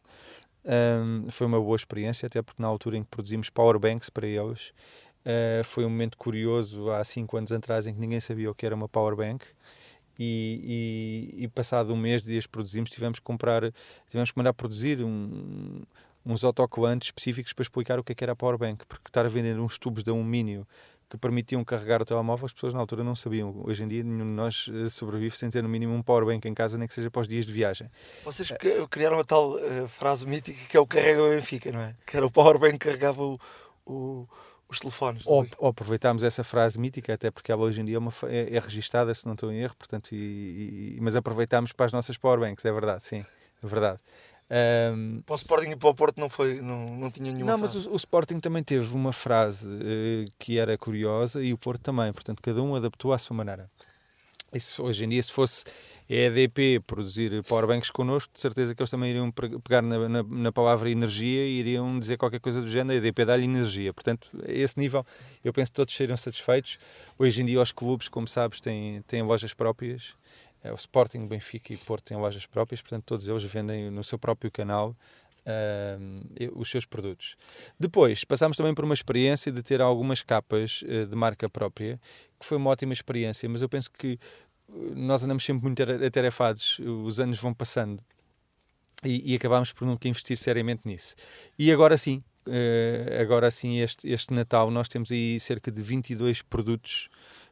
Um, 0.65 1.29
foi 1.29 1.45
uma 1.45 1.59
boa 1.59 1.75
experiência, 1.75 2.27
até 2.27 2.41
porque 2.41 2.61
na 2.61 2.67
altura 2.67 2.97
em 2.97 3.03
que 3.03 3.09
produzimos 3.09 3.49
powerbanks 3.49 4.09
para 4.09 4.27
eles, 4.27 4.69
uh, 5.25 5.63
foi 5.65 5.85
um 5.85 5.89
momento 5.89 6.17
curioso 6.17 6.89
há 6.89 7.03
5 7.03 7.37
anos 7.37 7.51
atrás 7.51 7.85
em 7.85 7.93
que 7.93 7.99
ninguém 7.99 8.19
sabia 8.19 8.49
o 8.49 8.55
que 8.55 8.65
era 8.65 8.75
uma 8.75 8.87
powerbank. 8.87 9.45
E, 10.17 11.31
e, 11.35 11.43
e, 11.43 11.47
passado 11.47 11.91
um 11.91 11.97
mês 11.97 12.21
de 12.21 12.29
dias 12.29 12.45
produzimos, 12.45 12.91
tivemos 12.91 13.17
que 13.17 13.25
comprar, 13.25 13.73
tivemos 14.07 14.29
que 14.29 14.37
mandar 14.37 14.53
produzir 14.53 15.03
um, 15.03 15.81
uns 16.25 16.43
autocolantes 16.43 17.07
específicos 17.07 17.53
para 17.53 17.63
explicar 17.63 17.99
o 17.99 18.03
que, 18.03 18.11
é 18.11 18.15
que 18.15 18.23
era 18.23 18.33
a 18.33 18.35
powerbank, 18.35 18.85
porque 18.85 19.07
estar 19.07 19.25
a 19.25 19.29
vender 19.29 19.59
uns 19.59 19.77
tubos 19.77 20.03
de 20.03 20.09
alumínio 20.09 20.67
que 21.09 21.17
permitiam 21.17 21.63
carregar 21.63 22.01
o 22.01 22.05
telemóvel, 22.05 22.45
as 22.45 22.53
pessoas 22.53 22.73
na 22.73 22.79
altura 22.79 23.03
não 23.03 23.15
sabiam. 23.15 23.61
Hoje 23.63 23.83
em 23.83 23.87
dia, 23.87 24.03
nenhum 24.03 24.25
de 24.25 24.31
nós 24.31 24.67
eh, 24.73 24.89
sobrevive 24.89 25.37
sem 25.37 25.47
ter 25.47 25.61
no 25.61 25.69
mínimo 25.69 25.93
um 25.93 26.01
powerbank 26.01 26.47
em 26.47 26.55
casa, 26.55 26.75
nem 26.75 26.87
que 26.87 26.93
seja 26.93 27.11
para 27.11 27.21
os 27.21 27.27
dias 27.27 27.45
de 27.45 27.53
viagem. 27.53 27.87
Vocês 28.23 28.51
criaram 28.89 29.17
uma 29.17 29.23
tal 29.23 29.51
uh, 29.51 29.87
frase 29.87 30.27
mítica 30.27 30.57
que 30.67 30.75
é 30.75 30.79
o 30.79 30.87
carrega 30.87 31.21
o 31.21 31.29
Benfica, 31.29 31.71
não 31.71 31.81
é? 31.81 31.93
Que 32.03 32.17
era 32.17 32.25
o 32.25 32.31
powerbank 32.31 32.79
que 32.79 32.87
carregava 32.87 33.21
o, 33.21 33.39
o 33.85 34.27
os 34.73 34.79
telefones. 34.79 35.21
Ou, 35.25 35.45
ou, 35.57 35.69
aproveitámos 35.69 36.23
essa 36.23 36.43
frase 36.43 36.79
mítica, 36.79 37.13
até 37.13 37.31
porque 37.31 37.51
ela 37.51 37.61
hoje 37.61 37.81
em 37.81 37.85
dia 37.85 37.95
é, 37.95 37.99
uma, 37.99 38.11
é, 38.23 38.55
é 38.55 38.59
registada, 38.59 39.13
se 39.13 39.25
não 39.25 39.33
estou 39.33 39.51
em 39.51 39.59
erro, 39.59 39.75
portanto, 39.77 40.11
e, 40.13 40.95
e, 40.95 40.97
mas 40.99 41.15
aproveitámos 41.15 41.71
para 41.71 41.85
as 41.85 41.91
nossas 41.91 42.17
powerbanks, 42.17 42.65
é 42.65 42.71
verdade, 42.71 43.03
sim, 43.03 43.25
é 43.63 43.67
verdade. 43.67 43.99
Um, 44.51 45.21
para 45.25 45.33
o 45.33 45.35
Sporting 45.35 45.69
e 45.71 45.75
para 45.75 45.89
o 45.89 45.95
Porto 45.95 46.19
não, 46.19 46.29
foi, 46.29 46.61
não, 46.61 46.95
não 46.95 47.09
tinha 47.09 47.31
nenhuma 47.31 47.53
Não, 47.53 47.59
frase. 47.59 47.77
mas 47.77 47.85
o, 47.87 47.91
o, 47.91 47.95
Sporting 47.95 48.39
também 48.39 48.61
teve 48.61 48.93
uma 48.93 49.13
frase 49.13 49.67
uh, 49.67 50.25
que 50.37 50.59
era 50.59 50.77
curiosa 50.77 51.41
e 51.41 51.53
o 51.53 51.57
Porto 51.57 51.81
também, 51.81 52.11
portanto 52.13 52.41
cada 52.41 52.61
um 52.61 52.75
adaptou 52.75 53.13
à 53.13 53.17
sua 53.17 53.35
maneira. 53.35 53.69
Isso, 54.53 54.83
hoje 54.83 55.05
em 55.05 55.09
dia, 55.09 55.23
se 55.23 55.31
fosse 55.31 55.63
a 56.07 56.13
EDP 56.13 56.79
produzir 56.85 57.43
powerbanks 57.43 57.89
connosco, 57.89 58.31
de 58.31 58.39
certeza 58.39 58.75
que 58.75 58.81
eles 58.81 58.91
também 58.91 59.09
iriam 59.09 59.31
pegar 59.31 59.81
na, 59.81 60.07
na, 60.07 60.21
na 60.21 60.51
palavra 60.51 60.89
energia 60.91 61.43
e 61.43 61.59
iriam 61.59 61.97
dizer 61.99 62.17
qualquer 62.17 62.39
coisa 62.39 62.61
do 62.61 62.69
género, 62.69 62.91
a 62.93 62.95
EDP 63.03 63.25
dá-lhe 63.25 63.45
energia. 63.45 63.91
Portanto, 63.91 64.29
a 64.47 64.51
esse 64.51 64.77
nível, 64.77 65.03
eu 65.43 65.51
penso 65.51 65.71
que 65.71 65.75
todos 65.75 65.95
seriam 65.95 66.15
satisfeitos. 66.15 66.77
Hoje 67.17 67.41
em 67.41 67.45
dia, 67.45 67.59
os 67.59 67.71
clubes, 67.71 68.07
como 68.07 68.27
sabes, 68.27 68.59
têm, 68.59 69.01
têm 69.07 69.23
lojas 69.23 69.55
próprias 69.55 70.13
é, 70.63 70.71
o 70.71 70.75
Sporting, 70.75 71.27
Benfica 71.27 71.73
e 71.73 71.77
Porto 71.77 72.05
têm 72.05 72.17
lojas 72.17 72.45
próprias, 72.45 72.81
portanto 72.81 73.03
todos 73.03 73.27
eles 73.27 73.43
vendem 73.43 73.91
no 73.91 74.03
seu 74.03 74.17
próprio 74.17 74.49
canal 74.49 74.95
uh, 75.45 76.59
os 76.59 76.69
seus 76.69 76.85
produtos. 76.85 77.35
Depois, 77.79 78.23
passámos 78.23 78.57
também 78.57 78.73
por 78.73 78.85
uma 78.85 78.93
experiência 78.93 79.51
de 79.51 79.61
ter 79.61 79.81
algumas 79.81 80.23
capas 80.23 80.81
uh, 80.83 81.05
de 81.05 81.15
marca 81.15 81.49
própria, 81.49 81.99
que 82.39 82.45
foi 82.45 82.57
uma 82.57 82.69
ótima 82.69 82.93
experiência, 82.93 83.47
mas 83.49 83.61
eu 83.61 83.69
penso 83.69 83.91
que 83.91 84.13
eh, 84.69 84.95
nós 84.95 85.23
andamos 85.23 85.45
sempre 85.45 85.63
muito 85.63 85.81
atarefados, 85.81 86.79
os 86.79 87.19
anos 87.19 87.39
vão 87.39 87.53
passando 87.53 88.03
e, 89.03 89.31
e 89.31 89.35
acabámos 89.35 89.71
por 89.71 89.85
nunca 89.85 90.07
investir 90.07 90.37
seriamente 90.37 90.81
nisso. 90.85 91.15
E 91.57 91.71
agora 91.71 91.97
sim, 91.97 92.23
uh, 92.47 93.21
agora 93.21 93.49
sim, 93.51 93.79
este, 93.79 94.09
este 94.09 94.33
Natal, 94.33 94.69
nós 94.71 94.87
temos 94.87 95.11
aí 95.11 95.39
cerca 95.39 95.71
de 95.71 95.81
22 95.81 96.41
produtos 96.41 97.09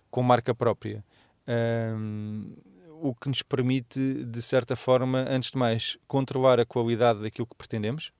com 0.10 0.22
marca 0.22 0.54
própria. 0.54 1.04
Um, 1.48 2.54
o 3.02 3.16
que 3.16 3.28
nos 3.28 3.42
permite, 3.42 4.00
de 4.26 4.42
certa 4.42 4.76
forma, 4.76 5.26
antes 5.28 5.52
de 5.52 5.58
mais, 5.58 5.98
controlar 6.08 6.60
a 6.60 6.66
qualidade 6.66 7.22
daquilo 7.22 7.48
que 7.48 7.56
pretendemos 7.56 8.12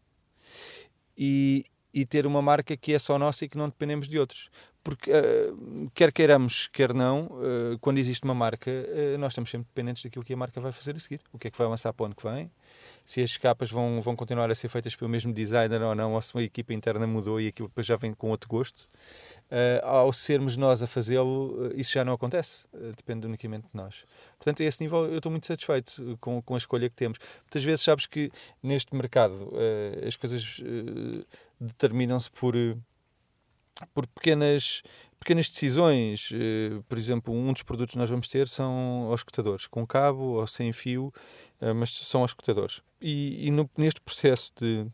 e, 1.18 1.66
e 1.94 2.06
ter 2.06 2.26
uma 2.26 2.42
marca 2.42 2.76
que 2.76 2.94
é 2.94 3.00
só 3.00 3.18
nossa 3.20 3.46
e 3.46 3.50
que 3.50 3.58
não 3.58 3.70
dependemos 3.70 4.08
de 4.08 4.18
outros. 4.18 4.50
Porque, 4.84 5.12
uh, 5.12 5.92
quer 5.94 6.12
queiramos, 6.12 6.68
quer 6.68 6.92
não, 6.92 7.26
uh, 7.26 7.78
quando 7.80 8.00
existe 8.00 8.24
uma 8.24 8.34
marca, 8.34 8.72
uh, 8.72 9.18
nós 9.20 9.34
estamos 9.34 9.52
sempre 9.52 9.68
dependentes 9.68 10.02
daquilo 10.02 10.26
que 10.26 10.34
a 10.34 10.38
marca 10.38 10.60
vai 10.60 10.72
fazer 10.72 10.96
a 10.96 11.00
seguir. 11.00 11.22
O 11.32 11.38
que 11.38 11.48
é 11.48 11.52
que 11.52 11.58
vai 11.58 11.68
lançar 11.68 11.94
para 11.94 12.04
o 12.04 12.06
ano 12.08 12.16
que 12.16 12.24
vem, 12.24 12.52
se 13.06 13.22
as 13.22 13.38
capas 13.38 13.70
vão, 13.70 14.02
vão 14.02 14.16
continuar 14.16 14.50
a 14.50 14.56
ser 14.56 14.70
feitas 14.70 14.96
pelo 14.96 15.10
mesmo 15.10 15.32
designer 15.32 15.84
ou 15.84 15.94
não, 15.94 16.14
ou 16.14 16.22
se 16.22 16.36
a 16.36 16.42
equipa 16.42 16.74
interna 16.74 17.06
mudou 17.06 17.40
e 17.40 17.48
aquilo 17.48 17.68
depois 17.68 17.86
já 17.86 17.96
vem 17.96 18.12
com 18.12 18.32
outro 18.32 18.50
gosto. 18.50 18.90
Uh, 19.52 19.86
ao 19.86 20.14
sermos 20.14 20.56
nós 20.56 20.82
a 20.82 20.88
fazê-lo, 20.88 21.68
uh, 21.68 21.74
isso 21.76 21.92
já 21.92 22.06
não 22.06 22.14
acontece, 22.14 22.68
uh, 22.74 22.94
depende 22.96 23.28
unicamente 23.28 23.64
de 23.64 23.76
nós. 23.76 24.06
Portanto, 24.38 24.64
a 24.64 24.66
esse 24.66 24.82
nível 24.82 25.04
eu 25.08 25.18
estou 25.18 25.30
muito 25.30 25.46
satisfeito 25.46 26.18
com, 26.22 26.42
com 26.42 26.54
a 26.54 26.58
escolha 26.58 26.90
que 26.90 26.96
temos. 26.96 27.20
Muitas 27.42 27.62
vezes 27.62 27.82
sabes 27.82 28.06
que 28.06 28.32
neste 28.64 28.96
mercado 28.96 29.52
as 30.08 30.16
coisas 30.16 30.62
determinam-se 31.60 32.32
por, 32.32 32.56
por 33.94 34.08
pequenas, 34.08 34.82
pequenas 35.20 35.50
decisões. 35.50 36.30
por 36.88 36.98
exemplo, 36.98 37.34
um 37.34 37.52
dos 37.54 37.62
produtos 37.62 37.94
que 37.94 38.00
nós 38.00 38.10
vamos 38.10 38.28
ter 38.30 38.48
são 38.48 39.12
os 39.12 39.20
escutadores, 39.20 39.68
com 39.68 39.86
cabo 39.86 40.40
ou 40.40 40.48
sem 40.48 40.72
fio, 40.72 41.14
mas 41.76 41.92
são 41.92 42.24
os 42.24 42.32
escutadores. 42.32 42.82
E, 43.00 43.48
e 43.48 43.52
no, 43.52 43.70
neste 43.78 44.02
processo 44.02 44.52
de, 44.56 44.88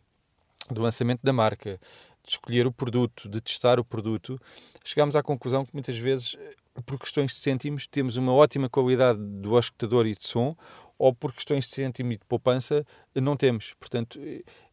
de 0.69 0.81
lançamento 0.81 1.21
da 1.23 1.31
marca, 1.31 1.79
de 2.27 2.33
escolher 2.33 2.67
o 2.67 2.71
produto, 2.71 3.29
de 3.29 3.39
testar 3.39 3.79
o 3.79 3.85
produto, 3.85 4.39
chegámos 4.83 5.15
à 5.15 5.23
conclusão 5.23 5.65
que 5.65 5.73
muitas 5.73 5.97
vezes, 5.97 6.37
por 6.85 6.99
questões 6.99 7.31
de 7.31 7.37
cêntimos, 7.37 7.87
temos 7.87 8.17
uma 8.17 8.33
ótima 8.33 8.69
qualidade 8.69 9.17
do 9.19 9.57
escutador 9.57 10.05
e 10.05 10.13
de 10.13 10.27
som, 10.27 10.55
ou 10.99 11.13
por 11.13 11.31
questões 11.33 11.65
de 11.65 11.71
cêntimo 11.71 12.11
e 12.11 12.17
de 12.17 12.25
poupança, 12.25 12.85
não 13.15 13.37
temos. 13.37 13.73
Portanto, 13.79 14.19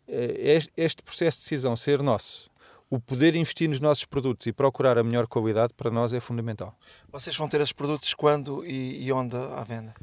eh, 0.09 0.59
este 0.77 1.03
processo 1.03 1.39
de 1.39 1.45
decisão 1.45 1.77
ser 1.77 2.03
nosso, 2.03 2.51
o 2.91 2.99
poder 2.99 3.37
investir 3.37 3.69
nos 3.69 3.81
nossos 3.81 4.05
produtos 4.05 4.47
e 4.47 4.53
procurar 4.53 4.99
a 4.99 5.05
melhor 5.05 5.27
qualidade, 5.27 5.73
para 5.75 5.91
nós 5.91 6.13
é 6.13 6.21
fundamental. 6.21 6.77
Vocês 7.13 7.37
vão 7.37 7.49
ter 7.49 7.61
esses 7.61 7.73
produtos 7.73 8.15
quando 8.15 8.65
e 8.67 9.11
onde 9.13 9.37
à 9.37 9.63
venda? 9.63 9.95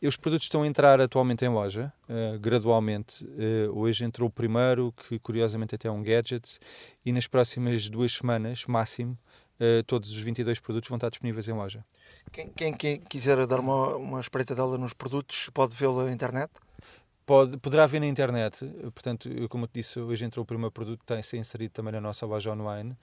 Os 0.00 0.16
produtos 0.16 0.44
estão 0.44 0.62
a 0.62 0.66
entrar 0.66 1.00
atualmente 1.00 1.44
em 1.44 1.48
loja, 1.48 1.92
uh, 2.08 2.38
gradualmente. 2.38 3.24
Uh, 3.24 3.76
hoje 3.76 4.04
entrou 4.04 4.28
o 4.28 4.32
primeiro, 4.32 4.92
que 4.92 5.18
curiosamente 5.18 5.74
até 5.74 5.88
é 5.88 5.90
um 5.90 6.02
gadget, 6.02 6.60
e 7.04 7.10
nas 7.10 7.26
próximas 7.26 7.88
duas 7.88 8.12
semanas, 8.12 8.64
máximo, 8.66 9.18
uh, 9.58 9.82
todos 9.84 10.12
os 10.12 10.18
22 10.18 10.60
produtos 10.60 10.88
vão 10.88 10.98
estar 10.98 11.10
disponíveis 11.10 11.48
em 11.48 11.52
loja. 11.52 11.84
Quem, 12.30 12.48
quem, 12.50 12.72
quem 12.74 13.00
quiser 13.00 13.44
dar 13.48 13.58
uma, 13.58 13.96
uma 13.96 14.20
espreitadela 14.20 14.78
nos 14.78 14.92
produtos, 14.92 15.50
pode 15.52 15.74
vê-lo 15.74 16.04
na 16.04 16.12
internet? 16.12 16.48
Pode, 17.28 17.58
poderá 17.58 17.86
ver 17.86 18.00
na 18.00 18.06
internet, 18.06 18.64
portanto, 18.94 19.28
como 19.50 19.64
eu 19.64 19.68
te 19.68 19.74
disse, 19.74 20.00
hoje 20.00 20.24
entrou 20.24 20.44
o 20.44 20.46
primeiro 20.46 20.72
produto, 20.72 21.04
tem 21.04 21.20
ser 21.20 21.36
inserido 21.36 21.70
também 21.72 21.92
na 21.92 22.00
nossa 22.00 22.24
loja 22.24 22.50
online, 22.50 22.96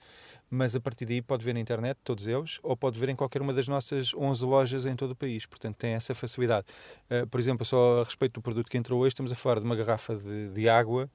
mas 0.50 0.74
a 0.74 0.80
partir 0.80 1.06
daí 1.06 1.22
pode 1.22 1.44
ver 1.44 1.52
na 1.52 1.60
internet, 1.60 1.96
todos 2.02 2.26
eles, 2.26 2.58
ou 2.64 2.76
pode 2.76 2.98
ver 2.98 3.08
em 3.08 3.14
qualquer 3.14 3.40
uma 3.40 3.54
das 3.54 3.68
nossas 3.68 4.12
11 4.12 4.44
lojas 4.44 4.84
em 4.84 4.96
todo 4.96 5.12
o 5.12 5.14
país, 5.14 5.46
portanto 5.46 5.76
tem 5.76 5.92
essa 5.92 6.12
facilidade. 6.12 6.66
Uh, 7.08 7.24
por 7.28 7.38
exemplo, 7.38 7.64
só 7.64 8.00
a 8.00 8.02
respeito 8.02 8.32
do 8.32 8.42
produto 8.42 8.68
que 8.68 8.76
entrou 8.76 9.00
hoje, 9.00 9.10
estamos 9.10 9.30
a 9.30 9.36
falar 9.36 9.60
de 9.60 9.64
uma 9.64 9.76
garrafa 9.76 10.16
de, 10.16 10.48
de 10.48 10.68
água, 10.68 11.08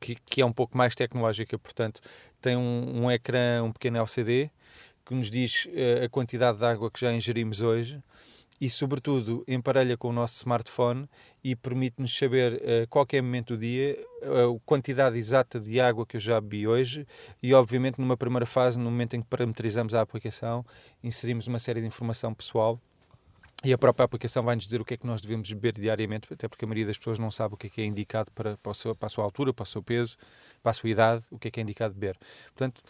que, 0.00 0.16
que, 0.16 0.42
é 0.42 0.44
um 0.44 0.52
pouco 0.52 0.76
mais 0.76 0.96
tecnológica, 0.96 1.56
portanto 1.60 2.00
tem 2.42 2.56
um, 2.56 3.04
um 3.04 3.08
ecrã, 3.08 3.62
um 3.62 3.70
pequeno 3.70 3.98
LCD, 3.98 4.50
que 5.06 5.14
nos 5.14 5.30
diz 5.30 5.66
uh, 5.66 6.06
a 6.06 6.08
quantidade 6.08 6.58
de 6.58 6.64
água 6.64 6.90
que 6.90 6.98
já 6.98 7.12
ingerimos 7.12 7.60
hoje, 7.60 8.02
e, 8.60 8.68
sobretudo, 8.68 9.42
emparelha 9.48 9.96
com 9.96 10.08
o 10.08 10.12
nosso 10.12 10.36
smartphone 10.36 11.08
e 11.42 11.56
permite-nos 11.56 12.16
saber 12.16 12.54
a 12.54 12.84
uh, 12.84 12.88
qualquer 12.88 13.22
momento 13.22 13.56
do 13.56 13.60
dia 13.60 13.96
uh, 14.22 14.56
a 14.56 14.60
quantidade 14.66 15.18
exata 15.18 15.58
de 15.58 15.80
água 15.80 16.04
que 16.04 16.16
eu 16.16 16.20
já 16.20 16.38
bebi 16.40 16.68
hoje 16.68 17.06
e, 17.42 17.54
obviamente, 17.54 17.98
numa 17.98 18.16
primeira 18.16 18.44
fase, 18.44 18.78
no 18.78 18.84
momento 18.84 19.16
em 19.16 19.22
que 19.22 19.28
parametrizamos 19.28 19.94
a 19.94 20.02
aplicação, 20.02 20.64
inserimos 21.02 21.46
uma 21.46 21.58
série 21.58 21.80
de 21.80 21.86
informação 21.86 22.34
pessoal 22.34 22.78
e 23.62 23.74
a 23.74 23.78
própria 23.78 24.04
aplicação 24.04 24.42
vai-nos 24.42 24.64
dizer 24.64 24.80
o 24.80 24.84
que 24.84 24.94
é 24.94 24.96
que 24.96 25.06
nós 25.06 25.20
devemos 25.20 25.52
beber 25.52 25.74
diariamente, 25.74 26.32
até 26.32 26.48
porque 26.48 26.64
a 26.64 26.68
maioria 26.68 26.86
das 26.86 26.96
pessoas 26.96 27.18
não 27.18 27.30
sabe 27.30 27.54
o 27.54 27.56
que 27.58 27.66
é 27.66 27.70
que 27.70 27.82
é 27.82 27.84
indicado 27.84 28.30
para, 28.32 28.56
para, 28.56 28.72
seu, 28.72 28.94
para 28.94 29.06
a 29.06 29.10
sua 29.10 29.22
altura, 29.22 29.52
para 29.52 29.64
o 29.64 29.66
seu 29.66 29.82
peso, 29.82 30.16
para 30.62 30.70
a 30.70 30.72
sua 30.72 30.88
idade, 30.88 31.24
o 31.30 31.38
que 31.38 31.48
é 31.48 31.50
que 31.50 31.60
é 31.60 31.62
indicado 31.62 31.92
beber. 31.92 32.18
Portanto, 32.46 32.82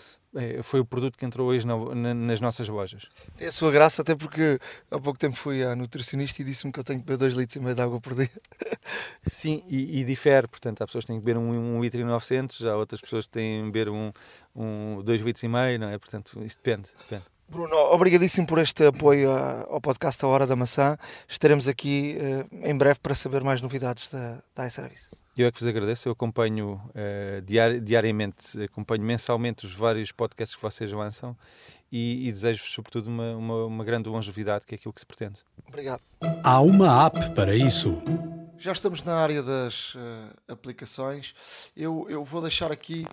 foi 0.63 0.81
o 0.81 0.85
produto 0.85 1.19
que 1.19 1.25
entrou 1.25 1.49
hoje 1.49 1.67
na, 1.67 1.77
na, 1.95 2.15
nas 2.15 2.41
nossas 2.41 2.69
lojas. 2.69 3.09
Tem 3.37 3.49
a 3.49 3.53
sua 3.53 3.71
graça, 3.71 4.03
até 4.03 4.15
porque 4.15 4.59
há 4.91 4.99
pouco 5.01 5.19
tempo 5.19 5.37
fui 5.37 5.65
à 5.65 5.75
nutricionista 5.75 6.41
e 6.41 6.45
disse-me 6.45 6.73
que 6.73 6.79
eu 6.79 6.85
tenho 6.85 7.01
que 7.01 7.05
beber 7.05 7.19
2 7.19 7.35
litros 7.35 7.57
e 7.57 7.61
meio 7.61 7.75
de 7.75 7.83
água 7.83 8.01
por 8.01 8.15
dia. 8.15 8.31
Sim, 9.27 9.65
e, 9.69 10.01
e, 10.01 10.05
difere, 10.05 10.47
portanto, 10.47 10.83
há 10.83 10.87
pessoas 10.87 11.05
que 11.05 11.09
têm 11.09 11.19
que 11.19 11.25
beber 11.25 11.39
1 11.39 11.43
um, 11.43 11.77
um 11.77 11.83
litro 11.83 12.01
e 12.01 12.05
900, 12.05 12.65
há 12.65 12.77
outras 12.77 13.01
pessoas 13.01 13.27
que 13.27 13.33
têm 13.33 13.65
que 13.65 13.71
beber 13.71 13.87
2 13.87 13.97
um, 13.97 14.13
um, 14.55 15.03
dois 15.03 15.21
litros 15.21 15.43
e 15.43 15.49
meio, 15.49 15.79
não 15.79 15.89
é? 15.89 15.99
Portanto, 15.99 16.41
isso 16.45 16.57
depende, 16.63 16.89
depende. 16.99 17.25
Bruno, 17.49 17.75
obrigadíssimo 17.77 18.47
por 18.47 18.61
este 18.61 18.87
apoio 18.87 19.33
ao 19.33 19.81
podcast 19.81 20.25
A 20.25 20.29
Hora 20.29 20.47
da 20.47 20.55
Maçã. 20.55 20.97
Estaremos 21.29 21.67
aqui 21.67 22.17
uh, 22.17 22.49
em 22.65 22.77
breve 22.77 23.01
para 23.01 23.13
saber 23.17 23.43
mais 23.43 23.61
novidades 23.61 24.09
da, 24.09 24.41
da 24.55 24.69
iService. 24.69 25.09
Eu 25.37 25.47
é 25.47 25.53
que 25.53 25.61
vos 25.61 25.69
agradeço, 25.69 26.09
eu 26.09 26.13
acompanho 26.13 26.81
uh, 26.89 27.41
diari 27.43 27.81
diariamente, 27.81 28.63
acompanho 28.63 29.03
mensalmente 29.03 29.65
os 29.65 29.73
vários 29.73 30.13
podcasts 30.13 30.57
que 30.57 30.63
vocês 30.63 30.93
lançam 30.93 31.37
e, 31.91 32.29
e 32.29 32.33
desejo-vos, 32.33 32.73
sobretudo, 32.73 33.07
uma, 33.07 33.37
uma, 33.37 33.65
uma 33.65 33.85
grande 33.85 34.09
longevidade, 34.09 34.67
que 34.67 34.75
é 34.75 34.77
aquilo 34.77 34.93
que 34.93 35.01
se 35.01 35.07
pretende. 35.07 35.41
Obrigado. 35.67 36.03
Há 36.43 36.61
uma 36.61 37.07
app 37.07 37.31
para 37.35 37.55
isso. 37.55 37.97
já 38.59 38.73
estamos 38.73 39.03
na 39.03 39.15
área 39.15 39.43
das 39.43 39.95
uh, 39.95 39.99
aplicações. 40.49 41.35
Eu, 41.77 42.07
eu 42.11 42.25
vou 42.25 42.43
deixar 42.43 42.71
aqui 42.71 43.07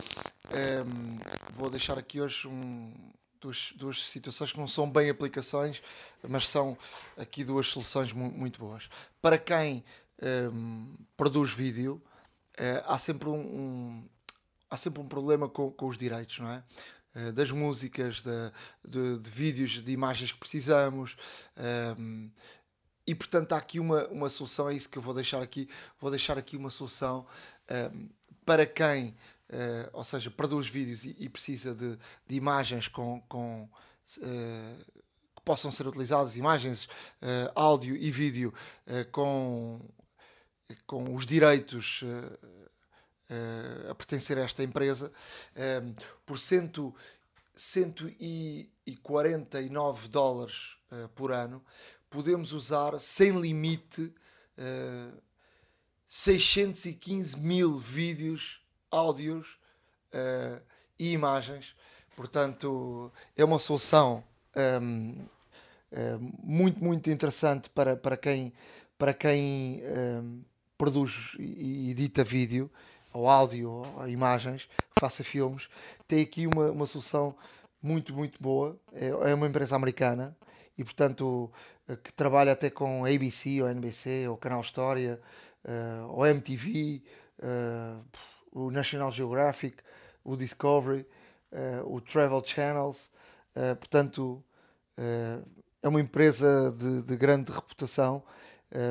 um, 0.52 1.18
vou 1.54 1.70
deixar 1.70 1.98
aqui 1.98 2.22
hoje 2.22 2.48
um, 2.48 2.94
duas, 3.40 3.74
duas 3.76 4.04
situações 4.04 4.52
que 4.52 4.60
não 4.60 4.68
são 4.68 4.90
bem 4.90 5.10
aplicações, 5.10 5.82
mas 6.28 6.48
são 6.48 6.78
aqui 7.18 7.44
duas 7.44 7.68
soluções 7.68 8.14
mu 8.14 8.32
muito 8.32 8.60
boas. 8.60 8.90
Para 9.22 9.38
quem 9.38 9.84
um, 10.52 10.94
produz 11.16 11.52
vídeo, 11.52 12.02
uh, 12.58 12.84
há 12.86 12.98
sempre 12.98 13.30
um, 13.30 13.40
um, 13.40 14.10
há 14.70 14.78
sempre 14.78 15.02
um 15.02 15.08
problema 15.08 15.48
com, 15.48 15.72
com 15.72 15.88
os 15.88 15.98
direitos, 15.98 16.40
não 16.40 16.50
é? 16.50 16.64
Uh, 17.16 17.32
das 17.32 17.52
músicas, 17.52 18.22
de, 18.22 18.52
de, 18.88 19.20
de, 19.20 19.32
vídeos, 19.32 19.84
de 19.84 19.92
imagens 19.92 20.32
que 20.32 20.40
precisamos. 20.40 21.16
Um, 21.98 22.30
e 23.06 23.16
portanto 23.16 23.54
há 23.54 23.58
aqui 23.58 23.80
uma, 23.80 24.06
uma 24.08 24.30
solução, 24.30 24.70
é 24.70 24.74
isso 24.74 24.90
que 24.90 24.98
eu 24.98 25.02
vou 25.02 25.14
deixar 25.14 25.42
aqui, 25.42 25.70
vou 26.00 26.12
deixar 26.12 26.38
aqui 26.38 26.58
uma 26.58 26.70
solução 26.70 27.26
um, 27.94 28.10
para 28.46 28.66
quem, 28.66 29.16
uh, 29.50 29.90
ou 29.94 30.04
seja, 30.04 30.30
produz 30.30 30.68
vídeos 30.68 31.06
e, 31.06 31.16
e 31.18 31.30
precisa 31.30 31.74
de, 31.74 31.98
de, 32.28 32.36
imagens 32.36 32.88
com, 32.88 33.22
com 33.30 33.70
que 34.06 35.42
possam 35.44 35.70
ser 35.70 35.86
utilizadas, 35.86 36.38
imagens, 36.38 36.88
áudio 37.54 37.96
e 37.98 38.10
vídeo 38.10 38.54
com, 39.12 39.82
com 40.88 41.14
os 41.14 41.28
direitos 41.28 42.04
a 43.90 43.94
pertencer 43.94 44.38
a 44.38 44.42
esta 44.42 44.64
empresa, 44.64 45.12
um, 45.84 45.94
por 46.26 46.40
cento, 46.40 46.96
149 47.54 50.08
dólares 50.08 50.78
por 51.14 51.34
ano 51.34 51.62
podemos 52.10 52.54
usar 52.54 53.00
sem 53.00 53.40
limite 53.40 54.02
uh, 54.02 54.14
eh, 54.58 55.12
615 56.08 57.38
mil 57.38 57.78
vídeos, 57.78 58.62
áudios 58.90 59.60
e 60.98 61.12
imagens. 61.12 61.76
Portanto, 62.16 63.12
é 63.36 63.44
uma 63.44 63.60
solução 63.60 64.24
um, 64.56 64.62
ehm, 64.62 65.28
eh, 65.92 66.18
muito, 66.42 66.84
muito 66.84 67.12
interessante 67.12 67.70
para, 67.70 67.96
para 67.96 68.16
quem, 68.16 68.54
para 68.98 69.14
quem 69.14 69.84
um, 69.84 69.86
ehm, 69.86 70.42
produz 70.78 71.36
e 71.40 71.92
edita 71.92 72.24
vídeo, 72.24 72.70
ou 73.14 73.28
áudio, 73.28 73.70
ou 73.70 74.08
imagens, 74.08 74.68
faça 75.00 75.24
filmes. 75.24 75.68
Tem 76.08 76.22
aqui 76.22 76.46
uma, 76.46 76.72
uma 76.72 76.86
solução 76.86 77.36
muito, 77.82 78.14
muito 78.14 78.42
boa. 78.42 78.78
É, 78.94 79.08
é 79.08 79.34
uma 79.34 79.48
empresa 79.48 79.76
americana 79.76 80.36
e, 80.78 80.84
portanto, 80.84 81.52
eh, 81.88 81.96
que 81.96 82.14
trabalha 82.14 82.52
até 82.52 82.70
com 82.70 83.06
ABC 83.06 83.62
ou 83.62 83.70
NBC 83.70 84.28
ou 84.28 84.38
Canal 84.38 84.62
História 84.62 85.20
uh, 85.66 86.12
ou 86.12 86.26
MTV, 86.26 87.02
eh, 87.40 87.96
o 88.52 88.72
National 88.72 89.12
Geographic, 89.12 89.78
o 90.24 90.36
Discovery, 90.36 91.06
o 91.86 92.02
Travel 92.02 92.44
Channels. 92.44 93.10
portanto, 93.80 94.44
é 95.82 95.88
uma 95.88 96.02
empresa 96.02 96.72
de, 96.78 97.04
de 97.04 97.16
grande 97.16 97.52
reputação. 97.52 98.22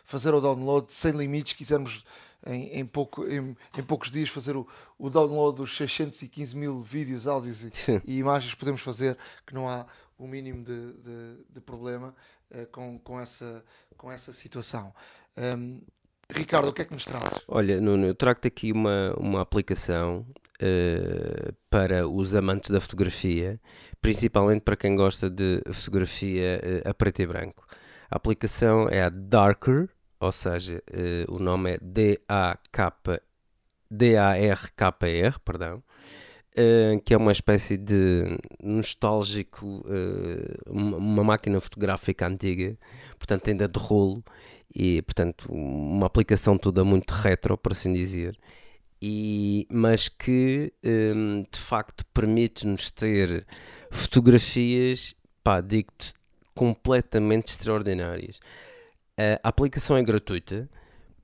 fazer 0.04 0.34
o 0.34 0.42
download 0.42 0.92
sem 0.92 1.12
limites. 1.12 1.54
Quisermos 1.54 2.04
em, 2.46 2.80
em, 2.80 2.86
pouco, 2.86 3.28
em, 3.28 3.56
em, 3.78 3.84
poucos 3.84 4.10
dias 4.10 4.30
fazer 4.30 4.56
o, 4.56 4.68
o 4.98 5.10
download 5.10 5.58
dos 5.58 5.76
615 5.76 6.56
mil 6.56 6.84
vídeos, 6.84 7.28
áudios 7.28 7.64
e, 7.64 7.72
e, 8.06 8.18
imagens 8.18 8.54
podemos 8.54 8.82
fazer, 8.82 9.18
que 9.46 9.54
não 9.54 9.70
há 9.70 9.86
o 10.18 10.28
mínimo 10.28 10.64
de, 10.64 10.94
de, 10.94 11.38
de 11.50 11.62
problema 11.62 12.14
uh, 12.52 12.68
com, 12.68 13.00
com, 13.00 13.20
essa, 13.20 13.64
com 13.98 14.12
essa 14.12 14.34
situação. 14.34 14.94
Um, 15.38 15.82
Ricardo, 16.30 16.70
o 16.70 16.74
que 16.74 16.82
é 16.82 16.86
que 16.86 16.94
nos 16.94 17.06
traz? 17.06 17.42
Olha, 17.48 17.80
Nuno, 17.80 18.06
eu 18.06 18.16
trago-te 18.16 18.48
aqui 18.48 18.72
uma, 18.72 19.14
uma 19.18 19.42
aplicação 19.42 20.26
uh, 20.62 21.54
para 21.70 22.08
os 22.08 22.36
amantes 22.36 22.70
da 22.70 22.80
fotografia, 22.80 23.60
principalmente 24.02 24.62
para 24.62 24.76
quem 24.76 24.96
gosta 24.96 25.30
de 25.30 25.62
fotografia 25.72 26.62
uh, 26.86 26.90
a 26.90 26.94
preto 26.94 27.22
e 27.22 27.28
branco. 27.28 27.66
A 28.10 28.18
aplicação 28.18 28.88
é 28.90 29.02
a 29.02 29.10
Darker, 29.10 29.90
ou 30.20 30.32
seja, 30.32 30.82
uh, 30.92 31.36
o 31.36 31.40
nome 31.40 31.72
é 31.74 31.78
D-A-K, 31.82 32.94
D-A-R-K-R, 33.90 35.40
perdão, 35.44 35.84
uh, 36.54 37.02
que 37.04 37.14
é 37.14 37.18
uma 37.18 37.32
espécie 37.32 37.78
de 37.78 38.38
nostálgico, 38.62 39.84
uh, 39.86 40.72
uma 40.72 41.24
máquina 41.24 41.60
fotográfica 41.60 42.28
antiga, 42.28 42.78
portanto 43.18 43.50
ainda 43.50 43.68
de 43.68 43.80
rolo, 43.80 44.24
e 44.74 45.02
portanto 45.02 45.52
uma 45.52 46.08
aplicação 46.08 46.58
toda 46.58 46.84
muito 46.84 47.12
retro, 47.12 47.58
por 47.58 47.72
assim 47.74 47.92
dizer, 47.92 48.38
e, 49.06 49.68
mas 49.70 50.08
que 50.08 50.72
um, 50.82 51.42
de 51.52 51.60
facto 51.60 52.06
permite-nos 52.14 52.90
ter 52.90 53.46
fotografias, 53.92 55.14
pá, 55.44 55.60
digo-te, 55.60 56.14
completamente 56.56 57.48
extraordinárias. 57.48 58.40
A 59.44 59.50
aplicação 59.50 59.98
é 59.98 60.04
gratuita, 60.04 60.70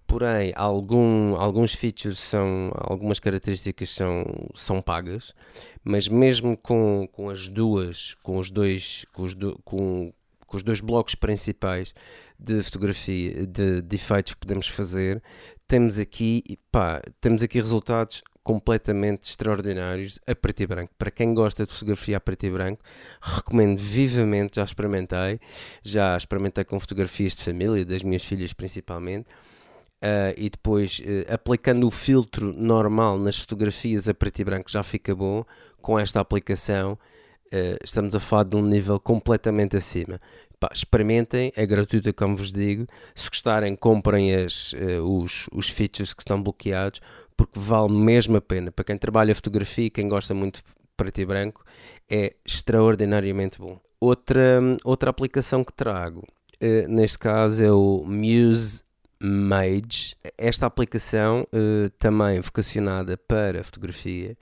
porém 0.06 0.52
algum, 0.58 1.38
alguns 1.38 1.74
features 1.74 2.20
são, 2.20 2.70
algumas 2.76 3.18
características 3.18 3.92
são, 3.92 4.26
são 4.54 4.82
pagas, 4.82 5.34
mas 5.82 6.10
mesmo 6.10 6.58
com, 6.58 7.08
com 7.14 7.30
as 7.30 7.48
duas, 7.48 8.14
com 8.22 8.40
os 8.40 8.52
dois, 8.52 9.06
com 9.14 9.24
os, 9.24 9.36
do, 9.36 9.58
com, 9.64 10.12
com 10.46 10.58
os 10.58 10.64
dois 10.64 10.82
blocos 10.82 11.16
principais 11.16 11.94
de 12.38 12.62
fotografia, 12.62 13.48
de, 13.48 13.82
de 13.82 13.96
efeitos 13.96 14.34
que 14.34 14.40
podemos 14.42 14.68
fazer, 14.68 15.24
temos 15.70 16.00
aqui, 16.00 16.44
pá, 16.72 17.00
temos 17.22 17.44
aqui 17.44 17.62
resultados 17.62 18.24
completamente 18.44 19.30
extraordinários 19.30 20.20
a 20.26 20.34
preto 20.34 20.64
e 20.64 20.68
branco. 20.68 20.92
Para 20.98 21.12
quem 21.12 21.32
gosta 21.36 21.64
de 21.64 21.72
fotografia 21.72 22.18
a 22.18 22.20
preto 22.20 22.48
e 22.48 22.50
branco, 22.50 22.82
recomendo 23.22 23.78
vivamente, 23.78 24.56
já 24.56 24.64
experimentei, 24.64 25.40
já 25.84 26.18
experimentei 26.18 26.64
com 26.64 26.80
fotografias 26.80 27.36
de 27.36 27.44
família, 27.44 27.86
das 27.86 28.02
minhas 28.02 28.24
filhas 28.24 28.52
principalmente, 28.52 29.28
uh, 29.28 30.34
e 30.36 30.50
depois 30.50 31.02
uh, 31.02 31.32
aplicando 31.36 31.86
o 31.86 31.92
filtro 31.92 32.52
normal 32.52 33.20
nas 33.20 33.38
fotografias 33.38 34.10
a 34.10 34.14
preto 34.16 34.40
e 34.40 34.44
branco 34.44 34.72
já 34.72 34.82
fica 34.82 35.14
bom. 35.14 35.46
Com 35.80 36.00
esta 36.00 36.20
aplicação, 36.20 36.94
uh, 36.94 37.78
estamos 37.84 38.16
a 38.16 38.20
falar 38.20 38.46
de 38.46 38.56
um 38.56 38.64
nível 38.64 39.00
completamente 39.00 39.78
acima. 39.78 40.20
Pá, 40.60 40.70
experimentem, 40.74 41.54
é 41.56 41.66
gratuita, 41.66 42.12
como 42.12 42.36
vos 42.36 42.52
digo. 42.52 42.86
Se 43.16 43.30
gostarem, 43.30 43.76
comprem 43.76 44.36
as, 44.36 44.74
os, 45.04 45.48
os 45.54 45.70
features 45.70 46.14
que 46.14 46.22
estão 46.22 46.42
bloqueados, 46.42 47.00
porque 47.38 47.58
vale 47.58 47.94
mesmo 47.94 48.36
a 48.36 48.42
pena. 48.42 48.70
Para 48.70 48.84
quem 48.84 48.98
trabalha 48.98 49.34
fotografia 49.34 49.90
quem 49.90 50.10
gosta 50.10 50.34
muito 50.34 50.58
de 50.58 50.64
preto 50.98 51.22
e 51.22 51.26
branco, 51.26 51.64
é 52.10 52.36
extraordinariamente 52.46 53.58
bom. 53.58 53.80
Outra, 54.02 54.62
outra 54.84 55.10
aplicação 55.10 55.64
que 55.64 55.72
trago, 55.72 56.28
uh, 56.62 56.88
neste 56.90 57.18
caso, 57.18 57.64
é 57.64 57.72
o 57.72 58.04
Muse 58.06 58.84
Mage. 59.22 60.16
Esta 60.38 60.66
aplicação, 60.66 61.48
uh, 61.54 61.90
também 61.92 62.42
vocacionada 62.42 63.18
para 63.18 63.64
fotografia, 63.64 64.38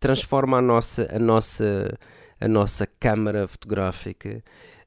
transforma 0.00 0.58
a 0.58 0.62
nossa, 0.62 1.08
a 1.14 1.18
nossa, 1.18 1.96
a 2.40 2.48
nossa 2.48 2.86
câmara 2.86 3.46
fotográfica 3.46 4.42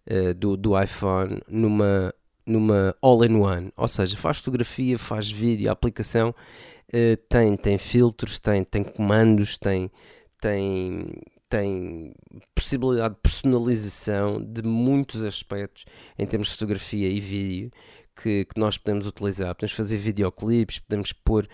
uh, 0.10 0.34
do, 0.34 0.58
do 0.58 0.80
iPhone 0.80 1.42
numa, 1.48 2.14
numa 2.46 2.96
all-in-one, 3.02 3.72
ou 3.76 3.88
seja, 3.88 4.18
faz 4.18 4.40
fotografia, 4.40 4.98
faz 4.98 5.30
vídeo, 5.30 5.70
a 5.70 5.74
aplicação 5.74 6.30
uh, 6.30 7.18
tem, 7.30 7.56
tem 7.58 7.78
filtros, 7.78 8.40
tem, 8.40 8.64
tem 8.64 8.84
comandos, 8.84 9.58
tem, 9.58 9.90
tem, 10.42 11.14
tem 11.50 12.14
possibilidade 12.54 13.16
de 13.16 13.22
personalização 13.22 14.44
de 14.44 14.62
muitos 14.64 15.24
aspectos 15.24 15.86
em 16.18 16.26
termos 16.26 16.48
de 16.48 16.54
fotografia 16.54 17.10
e 17.10 17.20
vídeo 17.20 17.72
que, 18.16 18.46
que 18.46 18.60
nós 18.60 18.78
podemos 18.78 19.08
utilizar. 19.08 19.56
Podemos 19.56 19.76
fazer 19.76 19.98
videoclipes, 19.98 20.80
podemos 20.80 21.12
pôr 21.12 21.48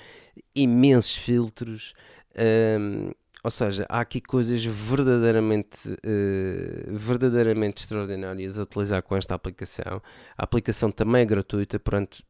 imensos 0.54 1.16
filtros. 1.16 1.94
Um, 2.36 2.42
ehm, 2.42 3.12
ou 3.44 3.49
seja, 3.49 3.86
há 3.88 4.02
aqui 4.02 4.20
coisas 4.20 4.64
verdadeiramente, 4.66 5.90
uh, 5.90 6.98
verdadeiramente 6.98 7.82
extraordinárias 7.82 8.60
a 8.60 8.64
utilizar 8.64 9.02
com 9.02 9.16
esta 9.16 9.34
aplicação. 9.34 10.02
A 10.38 10.44
aplicação 10.44 10.91
também 10.91 11.22
é 11.22 11.26
gratuita, 11.26 11.80
portanto, 11.80 12.22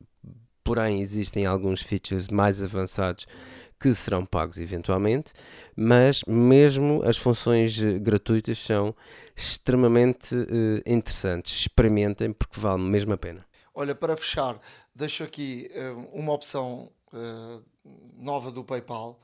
porém 0.63 1.01
existem 1.01 1.47
alguns 1.47 1.81
features 1.81 2.27
mais 2.27 2.61
avançados 2.61 3.25
que 3.79 3.93
serão 3.93 4.23
pagos 4.23 4.59
eventualmente, 4.59 5.31
mas 5.75 6.21
mesmo 6.27 7.01
as 7.03 7.17
funções 7.17 7.81
eh, 7.81 7.97
gratuitas 7.97 8.59
são 8.59 8.93
extremamente 9.35 10.35
uh, 10.35 10.81
interessantes. 10.85 11.61
Experimentem 11.61 12.33
porque 12.33 12.59
vale 12.59 12.83
mesmo 12.83 13.13
a 13.13 13.17
pena. 13.17 13.45
Olha, 13.73 13.95
para 13.95 14.17
fechar, 14.17 14.59
deixo 14.93 15.23
aqui 15.23 15.71
uh, 15.73 16.09
uma 16.13 16.33
opção 16.33 16.91
nova 18.15 18.51
do 18.51 18.63
PayPal 18.63 19.19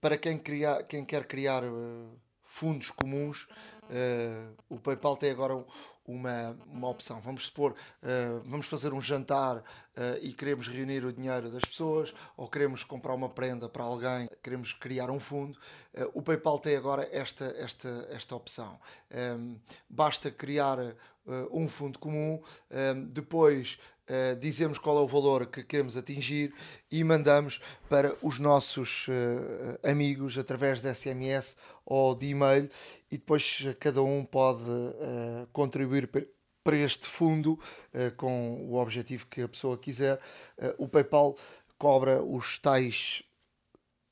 para 0.00 0.16
quem, 0.16 0.38
criar, 0.38 0.82
quem 0.84 1.04
quer 1.04 1.26
criar 1.26 1.62
fundos 2.48 2.90
comuns, 2.90 3.46
uh, 3.84 4.56
o 4.68 4.80
PayPal 4.80 5.16
tem 5.16 5.30
agora 5.30 5.64
uma, 6.04 6.58
uma 6.66 6.88
opção. 6.88 7.20
Vamos 7.20 7.44
supor, 7.44 7.72
uh, 7.72 8.40
vamos 8.46 8.66
fazer 8.66 8.92
um 8.92 9.00
jantar 9.00 9.62
e 10.22 10.32
queremos 10.32 10.68
reunir 10.68 11.04
o 11.04 11.12
dinheiro 11.12 11.50
das 11.50 11.64
pessoas, 11.64 12.14
ou 12.36 12.48
queremos 12.48 12.84
comprar 12.84 13.14
uma 13.14 13.28
prenda 13.28 13.68
para 13.68 13.82
alguém, 13.82 14.30
queremos 14.44 14.72
criar 14.72 15.10
um 15.10 15.18
fundo. 15.18 15.58
O 16.14 16.22
PayPal 16.22 16.60
tem 16.60 16.76
agora 16.76 17.08
esta, 17.10 17.46
esta, 17.58 18.06
esta 18.08 18.36
opção. 18.36 18.78
Basta 19.90 20.30
criar 20.30 20.78
um 21.50 21.68
fundo 21.68 21.98
comum, 21.98 22.40
um, 22.70 23.04
depois 23.06 23.76
Uh, 24.08 24.34
dizemos 24.40 24.78
qual 24.78 24.96
é 24.96 25.00
o 25.02 25.06
valor 25.06 25.46
que 25.46 25.62
queremos 25.62 25.94
atingir 25.94 26.54
e 26.90 27.04
mandamos 27.04 27.60
para 27.90 28.16
os 28.22 28.38
nossos 28.38 29.06
uh, 29.08 29.78
amigos 29.86 30.38
através 30.38 30.80
de 30.80 30.94
SMS 30.94 31.54
ou 31.84 32.14
de 32.14 32.28
e-mail 32.28 32.70
e 33.10 33.18
depois 33.18 33.66
cada 33.78 34.02
um 34.02 34.24
pode 34.24 34.62
uh, 34.62 35.46
contribuir 35.52 36.08
para 36.08 36.76
este 36.76 37.06
fundo 37.06 37.58
com 38.18 38.66
o 38.68 38.74
objetivo 38.74 39.26
que 39.26 39.40
a 39.40 39.48
pessoa 39.48 39.78
quiser. 39.78 40.20
o 40.76 40.86
PayPal 40.86 41.34
cobra 41.78 42.22
os 42.22 42.58
tais 42.58 43.22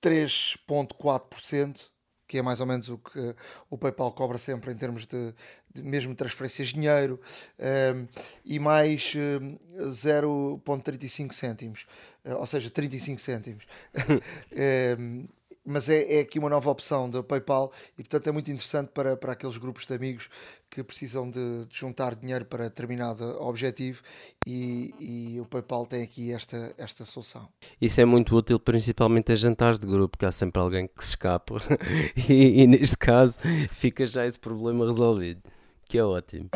3,4% 0.03 1.91
que 2.27 2.39
é 2.39 2.43
mais 2.43 2.61
ou 2.61 2.67
menos 2.67 2.89
o 2.89 2.99
que 2.99 3.35
o 3.71 3.79
PayPal 3.79 4.13
cobra 4.13 4.39
sempre 4.39 4.73
em 4.73 4.77
termos 4.77 5.07
de, 5.07 5.35
de 5.75 5.83
mesmo 5.83 6.15
transferências 6.15 6.69
de 6.69 6.75
dinheiro, 6.75 7.21
um, 7.59 7.65
ehm, 7.65 8.07
e 8.45 8.59
mais 8.59 9.13
um, 9.15 9.57
0,35 9.91 11.33
cêntimos, 11.33 11.87
uh, 12.25 12.35
ou 12.35 12.47
seja, 12.47 12.71
35 12.71 13.21
cêntimos. 13.21 13.67
um, 14.09 14.21
ehm, 14.57 15.25
mas 15.67 15.89
é, 15.89 16.19
é, 16.19 16.21
aqui 16.21 16.39
uma 16.39 16.49
nova 16.49 16.71
opção 16.71 17.11
da 17.11 17.23
PayPal 17.23 17.73
e, 17.99 18.03
portanto, 18.03 18.29
é 18.29 18.33
muito 18.33 18.51
interessante 18.51 18.91
para, 18.95 19.17
para 19.17 19.33
aqueles 19.33 19.59
grupos 19.59 19.85
de 19.85 19.95
amigos 19.95 20.29
que 20.71 20.83
precisam 20.83 21.29
de, 21.29 21.67
de 21.67 21.77
juntar 21.77 22.15
dinheiro 22.15 22.45
para 22.45 22.65
determinado 22.65 23.25
objetivo 23.43 24.03
e, 24.47 24.95
e, 25.35 25.41
o 25.41 25.45
PayPal 25.45 25.87
tem 25.87 26.03
aqui 26.03 26.33
esta, 26.33 26.73
esta 26.79 27.05
solução. 27.05 27.49
Isso 27.81 28.01
é 28.01 28.05
muito 28.05 28.37
útil, 28.37 28.61
principalmente 28.61 29.33
a 29.33 29.35
jantares 29.35 29.79
de 29.79 29.87
grupo, 29.87 30.17
que 30.17 30.25
há 30.25 30.33
sempre 30.33 30.61
alguém 30.63 30.87
que 30.87 31.03
se 31.05 31.11
escapa 31.11 31.57
e, 32.29 32.63
e 32.63 32.67
neste 32.67 32.97
caso 32.97 33.39
fica 33.71 34.07
já 34.07 34.25
esse 34.25 34.39
problema 34.39 34.87
resolvido, 34.87 35.43
que 35.89 35.99
é 35.99 36.05
ótimo. 36.05 36.49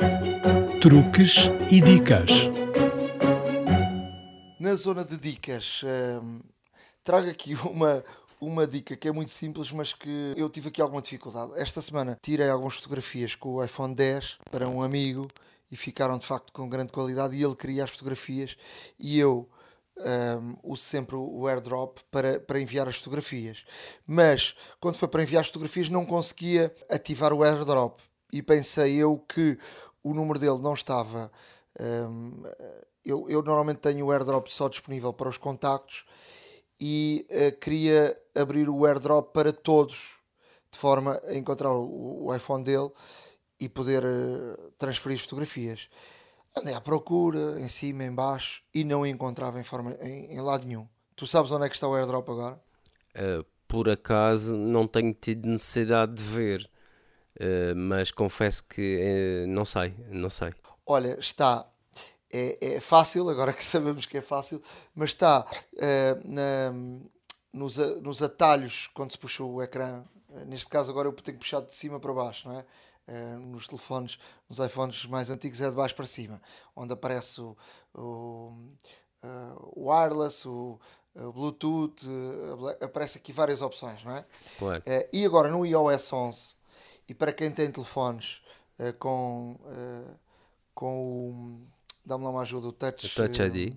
Truques 0.80 1.50
e 1.70 1.80
dicas. 1.80 2.30
Na 4.60 4.74
zona 4.74 5.04
de 5.04 5.16
dicas, 5.16 5.82
hum, 6.22 6.40
trago 7.02 7.28
aqui 7.30 7.54
uma, 7.64 8.04
uma 8.40 8.66
dica 8.66 8.96
que 8.96 9.06
é 9.06 9.12
muito 9.12 9.30
simples, 9.30 9.70
mas 9.70 9.92
que 9.92 10.32
eu 10.36 10.48
tive 10.48 10.68
aqui 10.68 10.80
alguma 10.80 11.02
dificuldade. 11.02 11.52
Esta 11.56 11.82
semana 11.82 12.18
tirei 12.22 12.48
algumas 12.48 12.76
fotografias 12.76 13.34
com 13.34 13.54
o 13.54 13.64
iPhone 13.64 13.94
10 13.94 14.38
para 14.50 14.66
um 14.68 14.82
amigo 14.82 15.28
e 15.70 15.76
ficaram 15.76 16.18
de 16.18 16.26
facto 16.26 16.52
com 16.52 16.68
grande 16.68 16.92
qualidade 16.92 17.36
e 17.36 17.42
ele 17.42 17.54
queria 17.54 17.84
as 17.84 17.90
fotografias 17.90 18.56
e 18.98 19.18
eu 19.18 19.48
um, 19.98 20.56
uso 20.72 20.82
sempre 20.82 21.14
o 21.16 21.46
airdrop 21.46 21.98
para, 22.10 22.40
para 22.40 22.60
enviar 22.60 22.88
as 22.88 22.96
fotografias. 22.96 23.64
Mas 24.06 24.54
quando 24.80 24.96
foi 24.96 25.08
para 25.08 25.22
enviar 25.22 25.42
as 25.42 25.48
fotografias 25.48 25.88
não 25.88 26.06
conseguia 26.06 26.74
ativar 26.88 27.32
o 27.32 27.42
airdrop 27.42 28.00
e 28.32 28.42
pensei 28.42 28.96
eu 28.96 29.18
que 29.18 29.58
o 30.02 30.14
número 30.14 30.38
dele 30.38 30.58
não 30.58 30.72
estava. 30.72 31.30
Um, 31.78 32.42
eu, 33.04 33.28
eu 33.28 33.42
normalmente 33.42 33.78
tenho 33.78 34.06
o 34.06 34.10
airdrop 34.10 34.48
só 34.48 34.68
disponível 34.68 35.12
para 35.12 35.28
os 35.28 35.36
contactos 35.36 36.04
e 36.80 37.26
uh, 37.30 37.58
queria 37.58 38.16
abrir 38.34 38.68
o 38.68 38.86
airdrop 38.86 39.32
para 39.32 39.52
todos, 39.52 40.18
de 40.72 40.78
forma 40.78 41.20
a 41.24 41.34
encontrar 41.34 41.72
o, 41.72 42.26
o 42.26 42.34
iPhone 42.34 42.64
dele 42.64 42.90
e 43.58 43.68
poder 43.68 44.04
uh, 44.04 44.72
transferir 44.78 45.18
fotografias. 45.18 45.88
Andei 46.56 46.74
à 46.74 46.80
procura, 46.80 47.60
em 47.60 47.68
cima, 47.68 48.04
em 48.04 48.12
baixo, 48.12 48.62
e 48.74 48.82
não 48.82 49.06
encontrava 49.06 49.60
em, 49.60 49.64
forma, 49.64 49.92
em, 50.00 50.32
em 50.32 50.40
lado 50.40 50.66
nenhum. 50.66 50.88
Tu 51.14 51.26
sabes 51.26 51.52
onde 51.52 51.66
é 51.66 51.68
que 51.68 51.74
está 51.74 51.86
o 51.86 51.94
airdrop 51.94 52.28
agora? 52.30 52.60
Uh, 53.14 53.44
por 53.68 53.88
acaso 53.88 54.56
não 54.56 54.86
tenho 54.86 55.12
tido 55.12 55.46
necessidade 55.46 56.14
de 56.14 56.22
ver, 56.22 56.70
mas 57.76 58.10
confesso 58.10 58.64
que 58.64 59.46
não 59.46 59.64
sei, 59.64 59.94
não 60.10 60.28
sei. 60.28 60.52
Olha, 60.84 61.16
está 61.20 61.69
é, 62.30 62.76
é 62.76 62.80
fácil, 62.80 63.28
agora 63.28 63.52
que 63.52 63.64
sabemos 63.64 64.06
que 64.06 64.18
é 64.18 64.22
fácil, 64.22 64.62
mas 64.94 65.10
está 65.10 65.44
uh, 65.44 66.20
na, 66.24 66.72
nos, 67.52 67.76
nos 67.76 68.22
atalhos 68.22 68.88
quando 68.94 69.10
se 69.10 69.18
puxa 69.18 69.42
o 69.42 69.60
ecrã. 69.60 70.04
Uh, 70.28 70.44
neste 70.46 70.68
caso, 70.68 70.90
agora 70.90 71.08
eu 71.08 71.12
tenho 71.12 71.36
que 71.36 71.44
puxar 71.44 71.60
de 71.60 71.74
cima 71.74 71.98
para 71.98 72.12
baixo, 72.12 72.48
não 72.48 72.58
é? 72.58 72.64
Uh, 73.08 73.38
nos 73.40 73.66
telefones, 73.66 74.18
nos 74.48 74.58
iPhones 74.60 75.04
mais 75.06 75.28
antigos, 75.30 75.60
é 75.60 75.68
de 75.68 75.76
baixo 75.76 75.96
para 75.96 76.06
cima, 76.06 76.40
onde 76.76 76.92
aparece 76.92 77.40
o, 77.40 77.56
o, 77.92 78.52
o 79.74 79.90
wireless, 79.90 80.46
o, 80.46 80.78
o 81.16 81.32
Bluetooth, 81.32 82.06
aparece 82.80 83.18
aqui 83.18 83.32
várias 83.32 83.60
opções, 83.62 84.04
não 84.04 84.14
é? 84.14 84.24
Claro. 84.56 84.82
e 85.12 85.26
agora 85.26 85.48
no 85.48 85.66
iOS 85.66 86.12
11, 86.12 86.54
e 87.08 87.14
para 87.14 87.32
quem 87.32 87.50
tem 87.50 87.68
telefones 87.68 88.40
com, 89.00 89.58
com 90.72 91.30
o 91.30 91.66
Dá-me 92.04 92.24
lá 92.24 92.30
uma 92.30 92.42
ajuda, 92.42 92.68
o 92.68 92.72
Touch. 92.72 93.06
O 93.06 93.14
Touch 93.14 93.42
ID. 93.42 93.76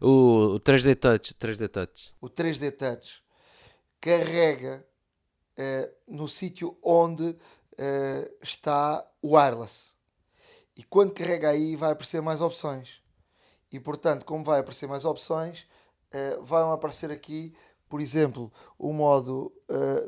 O, 0.00 0.54
o 0.54 0.60
3D 0.60 0.96
Touch. 0.96 1.34
3D 1.34 1.68
Touch. 1.68 2.14
O 2.20 2.28
3D 2.28 2.72
Touch 2.72 3.22
carrega 4.00 4.86
uh, 5.58 6.14
no 6.14 6.28
sítio 6.28 6.76
onde 6.82 7.30
uh, 7.30 8.36
está 8.42 9.06
o 9.20 9.36
wireless. 9.36 9.94
E 10.76 10.82
quando 10.82 11.12
carrega 11.12 11.50
aí, 11.50 11.76
vai 11.76 11.92
aparecer 11.92 12.20
mais 12.22 12.40
opções. 12.40 13.00
E 13.70 13.78
portanto, 13.78 14.24
como 14.24 14.44
vai 14.44 14.60
aparecer 14.60 14.86
mais 14.86 15.04
opções, 15.04 15.66
uh, 16.14 16.42
vão 16.42 16.72
aparecer 16.72 17.10
aqui, 17.10 17.52
por 17.88 18.00
exemplo, 18.00 18.52
o 18.78 18.92
modo 18.92 19.50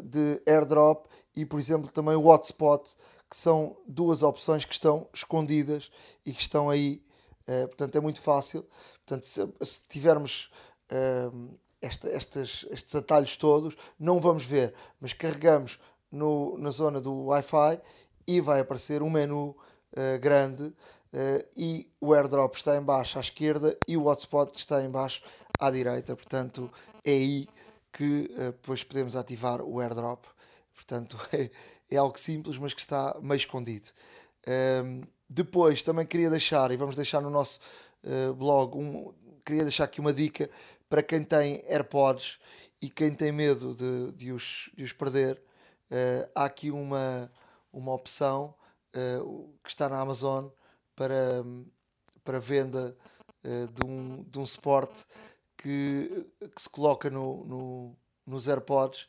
de 0.04 0.42
airdrop 0.46 1.06
e, 1.34 1.46
por 1.46 1.58
exemplo, 1.58 1.90
também 1.90 2.14
o 2.14 2.26
hotspot, 2.26 2.94
que 3.30 3.36
são 3.36 3.76
duas 3.86 4.22
opções 4.22 4.66
que 4.66 4.74
estão 4.74 5.08
escondidas 5.14 5.90
e 6.26 6.34
que 6.34 6.42
estão 6.42 6.68
aí 6.68 7.02
Uh, 7.50 7.66
portanto, 7.66 7.96
é 7.96 8.00
muito 8.00 8.22
fácil. 8.22 8.64
Portanto, 9.04 9.26
se, 9.26 9.40
se 9.62 9.80
tivermos 9.88 10.52
uh, 10.92 11.58
esta, 11.82 12.08
estas, 12.08 12.64
estes 12.70 12.94
atalhos 12.94 13.36
todos, 13.36 13.76
não 13.98 14.20
vamos 14.20 14.44
ver, 14.44 14.72
mas 15.00 15.12
carregamos 15.12 15.80
no, 16.12 16.56
na 16.58 16.70
zona 16.70 17.00
do 17.00 17.26
Wi-Fi 17.26 17.80
e 18.24 18.40
vai 18.40 18.60
aparecer 18.60 19.02
um 19.02 19.10
menu 19.10 19.56
uh, 19.92 20.18
grande 20.20 20.72
e 21.56 21.90
o 22.00 22.14
airdrop 22.14 22.54
está 22.54 22.76
em 22.76 22.82
baixo 22.82 23.18
à 23.18 23.20
esquerda 23.20 23.76
e 23.88 23.96
o 23.96 24.06
hotspot 24.06 24.56
está 24.56 24.80
em 24.80 24.88
baixo 24.88 25.20
à 25.58 25.68
direita. 25.68 26.14
Portanto, 26.14 26.70
é 27.04 27.10
aí 27.10 27.48
que 27.92 28.28
depois 28.36 28.84
podemos 28.84 29.16
ativar 29.16 29.60
o 29.60 29.80
airdrop. 29.80 30.24
Portanto, 30.72 31.18
é, 31.34 31.50
é 31.90 31.96
algo 31.96 32.16
simples, 32.16 32.58
mas 32.58 32.72
que 32.72 32.80
está 32.80 33.18
meio 33.20 33.38
escondido. 33.38 33.88
Um, 34.46 35.02
depois 35.32 35.80
também 35.80 36.04
queria 36.04 36.28
deixar, 36.28 36.72
e 36.72 36.76
vamos 36.76 36.96
deixar 36.96 37.20
no 37.20 37.30
nosso 37.30 37.60
uh, 38.02 38.34
blog, 38.34 38.76
um, 38.76 39.14
queria 39.44 39.62
deixar 39.62 39.84
aqui 39.84 40.00
uma 40.00 40.12
dica 40.12 40.50
para 40.88 41.04
quem 41.04 41.22
tem 41.22 41.62
AirPods 41.68 42.40
e 42.82 42.90
quem 42.90 43.14
tem 43.14 43.30
medo 43.30 43.72
de, 43.72 44.10
de, 44.10 44.32
os, 44.32 44.70
de 44.76 44.82
os 44.82 44.92
perder. 44.92 45.40
Uh, 45.88 46.28
há 46.34 46.46
aqui 46.46 46.72
uma, 46.72 47.30
uma 47.72 47.94
opção 47.94 48.52
uh, 48.96 49.54
que 49.62 49.70
está 49.70 49.88
na 49.88 50.00
Amazon 50.00 50.48
para, 50.96 51.44
para 52.24 52.40
venda 52.40 52.96
de, 53.42 53.86
um, 53.86 54.22
de 54.24 54.38
um 54.38 54.44
suporte 54.44 55.06
que, 55.56 56.26
que 56.54 56.60
se 56.60 56.68
coloca 56.68 57.08
no, 57.08 57.44
no 57.46 57.96
nos 58.26 58.46
AirPods 58.46 59.08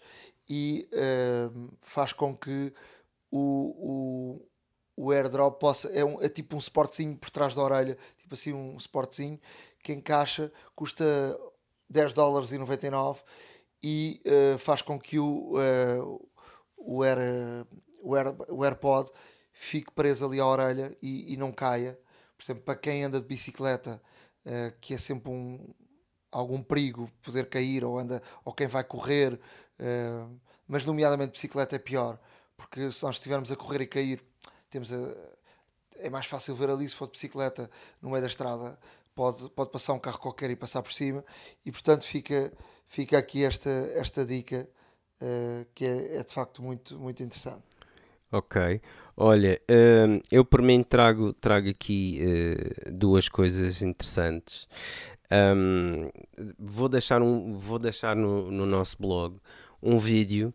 e 0.50 0.88
faz 1.82 2.14
com 2.14 2.36
que 2.36 2.74
o, 3.30 4.40
o 4.40 4.51
o 4.96 5.12
airdrop 5.12 5.60
possa, 5.60 5.90
é, 5.90 6.04
um, 6.04 6.22
é 6.22 6.30
tipo 6.30 6.56
um 6.56 6.62
suportezinho 6.62 7.18
por 7.18 7.30
trás 7.30 7.56
da 7.56 7.62
orelha, 7.62 7.98
tipo 8.18 8.34
assim 8.34 8.54
um 8.54 8.80
suportezinho 8.80 9.40
que 9.82 9.94
encaixa, 9.94 10.52
custa 10.76 11.04
10 11.90 12.14
dólares 12.14 12.52
e 12.52 12.58
99 12.58 13.22
e 13.84 14.22
uh, 14.26 14.60
faz 14.60 14.82
com 14.82 15.00
que 15.00 15.20
o, 15.20 15.56
uh, 15.58 16.30
o, 16.78 17.04
Air, 17.04 17.66
o, 18.02 18.16
Air, 18.16 18.36
o 18.50 18.64
AirPod 18.64 19.10
fique 19.52 19.92
preso 19.92 20.26
ali 20.26 20.40
à 20.40 20.46
orelha 20.46 20.96
e, 21.02 21.34
e, 21.34 21.38
não 21.38 21.52
caia. 21.52 22.00
Por 22.38 22.44
exemplo, 22.44 22.64
para 22.64 22.76
quem 22.76 23.04
anda 23.04 23.20
de 23.20 23.28
bicicleta, 23.28 24.02
uh, 24.46 24.74
que 24.80 24.94
é 24.94 24.98
sempre 24.98 25.32
um, 25.32 25.74
algum 26.32 26.62
perigo 26.62 27.10
poder 27.22 27.50
cair, 27.50 27.84
ou, 27.84 27.98
anda, 27.98 28.22
ou 28.46 28.54
quem 28.54 28.68
vai 28.68 28.84
correr, 28.84 29.38
mas 30.66 30.86
nomeadamente 30.86 31.34
bicicleta 31.34 31.76
é 31.76 31.80
pior, 31.80 32.18
porque 32.56 32.90
se 32.92 33.04
nós 33.04 33.16
estivermos 33.16 33.52
a 33.52 33.56
correr 33.58 33.82
e 33.82 33.88
cair, 33.88 34.24
temos 34.72 34.92
a, 34.92 35.16
é 35.98 36.10
mais 36.10 36.26
fácil 36.26 36.56
ver 36.56 36.70
ali 36.70 36.90
se 36.90 36.96
for 36.96 37.06
de 37.06 37.12
bicicleta 37.12 37.70
no 38.02 38.10
meio 38.10 38.22
da 38.22 38.28
estrada 38.28 38.80
pode, 39.14 39.50
pode 39.52 39.72
passar 39.72 39.94
um 39.94 40.00
carro 40.00 40.18
qualquer 40.18 40.50
e 40.50 40.56
passar 40.56 40.82
por 40.82 40.92
cima 40.92 41.24
e 41.64 41.72
portanto 41.72 42.04
fica, 42.04 42.52
fica 42.88 43.18
aqui 43.18 43.44
esta, 43.44 43.70
esta 43.70 44.26
dica 44.26 44.68
uh, 45.22 45.68
que 45.76 45.86
é, 45.86 46.18
é, 46.18 46.24
de 46.24 46.34
facto 46.34 46.64
muito, 46.64 46.98
muito 46.98 47.22
interessante. 47.22 47.64
Ok. 48.32 48.82
Olha, 49.18 49.62
hum, 49.70 50.22
eu 50.32 50.46
por 50.46 50.62
mim 50.62 50.82
trago, 50.84 51.34
trago 51.34 51.70
aqui 51.70 52.22
uh, 52.24 52.92
duas 52.92 53.28
coisas 53.28 53.82
interessantes. 53.82 54.68
Um, 55.32 56.10
vou 56.58 56.88
deixar, 56.88 57.22
um, 57.22 57.58
vou 57.58 57.78
deixar 57.78 58.16
no, 58.16 58.50
no 58.50 58.66
nosso 58.66 58.98
blog 59.00 59.38
um 59.82 59.98
vídeo 59.98 60.54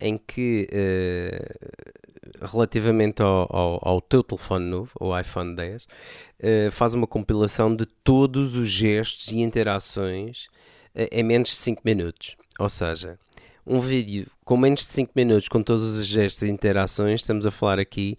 em 0.00 0.18
que, 0.18 0.68
uh, 0.72 2.05
relativamente 2.40 3.22
ao, 3.22 3.46
ao, 3.50 3.88
ao, 3.88 4.00
teu 4.00 4.22
telefone 4.22 4.66
novo, 4.66 4.90
o 5.00 5.18
iPhone 5.18 5.54
10, 5.54 5.84
uh, 5.84 6.70
faz 6.70 6.94
uma 6.94 7.06
compilação 7.06 7.74
de 7.74 7.86
todos 7.86 8.56
os 8.56 8.68
gestos 8.68 9.32
e 9.32 9.40
interações 9.40 10.46
uh, 10.94 11.08
em 11.10 11.22
menos 11.22 11.50
de 11.50 11.56
5 11.56 11.82
minutos. 11.84 12.36
Ou 12.58 12.68
seja, 12.68 13.18
um 13.66 13.80
vídeo 13.80 14.26
com 14.44 14.56
menos 14.56 14.80
de 14.80 14.86
5 14.86 15.12
minutos, 15.14 15.48
com 15.48 15.62
todos 15.62 15.96
os 15.96 16.06
gestos 16.06 16.42
e 16.42 16.50
interações, 16.50 17.20
estamos 17.20 17.46
a 17.46 17.50
falar 17.50 17.78
aqui 17.78 18.16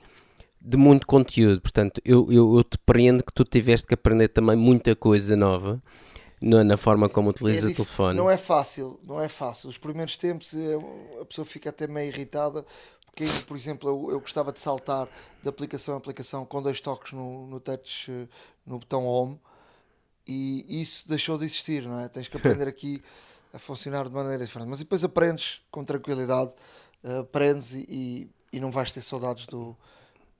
de 0.59 0.77
muito 0.77 1.07
conteúdo. 1.07 1.61
Portanto, 1.61 2.01
eu, 2.03 2.31
eu, 2.31 2.57
eu 2.57 2.63
te 2.63 2.77
preendo 2.85 3.23
que 3.23 3.31
tu 3.31 3.43
tiveste 3.43 3.87
que 3.87 3.93
aprender 3.93 4.27
também 4.27 4.55
muita 4.55 4.95
coisa 4.95 5.35
nova 5.35 5.81
na, 6.41 6.63
na 6.63 6.77
forma 6.77 7.09
como 7.09 7.29
utiliza 7.29 7.67
é 7.67 7.71
o 7.71 7.73
telefone. 7.73 8.17
Não 8.17 8.29
é 8.29 8.37
fácil, 8.37 8.99
não 9.05 9.19
é 9.19 9.27
fácil. 9.27 9.69
Os 9.69 9.77
primeiros 9.77 10.17
tempos 10.17 10.53
é, 10.53 10.75
a 11.21 11.25
pessoa 11.25 11.45
fica 11.45 11.69
até 11.69 11.87
meio 11.87 12.09
irritada, 12.09 12.65
porque, 13.17 13.25
por 13.47 13.57
exemplo, 13.57 13.89
eu, 13.89 14.11
eu 14.11 14.19
gostava 14.19 14.53
de 14.53 14.59
saltar 14.59 15.09
de 15.41 15.49
aplicação 15.49 15.95
a 15.95 15.97
aplicação 15.97 16.45
com 16.45 16.61
dois 16.61 16.79
toques 16.79 17.13
no, 17.13 17.47
no 17.47 17.59
touch, 17.59 18.11
no 18.63 18.77
botão 18.77 19.05
home, 19.05 19.39
e 20.27 20.81
isso 20.81 21.07
deixou 21.09 21.35
de 21.37 21.45
existir, 21.45 21.81
não 21.83 21.99
é? 21.99 22.07
Tens 22.07 22.27
que 22.27 22.37
aprender 22.37 22.67
aqui 22.69 23.01
a 23.51 23.57
funcionar 23.57 24.07
de 24.07 24.13
maneira 24.13 24.45
diferente. 24.45 24.69
Mas 24.69 24.79
depois 24.79 25.03
aprendes 25.03 25.61
com 25.71 25.83
tranquilidade, 25.83 26.53
aprendes 27.19 27.73
e, 27.73 27.85
e, 27.89 28.29
e 28.53 28.59
não 28.59 28.69
vais 28.69 28.91
ter 28.91 29.01
saudades 29.01 29.47
do, 29.47 29.75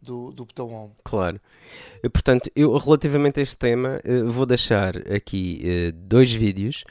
do, 0.01 0.31
do 0.31 0.45
botão 0.45 0.73
home. 0.73 0.93
Claro. 1.03 1.39
Eh, 2.03 2.09
portanto, 2.09 2.49
eu 2.55 2.75
relativamente 2.77 3.39
a 3.39 3.43
este 3.43 3.57
tema 3.57 3.99
eh, 4.03 4.23
vou 4.23 4.45
deixar 4.45 4.97
aqui 5.11 5.61
eh, 5.63 5.91
dois 5.91 6.31
vídeos. 6.31 6.83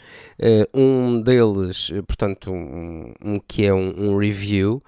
Um 0.74 1.20
deles, 1.22 1.90
portanto, 2.06 2.52
um, 2.52 3.12
um 3.22 3.40
que 3.40 3.64
é 3.64 3.72
um, 3.72 4.10
um 4.12 4.18
review 4.18 4.82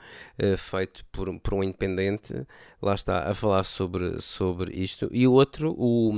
feito 0.57 1.05
por, 1.07 1.39
por 1.41 1.55
um 1.55 1.65
independente, 1.65 2.47
lá 2.81 2.95
está, 2.95 3.29
a 3.29 3.35
falar 3.35 3.65
sobre, 3.65 4.21
sobre 4.21 4.75
isto. 4.75 5.09
E 5.11 5.27
o 5.27 5.33
outro 5.33 5.75
o, 5.79 6.13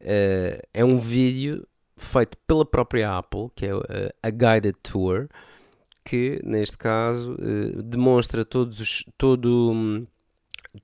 é 0.00 0.84
um 0.84 0.96
vídeo 0.96 1.66
feito 1.96 2.36
pela 2.46 2.64
própria 2.64 3.18
Apple, 3.18 3.50
que 3.54 3.66
é 3.66 3.70
a 4.22 4.30
Guided 4.30 4.76
Tour, 4.82 5.28
que 6.04 6.40
neste 6.44 6.78
caso 6.78 7.36
demonstra 7.84 8.44
todos 8.44 8.80
os, 8.80 9.04
todo 9.18 9.72
hum, 9.72 10.06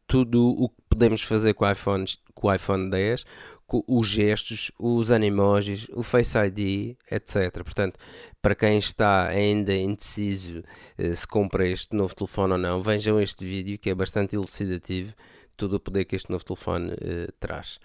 tudo 0.06 0.48
o 0.48 0.68
que 0.68 0.76
podemos 0.88 1.22
fazer 1.22 1.54
com 1.54 1.64
o 1.64 1.70
iPhone, 1.70 2.04
com 2.34 2.48
o 2.48 2.54
iPhone 2.54 2.90
10, 2.90 3.24
com 3.66 3.82
os 3.86 4.08
gestos, 4.08 4.70
os 4.78 5.10
animojis, 5.10 5.88
o 5.92 6.02
Face 6.02 6.38
ID, 6.38 6.96
etc. 7.10 7.52
Portanto, 7.64 7.98
para 8.40 8.54
quem 8.54 8.78
está 8.78 9.26
ainda 9.26 9.74
indeciso 9.74 10.62
eh, 10.96 11.14
se 11.14 11.26
compra 11.26 11.66
este 11.66 11.96
novo 11.96 12.14
telefone 12.14 12.52
ou 12.52 12.58
não, 12.58 12.80
vejam 12.80 13.20
este 13.20 13.44
vídeo 13.44 13.78
que 13.78 13.90
é 13.90 13.94
bastante 13.94 14.36
elucidativo, 14.36 15.14
todo 15.56 15.74
o 15.74 15.80
poder 15.80 16.04
que 16.04 16.14
este 16.14 16.30
novo 16.30 16.44
telefone 16.44 16.92
eh, 17.00 17.28
traz. 17.40 17.80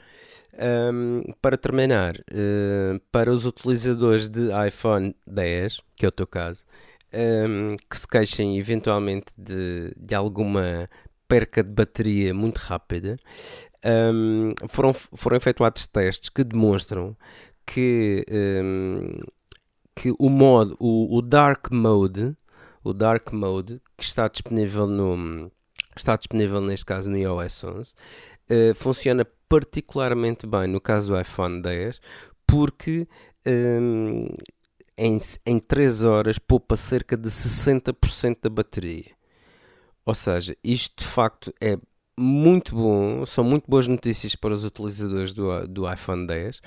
Um, 0.53 1.23
para 1.41 1.57
terminar, 1.57 2.17
uh, 2.17 2.99
para 3.09 3.31
os 3.31 3.45
utilizadores 3.45 4.29
de 4.29 4.49
iPhone 4.67 5.15
10, 5.25 5.79
que 5.95 6.05
é 6.05 6.09
o 6.09 6.11
teu 6.11 6.27
caso, 6.27 6.65
um, 7.13 7.77
que 7.89 7.97
se 7.97 8.05
queixem 8.05 8.57
eventualmente 8.57 9.27
de, 9.37 9.93
de 9.97 10.13
alguma 10.13 10.89
perca 11.31 11.63
de 11.63 11.69
bateria 11.69 12.33
muito 12.33 12.57
rápida, 12.57 13.15
um, 14.13 14.53
foram, 14.67 14.91
foram 14.91 15.37
efetuados 15.37 15.87
testes 15.87 16.27
que 16.27 16.43
demonstram 16.43 17.15
que, 17.65 18.25
um, 18.29 19.17
que 19.95 20.13
o 20.19 20.29
modo, 20.29 20.75
o, 20.77 21.17
o, 21.17 21.21
Dark 21.21 21.71
Mode, 21.71 22.35
o 22.83 22.91
Dark 22.91 23.31
Mode, 23.31 23.81
que 23.97 24.03
está 24.03 24.27
disponível 24.27 24.85
no 24.85 25.49
está 25.95 26.17
disponível 26.17 26.59
neste 26.59 26.85
caso 26.85 27.09
no 27.09 27.17
iOS 27.17 27.63
11, 27.63 27.93
uh, 27.93 28.75
funciona 28.75 29.25
particularmente 29.47 30.45
bem 30.45 30.67
no 30.67 30.81
caso 30.81 31.13
do 31.13 31.19
iPhone 31.19 31.61
10, 31.61 32.01
porque 32.45 33.07
um, 33.47 34.27
em, 34.97 35.17
em 35.45 35.59
3 35.59 36.03
horas 36.03 36.37
poupa 36.37 36.75
cerca 36.75 37.15
de 37.15 37.29
60% 37.29 38.37
da 38.41 38.49
bateria. 38.49 39.20
Ou 40.05 40.15
seja, 40.15 40.55
isto 40.63 41.03
de 41.03 41.09
facto 41.09 41.53
é 41.61 41.77
muito 42.17 42.75
bom, 42.75 43.25
são 43.25 43.43
muito 43.43 43.69
boas 43.69 43.87
notícias 43.87 44.35
para 44.35 44.53
os 44.53 44.63
utilizadores 44.63 45.33
do, 45.33 45.67
do 45.67 45.91
iPhone 45.91 46.27
10, 46.27 46.61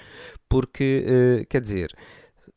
porque 0.49 1.05
uh, 1.07 1.47
quer 1.49 1.61
dizer, 1.61 1.95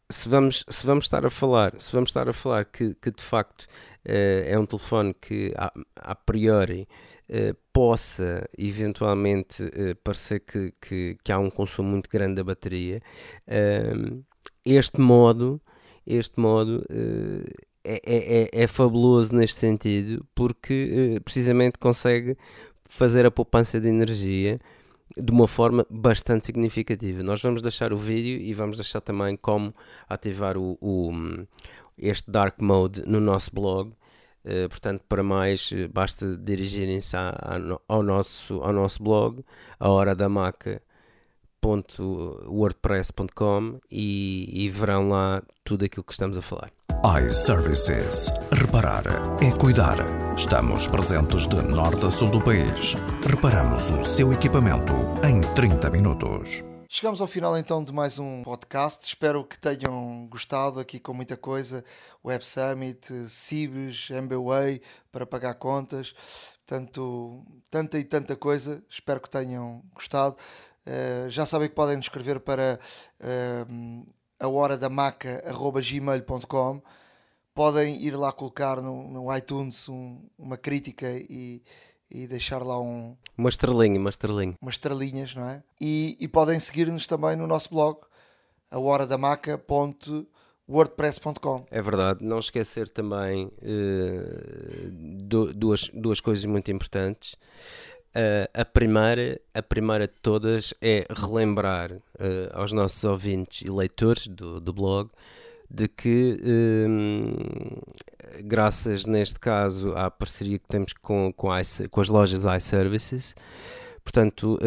se 0.09 0.29
vamos, 0.29 0.65
se 0.67 0.85
vamos 0.85 1.05
estar 1.05 1.25
a 1.25 1.29
falar, 1.29 1.79
se 1.79 1.91
vamos 1.91 2.09
estar 2.09 2.27
a 2.27 2.33
falar 2.33 2.65
que, 2.65 2.95
que 2.95 3.11
de 3.11 3.21
facto 3.21 3.63
uh, 3.63 4.43
é 4.45 4.57
um 4.57 4.65
telefone 4.65 5.13
que 5.13 5.53
a, 5.57 5.71
a 5.97 6.15
priori 6.15 6.87
uh, 7.29 7.55
possa 7.73 8.47
eventualmente 8.57 9.63
parecer 10.03 10.39
que, 10.39 10.73
que, 10.81 11.17
que, 11.23 11.31
há 11.31 11.37
um 11.37 11.49
consumo 11.49 11.89
muito 11.89 12.09
grande 12.09 12.35
da 12.35 12.43
bateria, 12.43 12.99
este 14.65 14.99
modo, 14.99 15.61
este 16.05 16.39
modo 16.39 16.83
é, 17.87 18.01
é, 18.05 18.43
é, 18.43 18.63
é 18.63 18.67
fabuloso 18.67 19.33
neste 19.33 19.59
sentido 19.59 20.25
porque 20.35 21.15
eh, 21.15 21.19
precisamente 21.21 21.79
consegue 21.79 22.37
fazer 22.83 23.25
a 23.25 23.31
poupança 23.31 23.79
de 23.79 23.87
energia 23.87 24.59
de 25.15 25.31
uma 25.31 25.47
forma 25.47 25.85
bastante 25.89 26.45
significativa. 26.45 27.23
Nós 27.23 27.41
vamos 27.41 27.61
deixar 27.61 27.93
o 27.93 27.97
vídeo 27.97 28.37
e 28.41 28.53
vamos 28.53 28.75
deixar 28.75 28.99
também 28.99 29.37
como 29.37 29.73
ativar 30.09 30.57
o, 30.57 30.77
o 30.81 31.11
este 31.97 32.29
Dark 32.29 32.59
Mode 32.61 33.03
no 33.07 33.21
nosso 33.21 33.53
blog. 33.53 33.93
Uh, 34.43 34.69
portanto, 34.69 35.03
para 35.09 35.23
mais, 35.23 35.71
eh, 35.73 35.87
basta 35.87 36.37
dirigirem-se 36.37 37.17
ao 37.87 38.03
nosso, 38.03 38.61
ao 38.61 38.71
nosso 38.71 39.03
blog, 39.03 39.43
a 39.79 39.89
hora 39.89 40.15
da 40.15 40.29
maca 40.29 40.81
wordpress.com 41.65 43.79
e, 43.91 44.65
e 44.65 44.69
verão 44.69 45.09
lá 45.09 45.43
tudo 45.63 45.85
aquilo 45.85 46.03
que 46.03 46.13
estamos 46.13 46.37
a 46.37 46.41
falar 46.41 46.71
iServices. 47.03 48.31
Reparar 48.51 49.03
é 49.41 49.51
cuidar. 49.51 49.97
Estamos 50.35 50.87
presentes 50.87 51.47
de 51.47 51.61
norte 51.61 52.05
a 52.05 52.11
sul 52.11 52.29
do 52.29 52.41
país. 52.41 52.95
Reparamos 53.25 53.91
o 53.91 54.03
seu 54.03 54.33
equipamento 54.33 54.93
em 55.23 55.41
30 55.53 55.89
minutos. 55.91 56.63
Chegamos 56.89 57.21
ao 57.21 57.27
final 57.27 57.57
então 57.57 57.83
de 57.83 57.93
mais 57.93 58.17
um 58.17 58.41
podcast. 58.43 59.05
Espero 59.05 59.43
que 59.43 59.59
tenham 59.59 60.27
gostado 60.27 60.79
aqui 60.79 60.99
com 60.99 61.13
muita 61.13 61.37
coisa. 61.37 61.83
Web 62.25 62.43
Summit, 62.43 63.29
Cibes, 63.29 64.09
MBWay 64.09 64.81
para 65.11 65.25
pagar 65.25 65.53
contas. 65.55 66.15
Portanto, 66.65 67.45
tanta 67.69 67.99
e 67.99 68.03
tanta 68.03 68.35
coisa. 68.35 68.83
Espero 68.89 69.21
que 69.21 69.29
tenham 69.29 69.83
gostado. 69.93 70.35
Uh, 70.87 71.29
já 71.29 71.45
sabem 71.45 71.67
que 71.67 71.75
podem 71.75 71.97
nos 71.97 72.05
escrever 72.05 72.39
para 72.39 72.79
uh, 73.19 74.05
a 74.39 74.47
hora 74.47 74.77
da 74.77 74.89
maca.gmail.com 74.89 76.81
podem 77.53 78.01
ir 78.01 78.15
lá 78.15 78.31
colocar 78.31 78.81
no, 78.81 79.09
no 79.09 79.35
iTunes 79.35 79.89
um, 79.89 80.25
uma 80.37 80.55
crítica 80.57 81.11
e, 81.11 81.61
e 82.09 82.25
deixar 82.25 82.63
lá 82.63 82.79
um 82.79 83.17
uma 83.37 83.49
estrelinha, 83.49 83.99
uma 83.99 84.09
estrelinha. 84.09 84.55
Umas 84.59 84.73
estrelinhas, 84.75 85.35
não 85.35 85.47
é? 85.47 85.61
E, 85.79 86.17
e 86.19 86.27
podem 86.27 86.59
seguir-nos 86.59 87.05
também 87.05 87.35
no 87.35 87.45
nosso 87.45 87.69
blog, 87.69 87.99
a 88.71 88.79
hora 88.79 89.05
da 89.05 89.15
maca.wordpress.com. 89.17 91.67
É 91.69 91.81
verdade, 91.81 92.25
não 92.25 92.39
esquecer 92.39 92.89
também 92.89 93.45
uh, 93.45 93.51
duas, 95.53 95.89
duas 95.93 96.19
coisas 96.19 96.45
muito 96.45 96.71
importantes. 96.71 97.35
Uh, 98.17 98.49
a, 98.51 98.65
primeira, 98.65 99.39
a 99.53 99.61
primeira 99.61 100.07
de 100.07 100.13
todas 100.23 100.73
é 100.81 101.05
relembrar 101.07 101.91
uh, 101.91 102.01
aos 102.51 102.71
nossos 102.71 103.03
ouvintes 103.03 103.61
e 103.61 103.69
leitores 103.69 104.27
do, 104.27 104.59
do 104.59 104.73
blog 104.73 105.11
de 105.69 105.87
que, 105.87 106.39
uh, 106.41 107.79
graças 108.43 109.05
neste 109.05 109.39
caso 109.39 109.95
à 109.95 110.09
parceria 110.09 110.57
que 110.57 110.67
temos 110.67 110.93
com, 110.93 111.31
com, 111.31 111.49
com 111.91 112.01
as 112.01 112.07
lojas 112.07 112.43
iServices, 112.43 113.35
portanto, 114.03 114.57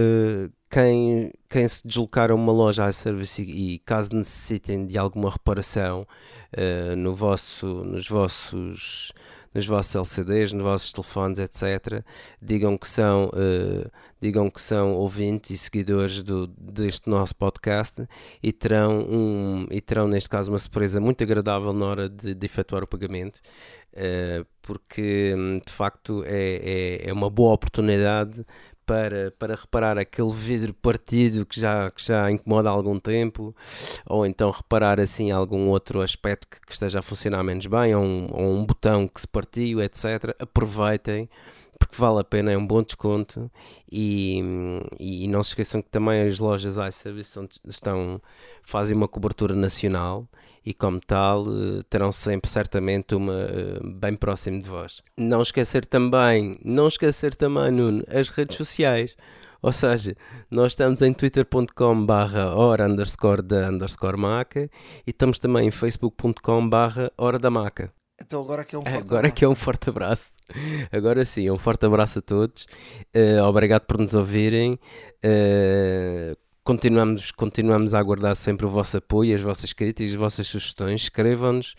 quem, 0.71 1.33
quem 1.49 1.67
se 1.67 1.85
deslocar 1.85 2.31
a 2.31 2.37
uma 2.37 2.53
loja 2.53 2.89
iService 2.89 3.43
e, 3.43 3.75
e 3.75 3.79
caso 3.81 4.15
necessitem 4.15 4.87
de 4.87 4.97
alguma 4.97 5.29
reparação 5.29 6.07
no 6.97 7.15
vosso, 7.15 7.67
nos 7.83 8.07
vossos 8.07 9.13
nos 9.55 9.67
vossos 9.67 9.95
LCDs, 9.95 10.53
nos 10.53 10.63
vossos 10.63 10.93
telefones, 10.93 11.39
etc. 11.39 12.05
Digam 12.41 12.77
que 12.79 12.89
são, 12.89 13.27
uh, 13.27 13.91
digam 14.21 14.51
que 14.51 14.61
são 14.61 14.93
ouvintes 14.93 15.51
e 15.51 15.59
seguidores 15.59 16.23
do, 16.23 16.47
deste 16.47 17.09
nosso 17.11 17.35
podcast 17.35 18.07
e 18.43 18.53
terão, 18.53 19.01
um, 19.09 19.67
e 19.71 19.81
terão, 19.81 20.07
neste 20.07 20.29
caso, 20.29 20.51
uma 20.51 20.59
surpresa 20.59 21.01
muito 21.01 21.23
agradável 21.25 21.73
na 21.73 21.87
hora 21.87 22.09
de, 22.09 22.35
de 22.35 22.47
efetuar 22.47 22.83
o 22.83 22.87
pagamento. 22.87 23.41
Uh, 23.93 24.47
porque 24.63 25.35
hum, 25.37 25.61
de 25.67 25.73
facto 25.73 26.23
é, 26.25 27.01
é, 27.03 27.09
é 27.09 27.13
uma 27.13 27.29
boa 27.29 27.55
oportunidade 27.55 28.47
para, 28.91 29.31
para 29.39 29.55
reparar 29.55 29.97
aquele 29.99 30.33
vidro 30.33 30.75
partido 30.75 31.47
que 31.47 31.61
já, 31.61 31.89
que 31.93 32.05
já 32.05 32.29
incomoda 32.29 32.69
há 32.69 32.73
algum 32.73 32.99
tempo, 32.99 33.55
ou 34.05 34.27
então 34.27 34.51
reparar 34.51 34.99
assim 34.99 35.31
algum 35.31 35.69
outro 35.69 36.03
aspecto 36.03 36.49
que, 36.49 36.61
que 36.61 36.73
esteja 36.73 36.99
a 36.99 37.03
funcionar 37.03 37.45
menos 37.45 37.67
bem, 37.67 37.95
ou 37.95 38.03
um, 38.03 38.27
ou 38.33 38.53
um 38.53 38.67
botão 38.67 39.07
que 39.07 39.21
se 39.21 39.29
partiu, 39.29 39.81
etc. 39.81 40.35
Aproveitem 40.41 41.29
porque 41.81 41.97
vale 41.97 42.21
a 42.21 42.25
pena, 42.25 42.53
é 42.53 42.59
um 42.59 42.67
bom 42.67 42.83
desconto 42.83 43.51
e, 43.91 44.39
e 45.01 45.27
não 45.27 45.43
se 45.43 45.51
esqueçam 45.51 45.81
que 45.81 45.89
também 45.89 46.21
as 46.29 46.39
lojas 46.39 46.77
iService 46.77 47.39
estão, 47.67 48.21
fazem 48.63 48.95
uma 48.95 49.09
cobertura 49.09 49.55
nacional 49.55 50.29
e 50.65 50.75
como 50.75 51.01
tal 51.01 51.47
eh, 51.47 51.81
terão 51.89 52.13
sempre 52.13 52.51
certamente 52.51 53.15
uma 53.15 53.33
eh, 53.33 53.81
bem 53.83 54.15
próximo 54.15 54.63
de 54.63 54.69
vós. 54.69 55.03
Não 55.17 55.41
esquecer 55.41 55.87
também, 55.87 56.61
não 56.63 56.87
esquecer 56.87 57.35
também, 57.35 57.71
Nuno, 57.71 58.05
as 58.13 58.29
redes 58.29 58.59
sociais. 58.59 59.17
Ou 59.63 59.73
seja, 59.73 60.15
nós 60.51 60.73
estamos 60.73 61.01
em 61.01 61.15
twitter.com 61.15 62.05
barra 62.05 62.55
hora 62.55 62.87
underscore 62.87 63.43
da 63.43 63.69
underscore 63.69 64.19
maca 64.19 64.71
e 65.07 65.11
estamos 65.11 65.39
também 65.39 65.69
em 65.69 65.71
facebook.com 65.71 66.69
barra 66.69 67.11
hora 67.17 67.39
da 67.39 67.51
maca. 67.51 67.91
Então 68.23 68.41
agora 68.43 68.65
que 68.65 68.77
é 68.77 68.79
um 68.79 68.83
forte 68.83 68.99
Agora 68.99 69.19
abraço. 69.19 69.35
que 69.35 69.45
é 69.45 69.49
um 69.49 69.55
forte 69.55 69.91
abraço. 69.91 70.31
Agora 70.93 71.25
sim, 71.25 71.51
um 71.51 71.59
forte 71.59 71.87
abraço 71.87 72.19
a 72.19 72.23
todos. 72.23 72.67
Uh, 73.15 73.43
obrigado 73.45 73.83
por 73.83 73.99
nos 73.99 74.15
ouvirem. 74.15 74.79
Uh, 75.25 76.37
continuamos, 76.63 77.31
continuamos 77.31 77.95
a 77.95 77.99
aguardar 77.99 78.37
sempre 78.37 78.67
o 78.67 78.71
vosso 78.71 78.97
apoio, 78.99 79.35
as 79.35 79.43
vossas 79.43 79.73
críticas, 79.73 80.13
as 80.13 80.19
vossas 80.19 80.47
sugestões. 80.47 81.03
Escrevam-nos. 81.03 81.75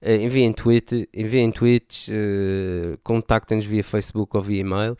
Uh, 0.00 0.20
enviem, 0.20 0.52
tweet, 0.52 1.08
enviem 1.14 1.50
tweets, 1.50 2.08
uh, 2.08 2.98
contactem-nos 3.02 3.66
via 3.66 3.84
Facebook 3.84 4.36
ou 4.36 4.42
via 4.42 4.60
e-mail. 4.60 4.96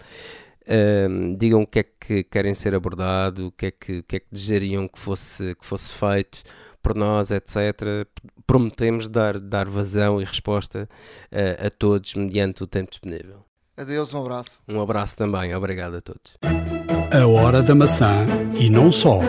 Uh, 0.62 1.36
digam 1.36 1.62
o 1.62 1.66
que 1.66 1.80
é 1.80 1.82
que 1.82 2.24
querem 2.24 2.54
ser 2.54 2.74
abordado, 2.74 3.48
o 3.48 3.52
que 3.52 3.66
é 3.66 3.70
que, 3.70 3.98
o 3.98 4.02
que, 4.04 4.16
é 4.16 4.20
que 4.20 4.26
desejariam 4.30 4.86
que 4.86 4.98
fosse, 4.98 5.54
que 5.54 5.64
fosse 5.64 5.92
feito 5.92 6.42
por 6.82 6.94
nós, 6.94 7.30
etc. 7.30 8.06
Prometemos 8.46 9.08
dar, 9.08 9.38
dar 9.38 9.68
vazão 9.68 10.20
e 10.20 10.24
resposta 10.24 10.88
uh, 11.30 11.66
a 11.66 11.70
todos 11.70 12.14
mediante 12.14 12.62
o 12.62 12.66
tempo 12.66 12.90
disponível. 12.90 13.44
Adeus, 13.76 14.12
um 14.12 14.20
abraço. 14.20 14.60
Um 14.68 14.80
abraço 14.80 15.16
também, 15.16 15.54
obrigado 15.54 15.96
a 15.96 16.00
todos. 16.00 16.36
A 17.12 17.26
hora 17.26 17.62
da 17.62 17.74
maçã 17.74 18.26
e 18.58 18.68
não 18.68 18.92
só. 18.92 19.20